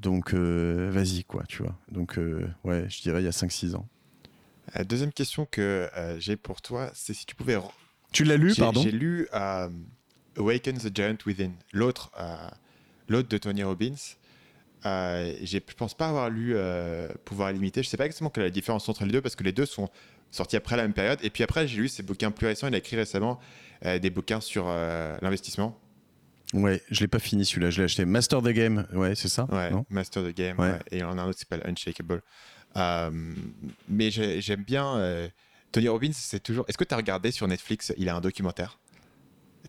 donc, 0.00 0.34
euh, 0.34 0.90
vas-y, 0.90 1.24
quoi, 1.24 1.44
tu 1.48 1.62
vois. 1.62 1.76
Donc, 1.90 2.18
euh, 2.18 2.48
ouais, 2.64 2.86
je 2.88 3.02
dirais 3.02 3.20
il 3.22 3.24
y 3.24 3.28
a 3.28 3.32
5-6 3.32 3.74
ans. 3.74 3.86
Euh, 4.76 4.84
deuxième 4.84 5.12
question 5.12 5.46
que 5.50 5.88
j'ai 6.18 6.36
pour 6.36 6.62
toi, 6.62 6.90
c'est 6.94 7.14
si 7.14 7.26
tu 7.26 7.34
pouvais. 7.34 7.58
Tu 8.12 8.24
l'as 8.24 8.36
lu, 8.36 8.54
pardon 8.56 8.82
J'ai 8.82 8.92
lu 8.92 9.28
Awaken 10.36 10.78
the 10.78 10.94
Giant 10.94 11.16
Within, 11.26 11.52
l'autre 11.72 12.10
l'autre 13.08 13.28
de 13.28 13.36
Tony 13.36 13.62
Robbins. 13.62 14.16
je 14.84 15.54
ne 15.54 15.74
pense 15.76 15.94
pas 15.94 16.08
avoir 16.08 16.30
lu 16.30 16.56
Pouvoir 17.24 17.50
illimité. 17.50 17.82
Je 17.82 17.88
ne 17.88 17.90
sais 17.90 17.96
pas 17.96 18.06
exactement 18.06 18.30
quelle 18.30 18.44
est 18.44 18.48
la 18.48 18.52
différence 18.52 18.88
entre 18.88 19.04
les 19.04 19.12
deux 19.12 19.20
parce 19.20 19.36
que 19.36 19.44
les 19.44 19.52
deux 19.52 19.66
sont 19.66 19.90
sortis 20.30 20.56
après 20.56 20.76
la 20.76 20.82
même 20.82 20.94
période. 20.94 21.18
Et 21.22 21.30
puis 21.30 21.42
après, 21.42 21.68
j'ai 21.68 21.80
lu 21.82 21.88
ses 21.88 22.02
bouquins 22.02 22.30
plus 22.30 22.46
récents. 22.46 22.66
Il 22.66 22.74
a 22.74 22.78
écrit 22.78 22.96
récemment 22.96 23.38
des 23.82 24.10
bouquins 24.10 24.40
sur 24.40 24.66
l'investissement. 24.66 25.78
Ouais, 26.52 26.82
je 26.90 27.00
l'ai 27.00 27.08
pas 27.08 27.18
fini 27.18 27.44
celui-là, 27.44 27.70
je 27.70 27.78
l'ai 27.78 27.84
acheté. 27.84 28.04
Master 28.04 28.42
the 28.42 28.48
Game, 28.50 28.86
ouais, 28.92 29.14
c'est 29.14 29.28
ça 29.28 29.46
Ouais, 29.50 29.70
Master 29.90 30.22
the 30.22 30.34
Game, 30.34 30.58
ouais. 30.58 30.78
et 30.90 30.98
il 30.98 31.00
y 31.00 31.02
en 31.02 31.18
a 31.18 31.22
un 31.22 31.26
autre 31.28 31.38
qui 31.38 31.46
s'appelle 31.48 31.68
Unshakable. 31.68 32.22
Euh, 32.76 33.10
mais 33.88 34.10
j'aime 34.10 34.62
bien. 34.62 34.96
Euh, 34.96 35.28
Tony 35.72 35.88
Robbins, 35.88 36.12
c'est 36.12 36.40
toujours. 36.40 36.64
Est-ce 36.68 36.78
que 36.78 36.84
tu 36.84 36.94
as 36.94 36.96
regardé 36.96 37.30
sur 37.30 37.48
Netflix 37.48 37.92
Il 37.96 38.08
a 38.08 38.16
un 38.16 38.20
documentaire? 38.20 38.78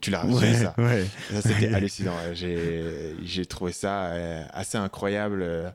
Tu 0.02 0.12
l'as 0.12 0.22
reçu, 0.22 0.54
ça? 0.54 0.76
ça 1.32 1.42
C'était 1.42 1.68
hallucinant. 1.74 2.16
J'ai 2.34 3.46
trouvé 3.48 3.72
ça 3.72 4.12
assez 4.52 4.78
incroyable. 4.78 5.74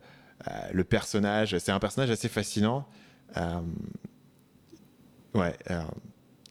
le 0.73 0.85
personnage, 0.85 1.57
c'est 1.59 1.73
un 1.73 1.81
personnage 1.81 2.11
assez 2.11 2.29
fascinant. 2.29 2.87
ouais 5.35 5.57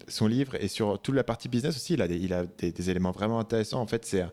son 0.09 0.27
livre 0.27 0.55
et 0.55 0.67
sur 0.67 0.99
toute 1.01 1.15
la 1.15 1.23
partie 1.23 1.49
business 1.49 1.75
aussi, 1.75 1.93
il 1.93 2.01
a 2.01 2.07
des, 2.07 2.17
il 2.17 2.33
a 2.33 2.45
des, 2.45 2.89
éléments 2.89 3.11
vraiment 3.11 3.39
intéressants. 3.39 3.81
En 3.81 3.87
fait, 3.87 4.05
c'est 4.05 4.25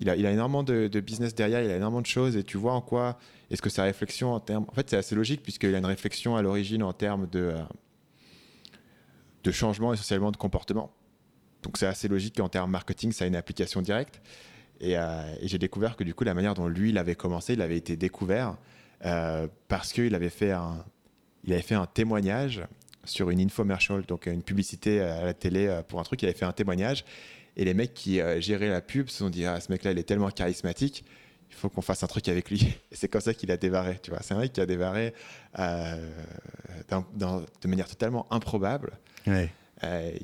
il 0.00 0.08
a, 0.08 0.16
il 0.16 0.26
a 0.26 0.32
énormément 0.32 0.62
de, 0.62 0.88
business 1.00 1.34
derrière, 1.34 1.62
il 1.62 1.70
a 1.70 1.76
énormément 1.76 2.00
de 2.00 2.06
choses 2.06 2.36
et 2.36 2.42
tu 2.42 2.56
vois 2.56 2.72
en 2.72 2.80
quoi 2.80 3.18
est-ce 3.50 3.60
que 3.60 3.68
sa 3.68 3.82
réflexion 3.82 4.32
en 4.32 4.40
termes. 4.40 4.64
En 4.68 4.72
fait, 4.72 4.88
c'est 4.88 4.96
assez 4.96 5.14
logique 5.14 5.42
puisqu'il 5.42 5.74
a 5.74 5.78
une 5.78 5.86
réflexion 5.86 6.36
à 6.36 6.42
l'origine 6.42 6.82
en 6.82 6.92
termes 6.92 7.28
de, 7.28 7.40
euh, 7.40 7.62
de 9.44 9.50
changement 9.50 9.92
essentiellement 9.92 10.30
de 10.30 10.36
comportement. 10.36 10.90
Donc, 11.62 11.76
c'est 11.76 11.86
assez 11.86 12.08
logique 12.08 12.36
qu'en 12.36 12.48
termes 12.48 12.70
marketing, 12.70 13.12
ça 13.12 13.24
a 13.24 13.28
une 13.28 13.36
application 13.36 13.82
directe. 13.82 14.22
Et, 14.80 14.96
euh, 14.96 15.22
j'ai 15.42 15.58
découvert 15.58 15.96
que 15.96 16.04
du 16.04 16.14
coup, 16.14 16.24
la 16.24 16.32
manière 16.32 16.54
dont 16.54 16.68
lui, 16.68 16.90
il 16.90 16.98
avait 16.98 17.14
commencé, 17.16 17.52
il 17.52 17.60
avait 17.60 17.76
été 17.76 17.96
découvert 17.96 18.56
euh, 19.04 19.48
parce 19.68 19.92
qu'il 19.92 20.14
avait 20.14 20.30
fait. 20.30 20.54
Il 21.44 21.54
avait 21.54 21.62
fait 21.62 21.74
un 21.74 21.86
témoignage 21.86 22.62
sur 23.10 23.30
une 23.30 23.40
infomercial, 23.40 24.02
donc 24.06 24.26
une 24.26 24.42
publicité 24.42 25.00
à 25.00 25.24
la 25.24 25.34
télé 25.34 25.66
euh, 25.66 25.82
pour 25.82 26.00
un 26.00 26.02
truc. 26.02 26.22
Il 26.22 26.26
avait 26.26 26.36
fait 26.36 26.44
un 26.44 26.52
témoignage. 26.52 27.04
Et 27.56 27.64
les 27.64 27.74
mecs 27.74 27.94
qui 27.94 28.20
euh, 28.20 28.40
géraient 28.40 28.68
la 28.68 28.80
pub 28.80 29.08
se 29.08 29.18
sont 29.18 29.30
dit 29.30 29.44
Ah, 29.44 29.60
ce 29.60 29.70
mec-là, 29.70 29.92
il 29.92 29.98
est 29.98 30.04
tellement 30.04 30.30
charismatique, 30.30 31.04
il 31.50 31.56
faut 31.56 31.68
qu'on 31.68 31.82
fasse 31.82 32.02
un 32.02 32.06
truc 32.06 32.28
avec 32.28 32.50
lui. 32.50 32.60
Et 32.92 32.94
c'est 32.94 33.08
comme 33.08 33.20
ça 33.20 33.34
qu'il 33.34 33.50
a 33.50 33.56
dévaré. 33.56 33.98
Tu 34.02 34.10
vois, 34.10 34.20
c'est 34.22 34.34
un 34.34 34.38
mec 34.38 34.52
qui 34.52 34.60
a 34.60 34.66
dévaré 34.66 35.12
euh, 35.58 36.10
de 36.90 37.68
manière 37.68 37.88
totalement 37.88 38.26
improbable, 38.32 38.92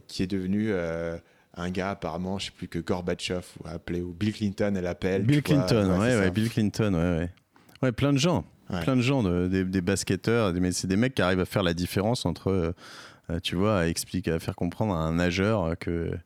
qui 0.07 0.23
est 0.23 0.27
devenu 0.27 0.73
un 0.73 1.71
gars 1.71 1.91
apparemment, 1.91 2.39
je 2.39 2.47
sais 2.47 2.53
plus 2.53 2.69
que 2.69 2.79
Gorbatchev 2.79 3.45
ou 3.63 3.69
appelé 3.69 4.03
ou 4.03 4.13
Bill 4.13 4.33
Clinton, 4.33 4.75
elle 4.77 4.87
appelle. 4.87 5.23
Bill 5.23 5.43
Clinton, 5.43 5.99
ouais, 5.99 6.17
ouais, 6.17 6.31
Bill 6.31 6.51
Clinton, 6.51 6.95
ouais, 6.95 7.19
ouais. 7.19 7.31
Ouais, 7.83 7.93
plein 7.93 8.13
de 8.13 8.19
gens. 8.19 8.45
Plein 8.69 8.97
de 8.97 9.03
gens, 9.03 9.23
des, 9.23 9.81
basketteurs, 9.81 10.53
mais 10.55 10.73
c'est 10.73 10.89
des 10.89 10.97
mecs 10.97 11.15
qui 11.15 11.23
arrivent 11.23 11.41
à 11.41 11.45
faire 11.45 11.63
la 11.63 11.75
différence 11.75 12.27
entre, 12.27 12.51
euh, 12.51 12.73
euh, 13.31 13.41
tu 13.41 13.55
vois, 13.55 13.81
à 13.81 13.87
expliquer, 13.87 14.33
à 14.33 14.39
faire 14.39 14.57
comprendre 14.57 14.95
à 14.95 14.99
un 14.99 15.15
nageur 15.15 15.79
que 15.79 15.91
euh, 15.91 16.17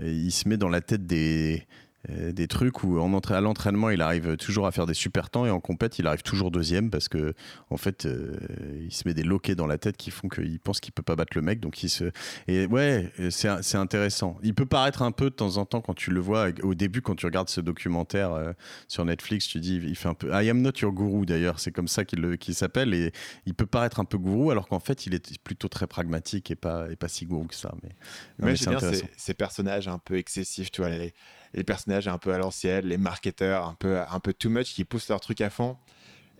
il 0.00 0.30
se 0.30 0.48
met 0.48 0.56
dans 0.56 0.70
la 0.70 0.80
tête 0.80 1.06
des, 1.06 1.66
des 2.08 2.48
trucs 2.48 2.84
où 2.84 2.98
en 2.98 3.12
entrée 3.14 3.34
à 3.34 3.40
l'entraînement 3.40 3.90
il 3.90 4.02
arrive 4.02 4.36
toujours 4.36 4.66
à 4.66 4.72
faire 4.72 4.86
des 4.86 4.94
super 4.94 5.30
temps 5.30 5.46
et 5.46 5.50
en 5.50 5.60
compète 5.60 5.98
il 5.98 6.06
arrive 6.06 6.22
toujours 6.22 6.50
deuxième 6.50 6.90
parce 6.90 7.08
que 7.08 7.34
en 7.70 7.76
fait 7.76 8.06
euh, 8.06 8.36
il 8.82 8.92
se 8.92 9.06
met 9.06 9.14
des 9.14 9.22
loquets 9.22 9.54
dans 9.54 9.66
la 9.66 9.78
tête 9.78 9.96
qui 9.96 10.10
font 10.10 10.28
qu'il 10.28 10.60
pense 10.60 10.80
qu'il 10.80 10.92
peut 10.92 11.02
pas 11.02 11.16
battre 11.16 11.32
le 11.34 11.42
mec 11.42 11.60
donc 11.60 11.82
il 11.82 11.88
se 11.88 12.10
et 12.46 12.66
ouais 12.66 13.10
c'est 13.30 13.76
intéressant. 13.76 14.36
Il 14.42 14.54
peut 14.54 14.66
paraître 14.66 15.02
un 15.02 15.12
peu 15.12 15.30
de 15.30 15.34
temps 15.34 15.56
en 15.56 15.64
temps 15.64 15.80
quand 15.80 15.94
tu 15.94 16.10
le 16.10 16.20
vois 16.20 16.48
au 16.62 16.74
début 16.74 17.00
quand 17.00 17.14
tu 17.14 17.26
regardes 17.26 17.48
ce 17.48 17.60
documentaire 17.60 18.32
euh, 18.32 18.52
sur 18.88 19.04
Netflix 19.04 19.46
tu 19.48 19.60
dis 19.60 19.76
il 19.76 19.96
fait 19.96 20.08
un 20.08 20.14
peu 20.14 20.28
I 20.30 20.50
am 20.50 20.60
not 20.60 20.72
your 20.82 20.92
guru 20.92 21.26
d'ailleurs 21.26 21.60
c'est 21.60 21.72
comme 21.72 21.88
ça 21.88 22.04
qu'il 22.04 22.54
s'appelle 22.54 22.92
et 22.92 23.12
il 23.46 23.54
peut 23.54 23.66
paraître 23.66 24.00
un 24.00 24.04
peu 24.04 24.18
gourou 24.18 24.50
alors 24.50 24.68
qu'en 24.68 24.80
fait 24.80 25.06
il 25.06 25.14
est 25.14 25.38
plutôt 25.42 25.68
très 25.68 25.86
pragmatique 25.86 26.50
et 26.50 26.56
pas 26.56 26.90
et 26.90 26.96
pas 26.96 27.08
si 27.08 27.24
gourou 27.24 27.46
que 27.46 27.54
ça 27.54 27.74
mais, 27.82 27.90
mais 28.38 28.56
c'est 28.56 28.68
intéressant. 28.68 29.06
ces 29.16 29.34
personnages 29.34 29.88
un 29.88 29.98
peu 29.98 30.16
excessifs 30.16 30.70
tu 30.70 30.82
vois 30.82 30.90
les 30.90 31.14
les 31.54 31.64
personnages 31.64 32.08
un 32.08 32.18
peu 32.18 32.32
à 32.32 32.38
l'ancienne, 32.38 32.86
les 32.86 32.98
marketeurs 32.98 33.66
un 33.66 33.74
peu, 33.74 34.00
un 34.00 34.20
peu 34.20 34.32
too 34.32 34.50
much 34.50 34.74
qui 34.74 34.84
poussent 34.84 35.08
leur 35.08 35.20
truc 35.20 35.40
à 35.40 35.50
fond. 35.50 35.76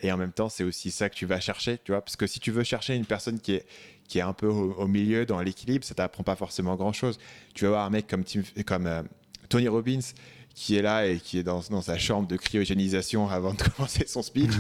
Et 0.01 0.11
en 0.12 0.16
même 0.16 0.32
temps, 0.32 0.49
c'est 0.49 0.65
aussi 0.65 0.91
ça 0.91 1.09
que 1.09 1.15
tu 1.15 1.24
vas 1.24 1.41
chercher, 1.41 1.78
tu 1.78 1.93
vois. 1.93 2.03
Parce 2.03 2.16
que 2.16 2.27
si 2.27 2.41
tu 2.41 2.51
veux 2.51 2.65
chercher 2.65 2.95
une 2.95 3.07
personne 3.07 3.41
qui 3.41 3.55
est, 3.55 3.66
qui 4.09 4.19
est 4.19 4.23
un 4.23 4.32
peu 4.32 4.49
au, 4.49 4.86
milieu, 4.86 5.24
dans 5.24 5.41
l'équilibre, 5.41 5.85
ça 5.85 5.95
t'apprend 5.95 6.24
pas 6.24 6.36
forcément 6.36 6.74
grand 6.77 6.93
chose. 6.93 7.19
Tu 7.55 7.65
vas 7.65 7.70
voir 7.70 7.86
un 7.86 7.91
mec 7.91 8.07
comme, 8.07 8.24
comme 8.66 8.86
euh, 8.86 9.03
Tony 9.49 9.69
Robbins 9.69 10.01
qui 10.55 10.76
est 10.76 10.82
là 10.82 11.06
et 11.06 11.18
qui 11.18 11.39
est 11.39 11.43
dans, 11.43 11.60
dans, 11.68 11.82
sa 11.82 11.98
chambre 11.98 12.28
de 12.28 12.36
cryogénisation 12.36 13.28
avant 13.28 13.55
de 13.55 13.62
commencer 13.76 14.06
son 14.06 14.22
speech. 14.22 14.52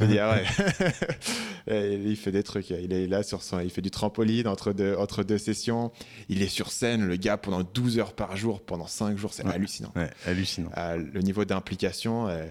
Je 0.00 0.04
dis, 0.06 0.18
ah 0.18 0.34
ouais. 0.34 2.06
il 2.06 2.16
fait 2.16 2.32
des 2.32 2.42
trucs. 2.42 2.70
Il 2.70 2.92
est 2.92 3.06
là 3.06 3.22
sur 3.22 3.42
son, 3.42 3.60
il 3.60 3.70
fait 3.70 3.82
du 3.82 3.90
trampoline 3.90 4.48
entre 4.48 4.72
deux, 4.72 4.96
entre 4.96 5.22
deux 5.22 5.36
sessions. 5.36 5.92
Il 6.30 6.42
est 6.42 6.48
sur 6.48 6.72
scène, 6.72 7.06
le 7.06 7.16
gars, 7.16 7.36
pendant 7.36 7.62
12 7.62 7.98
heures 7.98 8.14
par 8.14 8.34
jour, 8.36 8.62
pendant 8.62 8.86
5 8.86 9.18
jours. 9.18 9.34
C'est 9.34 9.46
hallucinant. 9.46 9.92
Ouais, 9.94 10.10
hallucinant. 10.26 10.70
Euh, 10.78 11.04
le 11.12 11.20
niveau 11.20 11.44
d'implication. 11.44 12.28
Euh, 12.28 12.46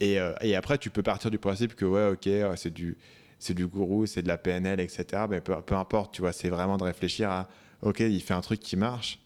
et, 0.00 0.18
euh, 0.18 0.32
et, 0.40 0.56
après, 0.56 0.78
tu 0.78 0.88
peux 0.88 1.02
partir 1.02 1.30
du 1.30 1.38
principe 1.38 1.74
que, 1.74 1.84
ouais, 1.84 2.08
ok, 2.08 2.56
c'est 2.56 2.72
du, 2.72 2.96
c'est 3.38 3.54
du 3.54 3.66
gourou, 3.66 4.06
c'est 4.06 4.22
de 4.22 4.28
la 4.28 4.38
PNL, 4.38 4.80
etc. 4.80 5.24
Mais 5.28 5.42
peu, 5.42 5.54
peu 5.60 5.74
importe, 5.74 6.14
tu 6.14 6.22
vois, 6.22 6.32
c'est 6.32 6.48
vraiment 6.48 6.78
de 6.78 6.84
réfléchir 6.84 7.30
à, 7.30 7.48
ok, 7.82 8.00
il 8.00 8.22
fait 8.22 8.34
un 8.34 8.40
truc 8.40 8.60
qui 8.60 8.76
marche 8.76 9.18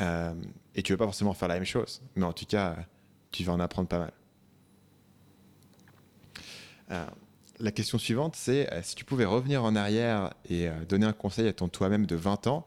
euh, 0.00 0.34
et 0.74 0.82
tu 0.82 0.92
veux 0.92 0.98
pas 0.98 1.04
forcément 1.04 1.32
faire 1.32 1.48
la 1.48 1.54
même 1.54 1.64
chose, 1.64 2.02
mais 2.14 2.24
en 2.24 2.32
tout 2.32 2.44
cas, 2.44 2.76
tu 3.30 3.44
vas 3.44 3.52
en 3.52 3.60
apprendre 3.60 3.88
pas 3.88 3.98
mal. 3.98 4.12
Euh, 6.90 7.06
la 7.58 7.72
question 7.72 7.98
suivante, 7.98 8.36
c'est 8.36 8.72
euh, 8.72 8.80
si 8.82 8.94
tu 8.94 9.04
pouvais 9.04 9.24
revenir 9.24 9.64
en 9.64 9.74
arrière 9.74 10.34
et 10.48 10.68
donner 10.88 11.06
un 11.06 11.12
conseil 11.12 11.48
à 11.48 11.52
ton 11.52 11.68
toi-même 11.68 12.06
de 12.06 12.16
20 12.16 12.46
ans, 12.46 12.64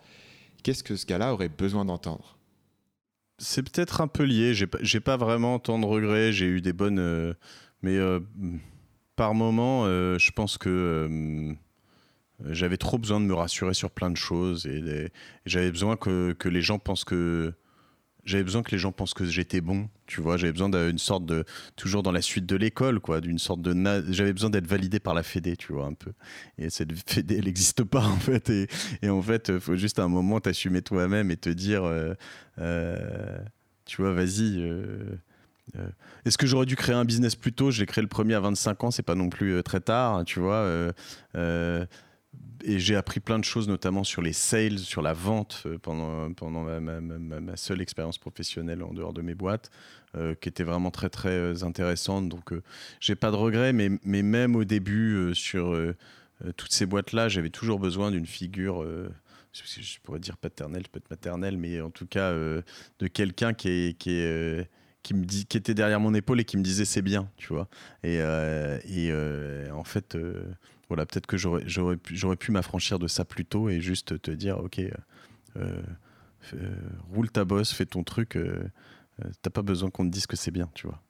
qu'est-ce 0.63 0.83
que 0.83 0.95
ce 0.95 1.05
gars-là 1.05 1.33
aurait 1.33 1.49
besoin 1.49 1.85
d'entendre? 1.85 2.37
C'est 3.37 3.63
peut-être 3.63 4.01
un 4.01 4.07
peu 4.07 4.23
lié. 4.23 4.53
J'ai 4.53 4.67
pas, 4.67 4.79
pas 5.05 5.17
vraiment 5.17 5.59
tant 5.59 5.79
de 5.79 5.85
regrets. 5.85 6.33
J'ai 6.33 6.47
eu 6.47 6.61
des 6.61 6.73
bonnes. 6.73 7.35
mais 7.81 7.97
par 9.15 9.33
moment, 9.33 9.85
je 9.85 10.31
pense 10.31 10.57
que 10.57 11.55
j'avais 12.45 12.77
trop 12.77 12.97
besoin 12.97 13.19
de 13.19 13.25
me 13.25 13.33
rassurer 13.33 13.73
sur 13.73 13.91
plein 13.91 14.09
de 14.09 14.17
choses 14.17 14.65
et, 14.65 15.11
j'avais 15.45 15.71
besoin 15.71 15.95
que, 15.95 16.33
que, 16.33 16.49
les 16.49 16.61
gens 16.61 16.79
pensent 16.79 17.03
que 17.03 17.53
j'avais 18.29 18.43
besoin 18.43 18.61
que 18.61 18.71
les 18.71 18.77
gens 18.77 18.91
pensent 18.91 19.13
que 19.13 19.25
j'étais 19.25 19.61
bon, 19.61 19.89
tu 20.05 20.21
vois. 20.21 20.37
J'avais 20.37 20.51
besoin 20.51 20.69
d'une 20.69 20.99
sorte 20.99 21.25
de 21.25 21.45
toujours 21.75 22.03
dans 22.03 22.11
la 22.11 22.21
suite 22.21 22.45
de 22.45 22.55
l'école, 22.55 22.99
quoi, 22.99 23.21
d'une 23.21 23.39
sorte 23.39 23.61
de 23.61 23.73
j'avais 24.11 24.33
besoin 24.33 24.49
d'être 24.49 24.67
validé 24.67 24.99
par 24.99 25.13
la 25.13 25.23
Fédé, 25.23 25.55
tu 25.57 25.73
vois 25.73 25.85
un 25.85 25.93
peu. 25.93 26.11
Et 26.57 26.69
cette 26.69 26.91
Fédé, 27.09 27.37
elle 27.37 27.45
n'existe 27.45 27.83
pas 27.83 28.05
en 28.05 28.17
fait. 28.17 28.49
Et, 29.01 29.09
en 29.09 29.21
fait, 29.21 29.57
faut 29.59 29.75
juste 29.75 29.99
à 29.99 30.03
un 30.03 30.07
moment 30.07 30.39
t'assumer 30.39 30.81
toi-même 30.81 31.31
et 31.31 31.37
te 31.37 31.49
dire, 31.49 31.83
euh, 31.83 32.13
euh, 32.59 33.39
tu 33.85 34.01
vois, 34.01 34.13
vas-y. 34.13 34.59
Euh, 34.59 35.17
est-ce 36.25 36.37
que 36.37 36.47
j'aurais 36.47 36.65
dû 36.65 36.75
créer 36.75 36.95
un 36.95 37.05
business 37.05 37.35
plus 37.35 37.53
tôt? 37.53 37.71
Je 37.71 37.79
l'ai 37.79 37.85
créé 37.85 38.01
le 38.01 38.07
premier 38.07 38.33
à 38.33 38.39
25 38.39 38.83
ans, 38.83 38.91
c'est 38.91 39.03
pas 39.03 39.15
non 39.15 39.29
plus 39.29 39.61
très 39.63 39.79
tard, 39.79 40.23
tu 40.25 40.39
vois 40.39 40.91
et 42.63 42.79
j'ai 42.79 42.95
appris 42.95 43.19
plein 43.19 43.39
de 43.39 43.43
choses, 43.43 43.67
notamment 43.67 44.03
sur 44.03 44.21
les 44.21 44.33
sales, 44.33 44.79
sur 44.79 45.01
la 45.01 45.13
vente 45.13 45.63
euh, 45.65 45.77
pendant, 45.77 46.31
pendant 46.33 46.63
ma, 46.63 47.57
seule 47.57 47.81
expérience 47.81 48.17
professionnelle 48.17 48.83
en 48.83 48.93
dehors 48.93 49.13
de 49.13 49.21
mes 49.21 49.35
boîtes, 49.35 49.69
euh, 50.15 50.35
qui 50.35 50.49
était 50.49 50.63
vraiment 50.63 50.91
très 50.91 51.09
très 51.09 51.29
euh, 51.29 51.63
intéressante. 51.63 52.29
Donc 52.29 52.53
j'ai 52.99 53.15
pas 53.15 53.31
de 53.31 53.35
regrets, 53.35 53.73
mais, 53.73 53.89
mais 54.03 54.21
même 54.21 54.55
au 54.55 54.63
début 54.63 55.33
sur 55.33 55.75
toutes 56.57 56.71
ces 56.71 56.85
boîtes-là, 56.85 57.29
j'avais 57.29 57.49
toujours 57.49 57.79
besoin 57.79 58.11
d'une 58.11 58.25
figure. 58.25 58.85
je 59.53 59.99
pourrais 60.03 60.19
dire 60.19 60.37
paternelle, 60.37 60.83
peut-être 60.91 61.09
maternelle, 61.09 61.57
mais 61.57 61.81
en 61.81 61.89
tout 61.89 62.07
cas 62.07 62.33
de 62.33 63.07
quelqu'un 63.11 63.53
qui 63.53 63.69
est 63.69 64.69
qui 65.01 65.13
me 65.13 65.23
dit, 65.23 65.45
qui 65.45 65.55
était 65.55 65.73
derrière 65.73 66.01
mon 66.01 66.13
épaule 66.13 66.41
et 66.41 66.45
qui 66.45 66.57
me 66.57 66.61
disait 66.61 66.83
c'est 66.85 67.01
bien, 67.01 67.29
tu 67.37 67.53
vois. 67.53 67.67
Et, 68.03 68.17
et 68.17 69.13
en 69.71 69.83
fait, 69.83 70.17
voilà, 70.89 71.05
peut-être 71.05 71.27
que 71.27 71.37
j'aurais, 71.37 71.63
j'aurais, 71.67 71.97
pu, 71.97 72.15
j'aurais 72.17 72.35
pu 72.35 72.51
m'affranchir 72.51 72.97
de 72.97 73.07
ça 73.07 73.23
plus 73.23 73.45
tôt 73.45 73.69
et 73.69 73.79
juste 73.79 74.19
te 74.21 74.31
dire, 74.31 74.57
ok, 74.57 74.79
euh, 74.79 75.81
euh, 76.53 76.75
roule 77.11 77.29
ta 77.29 77.45
bosse, 77.45 77.71
fais 77.71 77.85
ton 77.85 78.03
truc, 78.03 78.35
euh, 78.35 78.67
t'as 79.43 79.51
pas 79.51 79.61
besoin 79.61 79.91
qu'on 79.91 80.05
te 80.05 80.11
dise 80.11 80.25
que 80.25 80.35
c'est 80.35 80.51
bien, 80.51 80.69
tu 80.73 80.87
vois. 80.87 81.01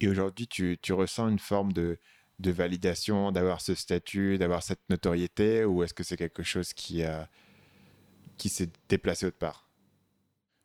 Et 0.00 0.08
aujourd'hui, 0.08 0.46
tu, 0.46 0.78
tu 0.80 0.94
ressens 0.94 1.28
une 1.28 1.38
forme 1.38 1.72
de, 1.74 1.98
de 2.38 2.50
validation, 2.50 3.30
d'avoir 3.30 3.60
ce 3.60 3.74
statut, 3.74 4.38
d'avoir 4.38 4.62
cette 4.62 4.80
notoriété, 4.88 5.66
ou 5.66 5.82
est-ce 5.82 5.92
que 5.92 6.02
c'est 6.02 6.16
quelque 6.16 6.42
chose 6.42 6.72
qui, 6.72 7.02
s'est 8.48 8.70
déplacé 8.88 9.26
autre 9.26 9.38
part? 9.38 9.68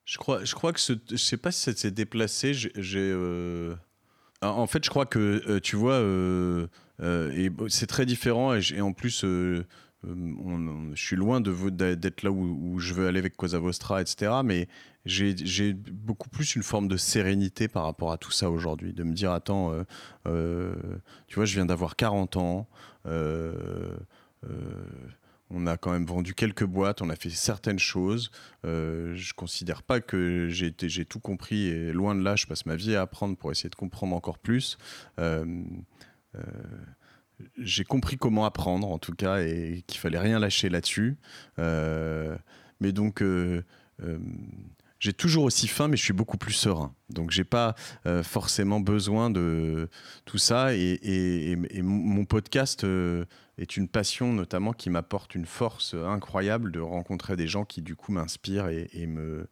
Je 0.05 0.17
crois, 0.17 0.45
je 0.45 0.55
crois 0.55 0.71
que 0.71 0.79
ce, 0.79 0.93
je 1.09 1.17
sais 1.17 1.37
pas 1.37 1.51
si 1.51 1.61
ça 1.61 1.73
s'est 1.73 1.91
déplacé. 1.91 2.53
J'ai, 2.53 3.13
en 4.41 4.67
fait, 4.67 4.83
je 4.83 4.89
crois 4.89 5.05
que 5.05 5.59
tu 5.59 5.75
vois, 5.75 6.01
euh, 7.01 7.31
et 7.31 7.51
c'est 7.69 7.87
très 7.87 8.05
différent 8.05 8.53
et, 8.53 8.81
en 8.81 8.93
plus 8.93 9.23
euh, 9.23 9.65
euh, 10.07 10.91
je 10.93 11.01
suis 11.01 11.15
loin 11.15 11.41
d'être 11.41 12.23
là 12.23 12.31
où, 12.31 12.79
je 12.79 12.93
veux 12.93 13.07
aller 13.07 13.19
avec 13.19 13.35
Cosa 13.35 13.59
Vostra, 13.59 14.01
etc. 14.01 14.31
Mais 14.43 14.67
j'ai 15.05 15.73
beaucoup 15.73 16.29
plus 16.29 16.55
une 16.55 16.63
forme 16.63 16.87
de 16.87 16.97
sérénité 16.97 17.67
par 17.67 17.83
rapport 17.83 18.11
à 18.11 18.17
tout 18.17 18.31
ça 18.31 18.49
aujourd'hui. 18.49 18.93
De 18.93 19.03
me 19.03 19.13
dire, 19.13 19.31
attends, 19.31 19.73
tu 20.25 21.35
vois, 21.35 21.45
je 21.45 21.53
viens 21.55 21.65
d'avoir 21.65 21.95
40 21.95 22.37
ans. 22.37 22.67
On 25.53 25.67
a 25.67 25.77
quand 25.77 25.91
même 25.91 26.05
vendu 26.05 26.33
quelques 26.33 26.65
boîtes, 26.65 27.01
on 27.01 27.09
a 27.09 27.15
fait 27.15 27.29
certaines 27.29 27.79
choses. 27.79 28.31
je 28.63 29.33
considère 29.33 29.83
pas 29.83 30.01
que 30.01 30.47
j'ai 30.49 31.05
tout 31.05 31.19
compris 31.19 31.67
et 31.67 31.91
loin 31.91 32.15
de 32.15 32.21
là, 32.21 32.35
je 32.35 32.47
passe 32.47 32.65
ma 32.65 32.75
vie 32.75 32.95
à 32.95 33.01
apprendre 33.01 33.35
pour 33.37 33.51
essayer 33.51 33.69
de 33.69 33.75
comprendre 33.75 34.15
encore 34.15 34.39
plus. 34.39 34.77
Euh, 36.35 36.41
j'ai 37.57 37.83
compris 37.83 38.17
comment 38.17 38.45
apprendre 38.45 38.87
en 38.87 38.99
tout 38.99 39.13
cas 39.13 39.41
et 39.41 39.83
qu'il 39.87 39.99
fallait 39.99 40.19
rien 40.19 40.39
lâcher 40.39 40.69
là-dessus. 40.69 41.17
Euh, 41.59 42.37
mais 42.79 42.91
donc 42.91 43.21
euh, 43.21 43.63
j'ai 45.01 45.13
toujours 45.13 45.45
aussi 45.45 45.67
faim, 45.67 45.87
mais 45.87 45.97
je 45.97 46.03
suis 46.03 46.13
beaucoup 46.13 46.37
plus 46.37 46.53
serein. 46.53 46.93
Donc, 47.09 47.31
j'ai 47.31 47.43
pas 47.43 47.73
euh, 48.05 48.21
forcément 48.21 48.79
besoin 48.79 49.31
de 49.31 49.89
tout 50.25 50.37
ça. 50.37 50.75
Et, 50.75 51.55
mon 51.81 52.23
podcast 52.23 52.83
euh, 52.83 53.25
est 53.57 53.77
une 53.77 53.87
passion, 53.87 54.31
notamment, 54.31 54.73
qui 54.73 54.91
m'apporte 54.91 55.33
une 55.33 55.47
force 55.47 55.95
incroyable 55.95 56.71
de 56.71 56.79
rencontrer 56.79 57.35
des 57.35 57.47
gens 57.47 57.65
qui, 57.65 57.81
du 57.81 57.95
coup, 57.95 58.11
m'inspirent 58.11 58.69
et, 58.69 59.07
me, 59.07 59.49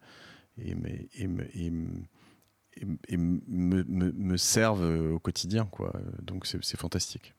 me, 3.08 4.36
servent 4.36 5.12
au 5.12 5.18
quotidien. 5.18 5.68
Donc, 6.22 6.46
c'est 6.46 6.78
fantastique. 6.78 7.34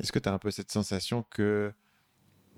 Est-ce 0.00 0.10
que 0.10 0.18
tu 0.18 0.30
as 0.30 0.32
un 0.32 0.38
peu 0.38 0.50
cette 0.50 0.72
sensation 0.72 1.22
que 1.28 1.70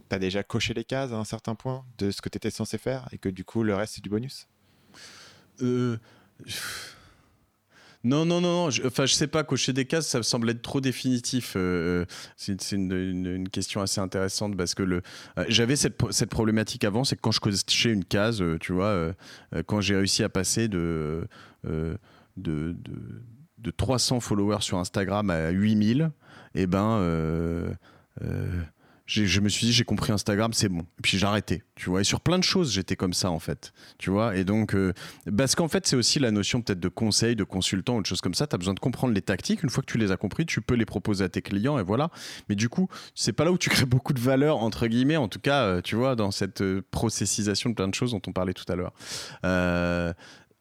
tu 0.09 0.15
as 0.15 0.19
déjà 0.19 0.43
coché 0.43 0.75
les 0.75 0.85
cases 0.85 1.13
à 1.13 1.17
un 1.17 1.25
certain 1.25 1.55
point 1.55 1.85
de 1.99 2.11
ce 2.11 2.21
que 2.23 2.29
tu 2.29 2.37
étais 2.37 2.51
censé 2.51 2.79
faire 2.79 3.09
et 3.13 3.19
que 3.19 3.29
du 3.29 3.45
coup 3.45 3.63
le 3.63 3.75
reste 3.75 3.95
c'est 3.95 4.05
du 4.05 4.11
bonus? 4.11 4.49
Euh... 5.63 5.97
Non, 8.07 8.25
non, 8.25 8.41
non, 8.41 8.71
Je, 8.71 8.87
enfin, 8.87 9.05
je 9.05 9.15
sais 9.15 9.27
pas, 9.27 9.43
cocher 9.43 9.73
des 9.73 9.85
cases, 9.85 10.07
ça 10.07 10.19
me 10.19 10.23
semble 10.23 10.49
être 10.51 10.63
trop 10.63 10.81
définitif. 10.81 11.55
Euh, 11.57 12.05
euh, 12.05 12.05
c'est 12.37 12.73
une, 12.73 13.49
question 13.49 13.81
assez 13.81 14.01
intéressante 14.01 14.57
parce 14.57 14.77
que 14.77 14.85
le, 14.85 15.03
euh, 15.39 15.45
j'avais 15.49 15.75
cette, 15.75 16.01
cette, 16.13 16.31
problématique 16.31 16.85
avant, 16.85 17.03
c'est 17.03 17.17
que 17.17 17.21
quand 17.21 17.33
je 17.33 17.41
cochais 17.41 17.93
une 17.93 18.05
case, 18.05 18.45
tu 18.61 18.73
vois, 18.73 19.13
quand 19.67 19.81
j'ai 19.81 19.97
réussi 19.97 20.23
à 20.23 20.29
passer 20.29 20.69
de, 20.69 21.27
de, 21.65 21.99
de, 22.37 22.77
de, 23.59 23.71
300 23.73 24.21
followers 24.21 24.61
sur 24.61 24.79
Instagram 24.79 25.31
à 25.31 25.51
8000, 25.51 26.13
et 26.55 26.63
eh 26.63 26.67
ben, 26.69 27.77
je 29.07 29.41
me 29.41 29.49
suis 29.49 29.67
dit, 29.67 29.73
j'ai 29.73 29.85
compris 29.85 30.13
Instagram, 30.13 30.53
c'est 30.53 30.69
bon. 30.69 30.81
Et 30.81 31.03
puis 31.03 31.17
j'ai 31.17 31.27
arrêté, 31.27 31.63
tu 31.77 31.91
vois. 31.91 32.01
Et 32.01 32.05
sur 32.05 32.21
plein 32.21 32.39
de 32.39 32.45
choses, 32.45 32.73
j'étais 32.73 32.97
comme 32.97 33.13
ça, 33.13 33.31
en 33.31 33.39
fait. 33.39 33.73
Tu 33.99 34.11
vois. 34.11 34.37
Et 34.37 34.45
donc, 34.45 34.75
euh, 34.75 34.93
parce 35.37 35.55
qu'en 35.55 35.69
fait, 35.69 35.87
c'est 35.87 35.97
aussi 35.97 36.19
la 36.19 36.33
notion 36.33 36.61
peut-être 36.61 36.81
de 36.81 36.89
conseil, 36.89 37.37
de 37.37 37.45
consultant 37.45 37.97
ou 37.97 38.03
de 38.03 38.07
choses 38.07 38.21
comme 38.21 38.35
ça. 38.35 38.47
Tu 38.47 38.55
as 38.55 38.59
besoin 38.59 38.75
de 38.75 38.81
comprendre 38.81 39.15
les 39.15 39.23
tactiques. 39.23 39.63
Une 39.63 39.71
fois 39.71 39.83
que 39.83 39.91
tu 39.91 39.99
les 39.99 40.11
as 40.11 40.17
compris, 40.17 40.45
tu 40.45 40.61
peux 40.61 40.75
les 40.75 40.87
proposer 40.87 41.25
à 41.25 41.29
tes 41.29 41.43
clients 41.43 41.79
et 41.79 41.83
voilà. 41.83 42.11
Mais 42.49 42.57
du 42.57 42.69
coup, 42.69 42.89
c'est 43.15 43.33
pas 43.33 43.45
là 43.45 43.53
où 43.53 43.59
tu 43.59 43.71
crées 43.71 43.87
beaucoup 43.87 44.13
de 44.13 44.21
valeur, 44.21 44.59
entre 44.59 44.89
guillemets, 44.89 45.17
en 45.17 45.29
tout 45.29 45.41
cas, 45.41 45.81
tu 45.83 45.95
vois, 45.95 46.17
dans 46.17 46.33
cette 46.33 46.65
processisation 46.91 47.71
de 47.71 47.75
plein 47.77 47.89
de 47.89 47.95
choses 47.95 48.11
dont 48.11 48.23
on 48.27 48.33
parlait 48.33 48.55
tout 48.55 48.71
à 48.71 48.75
l'heure. 48.75 48.93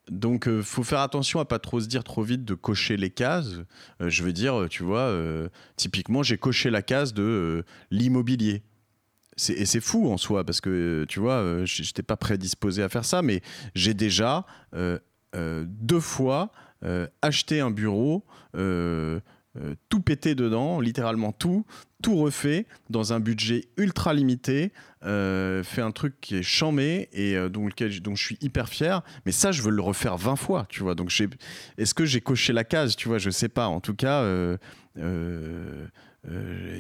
Donc, 0.10 0.48
euh, 0.48 0.62
faut 0.62 0.84
faire 0.84 1.00
attention 1.00 1.40
à 1.40 1.46
pas 1.46 1.60
trop 1.60 1.80
se 1.80 1.88
dire 1.88 2.04
trop 2.04 2.22
vite 2.22 2.46
de 2.46 2.54
cocher 2.54 2.96
les 2.98 3.10
cases. 3.10 3.60
Euh, 4.02 4.10
je 4.10 4.24
veux 4.24 4.34
dire, 4.34 4.68
tu 4.70 4.84
vois, 4.84 5.00
euh, 5.00 5.50
typiquement, 5.78 6.22
j'ai 6.22 6.38
coché 6.38 6.70
la 6.70 6.82
case 6.82 7.14
de 7.14 7.64
l'immobilier. 7.90 8.64
Et 9.50 9.66
c'est 9.66 9.82
fou 9.82 10.10
en 10.12 10.18
soi 10.18 10.46
parce 10.46 10.62
que, 10.62 11.06
tu 11.10 11.20
vois, 11.20 11.66
je 11.66 11.82
n'étais 11.82 12.04
pas 12.04 12.16
prédisposé 12.16 12.84
à 12.84 12.88
faire 12.88 13.04
ça, 13.04 13.22
mais 13.22 13.42
j'ai 13.74 13.94
déjà 13.94 14.46
deux 14.74 16.00
fois 16.00 16.54
acheté 17.22 17.60
un 17.60 17.70
bureau 17.70 18.24
euh, 19.58 19.76
tout 19.88 20.02
pété 20.02 20.36
dedans, 20.36 20.82
littéralement 20.82 21.32
tout, 21.32 21.66
tout 22.04 22.18
refait 22.18 22.66
dans 22.90 23.14
un 23.14 23.22
budget 23.22 23.70
ultra 23.78 24.14
limité, 24.14 24.74
euh, 25.06 25.64
fait 25.64 25.82
un 25.82 25.92
truc 25.92 26.20
qui 26.20 26.36
est 26.36 26.44
chamé 26.44 27.08
et 27.14 27.38
euh, 27.38 27.48
dont, 27.48 27.66
lequel, 27.66 27.90
je 27.90 28.02
suis 28.16 28.38
hyper 28.42 28.68
fier. 28.68 29.02
Mais 29.26 29.32
ça, 29.32 29.54
je 29.54 29.62
veux 29.62 29.72
le 29.72 29.82
refaire 29.82 30.18
20 30.18 30.36
fois, 30.36 30.66
tu 30.68 30.84
vois. 30.84 30.94
Donc, 30.94 31.10
est-ce 31.78 31.94
que 31.94 32.06
j'ai 32.06 32.20
coché 32.20 32.52
la 32.52 32.66
case, 32.66 32.98
tu 32.98 33.08
vois? 33.08 33.18
Je 33.18 33.30
sais 33.30 33.48
pas. 33.48 33.68
En 33.68 33.80
tout 33.80 33.96
cas, 33.96 34.26
il 34.98 35.90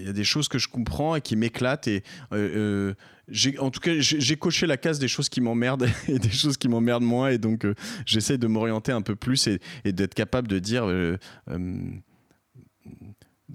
y 0.03 0.09
a 0.09 0.13
des 0.13 0.23
choses 0.25 0.49
que 0.49 0.57
je 0.57 0.67
comprends 0.67 1.15
et 1.15 1.21
qui 1.21 1.37
m'éclatent 1.37 1.87
et 1.87 2.03
en 2.31 3.71
tout 3.71 3.79
cas, 3.79 3.91
j'ai 3.99 4.35
coché 4.35 4.67
la 4.67 4.77
case 4.77 4.99
des 4.99 5.07
choses 5.07 5.29
qui 5.29 5.39
m'emmerdent 5.39 5.87
et 6.09 6.19
des 6.19 6.29
choses 6.29 6.57
qui 6.57 6.67
m'emmerdent 6.67 7.03
moins. 7.03 7.29
Et 7.29 7.37
donc, 7.37 7.65
j'essaie 8.05 8.37
de 8.37 8.47
m'orienter 8.47 8.91
un 8.91 9.01
peu 9.01 9.15
plus 9.15 9.47
et 9.47 9.93
d'être 9.93 10.13
capable 10.13 10.49
de 10.49 10.59
dire 10.59 10.87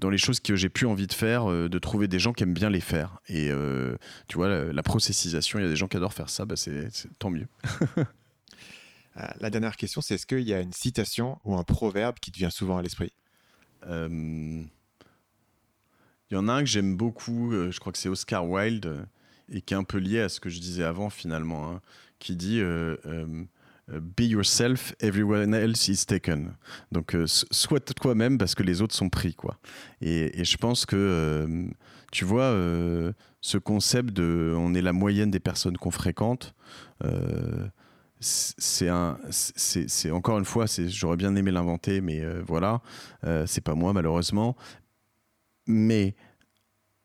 dans 0.01 0.09
les 0.09 0.17
choses 0.17 0.39
que 0.39 0.55
j'ai 0.55 0.67
plus 0.67 0.87
envie 0.87 1.07
de 1.07 1.13
faire, 1.13 1.49
euh, 1.49 1.69
de 1.69 1.79
trouver 1.79 2.07
des 2.07 2.19
gens 2.19 2.33
qui 2.33 2.43
aiment 2.43 2.55
bien 2.55 2.71
les 2.71 2.81
faire. 2.81 3.19
Et 3.27 3.49
euh, 3.51 3.95
tu 4.27 4.35
vois, 4.35 4.49
la, 4.49 4.83
processisation, 4.83 5.59
il 5.59 5.61
y 5.61 5.65
a 5.65 5.69
des 5.69 5.75
gens 5.75 5.87
qui 5.87 5.95
adorent 5.95 6.13
faire 6.13 6.29
ça, 6.29 6.43
bah 6.43 6.55
c'est 6.57 6.89
tant 7.17 7.29
mieux. 7.29 7.47
Euh, 9.17 9.27
la 9.41 9.49
dernière 9.49 9.75
question, 9.75 9.99
c'est 9.99 10.15
est-ce 10.15 10.25
qu'il 10.25 10.47
y 10.47 10.53
a 10.53 10.61
une 10.61 10.71
citation 10.71 11.37
ou 11.43 11.57
un 11.57 11.65
proverbe 11.65 12.17
qui 12.21 12.31
te 12.31 12.37
vient 12.37 12.49
souvent 12.49 12.77
à 12.77 12.81
l'esprit? 12.81 13.11
Il 13.85 14.69
y 16.31 16.35
en 16.37 16.47
a 16.47 16.53
un 16.53 16.61
que 16.61 16.69
j'aime 16.69 16.95
beaucoup, 16.95 17.51
je 17.51 17.77
crois 17.77 17.91
que 17.91 17.97
c'est 17.97 18.07
Oscar 18.07 18.47
Wilde, 18.47 19.05
et 19.49 19.59
qui 19.61 19.73
est 19.73 19.77
un 19.77 19.83
peu 19.83 19.97
lié 19.97 20.21
à 20.21 20.29
ce 20.29 20.39
que 20.39 20.49
je 20.49 20.61
disais 20.61 20.85
avant 20.85 21.09
finalement, 21.09 21.69
hein, 21.69 21.81
qui 22.19 22.37
dit 22.37 22.61
be 23.99 24.21
yourself, 24.21 24.93
everyone 24.99 25.53
else 25.53 25.87
is 25.87 26.05
taken. 26.05 26.53
Donc, 26.91 27.15
euh, 27.15 27.25
sois 27.27 27.79
toi-même 27.79 28.37
parce 28.37 28.55
que 28.55 28.63
les 28.63 28.81
autres 28.81 28.95
sont 28.95 29.09
pris, 29.09 29.33
quoi. 29.33 29.57
Et, 30.01 30.43
je 30.43 30.57
pense 30.57 30.85
que, 30.85 30.95
euh, 30.95 31.67
tu 32.11 32.25
vois, 32.25 32.55
ce 33.41 33.57
concept 33.57 34.13
de 34.13 34.53
on 34.57 34.73
est 34.73 34.81
la 34.81 34.93
moyenne 34.93 35.31
des 35.31 35.39
personnes 35.39 35.77
qu'on 35.77 35.91
fréquente, 35.91 36.53
c'est 38.19 38.89
encore 40.11 40.37
une 40.37 40.45
fois, 40.45 40.65
j'aurais 40.87 41.17
bien 41.17 41.35
aimé 41.35 41.51
l'inventer, 41.51 42.01
mais 42.01 42.21
voilà, 42.45 42.81
c'est 43.45 43.63
pas 43.63 43.75
moi 43.75 43.93
malheureusement. 43.93 44.57
Mais 45.67 46.15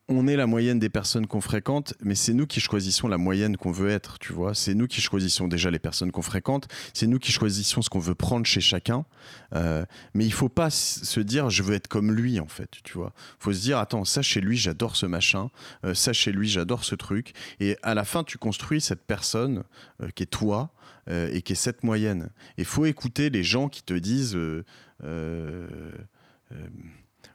on 0.09 0.27
est 0.27 0.37
la 0.37 0.47
moyenne 0.47 0.79
des 0.79 0.89
personnes 0.89 1.27
qu'on 1.27 1.41
fréquente, 1.41 1.93
mais 2.01 2.15
c'est 2.15 2.33
nous 2.33 2.47
qui 2.47 2.61
choisissons 2.61 3.09
la 3.09 3.17
moyenne 3.17 3.57
qu'on 3.57 3.71
veut 3.71 3.89
être, 3.89 4.19
tu 4.19 4.31
vois. 4.31 4.55
C'est 4.55 4.73
nous 4.73 4.87
qui 4.87 5.01
choisissons 5.01 5.47
déjà 5.47 5.69
les 5.69 5.79
personnes 5.79 6.11
qu'on 6.11 6.21
fréquente, 6.21 6.67
c'est 6.93 7.07
nous 7.07 7.19
qui 7.19 7.31
choisissons 7.31 7.81
ce 7.81 7.89
qu'on 7.89 7.99
veut 7.99 8.15
prendre 8.15 8.45
chez 8.45 8.61
chacun. 8.61 9.05
Euh, 9.53 9.85
mais 10.13 10.25
il 10.25 10.31
faut 10.31 10.49
pas 10.49 10.69
se 10.69 11.19
dire 11.19 11.49
je 11.49 11.61
veux 11.61 11.75
être 11.75 11.89
comme 11.89 12.13
lui, 12.13 12.39
en 12.39 12.47
fait, 12.47 12.71
tu 12.83 12.93
vois. 12.93 13.13
faut 13.39 13.51
se 13.51 13.59
dire 13.59 13.79
attends, 13.79 14.05
ça 14.05 14.21
chez 14.21 14.39
lui, 14.39 14.55
j'adore 14.55 14.95
ce 14.95 15.05
machin, 15.05 15.49
euh, 15.83 15.93
ça 15.93 16.13
chez 16.13 16.31
lui, 16.31 16.47
j'adore 16.47 16.85
ce 16.85 16.95
truc. 16.95 17.33
Et 17.59 17.77
à 17.83 17.93
la 17.93 18.05
fin, 18.05 18.23
tu 18.23 18.37
construis 18.37 18.79
cette 18.79 19.05
personne 19.05 19.63
euh, 20.01 20.09
qui 20.15 20.23
est 20.23 20.27
toi 20.27 20.71
et 21.09 21.41
qui 21.41 21.53
est 21.53 21.55
cette 21.55 21.85
moyenne. 21.85 22.31
Il 22.57 22.65
faut 22.65 22.85
écouter 22.85 23.29
les 23.29 23.41
gens 23.41 23.69
qui 23.69 23.81
te 23.81 23.93
disent 23.93 24.37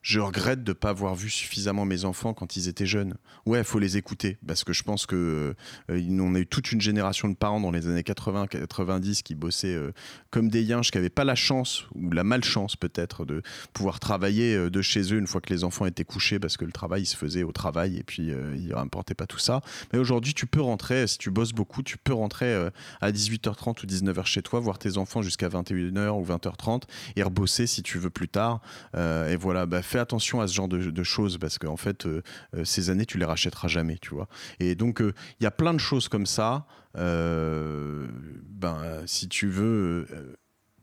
je 0.03 0.19
regrette 0.19 0.65
de 0.65 0.73
ne 0.73 0.75
pas 0.75 0.91
avoir 0.91 1.15
vu 1.15 1.31
suffisamment 1.31 1.85
mes 1.85 2.05
enfants 2.05 2.35
quand 2.35 2.57
ils 2.57 2.69
étaient 2.69 2.87
jeunes. 2.87 3.15
Ouais, 3.47 3.59
il 3.59 3.65
faut 3.65 3.79
les 3.79 3.97
écouter, 3.97 4.37
parce 4.47 4.65
que 4.65 4.73
je 4.73 4.83
pense 4.83 5.07
que 5.07 5.55
euh, 5.91 6.19
on 6.21 6.35
a 6.35 6.41
eu 6.41 6.47
toute 6.47 6.73
une 6.73 6.81
génération 6.81 7.29
de 7.29 7.35
parents 7.35 7.61
dans 7.61 7.71
les 7.71 7.87
années 7.87 8.03
80-90 8.03 9.23
qui 9.23 9.37
bossaient 9.37 9.75
euh, 9.75 9.93
comme 10.31 10.49
des 10.49 10.63
yinches, 10.63 10.91
qui 10.91 10.99
n'avaient 10.99 11.09
pas 11.09 11.25
la 11.25 11.37
chance, 11.37 11.85
ou 11.95 12.11
la 12.11 12.25
malchance 12.25 12.75
peut-être, 12.75 13.25
de 13.25 13.43
pouvoir 13.73 14.01
travailler 14.01 14.57
euh, 14.57 14.71
de 14.71 14.83
chez 14.83 15.15
eux 15.15 15.19
une 15.19 15.29
fois 15.29 15.41
que 15.41 15.53
les 15.53 15.63
enfants 15.63 15.87
étaient 15.87 16.05
couchés, 16.05 16.41
parce 16.41 16.57
que 16.57 16.65
le 16.65 16.73
travail, 16.73 17.03
il 17.03 17.07
se 17.07 17.17
faisait 17.17 17.45
au 17.45 17.53
travail, 17.53 17.97
et 17.97 18.03
puis 18.03 18.29
il 18.29 18.69
ne 18.69 18.75
rapportait 18.75 19.15
pas 19.15 19.27
tout 19.27 19.39
ça. 19.39 19.61
Mais 19.93 20.01
aujourd'hui, 20.01 20.35
tu 20.35 20.47
peux 20.47 20.61
rentrer, 20.61 21.07
si 21.07 21.19
tu 21.19 21.31
bosses 21.31 21.53
beaucoup, 21.53 21.83
tu 21.83 21.97
peux 21.97 22.13
rentrer 22.13 22.69
à 23.01 23.13
18h30 23.13 23.85
ou 23.85 23.87
19h 23.87 24.25
chez 24.27 24.43
toi, 24.43 24.59
voir 24.59 24.79
tes 24.79 24.99
enfants 24.99 25.23
jusqu'à 25.23 25.49
21h 25.49 26.11
ou 26.11 26.25
20h30, 26.25 26.83
et 27.15 27.23
rebosser 27.23 27.69
si 27.69 27.83
tu 27.83 27.99
veux 27.99 28.11
plus 28.11 28.29
tard. 28.29 28.61
et 28.97 29.37
voilà, 29.37 29.67
bah, 29.67 29.83
fais 29.93 29.99
attention 29.99 30.41
à 30.41 30.49
ce 30.49 30.55
genre 30.55 30.69
de, 30.69 31.03
choses 31.03 31.39
parce 31.39 31.59
qu'en 31.59 31.77
fait, 31.77 32.07
euh, 32.07 32.23
euh, 32.57 32.65
ces 32.65 32.91
années, 32.91 33.07
tu 33.07 33.19
les 33.19 33.25
rachèteras 33.25 33.69
jamais, 33.69 33.99
tu 33.99 34.15
vois. 34.15 34.29
Et 34.61 34.75
donc, 34.75 35.03
euh, 35.03 35.13
il 35.41 35.45
y 35.45 35.47
a 35.47 35.51
plein 35.51 35.75
de 35.75 35.79
choses 35.79 36.09
comme 36.09 36.27
ça. 36.27 36.67
ben, 36.95 39.03
si 39.07 39.29
tu 39.29 39.49
veux 39.49 40.07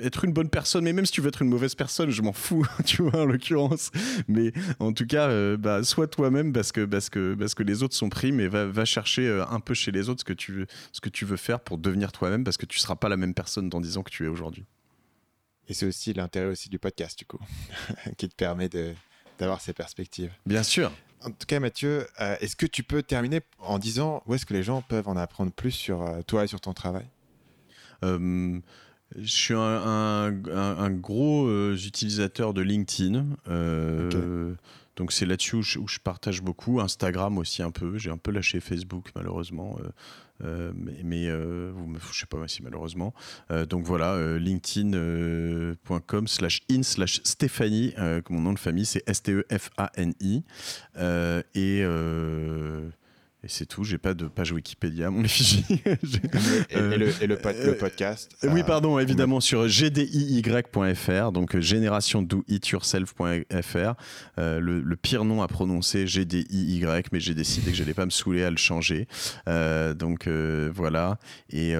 être 0.02 0.26
une 0.26 0.34
bonne 0.34 0.50
personne, 0.50 0.84
mais 0.84 0.94
même 0.94 1.06
si 1.06 1.12
tu 1.12 1.22
veux 1.22 1.28
être 1.28 1.42
une 1.42 1.50
mauvaise 1.50 1.76
personne, 1.76 2.10
je 2.10 2.22
m'en 2.22 2.34
fous, 2.34 2.66
tu 2.86 3.02
vois, 3.02 3.22
en 3.22 3.26
l'occurrence. 3.26 3.92
Mais 4.28 4.52
en 4.80 4.94
tout 4.94 5.06
cas, 5.06 5.58
bah, 5.58 5.84
sois 5.84 6.08
toi-même 6.08 6.54
parce 6.54 6.72
que, 6.72 6.86
parce, 6.86 7.10
que, 7.10 7.36
parce 7.36 7.54
que 7.54 7.64
les 7.64 7.84
autres 7.84 7.96
sont 7.96 8.10
pris, 8.10 8.32
mais 8.32 8.48
va, 8.48 8.86
chercher 8.86 9.44
un 9.50 9.60
peu 9.60 9.74
chez 9.74 9.92
les 9.92 10.10
autres 10.10 10.22
ce 10.22 10.26
que 10.26 10.34
tu 10.34 10.52
veux, 10.52 10.68
ce 10.92 11.02
que 11.02 11.10
tu 11.10 11.26
veux 11.26 11.38
faire 11.38 11.60
pour 11.60 11.78
devenir 11.78 12.12
toi-même 12.12 12.44
parce 12.44 12.58
que 12.58 12.66
tu 12.66 12.80
seras 12.80 12.96
pas 12.96 13.10
la 13.10 13.18
même 13.18 13.34
personne 13.34 13.70
dans 13.70 13.82
10 13.82 13.98
ans 13.98 14.04
que 14.04 14.12
tu 14.12 14.26
es 14.26 14.30
aujourd'hui. 14.30 14.66
Et 15.70 15.74
c'est 15.74 15.86
aussi 15.86 16.14
l'intérêt 16.14 16.48
aussi 16.48 16.68
du 16.68 16.80
podcast, 16.80 17.18
du 17.18 17.26
coup, 17.26 17.40
qui 18.18 18.28
te 18.28 18.36
permet 18.36 18.70
d'avoir 19.38 19.62
ces 19.62 19.74
perspectives. 19.74 20.32
Bien 20.46 20.64
sûr. 20.64 20.92
En 21.22 21.32
tout 21.32 21.46
cas, 21.48 21.60
Mathieu, 21.60 22.08
euh, 22.22 22.36
est-ce 22.40 22.56
que 22.56 22.66
tu 22.66 22.82
peux 22.82 23.04
terminer 23.04 23.42
en 23.60 23.78
disant 23.78 24.24
où 24.26 24.34
est-ce 24.34 24.46
que 24.46 24.54
les 24.54 24.64
gens 24.64 24.82
peuvent 24.82 25.08
en 25.08 25.16
apprendre 25.16 25.52
plus 25.52 25.72
sur 25.72 26.02
euh, 26.02 26.22
toi 26.22 26.46
et 26.46 26.48
sur 26.48 26.60
ton 26.60 26.74
travail? 26.74 27.06
Euh, 28.04 28.60
Je 29.16 29.32
suis 29.32 29.54
un, 29.54 30.90
gros 30.92 31.74
utilisateur 31.74 32.54
de 32.54 32.62
LinkedIn. 32.62 33.26
Donc 34.96 35.14
c'est 35.14 35.26
là-dessus 35.26 35.56
où, 35.78 35.88
je 35.88 36.00
partage 36.00 36.42
beaucoup. 36.42 36.80
Instagram 36.80 37.38
aussi 37.38 37.62
un 37.62 37.72
peu. 37.72 37.98
J'ai 37.98 38.12
un 38.12 38.18
peu 38.18 38.32
lâché 38.32 38.60
Facebook 38.60 39.10
malheureusement. 39.16 39.78
Euh, 40.44 40.72
mais, 41.04 41.28
euh, 41.28 41.72
je 42.12 42.20
sais 42.20 42.26
pas 42.26 42.48
si 42.48 42.64
malheureusement. 42.64 43.14
Euh, 43.52 43.66
donc 43.66 43.86
voilà, 43.86 44.38
linkedin.com 44.40 46.28
slash 46.28 46.62
in 46.72 46.84
slash 46.84 47.22
Stéphanie, 47.24 47.94
mon 48.30 48.42
nom 48.42 48.54
de 48.54 48.60
famille 48.60 48.86
c'est 48.86 49.04
S-T-E-F-A-N-I. 49.08 50.44
et 51.56 51.84
et 53.44 53.48
c'est 53.48 53.66
tout, 53.66 53.84
j'ai 53.84 53.98
pas 53.98 54.14
de 54.14 54.28
page 54.28 54.52
Wikipédia 54.52 55.08
à 55.08 55.10
mon 55.10 55.24
effigie. 55.26 55.66
et, 55.70 55.96
le, 56.98 57.24
et 57.24 57.28
le, 57.28 57.38
podcast 57.78 58.32
Oui, 58.44 58.64
pardon, 58.64 59.00
évidemment 59.00 59.40
sur 59.40 59.68
gdiy.fr, 59.68 61.32
donc 61.32 61.58
génération 61.60 62.22
do 62.22 62.44
it 62.48 62.68
yourself.fr. 62.68 63.94
le, 64.38 64.60
le, 64.60 64.96
pire 64.96 65.24
nom 65.24 65.42
à 65.42 65.48
prononcer, 65.48 66.06
GDIY, 66.06 66.86
mais 67.12 67.20
j'ai 67.20 67.34
décidé 67.34 67.72
que 67.72 67.78
j'allais 67.78 67.94
pas 67.94 68.06
me 68.06 68.12
saouler 68.12 68.44
à 68.44 68.52
le 68.52 68.58
changer. 68.58 69.08
donc 69.48 70.28
voilà, 70.28 71.18
et 71.50 71.76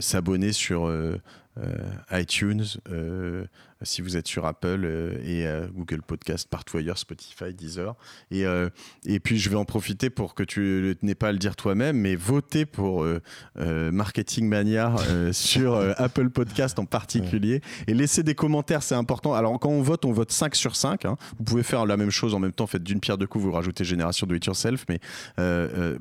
s'abonner 0.00 0.52
sur 0.52 0.90
iTunes 2.10 2.64
si 3.82 4.02
vous 4.02 4.16
êtes 4.16 4.26
sur 4.26 4.44
Apple 4.44 4.82
euh, 4.84 5.18
et 5.24 5.46
euh, 5.46 5.68
Google 5.72 6.02
Podcast, 6.02 6.48
partout 6.50 6.78
ailleurs, 6.78 6.98
Spotify, 6.98 7.54
Deezer. 7.54 7.94
Et, 8.30 8.44
euh, 8.44 8.68
et 9.04 9.20
puis, 9.20 9.38
je 9.38 9.48
vais 9.50 9.56
en 9.56 9.64
profiter 9.64 10.10
pour 10.10 10.34
que 10.34 10.42
tu 10.42 10.96
n'aies 11.02 11.14
pas 11.14 11.28
à 11.28 11.32
le 11.32 11.38
dire 11.38 11.56
toi-même, 11.56 11.96
mais 11.96 12.16
voter 12.16 12.66
pour 12.66 13.06
Marketing 13.56 14.48
Mania 14.48 14.94
sur 15.32 15.76
Apple 15.96 16.30
Podcast 16.30 16.78
en 16.78 16.84
particulier. 16.84 17.60
Et 17.86 17.94
laisser 17.94 18.22
des 18.22 18.34
commentaires, 18.34 18.82
c'est 18.82 18.94
important. 18.94 19.34
Alors, 19.34 19.58
quand 19.58 19.70
on 19.70 19.82
vote, 19.82 20.04
on 20.04 20.12
vote 20.12 20.32
5 20.32 20.54
sur 20.54 20.76
5. 20.76 21.04
Hein. 21.04 21.16
Vous 21.38 21.44
pouvez 21.44 21.62
faire 21.62 21.86
la 21.86 21.96
même 21.96 22.10
chose 22.10 22.34
en 22.34 22.38
même 22.38 22.52
temps, 22.52 22.66
faites 22.66 22.82
d'une 22.82 23.00
pierre 23.00 23.18
deux 23.18 23.26
coups, 23.26 23.44
vous 23.44 23.52
rajoutez 23.52 23.84
Génération 23.84 24.26
Do 24.26 24.34
It 24.34 24.44
Yourself, 24.44 24.84
mais 24.88 25.00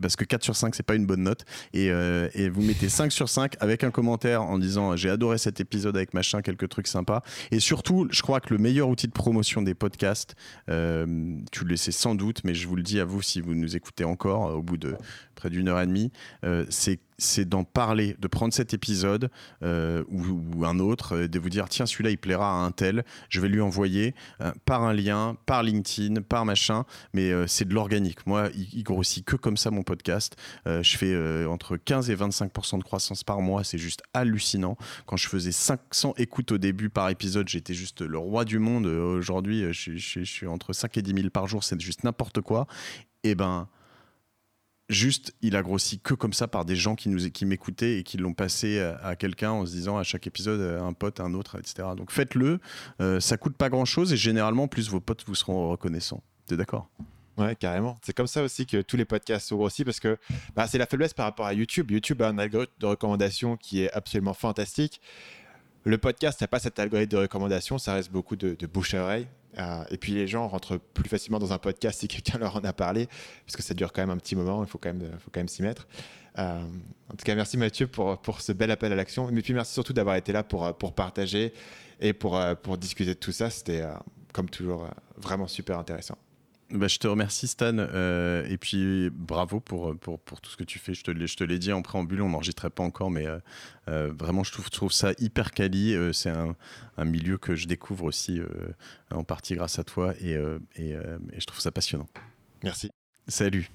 parce 0.01 0.15
que 0.15 0.23
4 0.23 0.43
sur 0.43 0.55
5, 0.55 0.75
c'est 0.75 0.83
pas 0.83 0.95
une 0.95 1.05
bonne 1.05 1.23
note. 1.23 1.45
Et, 1.73 1.87
et 1.87 2.49
vous 2.49 2.61
mettez 2.61 2.89
5 2.89 3.11
sur 3.11 3.29
5 3.29 3.55
avec 3.59 3.83
un 3.83 3.91
commentaire 3.91 4.43
en 4.43 4.57
disant 4.57 4.95
j'ai 4.95 5.09
adoré 5.09 5.37
cet 5.37 5.59
épisode 5.59 5.95
avec 5.95 6.13
machin, 6.13 6.41
quelques 6.41 6.69
trucs 6.69 6.87
sympas. 6.87 7.21
Et 7.51 7.59
surtout, 7.67 8.07
je 8.11 8.21
crois 8.21 8.39
que 8.39 8.53
le 8.53 8.59
meilleur 8.59 8.87
outil 8.87 9.07
de 9.07 9.11
promotion 9.11 9.61
des 9.61 9.73
podcasts, 9.73 10.35
euh, 10.69 11.35
tu 11.51 11.65
le 11.65 11.75
sais 11.75 11.91
sans 11.91 12.15
doute, 12.15 12.45
mais 12.45 12.53
je 12.53 12.65
vous 12.65 12.77
le 12.77 12.81
dis 12.81 13.01
à 13.01 13.05
vous 13.05 13.21
si 13.21 13.41
vous 13.41 13.55
nous 13.55 13.75
écoutez 13.75 14.05
encore 14.05 14.55
au 14.55 14.61
bout 14.61 14.77
de 14.77 14.95
près 15.35 15.49
d'une 15.49 15.67
heure 15.67 15.81
et 15.81 15.85
demie, 15.85 16.09
euh, 16.45 16.65
c'est 16.69 16.99
c'est 17.17 17.47
d'en 17.47 17.63
parler, 17.63 18.15
de 18.19 18.27
prendre 18.27 18.53
cet 18.53 18.73
épisode 18.73 19.29
euh, 19.63 20.03
ou, 20.09 20.65
un 20.65 20.79
autre, 20.79 21.15
euh, 21.15 21.27
de 21.27 21.39
vous 21.39 21.49
dire 21.49 21.67
tiens 21.69 21.85
celui-là 21.85 22.11
il 22.11 22.17
plaira 22.17 22.49
à 22.49 22.65
un 22.65 22.71
tel, 22.71 23.03
je 23.29 23.41
vais 23.41 23.49
lui 23.49 23.61
envoyer 23.61 24.13
par 24.65 24.83
un 24.83 24.93
lien, 24.93 25.35
par 25.45 25.63
LinkedIn, 25.63 26.21
par 26.21 26.45
machin, 26.45 26.85
mais 27.13 27.31
c'est 27.47 27.67
de 27.67 27.73
l'organique. 27.73 28.25
Moi, 28.27 28.49
il, 28.55 28.83
grossit 28.83 29.25
que 29.25 29.35
comme 29.35 29.57
ça 29.57 29.71
mon 29.71 29.83
podcast. 29.83 30.35
je 30.65 30.97
fais 30.97 31.45
entre 31.45 31.77
15 31.77 32.09
et 32.09 32.15
25% 32.15 32.79
de 32.79 32.83
croissance 32.83 33.23
par 33.23 33.41
mois, 33.41 33.63
c'est 33.63 33.77
juste 33.77 34.01
hallucinant. 34.13 34.77
Quand 35.05 35.17
je 35.17 35.27
faisais 35.27 35.51
500 35.51 36.13
écoutes 36.17 36.51
au 36.51 36.57
début 36.57 36.89
par 36.89 37.09
épisode, 37.09 37.47
j'étais 37.47 37.73
juste 37.73 38.01
le 38.01 38.17
roi 38.17 38.45
du 38.45 38.59
monde. 38.59 38.85
Aujourd'hui, 38.85 39.73
je, 39.73 39.95
je, 39.95 40.23
suis 40.23 40.47
entre 40.47 40.73
5 40.73 40.97
et 40.97 41.01
10 41.01 41.13
000 41.13 41.29
par 41.29 41.47
jour, 41.47 41.63
c'est 41.63 41.79
juste 41.79 42.03
n'importe 42.03 42.41
quoi. 42.41 42.67
Et 43.23 43.31
eh 43.31 43.35
ben 43.35 43.67
juste, 44.89 45.35
il 45.41 45.55
a 45.55 45.61
grossi 45.61 45.99
que 45.99 46.13
comme 46.13 46.33
ça 46.33 46.47
par 46.47 46.65
des 46.65 46.75
gens 46.75 46.95
qui, 46.95 47.09
nous, 47.09 47.29
qui 47.29 47.45
m'écoutaient 47.45 47.99
et 47.99 48.03
qui 48.03 48.17
l'ont 48.17 48.33
passé 48.33 48.79
à, 48.79 49.15
quelqu'un 49.15 49.51
en 49.51 49.65
se 49.65 49.71
disant 49.71 49.97
à 49.97 50.03
chaque 50.03 50.27
épisode 50.27 50.59
euh, 50.59 50.81
un 50.81 50.93
pote, 50.93 51.19
un 51.19 51.33
autre, 51.33 51.57
etc. 51.59 51.89
Donc 51.95 52.11
faites-le, 52.11 52.59
euh, 53.01 53.19
ça 53.19 53.37
coûte 53.37 53.55
pas 53.55 53.69
grand-chose 53.69 54.13
et 54.13 54.17
généralement, 54.17 54.67
plus 54.67 54.89
vos 54.89 54.99
potes 54.99 55.23
vous 55.27 55.35
seront 55.35 55.69
reconnaissants. 55.69 56.23
T'es 56.45 56.57
d'accord? 56.57 56.89
Ouais, 57.37 57.55
carrément. 57.55 57.97
C'est 58.03 58.13
comme 58.13 58.27
ça 58.27 58.41
aussi 58.41 58.65
que 58.65 58.81
tous 58.81 58.97
les 58.97 59.05
podcasts 59.05 59.49
sont 59.49 59.57
grossis 59.57 59.83
parce 59.83 59.99
que 59.99 60.17
bah, 60.55 60.65
c'est 60.67 60.79
la 60.79 60.87
faiblesse 60.87 61.13
par 61.13 61.25
rapport 61.25 61.45
à 61.45 61.53
YouTube. 61.53 61.91
YouTube 61.91 62.21
a 62.21 62.29
un 62.29 62.37
algorithme 62.39 62.73
de 62.79 62.85
recommandation 62.87 63.57
qui 63.57 63.83
est 63.83 63.91
absolument 63.91 64.33
fantastique. 64.33 65.01
Le 65.83 65.97
podcast 65.97 66.41
n'a 66.41 66.47
pas 66.47 66.59
cet 66.59 66.79
algorithme 66.79 67.11
de 67.11 67.17
recommandation, 67.17 67.77
ça 67.77 67.93
reste 67.93 68.11
beaucoup 68.11 68.35
de, 68.35 68.55
de 68.55 68.67
bouche 68.67 68.93
à 68.93 69.03
oreille. 69.03 69.27
Euh, 69.59 69.83
et 69.89 69.97
puis 69.97 70.13
les 70.13 70.27
gens 70.27 70.47
rentrent 70.47 70.77
plus 70.77 71.09
facilement 71.09 71.39
dans 71.39 71.53
un 71.53 71.57
podcast 71.57 71.99
si 71.99 72.07
quelqu'un 72.07 72.37
leur 72.37 72.55
en 72.55 72.63
a 72.63 72.73
parlé, 72.73 73.07
parce 73.45 73.55
que 73.55 73.63
ça 73.63 73.73
dure 73.73 73.91
quand 73.91 74.01
même 74.01 74.11
un 74.11 74.17
petit 74.17 74.35
moment, 74.35 74.63
il 74.63 74.69
faut 74.69 74.77
quand 74.77 74.93
même, 74.93 75.11
faut 75.19 75.31
quand 75.31 75.39
même 75.39 75.47
s'y 75.47 75.63
mettre. 75.63 75.87
Euh, 76.37 76.61
en 77.11 77.15
tout 77.15 77.23
cas, 77.23 77.33
merci 77.33 77.57
Mathieu 77.57 77.87
pour, 77.87 78.19
pour 78.19 78.41
ce 78.41 78.51
bel 78.51 78.69
appel 78.69 78.91
à 78.91 78.95
l'action. 78.95 79.29
Mais 79.31 79.41
puis 79.41 79.53
merci 79.53 79.73
surtout 79.73 79.93
d'avoir 79.93 80.15
été 80.15 80.31
là 80.31 80.43
pour, 80.43 80.77
pour 80.77 80.93
partager 80.93 81.53
et 81.99 82.13
pour, 82.13 82.39
pour 82.61 82.77
discuter 82.77 83.15
de 83.15 83.19
tout 83.19 83.31
ça. 83.31 83.49
C'était, 83.49 83.81
euh, 83.81 83.93
comme 84.33 84.49
toujours, 84.49 84.87
vraiment 85.17 85.47
super 85.47 85.79
intéressant. 85.79 86.17
Bah, 86.69 86.89
je 86.89 86.97
te 86.97 87.07
remercie 87.07 87.47
Stan 87.47 87.77
euh, 87.77 88.45
et 88.49 88.57
puis 88.57 89.09
bravo 89.11 89.61
pour, 89.61 89.97
pour, 89.97 90.19
pour, 90.19 90.41
tout 90.41 90.51
ce 90.51 90.57
que 90.57 90.65
tu 90.65 90.79
fais. 90.79 90.93
Je 90.93 91.03
te, 91.03 91.25
je 91.25 91.35
te 91.37 91.43
l'ai 91.45 91.59
dit 91.59 91.71
en 91.71 91.81
préambule, 91.81 92.21
on 92.21 92.29
n'enregistrait 92.29 92.69
pas 92.69 92.83
encore, 92.83 93.09
mais 93.09 93.25
euh, 93.25 93.39
euh, 93.87 94.11
vraiment 94.13 94.43
je 94.43 94.51
trouve, 94.51 94.69
trouve, 94.69 94.91
ça 94.91 95.13
hyper 95.17 95.51
quali. 95.51 95.95
c'est 96.13 96.29
un, 96.29 96.57
un, 96.97 97.05
milieu 97.05 97.37
que 97.37 97.55
je 97.55 97.67
découvre 97.67 98.03
aussi 98.03 98.41
en 99.11 99.23
partie 99.23 99.55
grâce 99.55 99.79
à 99.79 99.85
toi 99.85 100.13
et, 100.19 100.33
et, 100.75 100.89
et, 100.89 101.39
je 101.39 101.45
trouve 101.45 101.61
ça 101.61 101.71
passionnant. 101.71 102.09
Merci. 102.63 102.91
Salut. 103.29 103.69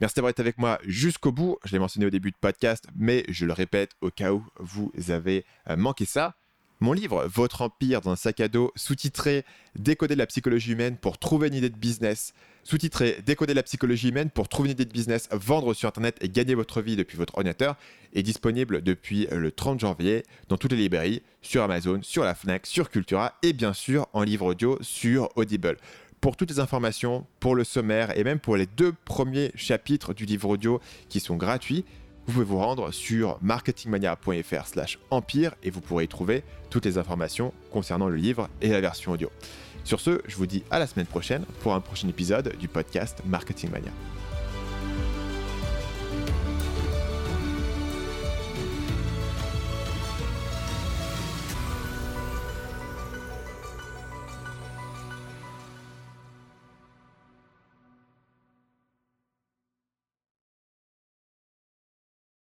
Merci 0.00 0.14
d'avoir 0.16 0.30
été 0.30 0.42
avec 0.42 0.58
moi 0.58 0.78
jusqu'au 0.84 1.32
bout. 1.32 1.58
Je 1.64 1.72
l'ai 1.72 1.78
mentionné 1.80 2.06
au 2.06 2.10
début 2.10 2.30
de 2.30 2.36
podcast, 2.40 2.86
mais 2.94 3.24
je 3.28 3.46
le 3.46 3.52
répète 3.52 3.92
au 4.00 4.10
cas 4.10 4.32
où 4.32 4.46
vous 4.60 4.92
avez 5.08 5.44
manqué 5.76 6.04
ça. 6.04 6.36
Mon 6.80 6.92
livre, 6.92 7.26
Votre 7.32 7.62
Empire 7.62 8.02
dans 8.02 8.10
un 8.10 8.16
sac 8.16 8.38
à 8.38 8.48
dos, 8.48 8.70
sous-titré 8.76 9.46
Décoder 9.76 10.14
la 10.14 10.26
psychologie 10.26 10.72
humaine 10.72 10.98
pour 10.98 11.16
trouver 11.16 11.48
une 11.48 11.54
idée 11.54 11.70
de 11.70 11.76
business, 11.76 12.34
sous-titré 12.64 13.22
Décoder 13.24 13.54
la 13.54 13.62
psychologie 13.62 14.10
humaine 14.10 14.28
pour 14.28 14.46
trouver 14.46 14.68
une 14.68 14.72
idée 14.72 14.84
de 14.84 14.92
business, 14.92 15.26
vendre 15.32 15.72
sur 15.72 15.88
Internet 15.88 16.18
et 16.20 16.28
gagner 16.28 16.54
votre 16.54 16.82
vie 16.82 16.94
depuis 16.94 17.16
votre 17.16 17.36
ordinateur, 17.36 17.76
est 18.14 18.22
disponible 18.22 18.82
depuis 18.82 19.26
le 19.32 19.50
30 19.50 19.80
janvier 19.80 20.24
dans 20.50 20.58
toutes 20.58 20.72
les 20.72 20.76
librairies, 20.76 21.22
sur 21.40 21.62
Amazon, 21.62 22.00
sur 22.02 22.24
la 22.24 22.34
Fnac, 22.34 22.66
sur 22.66 22.90
Cultura 22.90 23.38
et 23.42 23.54
bien 23.54 23.72
sûr 23.72 24.06
en 24.12 24.22
livre 24.22 24.44
audio 24.44 24.76
sur 24.82 25.30
Audible. 25.34 25.78
Pour 26.20 26.36
toutes 26.36 26.50
les 26.50 26.60
informations, 26.60 27.26
pour 27.40 27.54
le 27.54 27.64
sommaire 27.64 28.18
et 28.18 28.24
même 28.24 28.38
pour 28.38 28.58
les 28.58 28.66
deux 28.66 28.92
premiers 29.06 29.50
chapitres 29.54 30.12
du 30.12 30.26
livre 30.26 30.50
audio 30.50 30.80
qui 31.08 31.20
sont 31.20 31.36
gratuits, 31.36 31.86
vous 32.26 32.32
pouvez 32.32 32.44
vous 32.44 32.58
rendre 32.58 32.90
sur 32.90 33.38
marketingmania.fr 33.40 34.66
slash 34.66 34.98
empire 35.10 35.54
et 35.62 35.70
vous 35.70 35.80
pourrez 35.80 36.04
y 36.04 36.08
trouver 36.08 36.42
toutes 36.70 36.84
les 36.84 36.98
informations 36.98 37.52
concernant 37.70 38.08
le 38.08 38.16
livre 38.16 38.48
et 38.60 38.68
la 38.68 38.80
version 38.80 39.12
audio. 39.12 39.30
Sur 39.84 40.00
ce, 40.00 40.20
je 40.26 40.36
vous 40.36 40.46
dis 40.46 40.64
à 40.70 40.80
la 40.80 40.86
semaine 40.86 41.06
prochaine 41.06 41.44
pour 41.62 41.74
un 41.74 41.80
prochain 41.80 42.08
épisode 42.08 42.56
du 42.58 42.66
podcast 42.66 43.22
Marketing 43.24 43.70
Mania. 43.70 43.92